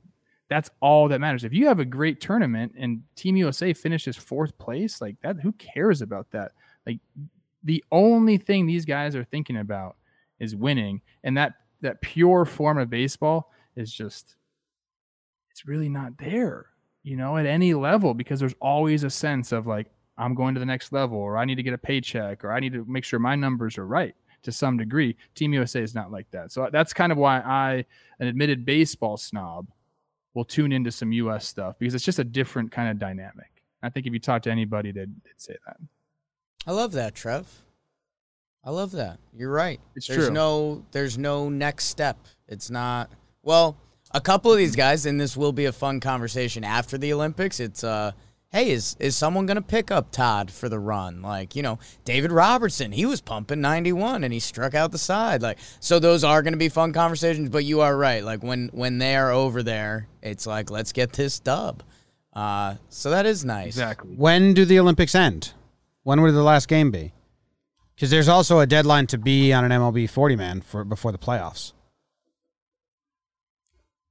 that's 0.50 0.70
all 0.80 1.08
that 1.10 1.20
matters. 1.20 1.44
If 1.44 1.54
you 1.54 1.68
have 1.68 1.80
a 1.80 1.86
great 1.86 2.22
tournament 2.22 2.74
and 2.78 3.02
Team 3.16 3.36
USA 3.36 3.74
finishes 3.74 4.16
fourth 4.16 4.58
place, 4.58 5.02
like 5.02 5.16
that, 5.22 5.40
who 5.40 5.52
cares 5.54 6.02
about 6.02 6.30
that? 6.32 6.52
Like 6.86 7.00
the 7.64 7.84
only 7.92 8.38
thing 8.38 8.66
these 8.66 8.86
guys 8.86 9.16
are 9.16 9.24
thinking 9.24 9.58
about 9.58 9.96
is 10.40 10.56
winning, 10.56 11.02
and 11.24 11.38
that 11.38 11.54
that 11.82 12.02
pure 12.02 12.46
form 12.46 12.78
of 12.78 12.90
baseball 12.90 13.52
is 13.76 13.92
just 13.92 14.36
it's 15.50 15.66
really 15.66 15.90
not 15.90 16.18
there, 16.18 16.68
you 17.04 17.16
know, 17.16 17.38
at 17.38 17.46
any 17.46 17.74
level 17.74 18.14
because 18.14 18.40
there's 18.40 18.56
always 18.62 19.04
a 19.04 19.10
sense 19.10 19.52
of 19.52 19.66
like 19.66 19.88
I'm 20.18 20.36
going 20.36 20.54
to 20.54 20.60
the 20.60 20.66
next 20.66 20.94
level, 20.94 21.18
or 21.18 21.38
I 21.38 21.46
need 21.46 21.56
to 21.56 21.64
get 21.64 21.74
a 21.74 21.78
paycheck, 21.78 22.46
or 22.46 22.52
I 22.52 22.60
need 22.60 22.74
to 22.74 22.86
make 22.86 23.04
sure 23.04 23.20
my 23.20 23.36
numbers 23.36 23.78
are 23.78 23.88
right 23.88 24.16
to 24.44 24.52
some 24.52 24.78
degree. 24.78 25.18
Team 25.34 25.54
USA 25.54 25.82
is 25.82 25.96
not 25.96 26.12
like 26.12 26.30
that, 26.32 26.52
so 26.52 26.70
that's 26.72 26.94
kind 26.94 27.12
of 27.12 27.18
why 27.18 27.40
I, 27.40 27.86
an 28.20 28.28
admitted 28.28 28.64
baseball 28.64 29.18
snob 29.18 29.68
will 30.36 30.46
tune 30.46 30.72
into 30.72 30.92
some 30.92 31.12
US 31.12 31.48
stuff 31.48 31.76
because 31.80 31.96
it's 31.96 32.06
just 32.06 32.20
a 32.20 32.24
different 32.24 32.72
kind 32.72 32.90
of 32.90 33.00
dynamic. 33.00 33.64
I 33.82 33.90
think 33.90 34.06
if 34.06 34.14
you 34.14 34.20
talk 34.20 34.44
to 34.44 34.52
anybody, 34.52 34.92
they'd, 34.92 35.14
they'd 35.24 35.42
say 35.42 35.56
that. 35.66 35.78
I 36.68 36.72
love 36.72 36.92
that, 36.92 37.16
Trev. 37.16 37.48
I 38.64 38.72
love 38.72 38.92
that. 38.92 39.20
You're 39.34 39.52
right. 39.52 39.80
It's 39.96 40.08
there's 40.08 40.26
true. 40.26 40.34
no 40.34 40.86
there's 40.92 41.18
no 41.18 41.50
next 41.50 41.86
step. 41.86 42.18
It's 42.48 42.70
not 42.70 43.12
well, 43.44 43.78
a 44.12 44.20
couple 44.20 44.52
of 44.52 44.58
these 44.58 44.76
guys, 44.76 45.06
and 45.06 45.22
this 45.22 45.38
will 45.38 45.52
be 45.52 45.66
a 45.66 45.72
fun 45.72 46.00
conversation 46.00 46.64
after 46.64 46.98
the 46.98 47.14
Olympics. 47.14 47.60
It's 47.60 47.84
uh 47.84 48.12
hey, 48.56 48.72
is 48.72 48.96
is 49.00 49.16
someone 49.18 49.46
gonna 49.46 49.62
pick 49.62 49.92
up 49.92 50.12
Todd 50.12 50.50
for 50.50 50.70
the 50.70 50.80
run? 50.80 51.22
Like, 51.22 51.56
you 51.56 51.62
know, 51.62 51.78
David 52.06 52.32
Robertson, 52.32 52.92
he 52.94 53.06
was 53.06 53.20
pumping 53.20 53.60
ninety 53.60 53.92
one 53.92 54.24
and 54.24 54.34
he 54.34 54.40
struck 54.40 54.74
out 54.74 54.92
the 54.92 54.98
side. 54.98 55.42
Like 55.42 55.60
so 55.80 56.00
those 56.00 56.24
are 56.24 56.42
gonna 56.42 56.58
be 56.58 56.70
fun 56.70 56.94
conversations, 56.94 57.50
but 57.50 57.66
you 57.66 57.82
are 57.82 57.96
right. 57.96 58.24
Like 58.24 58.44
when 58.44 58.70
when 58.72 58.98
they 58.98 59.16
are 59.16 59.30
over 59.32 59.62
there, 59.62 60.08
it's 60.22 60.48
like, 60.48 60.72
let's 60.72 60.94
get 60.94 61.12
this 61.14 61.40
dub. 61.40 61.84
Uh 62.34 62.76
so 62.90 63.10
that 63.10 63.26
is 63.26 63.44
nice. 63.44 63.68
Exactly. 63.68 64.16
When 64.16 64.54
do 64.54 64.64
the 64.66 64.80
Olympics 64.80 65.16
end? 65.16 65.54
When 66.04 66.22
would 66.22 66.32
the 66.34 66.44
last 66.44 66.68
game 66.68 66.92
be? 66.92 67.12
Because 67.96 68.10
there's 68.10 68.28
also 68.28 68.60
a 68.60 68.66
deadline 68.68 69.08
to 69.08 69.18
be 69.18 69.52
on 69.54 69.64
an 69.70 69.72
MLB 69.72 70.10
40 70.10 70.36
man 70.36 70.62
for 70.62 70.84
before 70.84 71.12
the 71.12 71.18
playoffs, 71.18 71.74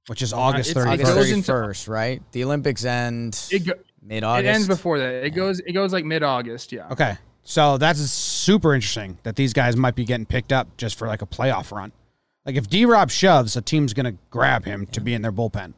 which 0.07 0.21
is 0.21 0.33
August 0.33 0.71
it's- 0.71 0.85
it 0.85 0.87
31st. 0.87 0.93
August 0.93 1.15
goes 1.15 1.31
into- 1.31 1.91
right? 1.91 2.21
The 2.31 2.43
Olympics 2.43 2.83
end 2.85 3.39
It, 3.51 3.59
go, 3.65 3.73
mid 4.05 4.17
it 4.17 4.23
August. 4.23 4.47
ends 4.55 4.67
before 4.67 4.99
that. 4.99 5.25
It 5.25 5.31
goes 5.31 5.59
it 5.59 5.73
goes 5.73 5.91
like 5.93 6.05
mid 6.05 6.23
August. 6.23 6.71
Yeah. 6.71 6.87
Okay. 6.91 7.17
So 7.43 7.77
that's 7.77 7.99
super 7.99 8.73
interesting 8.73 9.17
that 9.23 9.35
these 9.35 9.53
guys 9.53 9.75
might 9.75 9.95
be 9.95 10.05
getting 10.05 10.25
picked 10.25 10.51
up 10.51 10.77
just 10.77 10.97
for 10.97 11.07
like 11.07 11.21
a 11.21 11.27
playoff 11.27 11.71
run. 11.71 11.91
Like 12.45 12.55
if 12.55 12.67
D 12.69 12.85
Rob 12.85 13.11
shoves, 13.11 13.55
a 13.55 13.61
team's 13.61 13.93
going 13.93 14.05
to 14.11 14.17
grab 14.29 14.65
him 14.65 14.85
to 14.87 15.01
be 15.01 15.13
in 15.13 15.21
their 15.21 15.31
bullpen. 15.31 15.73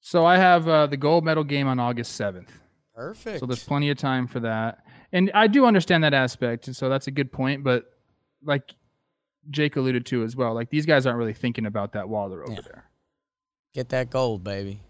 So 0.00 0.24
I 0.24 0.36
have 0.38 0.68
uh, 0.68 0.86
the 0.86 0.96
gold 0.96 1.24
medal 1.24 1.44
game 1.44 1.66
on 1.66 1.78
August 1.78 2.12
seventh. 2.14 2.60
Perfect. 2.94 3.40
So 3.40 3.46
there's 3.46 3.64
plenty 3.64 3.90
of 3.90 3.98
time 3.98 4.26
for 4.26 4.40
that. 4.40 4.78
And 5.12 5.30
I 5.34 5.46
do 5.46 5.64
understand 5.66 6.04
that 6.04 6.14
aspect, 6.14 6.66
and 6.66 6.76
so 6.76 6.88
that's 6.88 7.06
a 7.06 7.10
good 7.10 7.30
point. 7.32 7.62
But 7.64 7.84
like 8.44 8.74
Jake 9.50 9.76
alluded 9.76 10.06
to 10.06 10.22
as 10.24 10.36
well, 10.36 10.54
like 10.54 10.70
these 10.70 10.86
guys 10.86 11.06
aren't 11.06 11.18
really 11.18 11.34
thinking 11.34 11.66
about 11.66 11.92
that 11.92 12.08
while 12.08 12.28
they're 12.28 12.42
over 12.44 12.52
Yeah. 12.52 12.60
there. 12.64 12.84
Get 13.74 13.88
that 13.90 14.10
gold, 14.10 14.42
baby. 14.44 14.80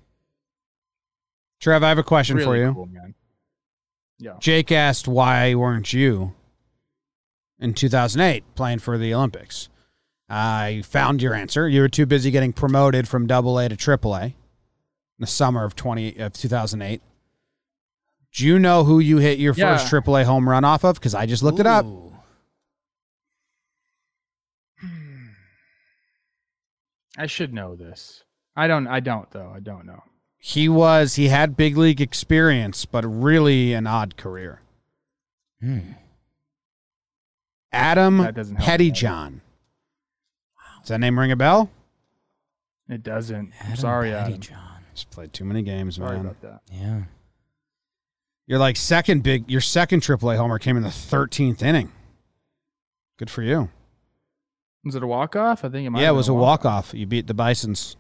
Trev, 1.61 1.83
I 1.83 1.89
have 1.89 1.99
a 1.99 2.03
question 2.05 2.39
for 2.41 2.57
you. 2.57 2.73
cool, 2.73 2.87
man. 2.87 3.15
Yeah. 4.19 4.35
Jake 4.41 4.73
asked 4.73 5.07
why 5.09 5.55
weren't 5.55 5.93
you 5.93 6.35
in 7.59 7.75
2008 7.75 8.45
playing 8.55 8.79
for 8.81 8.99
the 8.99 9.15
Olympics? 9.15 9.69
I 10.29 10.83
found 10.85 11.23
your 11.23 11.35
answer. 11.35 11.69
You 11.69 11.81
were 11.81 11.89
too 11.89 12.05
busy 12.07 12.31
getting 12.31 12.53
promoted 12.53 13.09
from 13.09 13.27
Double 13.27 13.59
A 13.59 13.69
to 13.69 13.77
Triple 13.77 14.15
A 14.15 14.25
in 14.25 14.35
the 15.21 15.27
summer 15.27 15.65
of 15.65 15.75
20 15.75 16.19
of 16.19 16.33
2008. 16.35 17.01
Do 18.35 18.47
you 18.47 18.59
know 18.59 18.85
who 18.85 18.99
you 18.99 19.19
hit 19.19 19.39
your 19.39 19.55
Yeah. 19.55 19.77
first 19.77 19.89
Triple 19.89 20.17
A 20.17 20.25
home 20.25 20.49
run 20.49 20.65
off 20.65 20.85
of? 20.85 20.97
Because 20.97 21.15
I 21.15 21.25
just 21.27 21.43
looked 21.43 21.61
it 21.61 21.67
up. 21.67 21.87
Hmm. 24.81 25.29
I 27.17 27.27
should 27.27 27.53
know 27.55 27.75
this. 27.75 28.25
I 28.55 28.67
don't. 28.67 28.87
I 28.87 29.01
don't 29.01 29.31
though. 29.31 29.53
I 29.55 29.61
don't 29.61 29.87
know. 29.87 30.03
He 30.39 30.69
was 30.69 31.17
he 31.17 31.29
had 31.29 31.57
big 31.57 31.77
league 31.77 32.01
experience, 32.01 32.85
but 32.85 33.05
really 33.05 33.73
an 33.75 33.87
odd 33.87 34.17
career. 34.17 34.61
Hmm. 35.61 35.81
Adam 37.73 38.19
That 38.19 38.35
doesn't 38.35 38.57
help 38.57 38.81
me. 38.81 38.91
Pettyjohn. 38.91 39.41
Does 40.81 40.89
that 40.89 40.99
name 41.01 41.19
ring 41.19 41.33
a 41.33 41.37
bell? 41.37 41.71
It 42.89 43.03
doesn't. 43.03 43.53
I'm 43.61 43.67
Adam 43.67 43.77
sorry, 43.77 44.13
Adam. 44.15 44.35
Pettyjohn. 44.35 44.79
Just 44.95 45.11
played 45.11 45.33
too 45.33 45.45
many 45.45 45.63
games, 45.63 45.97
Sorry 45.97 46.17
man. 46.17 46.21
about 46.27 46.41
that. 46.41 46.61
Yeah. 46.73 47.03
You're 48.47 48.59
like 48.59 48.77
second 48.77 49.23
big. 49.23 49.51
Your 49.51 49.61
second 49.61 50.01
AAA 50.03 50.37
homer 50.37 50.59
came 50.59 50.77
in 50.77 50.83
the 50.83 50.89
13th 50.89 51.63
inning. 51.63 51.93
Good 53.19 53.29
for 53.31 53.43
you. 53.43 53.69
Was 54.85 54.95
it 54.95 55.03
a 55.03 55.07
walk 55.07 55.37
off? 55.37 55.65
I 55.65 55.69
think 55.69 55.87
it 55.87 55.91
might. 55.91 56.01
yeah, 56.01 56.07
have 56.07 56.15
it 56.15 56.17
was 56.17 56.29
a 56.29 56.35
walk 56.35 56.65
off. 56.65 56.95
You 56.95 57.05
beat 57.05 57.27
the 57.27 57.35
Bison's. 57.35 57.97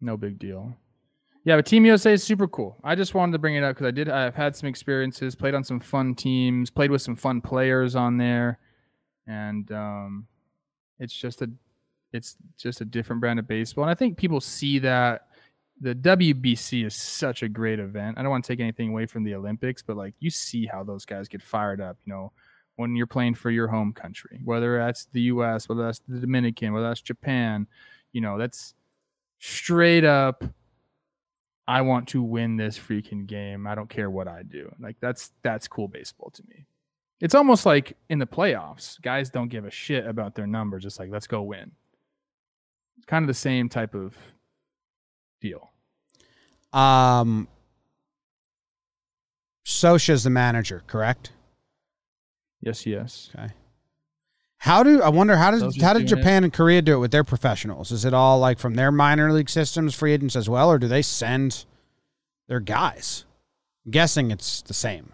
No 0.00 0.16
big 0.16 0.38
deal. 0.38 0.76
Yeah, 1.44 1.56
but 1.56 1.66
Team 1.66 1.86
USA 1.86 2.12
is 2.12 2.22
super 2.22 2.46
cool. 2.46 2.76
I 2.84 2.94
just 2.94 3.14
wanted 3.14 3.32
to 3.32 3.38
bring 3.38 3.54
it 3.54 3.64
up 3.64 3.74
because 3.74 3.86
I 3.86 3.90
did. 3.90 4.08
I've 4.08 4.34
had 4.34 4.54
some 4.54 4.68
experiences, 4.68 5.34
played 5.34 5.54
on 5.54 5.64
some 5.64 5.80
fun 5.80 6.14
teams, 6.14 6.70
played 6.70 6.90
with 6.90 7.00
some 7.00 7.16
fun 7.16 7.40
players 7.40 7.96
on 7.96 8.18
there, 8.18 8.58
and 9.26 9.70
um, 9.72 10.26
it's 10.98 11.14
just 11.14 11.40
a, 11.42 11.50
it's 12.12 12.36
just 12.58 12.80
a 12.80 12.84
different 12.84 13.20
brand 13.20 13.38
of 13.38 13.48
baseball. 13.48 13.84
And 13.84 13.90
I 13.90 13.94
think 13.94 14.18
people 14.18 14.40
see 14.40 14.78
that 14.80 15.28
the 15.80 15.94
WBC 15.94 16.84
is 16.84 16.94
such 16.94 17.42
a 17.42 17.48
great 17.48 17.78
event. 17.78 18.18
I 18.18 18.22
don't 18.22 18.30
want 18.30 18.44
to 18.44 18.52
take 18.52 18.60
anything 18.60 18.90
away 18.90 19.06
from 19.06 19.24
the 19.24 19.34
Olympics, 19.34 19.82
but 19.82 19.96
like 19.96 20.14
you 20.18 20.30
see 20.30 20.66
how 20.66 20.82
those 20.84 21.04
guys 21.04 21.28
get 21.28 21.40
fired 21.40 21.80
up. 21.80 21.96
You 22.04 22.12
know, 22.12 22.32
when 22.76 22.94
you're 22.94 23.06
playing 23.06 23.34
for 23.34 23.50
your 23.50 23.68
home 23.68 23.92
country, 23.92 24.40
whether 24.44 24.78
that's 24.78 25.06
the 25.12 25.22
U.S., 25.22 25.68
whether 25.68 25.84
that's 25.84 26.00
the 26.08 26.18
Dominican, 26.18 26.72
whether 26.72 26.88
that's 26.88 27.00
Japan. 27.00 27.66
You 28.12 28.20
know, 28.20 28.38
that's 28.38 28.74
straight 29.38 30.04
up 30.04 30.44
I 31.68 31.82
want 31.82 32.08
to 32.08 32.22
win 32.22 32.56
this 32.56 32.78
freaking 32.78 33.26
game. 33.26 33.66
I 33.66 33.74
don't 33.74 33.90
care 33.90 34.08
what 34.08 34.26
I 34.26 34.42
do. 34.42 34.74
Like 34.80 34.96
that's 35.00 35.32
that's 35.42 35.68
cool 35.68 35.86
baseball 35.86 36.30
to 36.30 36.42
me. 36.48 36.64
It's 37.20 37.34
almost 37.34 37.66
like 37.66 37.94
in 38.08 38.18
the 38.18 38.26
playoffs, 38.26 39.00
guys 39.02 39.28
don't 39.28 39.48
give 39.48 39.66
a 39.66 39.70
shit 39.70 40.06
about 40.06 40.34
their 40.34 40.46
numbers. 40.46 40.86
It's 40.86 40.98
like 40.98 41.10
let's 41.10 41.26
go 41.26 41.42
win. 41.42 41.72
It's 42.96 43.04
kind 43.04 43.22
of 43.22 43.26
the 43.26 43.34
same 43.34 43.68
type 43.68 43.94
of 43.94 44.16
deal. 45.42 45.70
Um, 46.72 47.48
Scioscia's 49.66 50.24
the 50.24 50.30
manager, 50.30 50.82
correct? 50.86 51.32
Yes, 52.62 52.86
yes. 52.86 53.30
Okay. 53.36 53.52
How 54.58 54.82
do 54.82 55.00
I 55.02 55.08
wonder 55.08 55.36
how 55.36 55.52
does 55.52 55.80
how 55.80 55.92
did 55.92 56.00
doing 56.00 56.06
it. 56.06 56.16
Japan 56.16 56.44
and 56.44 56.52
Korea 56.52 56.82
do 56.82 56.94
it 56.94 56.98
with 56.98 57.12
their 57.12 57.24
professionals? 57.24 57.92
Is 57.92 58.04
it 58.04 58.12
all 58.12 58.40
like 58.40 58.58
from 58.58 58.74
their 58.74 58.90
minor 58.90 59.32
league 59.32 59.48
systems, 59.48 59.94
free 59.94 60.12
agents 60.12 60.34
as 60.34 60.48
well, 60.48 60.70
or 60.70 60.78
do 60.78 60.88
they 60.88 61.02
send 61.02 61.64
their 62.48 62.60
guys? 62.60 63.24
I'm 63.86 63.92
guessing 63.92 64.30
it's 64.32 64.60
the 64.62 64.74
same. 64.74 65.12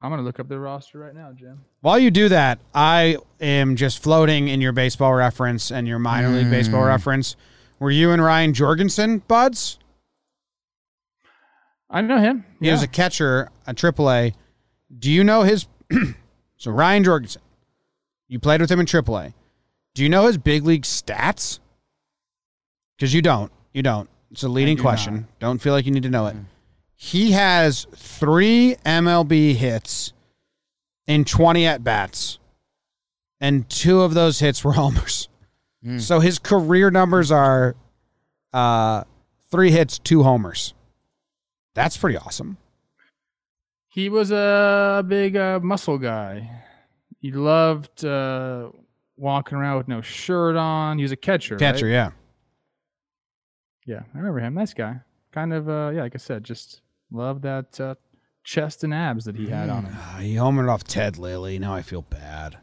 I'm 0.00 0.10
gonna 0.10 0.22
look 0.22 0.38
up 0.38 0.48
their 0.48 0.60
roster 0.60 0.98
right 0.98 1.14
now, 1.14 1.32
Jim. 1.32 1.64
While 1.80 1.98
you 1.98 2.12
do 2.12 2.28
that, 2.28 2.60
I 2.72 3.18
am 3.40 3.74
just 3.74 4.00
floating 4.00 4.48
in 4.48 4.60
your 4.60 4.72
baseball 4.72 5.14
reference 5.14 5.72
and 5.72 5.86
your 5.88 5.98
minor 5.98 6.28
league 6.28 6.50
baseball 6.50 6.82
hmm. 6.82 6.88
reference. 6.88 7.36
Were 7.80 7.90
you 7.90 8.12
and 8.12 8.22
Ryan 8.22 8.54
Jorgensen 8.54 9.18
buds? 9.26 9.78
I 11.90 12.00
know 12.00 12.18
him. 12.18 12.44
He 12.60 12.66
yeah. 12.66 12.72
was 12.72 12.82
a 12.82 12.88
catcher 12.88 13.50
at 13.66 13.76
AAA. 13.76 14.34
Do 14.96 15.10
you 15.10 15.24
know 15.24 15.42
his? 15.42 15.66
so 16.56 16.70
Ryan 16.70 17.04
Jorgensen, 17.04 17.42
you 18.32 18.38
played 18.38 18.62
with 18.62 18.70
him 18.70 18.80
in 18.80 18.86
AAA. 18.86 19.34
Do 19.94 20.02
you 20.02 20.08
know 20.08 20.26
his 20.26 20.38
big 20.38 20.64
league 20.64 20.84
stats? 20.84 21.60
Because 22.96 23.12
you 23.12 23.20
don't. 23.20 23.52
You 23.74 23.82
don't. 23.82 24.08
It's 24.30 24.42
a 24.42 24.48
leading 24.48 24.76
do 24.76 24.82
question. 24.82 25.28
Don't 25.38 25.58
feel 25.58 25.74
like 25.74 25.84
you 25.84 25.92
need 25.92 26.04
to 26.04 26.08
know 26.08 26.26
it. 26.28 26.36
He 26.96 27.32
has 27.32 27.86
three 27.94 28.76
MLB 28.86 29.54
hits 29.54 30.14
in 31.06 31.26
20 31.26 31.66
at 31.66 31.84
bats, 31.84 32.38
and 33.38 33.68
two 33.68 34.00
of 34.00 34.14
those 34.14 34.38
hits 34.38 34.64
were 34.64 34.72
homers. 34.82 35.28
So 35.98 36.20
his 36.20 36.38
career 36.38 36.90
numbers 36.90 37.30
are 37.30 37.74
uh, 38.54 39.02
three 39.50 39.72
hits, 39.72 39.98
two 39.98 40.22
homers. 40.22 40.72
That's 41.74 41.98
pretty 41.98 42.16
awesome. 42.16 42.56
He 43.88 44.08
was 44.08 44.30
a 44.30 45.04
big 45.06 45.36
uh, 45.36 45.60
muscle 45.60 45.98
guy. 45.98 46.61
He 47.22 47.30
loved 47.30 48.04
uh, 48.04 48.70
walking 49.16 49.56
around 49.56 49.78
with 49.78 49.86
no 49.86 50.00
shirt 50.00 50.56
on. 50.56 50.98
He 50.98 51.04
was 51.04 51.12
a 51.12 51.16
catcher. 51.16 51.56
Catcher, 51.56 51.86
right? 51.86 51.92
yeah. 51.92 52.10
Yeah, 53.86 54.00
I 54.12 54.18
remember 54.18 54.40
him. 54.40 54.54
Nice 54.54 54.74
guy. 54.74 55.00
Kind 55.30 55.52
of, 55.52 55.68
uh, 55.68 55.92
yeah, 55.94 56.02
like 56.02 56.16
I 56.16 56.18
said, 56.18 56.42
just 56.42 56.82
loved 57.12 57.42
that 57.42 57.80
uh, 57.80 57.94
chest 58.42 58.82
and 58.82 58.92
abs 58.92 59.24
that 59.24 59.36
he 59.36 59.48
had 59.48 59.70
on 59.70 59.84
him. 59.84 59.96
Ah, 59.96 60.18
he 60.20 60.34
homered 60.34 60.68
off 60.68 60.82
Ted 60.82 61.16
Lilly. 61.16 61.60
Now 61.60 61.74
I 61.74 61.82
feel 61.82 62.02
bad. 62.02 62.58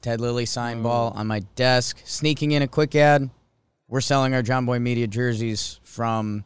Ted 0.00 0.20
Lilly 0.20 0.46
sign 0.46 0.80
ball 0.80 1.12
on 1.16 1.26
my 1.26 1.40
desk. 1.56 2.00
Sneaking 2.04 2.52
in 2.52 2.62
a 2.62 2.68
quick 2.68 2.94
ad. 2.94 3.30
We're 3.88 4.00
selling 4.00 4.32
our 4.32 4.42
Jomboy 4.42 4.80
Media 4.80 5.08
jerseys 5.08 5.80
from 5.82 6.44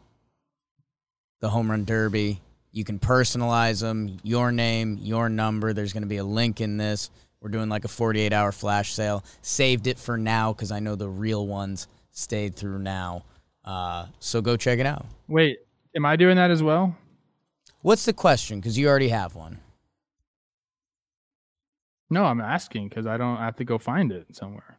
the 1.40 1.50
Home 1.50 1.70
Run 1.70 1.84
Derby. 1.84 2.40
You 2.72 2.84
can 2.84 2.98
personalize 2.98 3.80
them, 3.80 4.18
your 4.22 4.52
name, 4.52 4.98
your 5.00 5.28
number. 5.28 5.72
There's 5.72 5.92
going 5.92 6.02
to 6.02 6.08
be 6.08 6.16
a 6.16 6.24
link 6.24 6.60
in 6.60 6.78
this. 6.78 7.10
We're 7.40 7.50
doing 7.50 7.68
like 7.68 7.84
a 7.84 7.88
48 7.88 8.32
hour 8.32 8.52
flash 8.52 8.92
sale. 8.92 9.24
Saved 9.42 9.86
it 9.86 9.98
for 9.98 10.16
now 10.16 10.52
because 10.52 10.72
I 10.72 10.80
know 10.80 10.96
the 10.96 11.08
real 11.08 11.46
ones 11.46 11.86
stayed 12.10 12.56
through 12.56 12.80
now. 12.80 13.24
Uh, 13.64 14.06
so 14.18 14.40
go 14.40 14.56
check 14.56 14.78
it 14.78 14.86
out. 14.86 15.06
Wait, 15.28 15.58
am 15.94 16.04
I 16.04 16.16
doing 16.16 16.36
that 16.36 16.50
as 16.50 16.62
well? 16.62 16.96
What's 17.82 18.04
the 18.04 18.12
question? 18.12 18.58
Because 18.58 18.76
you 18.76 18.88
already 18.88 19.08
have 19.08 19.34
one. 19.34 19.60
No, 22.10 22.24
I'm 22.24 22.40
asking 22.40 22.88
because 22.88 23.06
I 23.06 23.16
don't 23.16 23.36
have 23.36 23.56
to 23.56 23.64
go 23.64 23.78
find 23.78 24.10
it 24.10 24.34
somewhere. 24.34 24.77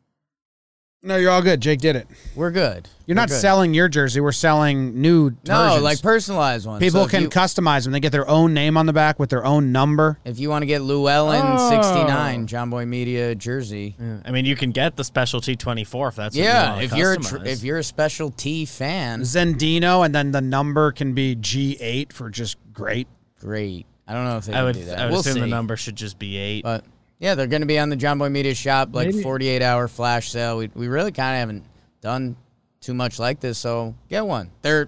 No, 1.01 1.15
you're 1.15 1.31
all 1.31 1.41
good. 1.41 1.61
Jake 1.61 1.79
did 1.79 1.95
it. 1.95 2.07
We're 2.35 2.51
good. 2.51 2.89
You're 3.05 3.15
We're 3.15 3.21
not 3.21 3.29
good. 3.29 3.39
selling 3.39 3.73
your 3.73 3.87
jersey. 3.87 4.19
We're 4.19 4.33
selling 4.33 4.99
new 4.99 5.29
No, 5.47 5.55
versions. 5.63 5.83
like 5.83 6.01
personalized 6.01 6.67
ones. 6.67 6.79
people 6.81 6.99
So 7.01 7.05
if 7.05 7.11
can 7.11 7.21
you- 7.23 7.29
customize 7.29 7.85
them. 7.85 7.93
They 7.93 8.01
get 8.01 8.11
their 8.11 8.27
own 8.27 8.53
name 8.53 8.75
on 8.75 8.85
the 8.85 8.91
back 8.91 9.17
with 9.17 9.29
their 9.29 9.45
own 9.45 9.71
number. 9.71 10.19
If 10.25 10.39
you 10.39 10.49
want 10.49 10.63
to 10.63 10.65
get 10.65 10.81
Llewellyn 10.81 11.41
Oh. 11.41 11.69
69 11.69 12.47
Jomboy 12.47 12.85
Media 12.85 13.33
jersey. 13.33 13.95
Yeah. 13.97 14.17
I 14.25 14.31
mean, 14.31 14.43
you 14.43 14.57
can 14.57 14.71
get 14.71 14.97
the 14.97 15.05
specialty 15.05 15.55
24 15.55 16.09
if 16.09 16.15
that's 16.17 16.35
what 16.35 16.37
you 16.37 16.43
Yeah, 16.43 16.71
wanna 16.71 16.81
if 16.83 16.93
you're 16.93 17.13
a 17.13 17.17
tr- 17.17 17.45
if 17.45 17.63
you're 17.63 17.77
a 17.77 17.83
special 17.83 18.31
T 18.31 18.65
fan, 18.65 19.21
Zendino, 19.21 20.03
and 20.05 20.13
then 20.13 20.31
the 20.31 20.41
number 20.41 20.91
can 20.91 21.13
be 21.13 21.33
G8 21.33 22.11
for 22.11 22.29
just 22.29 22.57
great. 22.73 23.07
great. 23.39 23.85
I 24.05 24.13
don't 24.13 24.25
know 24.25 24.35
if 24.37 24.45
they 24.47 24.53
I 24.53 24.57
can 24.57 24.65
would, 24.65 24.75
do 24.75 24.85
that. 24.85 24.99
I 24.99 25.03
would 25.05 25.11
we'll 25.11 25.19
assume 25.21 25.35
see. 25.35 25.39
the 25.39 25.47
number 25.47 25.77
should 25.77 25.95
just 25.95 26.19
be 26.19 26.35
eight. 26.35 26.63
But 26.63 26.83
yeah, 27.19 27.35
they're 27.35 27.47
going 27.47 27.61
to 27.61 27.67
be 27.67 27.77
on 27.79 27.89
the 27.89 27.97
Jomboy 27.97 28.31
Media 28.31 28.53
shop 28.55 28.89
like 28.93 29.07
Maybe- 29.09 29.21
48 29.23 29.61
hour 29.61 29.87
flash 29.87 30.29
sale. 30.31 30.57
We 30.57 30.69
we 30.73 30.87
really 30.87 31.11
kind 31.11 31.35
of 31.35 31.39
haven't 31.39 31.65
done 32.01 32.35
too 32.81 32.93
much 32.93 33.19
like 33.19 33.39
this, 33.39 33.57
so 33.57 33.93
get 34.09 34.25
one. 34.25 34.51
They're 34.61 34.87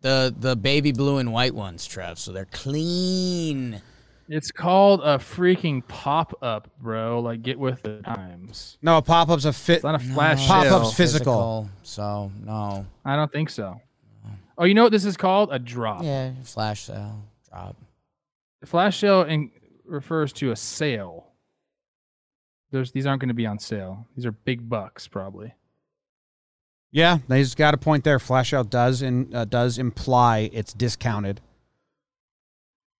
the 0.00 0.34
the 0.38 0.56
baby 0.56 0.92
blue 0.92 1.18
and 1.18 1.32
white 1.32 1.54
ones, 1.54 1.86
Trev. 1.86 2.18
So 2.18 2.32
they're 2.32 2.48
clean. 2.52 3.80
It's 4.28 4.50
called 4.50 5.02
a 5.02 5.18
freaking 5.18 5.86
pop 5.86 6.36
up, 6.42 6.68
bro. 6.80 7.20
Like, 7.20 7.42
get 7.42 7.60
with 7.60 7.82
the 7.82 8.00
times. 8.02 8.76
No, 8.82 9.00
pop 9.00 9.28
ups 9.28 9.44
a 9.44 9.52
fit. 9.52 9.76
It's 9.76 9.84
not 9.84 9.94
a 9.94 9.98
flash 10.00 10.44
Pop-ups 10.48 10.86
sale. 10.88 10.90
physical. 10.92 11.70
So 11.84 12.32
no. 12.44 12.86
I 13.04 13.14
don't 13.14 13.30
think 13.30 13.50
so. 13.50 13.80
Oh, 14.58 14.64
you 14.64 14.74
know 14.74 14.82
what 14.82 14.90
this 14.90 15.04
is 15.04 15.16
called? 15.16 15.50
A 15.52 15.60
drop. 15.60 16.02
Yeah, 16.02 16.32
flash 16.42 16.82
sale 16.84 17.22
drop. 17.48 17.76
The 18.62 18.66
Flash 18.66 18.98
sale 18.98 19.22
in, 19.22 19.50
refers 19.84 20.32
to 20.34 20.50
a 20.50 20.56
sale. 20.56 21.26
There's 22.70 22.92
these 22.92 23.06
aren't 23.06 23.20
going 23.20 23.28
to 23.28 23.34
be 23.34 23.46
on 23.46 23.58
sale. 23.58 24.06
These 24.16 24.26
are 24.26 24.32
big 24.32 24.68
bucks, 24.68 25.08
probably. 25.08 25.54
Yeah, 26.90 27.18
they 27.28 27.42
just 27.42 27.56
got 27.56 27.74
a 27.74 27.76
point 27.76 28.04
there. 28.04 28.18
Flash 28.18 28.52
out 28.52 28.70
does 28.70 29.02
in, 29.02 29.34
uh, 29.34 29.44
does 29.44 29.78
imply 29.78 30.50
it's 30.52 30.72
discounted, 30.72 31.40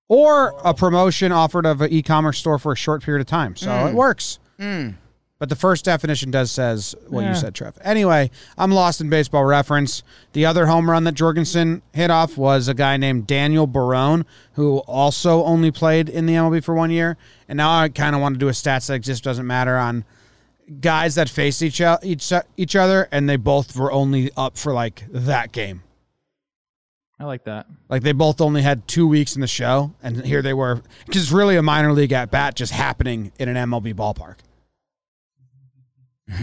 or 0.08 0.54
a 0.64 0.74
promotion 0.74 1.32
offered 1.32 1.66
of 1.66 1.80
an 1.80 1.90
e-commerce 1.92 2.38
store 2.38 2.58
for 2.58 2.72
a 2.72 2.76
short 2.76 3.02
period 3.02 3.20
of 3.20 3.26
time. 3.26 3.56
So 3.56 3.86
it 3.86 3.94
works. 3.94 4.38
Mm. 4.58 4.96
But 5.38 5.50
the 5.50 5.56
first 5.56 5.84
definition 5.84 6.30
does 6.30 6.50
says 6.50 6.94
what 7.08 7.22
Yeah. 7.22 7.30
you 7.30 7.34
said, 7.34 7.54
Trev. 7.54 7.76
Anyway, 7.82 8.30
I'm 8.56 8.70
lost 8.70 9.02
in 9.02 9.10
baseball 9.10 9.44
reference. 9.44 10.02
The 10.32 10.46
other 10.46 10.64
home 10.66 10.90
run 10.90 11.04
that 11.04 11.12
Jorgensen 11.12 11.82
hit 11.92 12.10
off 12.10 12.38
was 12.38 12.68
a 12.68 12.74
guy 12.74 12.96
named 12.96 13.26
Daniel 13.26 13.66
Barone, 13.66 14.24
who 14.54 14.78
also 14.78 15.44
only 15.44 15.70
played 15.70 16.08
in 16.08 16.24
the 16.24 16.32
MLB 16.34 16.64
for 16.64 16.74
one 16.74 16.90
year. 16.90 17.18
And 17.48 17.58
now 17.58 17.78
I 17.80 17.90
kind 17.90 18.14
of 18.14 18.22
want 18.22 18.34
to 18.36 18.38
do 18.38 18.48
a 18.48 18.52
stats 18.52 18.86
that 18.88 19.00
just 19.00 19.22
doesn't 19.22 19.46
matter 19.46 19.76
on 19.76 20.04
guys 20.80 21.14
that 21.16 21.28
faced 21.28 21.62
each 21.62 21.82
each 22.02 22.32
each 22.56 22.74
other, 22.74 23.06
and 23.12 23.28
they 23.28 23.36
both 23.36 23.76
were 23.76 23.92
only 23.92 24.30
up 24.38 24.56
for 24.56 24.72
like 24.72 25.04
that 25.10 25.52
game. 25.52 25.82
I 27.20 27.24
like 27.24 27.44
that. 27.44 27.66
Like 27.88 28.02
they 28.02 28.12
both 28.12 28.40
only 28.40 28.62
had 28.62 28.88
two 28.88 29.06
weeks 29.06 29.34
in 29.36 29.40
the 29.42 29.46
show, 29.46 29.92
and 30.02 30.24
here 30.24 30.42
they 30.42 30.54
were. 30.54 30.82
Because 31.06 31.22
it's 31.22 31.32
really 31.32 31.56
a 31.56 31.62
minor 31.62 31.92
league 31.92 32.12
at 32.12 32.30
bat 32.30 32.56
just 32.56 32.72
happening 32.72 33.32
in 33.38 33.48
an 33.48 33.56
MLB 33.70 33.94
ballpark. 33.94 34.36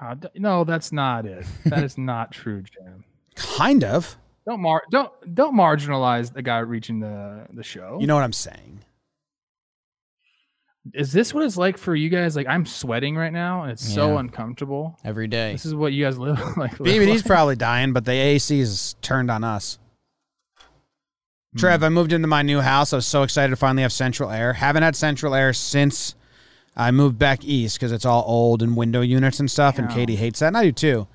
Uh, 0.00 0.14
d- 0.14 0.28
no, 0.36 0.62
that's 0.62 0.92
not 0.92 1.26
it. 1.26 1.44
That 1.64 1.82
is 1.82 1.98
not 1.98 2.30
true, 2.30 2.62
Jim. 2.62 3.02
Kind 3.34 3.82
of. 3.82 4.16
Don't 4.46 4.60
mar- 4.60 4.84
don't 4.92 5.10
don't 5.34 5.56
marginalize 5.56 6.32
the 6.32 6.40
guy 6.40 6.58
reaching 6.60 7.00
the 7.00 7.46
the 7.52 7.64
show. 7.64 7.98
You 8.00 8.06
know 8.06 8.14
what 8.14 8.22
I'm 8.22 8.32
saying? 8.32 8.78
is 10.94 11.12
this 11.12 11.34
what 11.34 11.44
it's 11.44 11.56
like 11.56 11.76
for 11.76 11.94
you 11.96 12.08
guys? 12.10 12.36
Like 12.36 12.46
I'm 12.46 12.64
sweating 12.64 13.16
right 13.16 13.32
now, 13.32 13.62
and 13.64 13.72
it's 13.72 13.86
so 13.92 14.12
Yeah. 14.12 14.20
uncomfortable. 14.20 14.96
Every 15.04 15.26
day. 15.26 15.50
This 15.52 15.66
is 15.66 15.74
what 15.74 15.92
you 15.92 16.04
guys 16.04 16.16
live 16.16 16.38
like. 16.56 16.78
live 16.78 16.88
BBD's 16.94 17.24
probably 17.24 17.56
dying, 17.56 17.92
but 17.92 18.04
the 18.04 18.12
AC 18.12 18.60
is 18.60 18.94
turned 19.02 19.32
on 19.32 19.42
us. 19.42 19.80
Trev, 21.56 21.82
I 21.82 21.88
moved 21.88 22.12
into 22.12 22.28
my 22.28 22.42
new 22.42 22.60
house. 22.60 22.92
I 22.92 22.96
was 22.96 23.06
so 23.06 23.24
excited 23.24 23.50
to 23.50 23.56
finally 23.56 23.82
have 23.82 23.92
central 23.92 24.30
air. 24.30 24.52
Haven't 24.52 24.84
had 24.84 24.94
central 24.94 25.34
air 25.34 25.52
since 25.52 26.14
I 26.78 26.92
moved 26.92 27.18
back 27.18 27.44
east 27.44 27.76
because 27.76 27.90
it's 27.90 28.04
all 28.04 28.24
old 28.26 28.62
and 28.62 28.76
window 28.76 29.00
units 29.00 29.40
and 29.40 29.50
stuff. 29.50 29.78
And 29.78 29.90
Katie 29.90 30.16
hates 30.16 30.38
that, 30.38 30.48
and 30.48 30.56
I 30.56 30.62
do 30.62 30.72
too. 30.72 31.08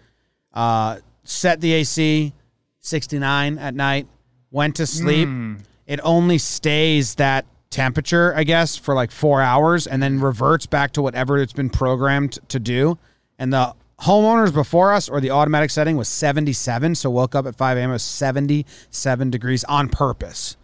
Uh, 0.53 0.99
set 1.23 1.61
the 1.61 1.71
AC 1.71 2.33
69 2.81 3.57
at 3.57 3.73
night. 3.73 4.07
Went 4.51 4.75
to 4.75 4.85
sleep. 4.85 5.29
Mm. 5.29 5.61
It 5.87 5.99
only 6.03 6.37
stays 6.37 7.15
that 7.15 7.45
temperature, 7.69 8.35
I 8.35 8.43
guess, 8.43 8.75
for 8.75 8.93
like 8.93 9.09
four 9.09 9.41
hours, 9.41 9.87
and 9.87 10.03
then 10.03 10.19
reverts 10.19 10.65
back 10.65 10.91
to 10.93 11.01
whatever 11.01 11.37
it's 11.37 11.53
been 11.53 11.69
programmed 11.69 12.39
to 12.49 12.59
do. 12.59 12.99
And 13.39 13.51
the 13.51 13.73
homeowners 14.01 14.53
before 14.53 14.93
us, 14.93 15.09
or 15.09 15.21
the 15.21 15.31
automatic 15.31 15.71
setting, 15.71 15.95
was 15.95 16.09
77. 16.09 16.95
So 16.95 17.09
woke 17.09 17.35
up 17.35 17.47
at 17.47 17.55
5 17.55 17.77
a.m. 17.77 17.89
It 17.89 17.93
was 17.93 18.03
77 18.03 19.29
degrees 19.31 19.63
on 19.63 19.89
purpose. 19.89 20.57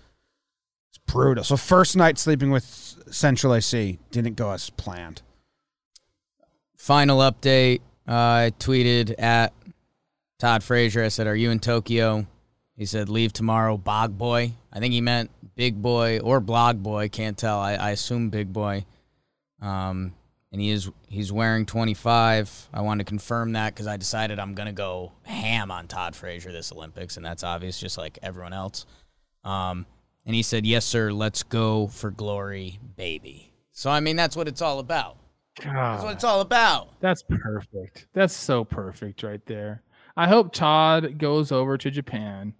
Brutal. 1.11 1.44
So 1.44 1.57
first 1.57 1.95
night 1.95 2.18
sleeping 2.18 2.52
with 2.52 2.65
central 3.11 3.53
AC 3.53 3.99
didn't 4.11 4.36
go 4.36 4.52
as 4.52 4.69
planned. 4.69 5.22
Final 6.76 7.19
update. 7.19 7.81
Uh, 8.07 8.14
I 8.48 8.53
tweeted 8.60 9.15
at 9.19 9.53
Todd 10.40 10.64
Frazier. 10.64 11.03
I 11.03 11.10
said, 11.10 11.27
"Are 11.27 11.36
you 11.36 11.52
in 11.52 11.60
Tokyo?" 11.60 12.26
He 12.76 12.86
said, 12.86 13.10
"Leave 13.10 13.34
tomorrow, 13.34 13.77
Bog 13.77 14.18
Boy." 14.18 14.53
I 14.72 14.80
think 14.80 14.94
he 14.94 15.02
meant 15.02 15.31
Big 15.56 15.81
Boy 15.81 16.19
or 16.19 16.40
Blog 16.40 16.81
Boy. 16.81 17.10
Can't 17.10 17.38
tell. 17.38 17.60
I, 17.60 17.73
I 17.73 17.90
assume 17.91 18.30
Big 18.30 18.53
Boy. 18.53 18.86
Um, 19.61 20.14
and 20.52 20.61
he 20.61 20.69
is 20.72 20.90
he's 21.07 21.31
wearing 21.31 21.65
25. 21.65 22.69
I 22.73 22.81
wanted 22.81 23.06
to 23.06 23.10
confirm 23.10 23.53
that 23.53 23.73
because 23.73 23.88
I 23.88 23.98
decided 23.98 24.40
I'm 24.40 24.56
gonna 24.56 24.72
go 24.73 25.11
ham 25.23 25.69
on 25.69 25.88
Todd 25.88 26.15
Frazier 26.15 26.52
this 26.52 26.72
Olympics, 26.72 27.18
and 27.18 27.26
that's 27.26 27.44
obvious, 27.44 27.80
just 27.80 27.98
like 27.98 28.18
everyone 28.23 28.53
else. 28.53 28.86
Um, 29.44 29.86
and 30.30 30.35
he 30.35 30.43
said, 30.43 30.64
"Yes, 30.64 30.85
sir. 30.85 31.11
Let's 31.11 31.41
go 31.41 31.88
for 31.88 32.11
glory, 32.11 32.80
baby." 32.95 33.51
So 33.72 33.89
I 33.89 33.99
mean, 33.99 34.15
that's 34.15 34.35
what 34.35 34.47
it's 34.47 34.61
all 34.61 34.77
about. 34.77 35.18
That's 35.60 36.03
what 36.03 36.14
it's 36.14 36.23
all 36.23 36.41
about. 36.41 36.99
That's 36.99 37.23
perfect. 37.23 38.06
That's 38.14 38.35
so 38.35 38.64
perfect 38.64 39.23
right 39.23 39.43
there. 39.47 39.81
I 40.15 40.27
hope 40.27 40.53
Todd 40.53 41.18
goes 41.18 41.51
over 41.51 41.80
to 41.80 41.89
Japan 41.89 42.53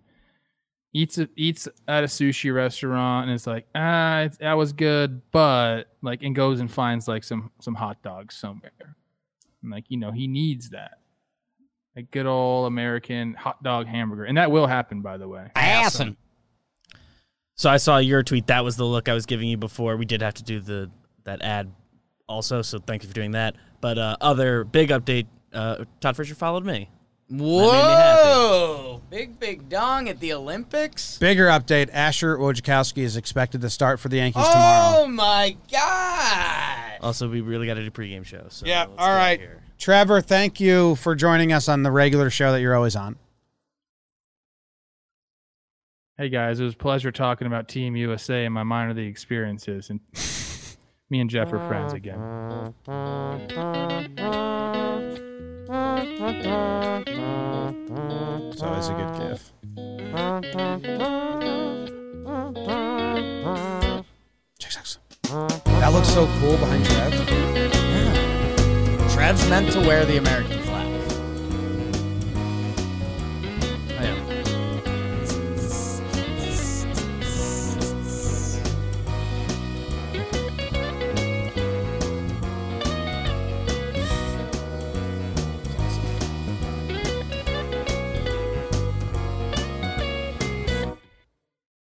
eats 0.94 1.20
a, 1.20 1.30
eats 1.36 1.68
at 1.88 2.04
a 2.04 2.08
sushi 2.08 2.52
restaurant 2.52 3.28
and 3.28 3.36
it's 3.36 3.46
like 3.46 3.68
ah 3.76 4.22
it's, 4.22 4.38
that 4.38 4.54
was 4.54 4.74
good 4.74 5.22
but 5.32 5.84
like 6.02 6.24
and 6.24 6.36
goes 6.36 6.60
and 6.60 6.72
finds 6.72 7.08
like 7.08 7.24
some 7.24 7.52
some 7.62 7.76
hot 7.76 8.02
dogs 8.02 8.36
somewhere 8.36 8.96
and 9.62 9.72
like 9.72 9.84
you 9.90 9.98
know 9.98 10.12
he 10.12 10.26
needs 10.26 10.72
that 10.72 10.98
a 11.96 12.02
good 12.02 12.26
old 12.26 12.66
american 12.66 13.36
hot 13.36 13.62
dog 13.62 13.86
hamburger 13.86 14.24
and 14.24 14.36
that 14.38 14.50
will 14.50 14.66
happen 14.66 15.02
by 15.02 15.16
the 15.16 15.28
way 15.28 15.52
Awesome. 15.56 16.18
So 17.60 17.70
I 17.70 17.76
saw 17.76 17.98
your 17.98 18.24
tweet. 18.24 18.48
That 18.48 18.64
was 18.64 18.78
the 18.78 18.86
look 18.86 19.10
I 19.10 19.14
was 19.14 19.26
giving 19.26 19.50
you 19.50 19.58
before. 19.58 19.98
We 19.98 20.06
did 20.06 20.22
have 20.22 20.36
to 20.36 20.44
do 20.44 20.62
the 20.62 20.90
that 21.26 21.42
ad 21.42 21.70
also. 22.26 22.62
So 22.62 22.80
thank 22.80 23.04
you 23.04 23.10
for 23.10 23.14
doing 23.14 23.32
that. 23.32 23.58
But 23.82 23.98
uh, 23.98 24.16
other 24.22 24.64
big 24.64 24.92
update. 24.92 25.28
Uh, 25.52 25.84
Todd 26.00 26.16
Fisher 26.16 26.36
followed 26.36 26.64
me. 26.64 26.90
Whoa! 27.30 29.02
Big 29.10 29.38
big 29.42 29.68
dong 29.68 30.08
at 30.08 30.22
the 30.22 30.32
Olympics. 30.32 31.18
Bigger 31.18 31.48
update: 31.48 31.90
Asher 31.92 32.38
Wojciechowski 32.38 33.00
is 33.04 33.18
expected 33.18 33.60
to 33.60 33.70
start 33.70 34.00
for 34.00 34.08
the 34.08 34.16
Yankees 34.18 34.42
Oh 34.46 34.54
tomorrow. 34.54 34.96
Oh 35.00 35.08
my 35.08 35.58
god! 35.70 37.00
Also, 37.02 37.28
we 37.28 37.42
really 37.42 37.68
got 37.68 37.74
to 37.74 37.84
do 37.84 37.92
pregame 37.92 38.26
show. 38.26 38.46
So 38.48 38.68
Yeah. 38.68 38.86
let's 38.86 38.92
All 38.98 39.08
get 39.10 39.16
right, 39.16 39.40
here. 39.40 39.62
Trevor. 39.78 40.22
Thank 40.22 40.62
you 40.62 40.96
for 40.96 41.14
joining 41.14 41.52
us 41.52 41.68
on 41.68 41.84
the 41.84 41.92
regular 41.92 42.30
show 42.30 42.54
that 42.54 42.62
you're 42.62 42.76
always 42.76 42.96
on. 42.96 43.18
Hey 46.20 46.28
guys 46.28 46.60
it 46.60 46.66
was 46.66 46.74
a 46.74 46.78
pleasure 46.78 47.14
talking 47.14 47.48
about 47.48 47.70
team 47.70 47.96
usa 47.96 48.44
and 48.44 48.54
my 48.54 48.62
minor 48.62 48.94
league 48.94 49.08
experiences 49.08 49.90
and 49.90 50.02
me 51.10 51.22
and 51.22 51.30
jeff 51.30 51.54
are 51.54 51.66
friends 51.70 51.94
again 51.94 52.20
It's 58.52 58.64
always 58.64 58.90
a 58.90 58.94
good 58.94 59.14
gif. 59.18 59.54
Check 64.60 64.72
six. 64.72 65.00
That 65.24 65.94
looks 65.94 66.10
so 66.10 66.28
cool 66.40 66.58
behind 66.58 66.84
Trev. 66.86 67.14
Trev's 69.14 69.50
meant 69.50 69.72
to 69.72 69.80
wear 69.80 70.06
the 70.06 70.18
American 70.18 70.60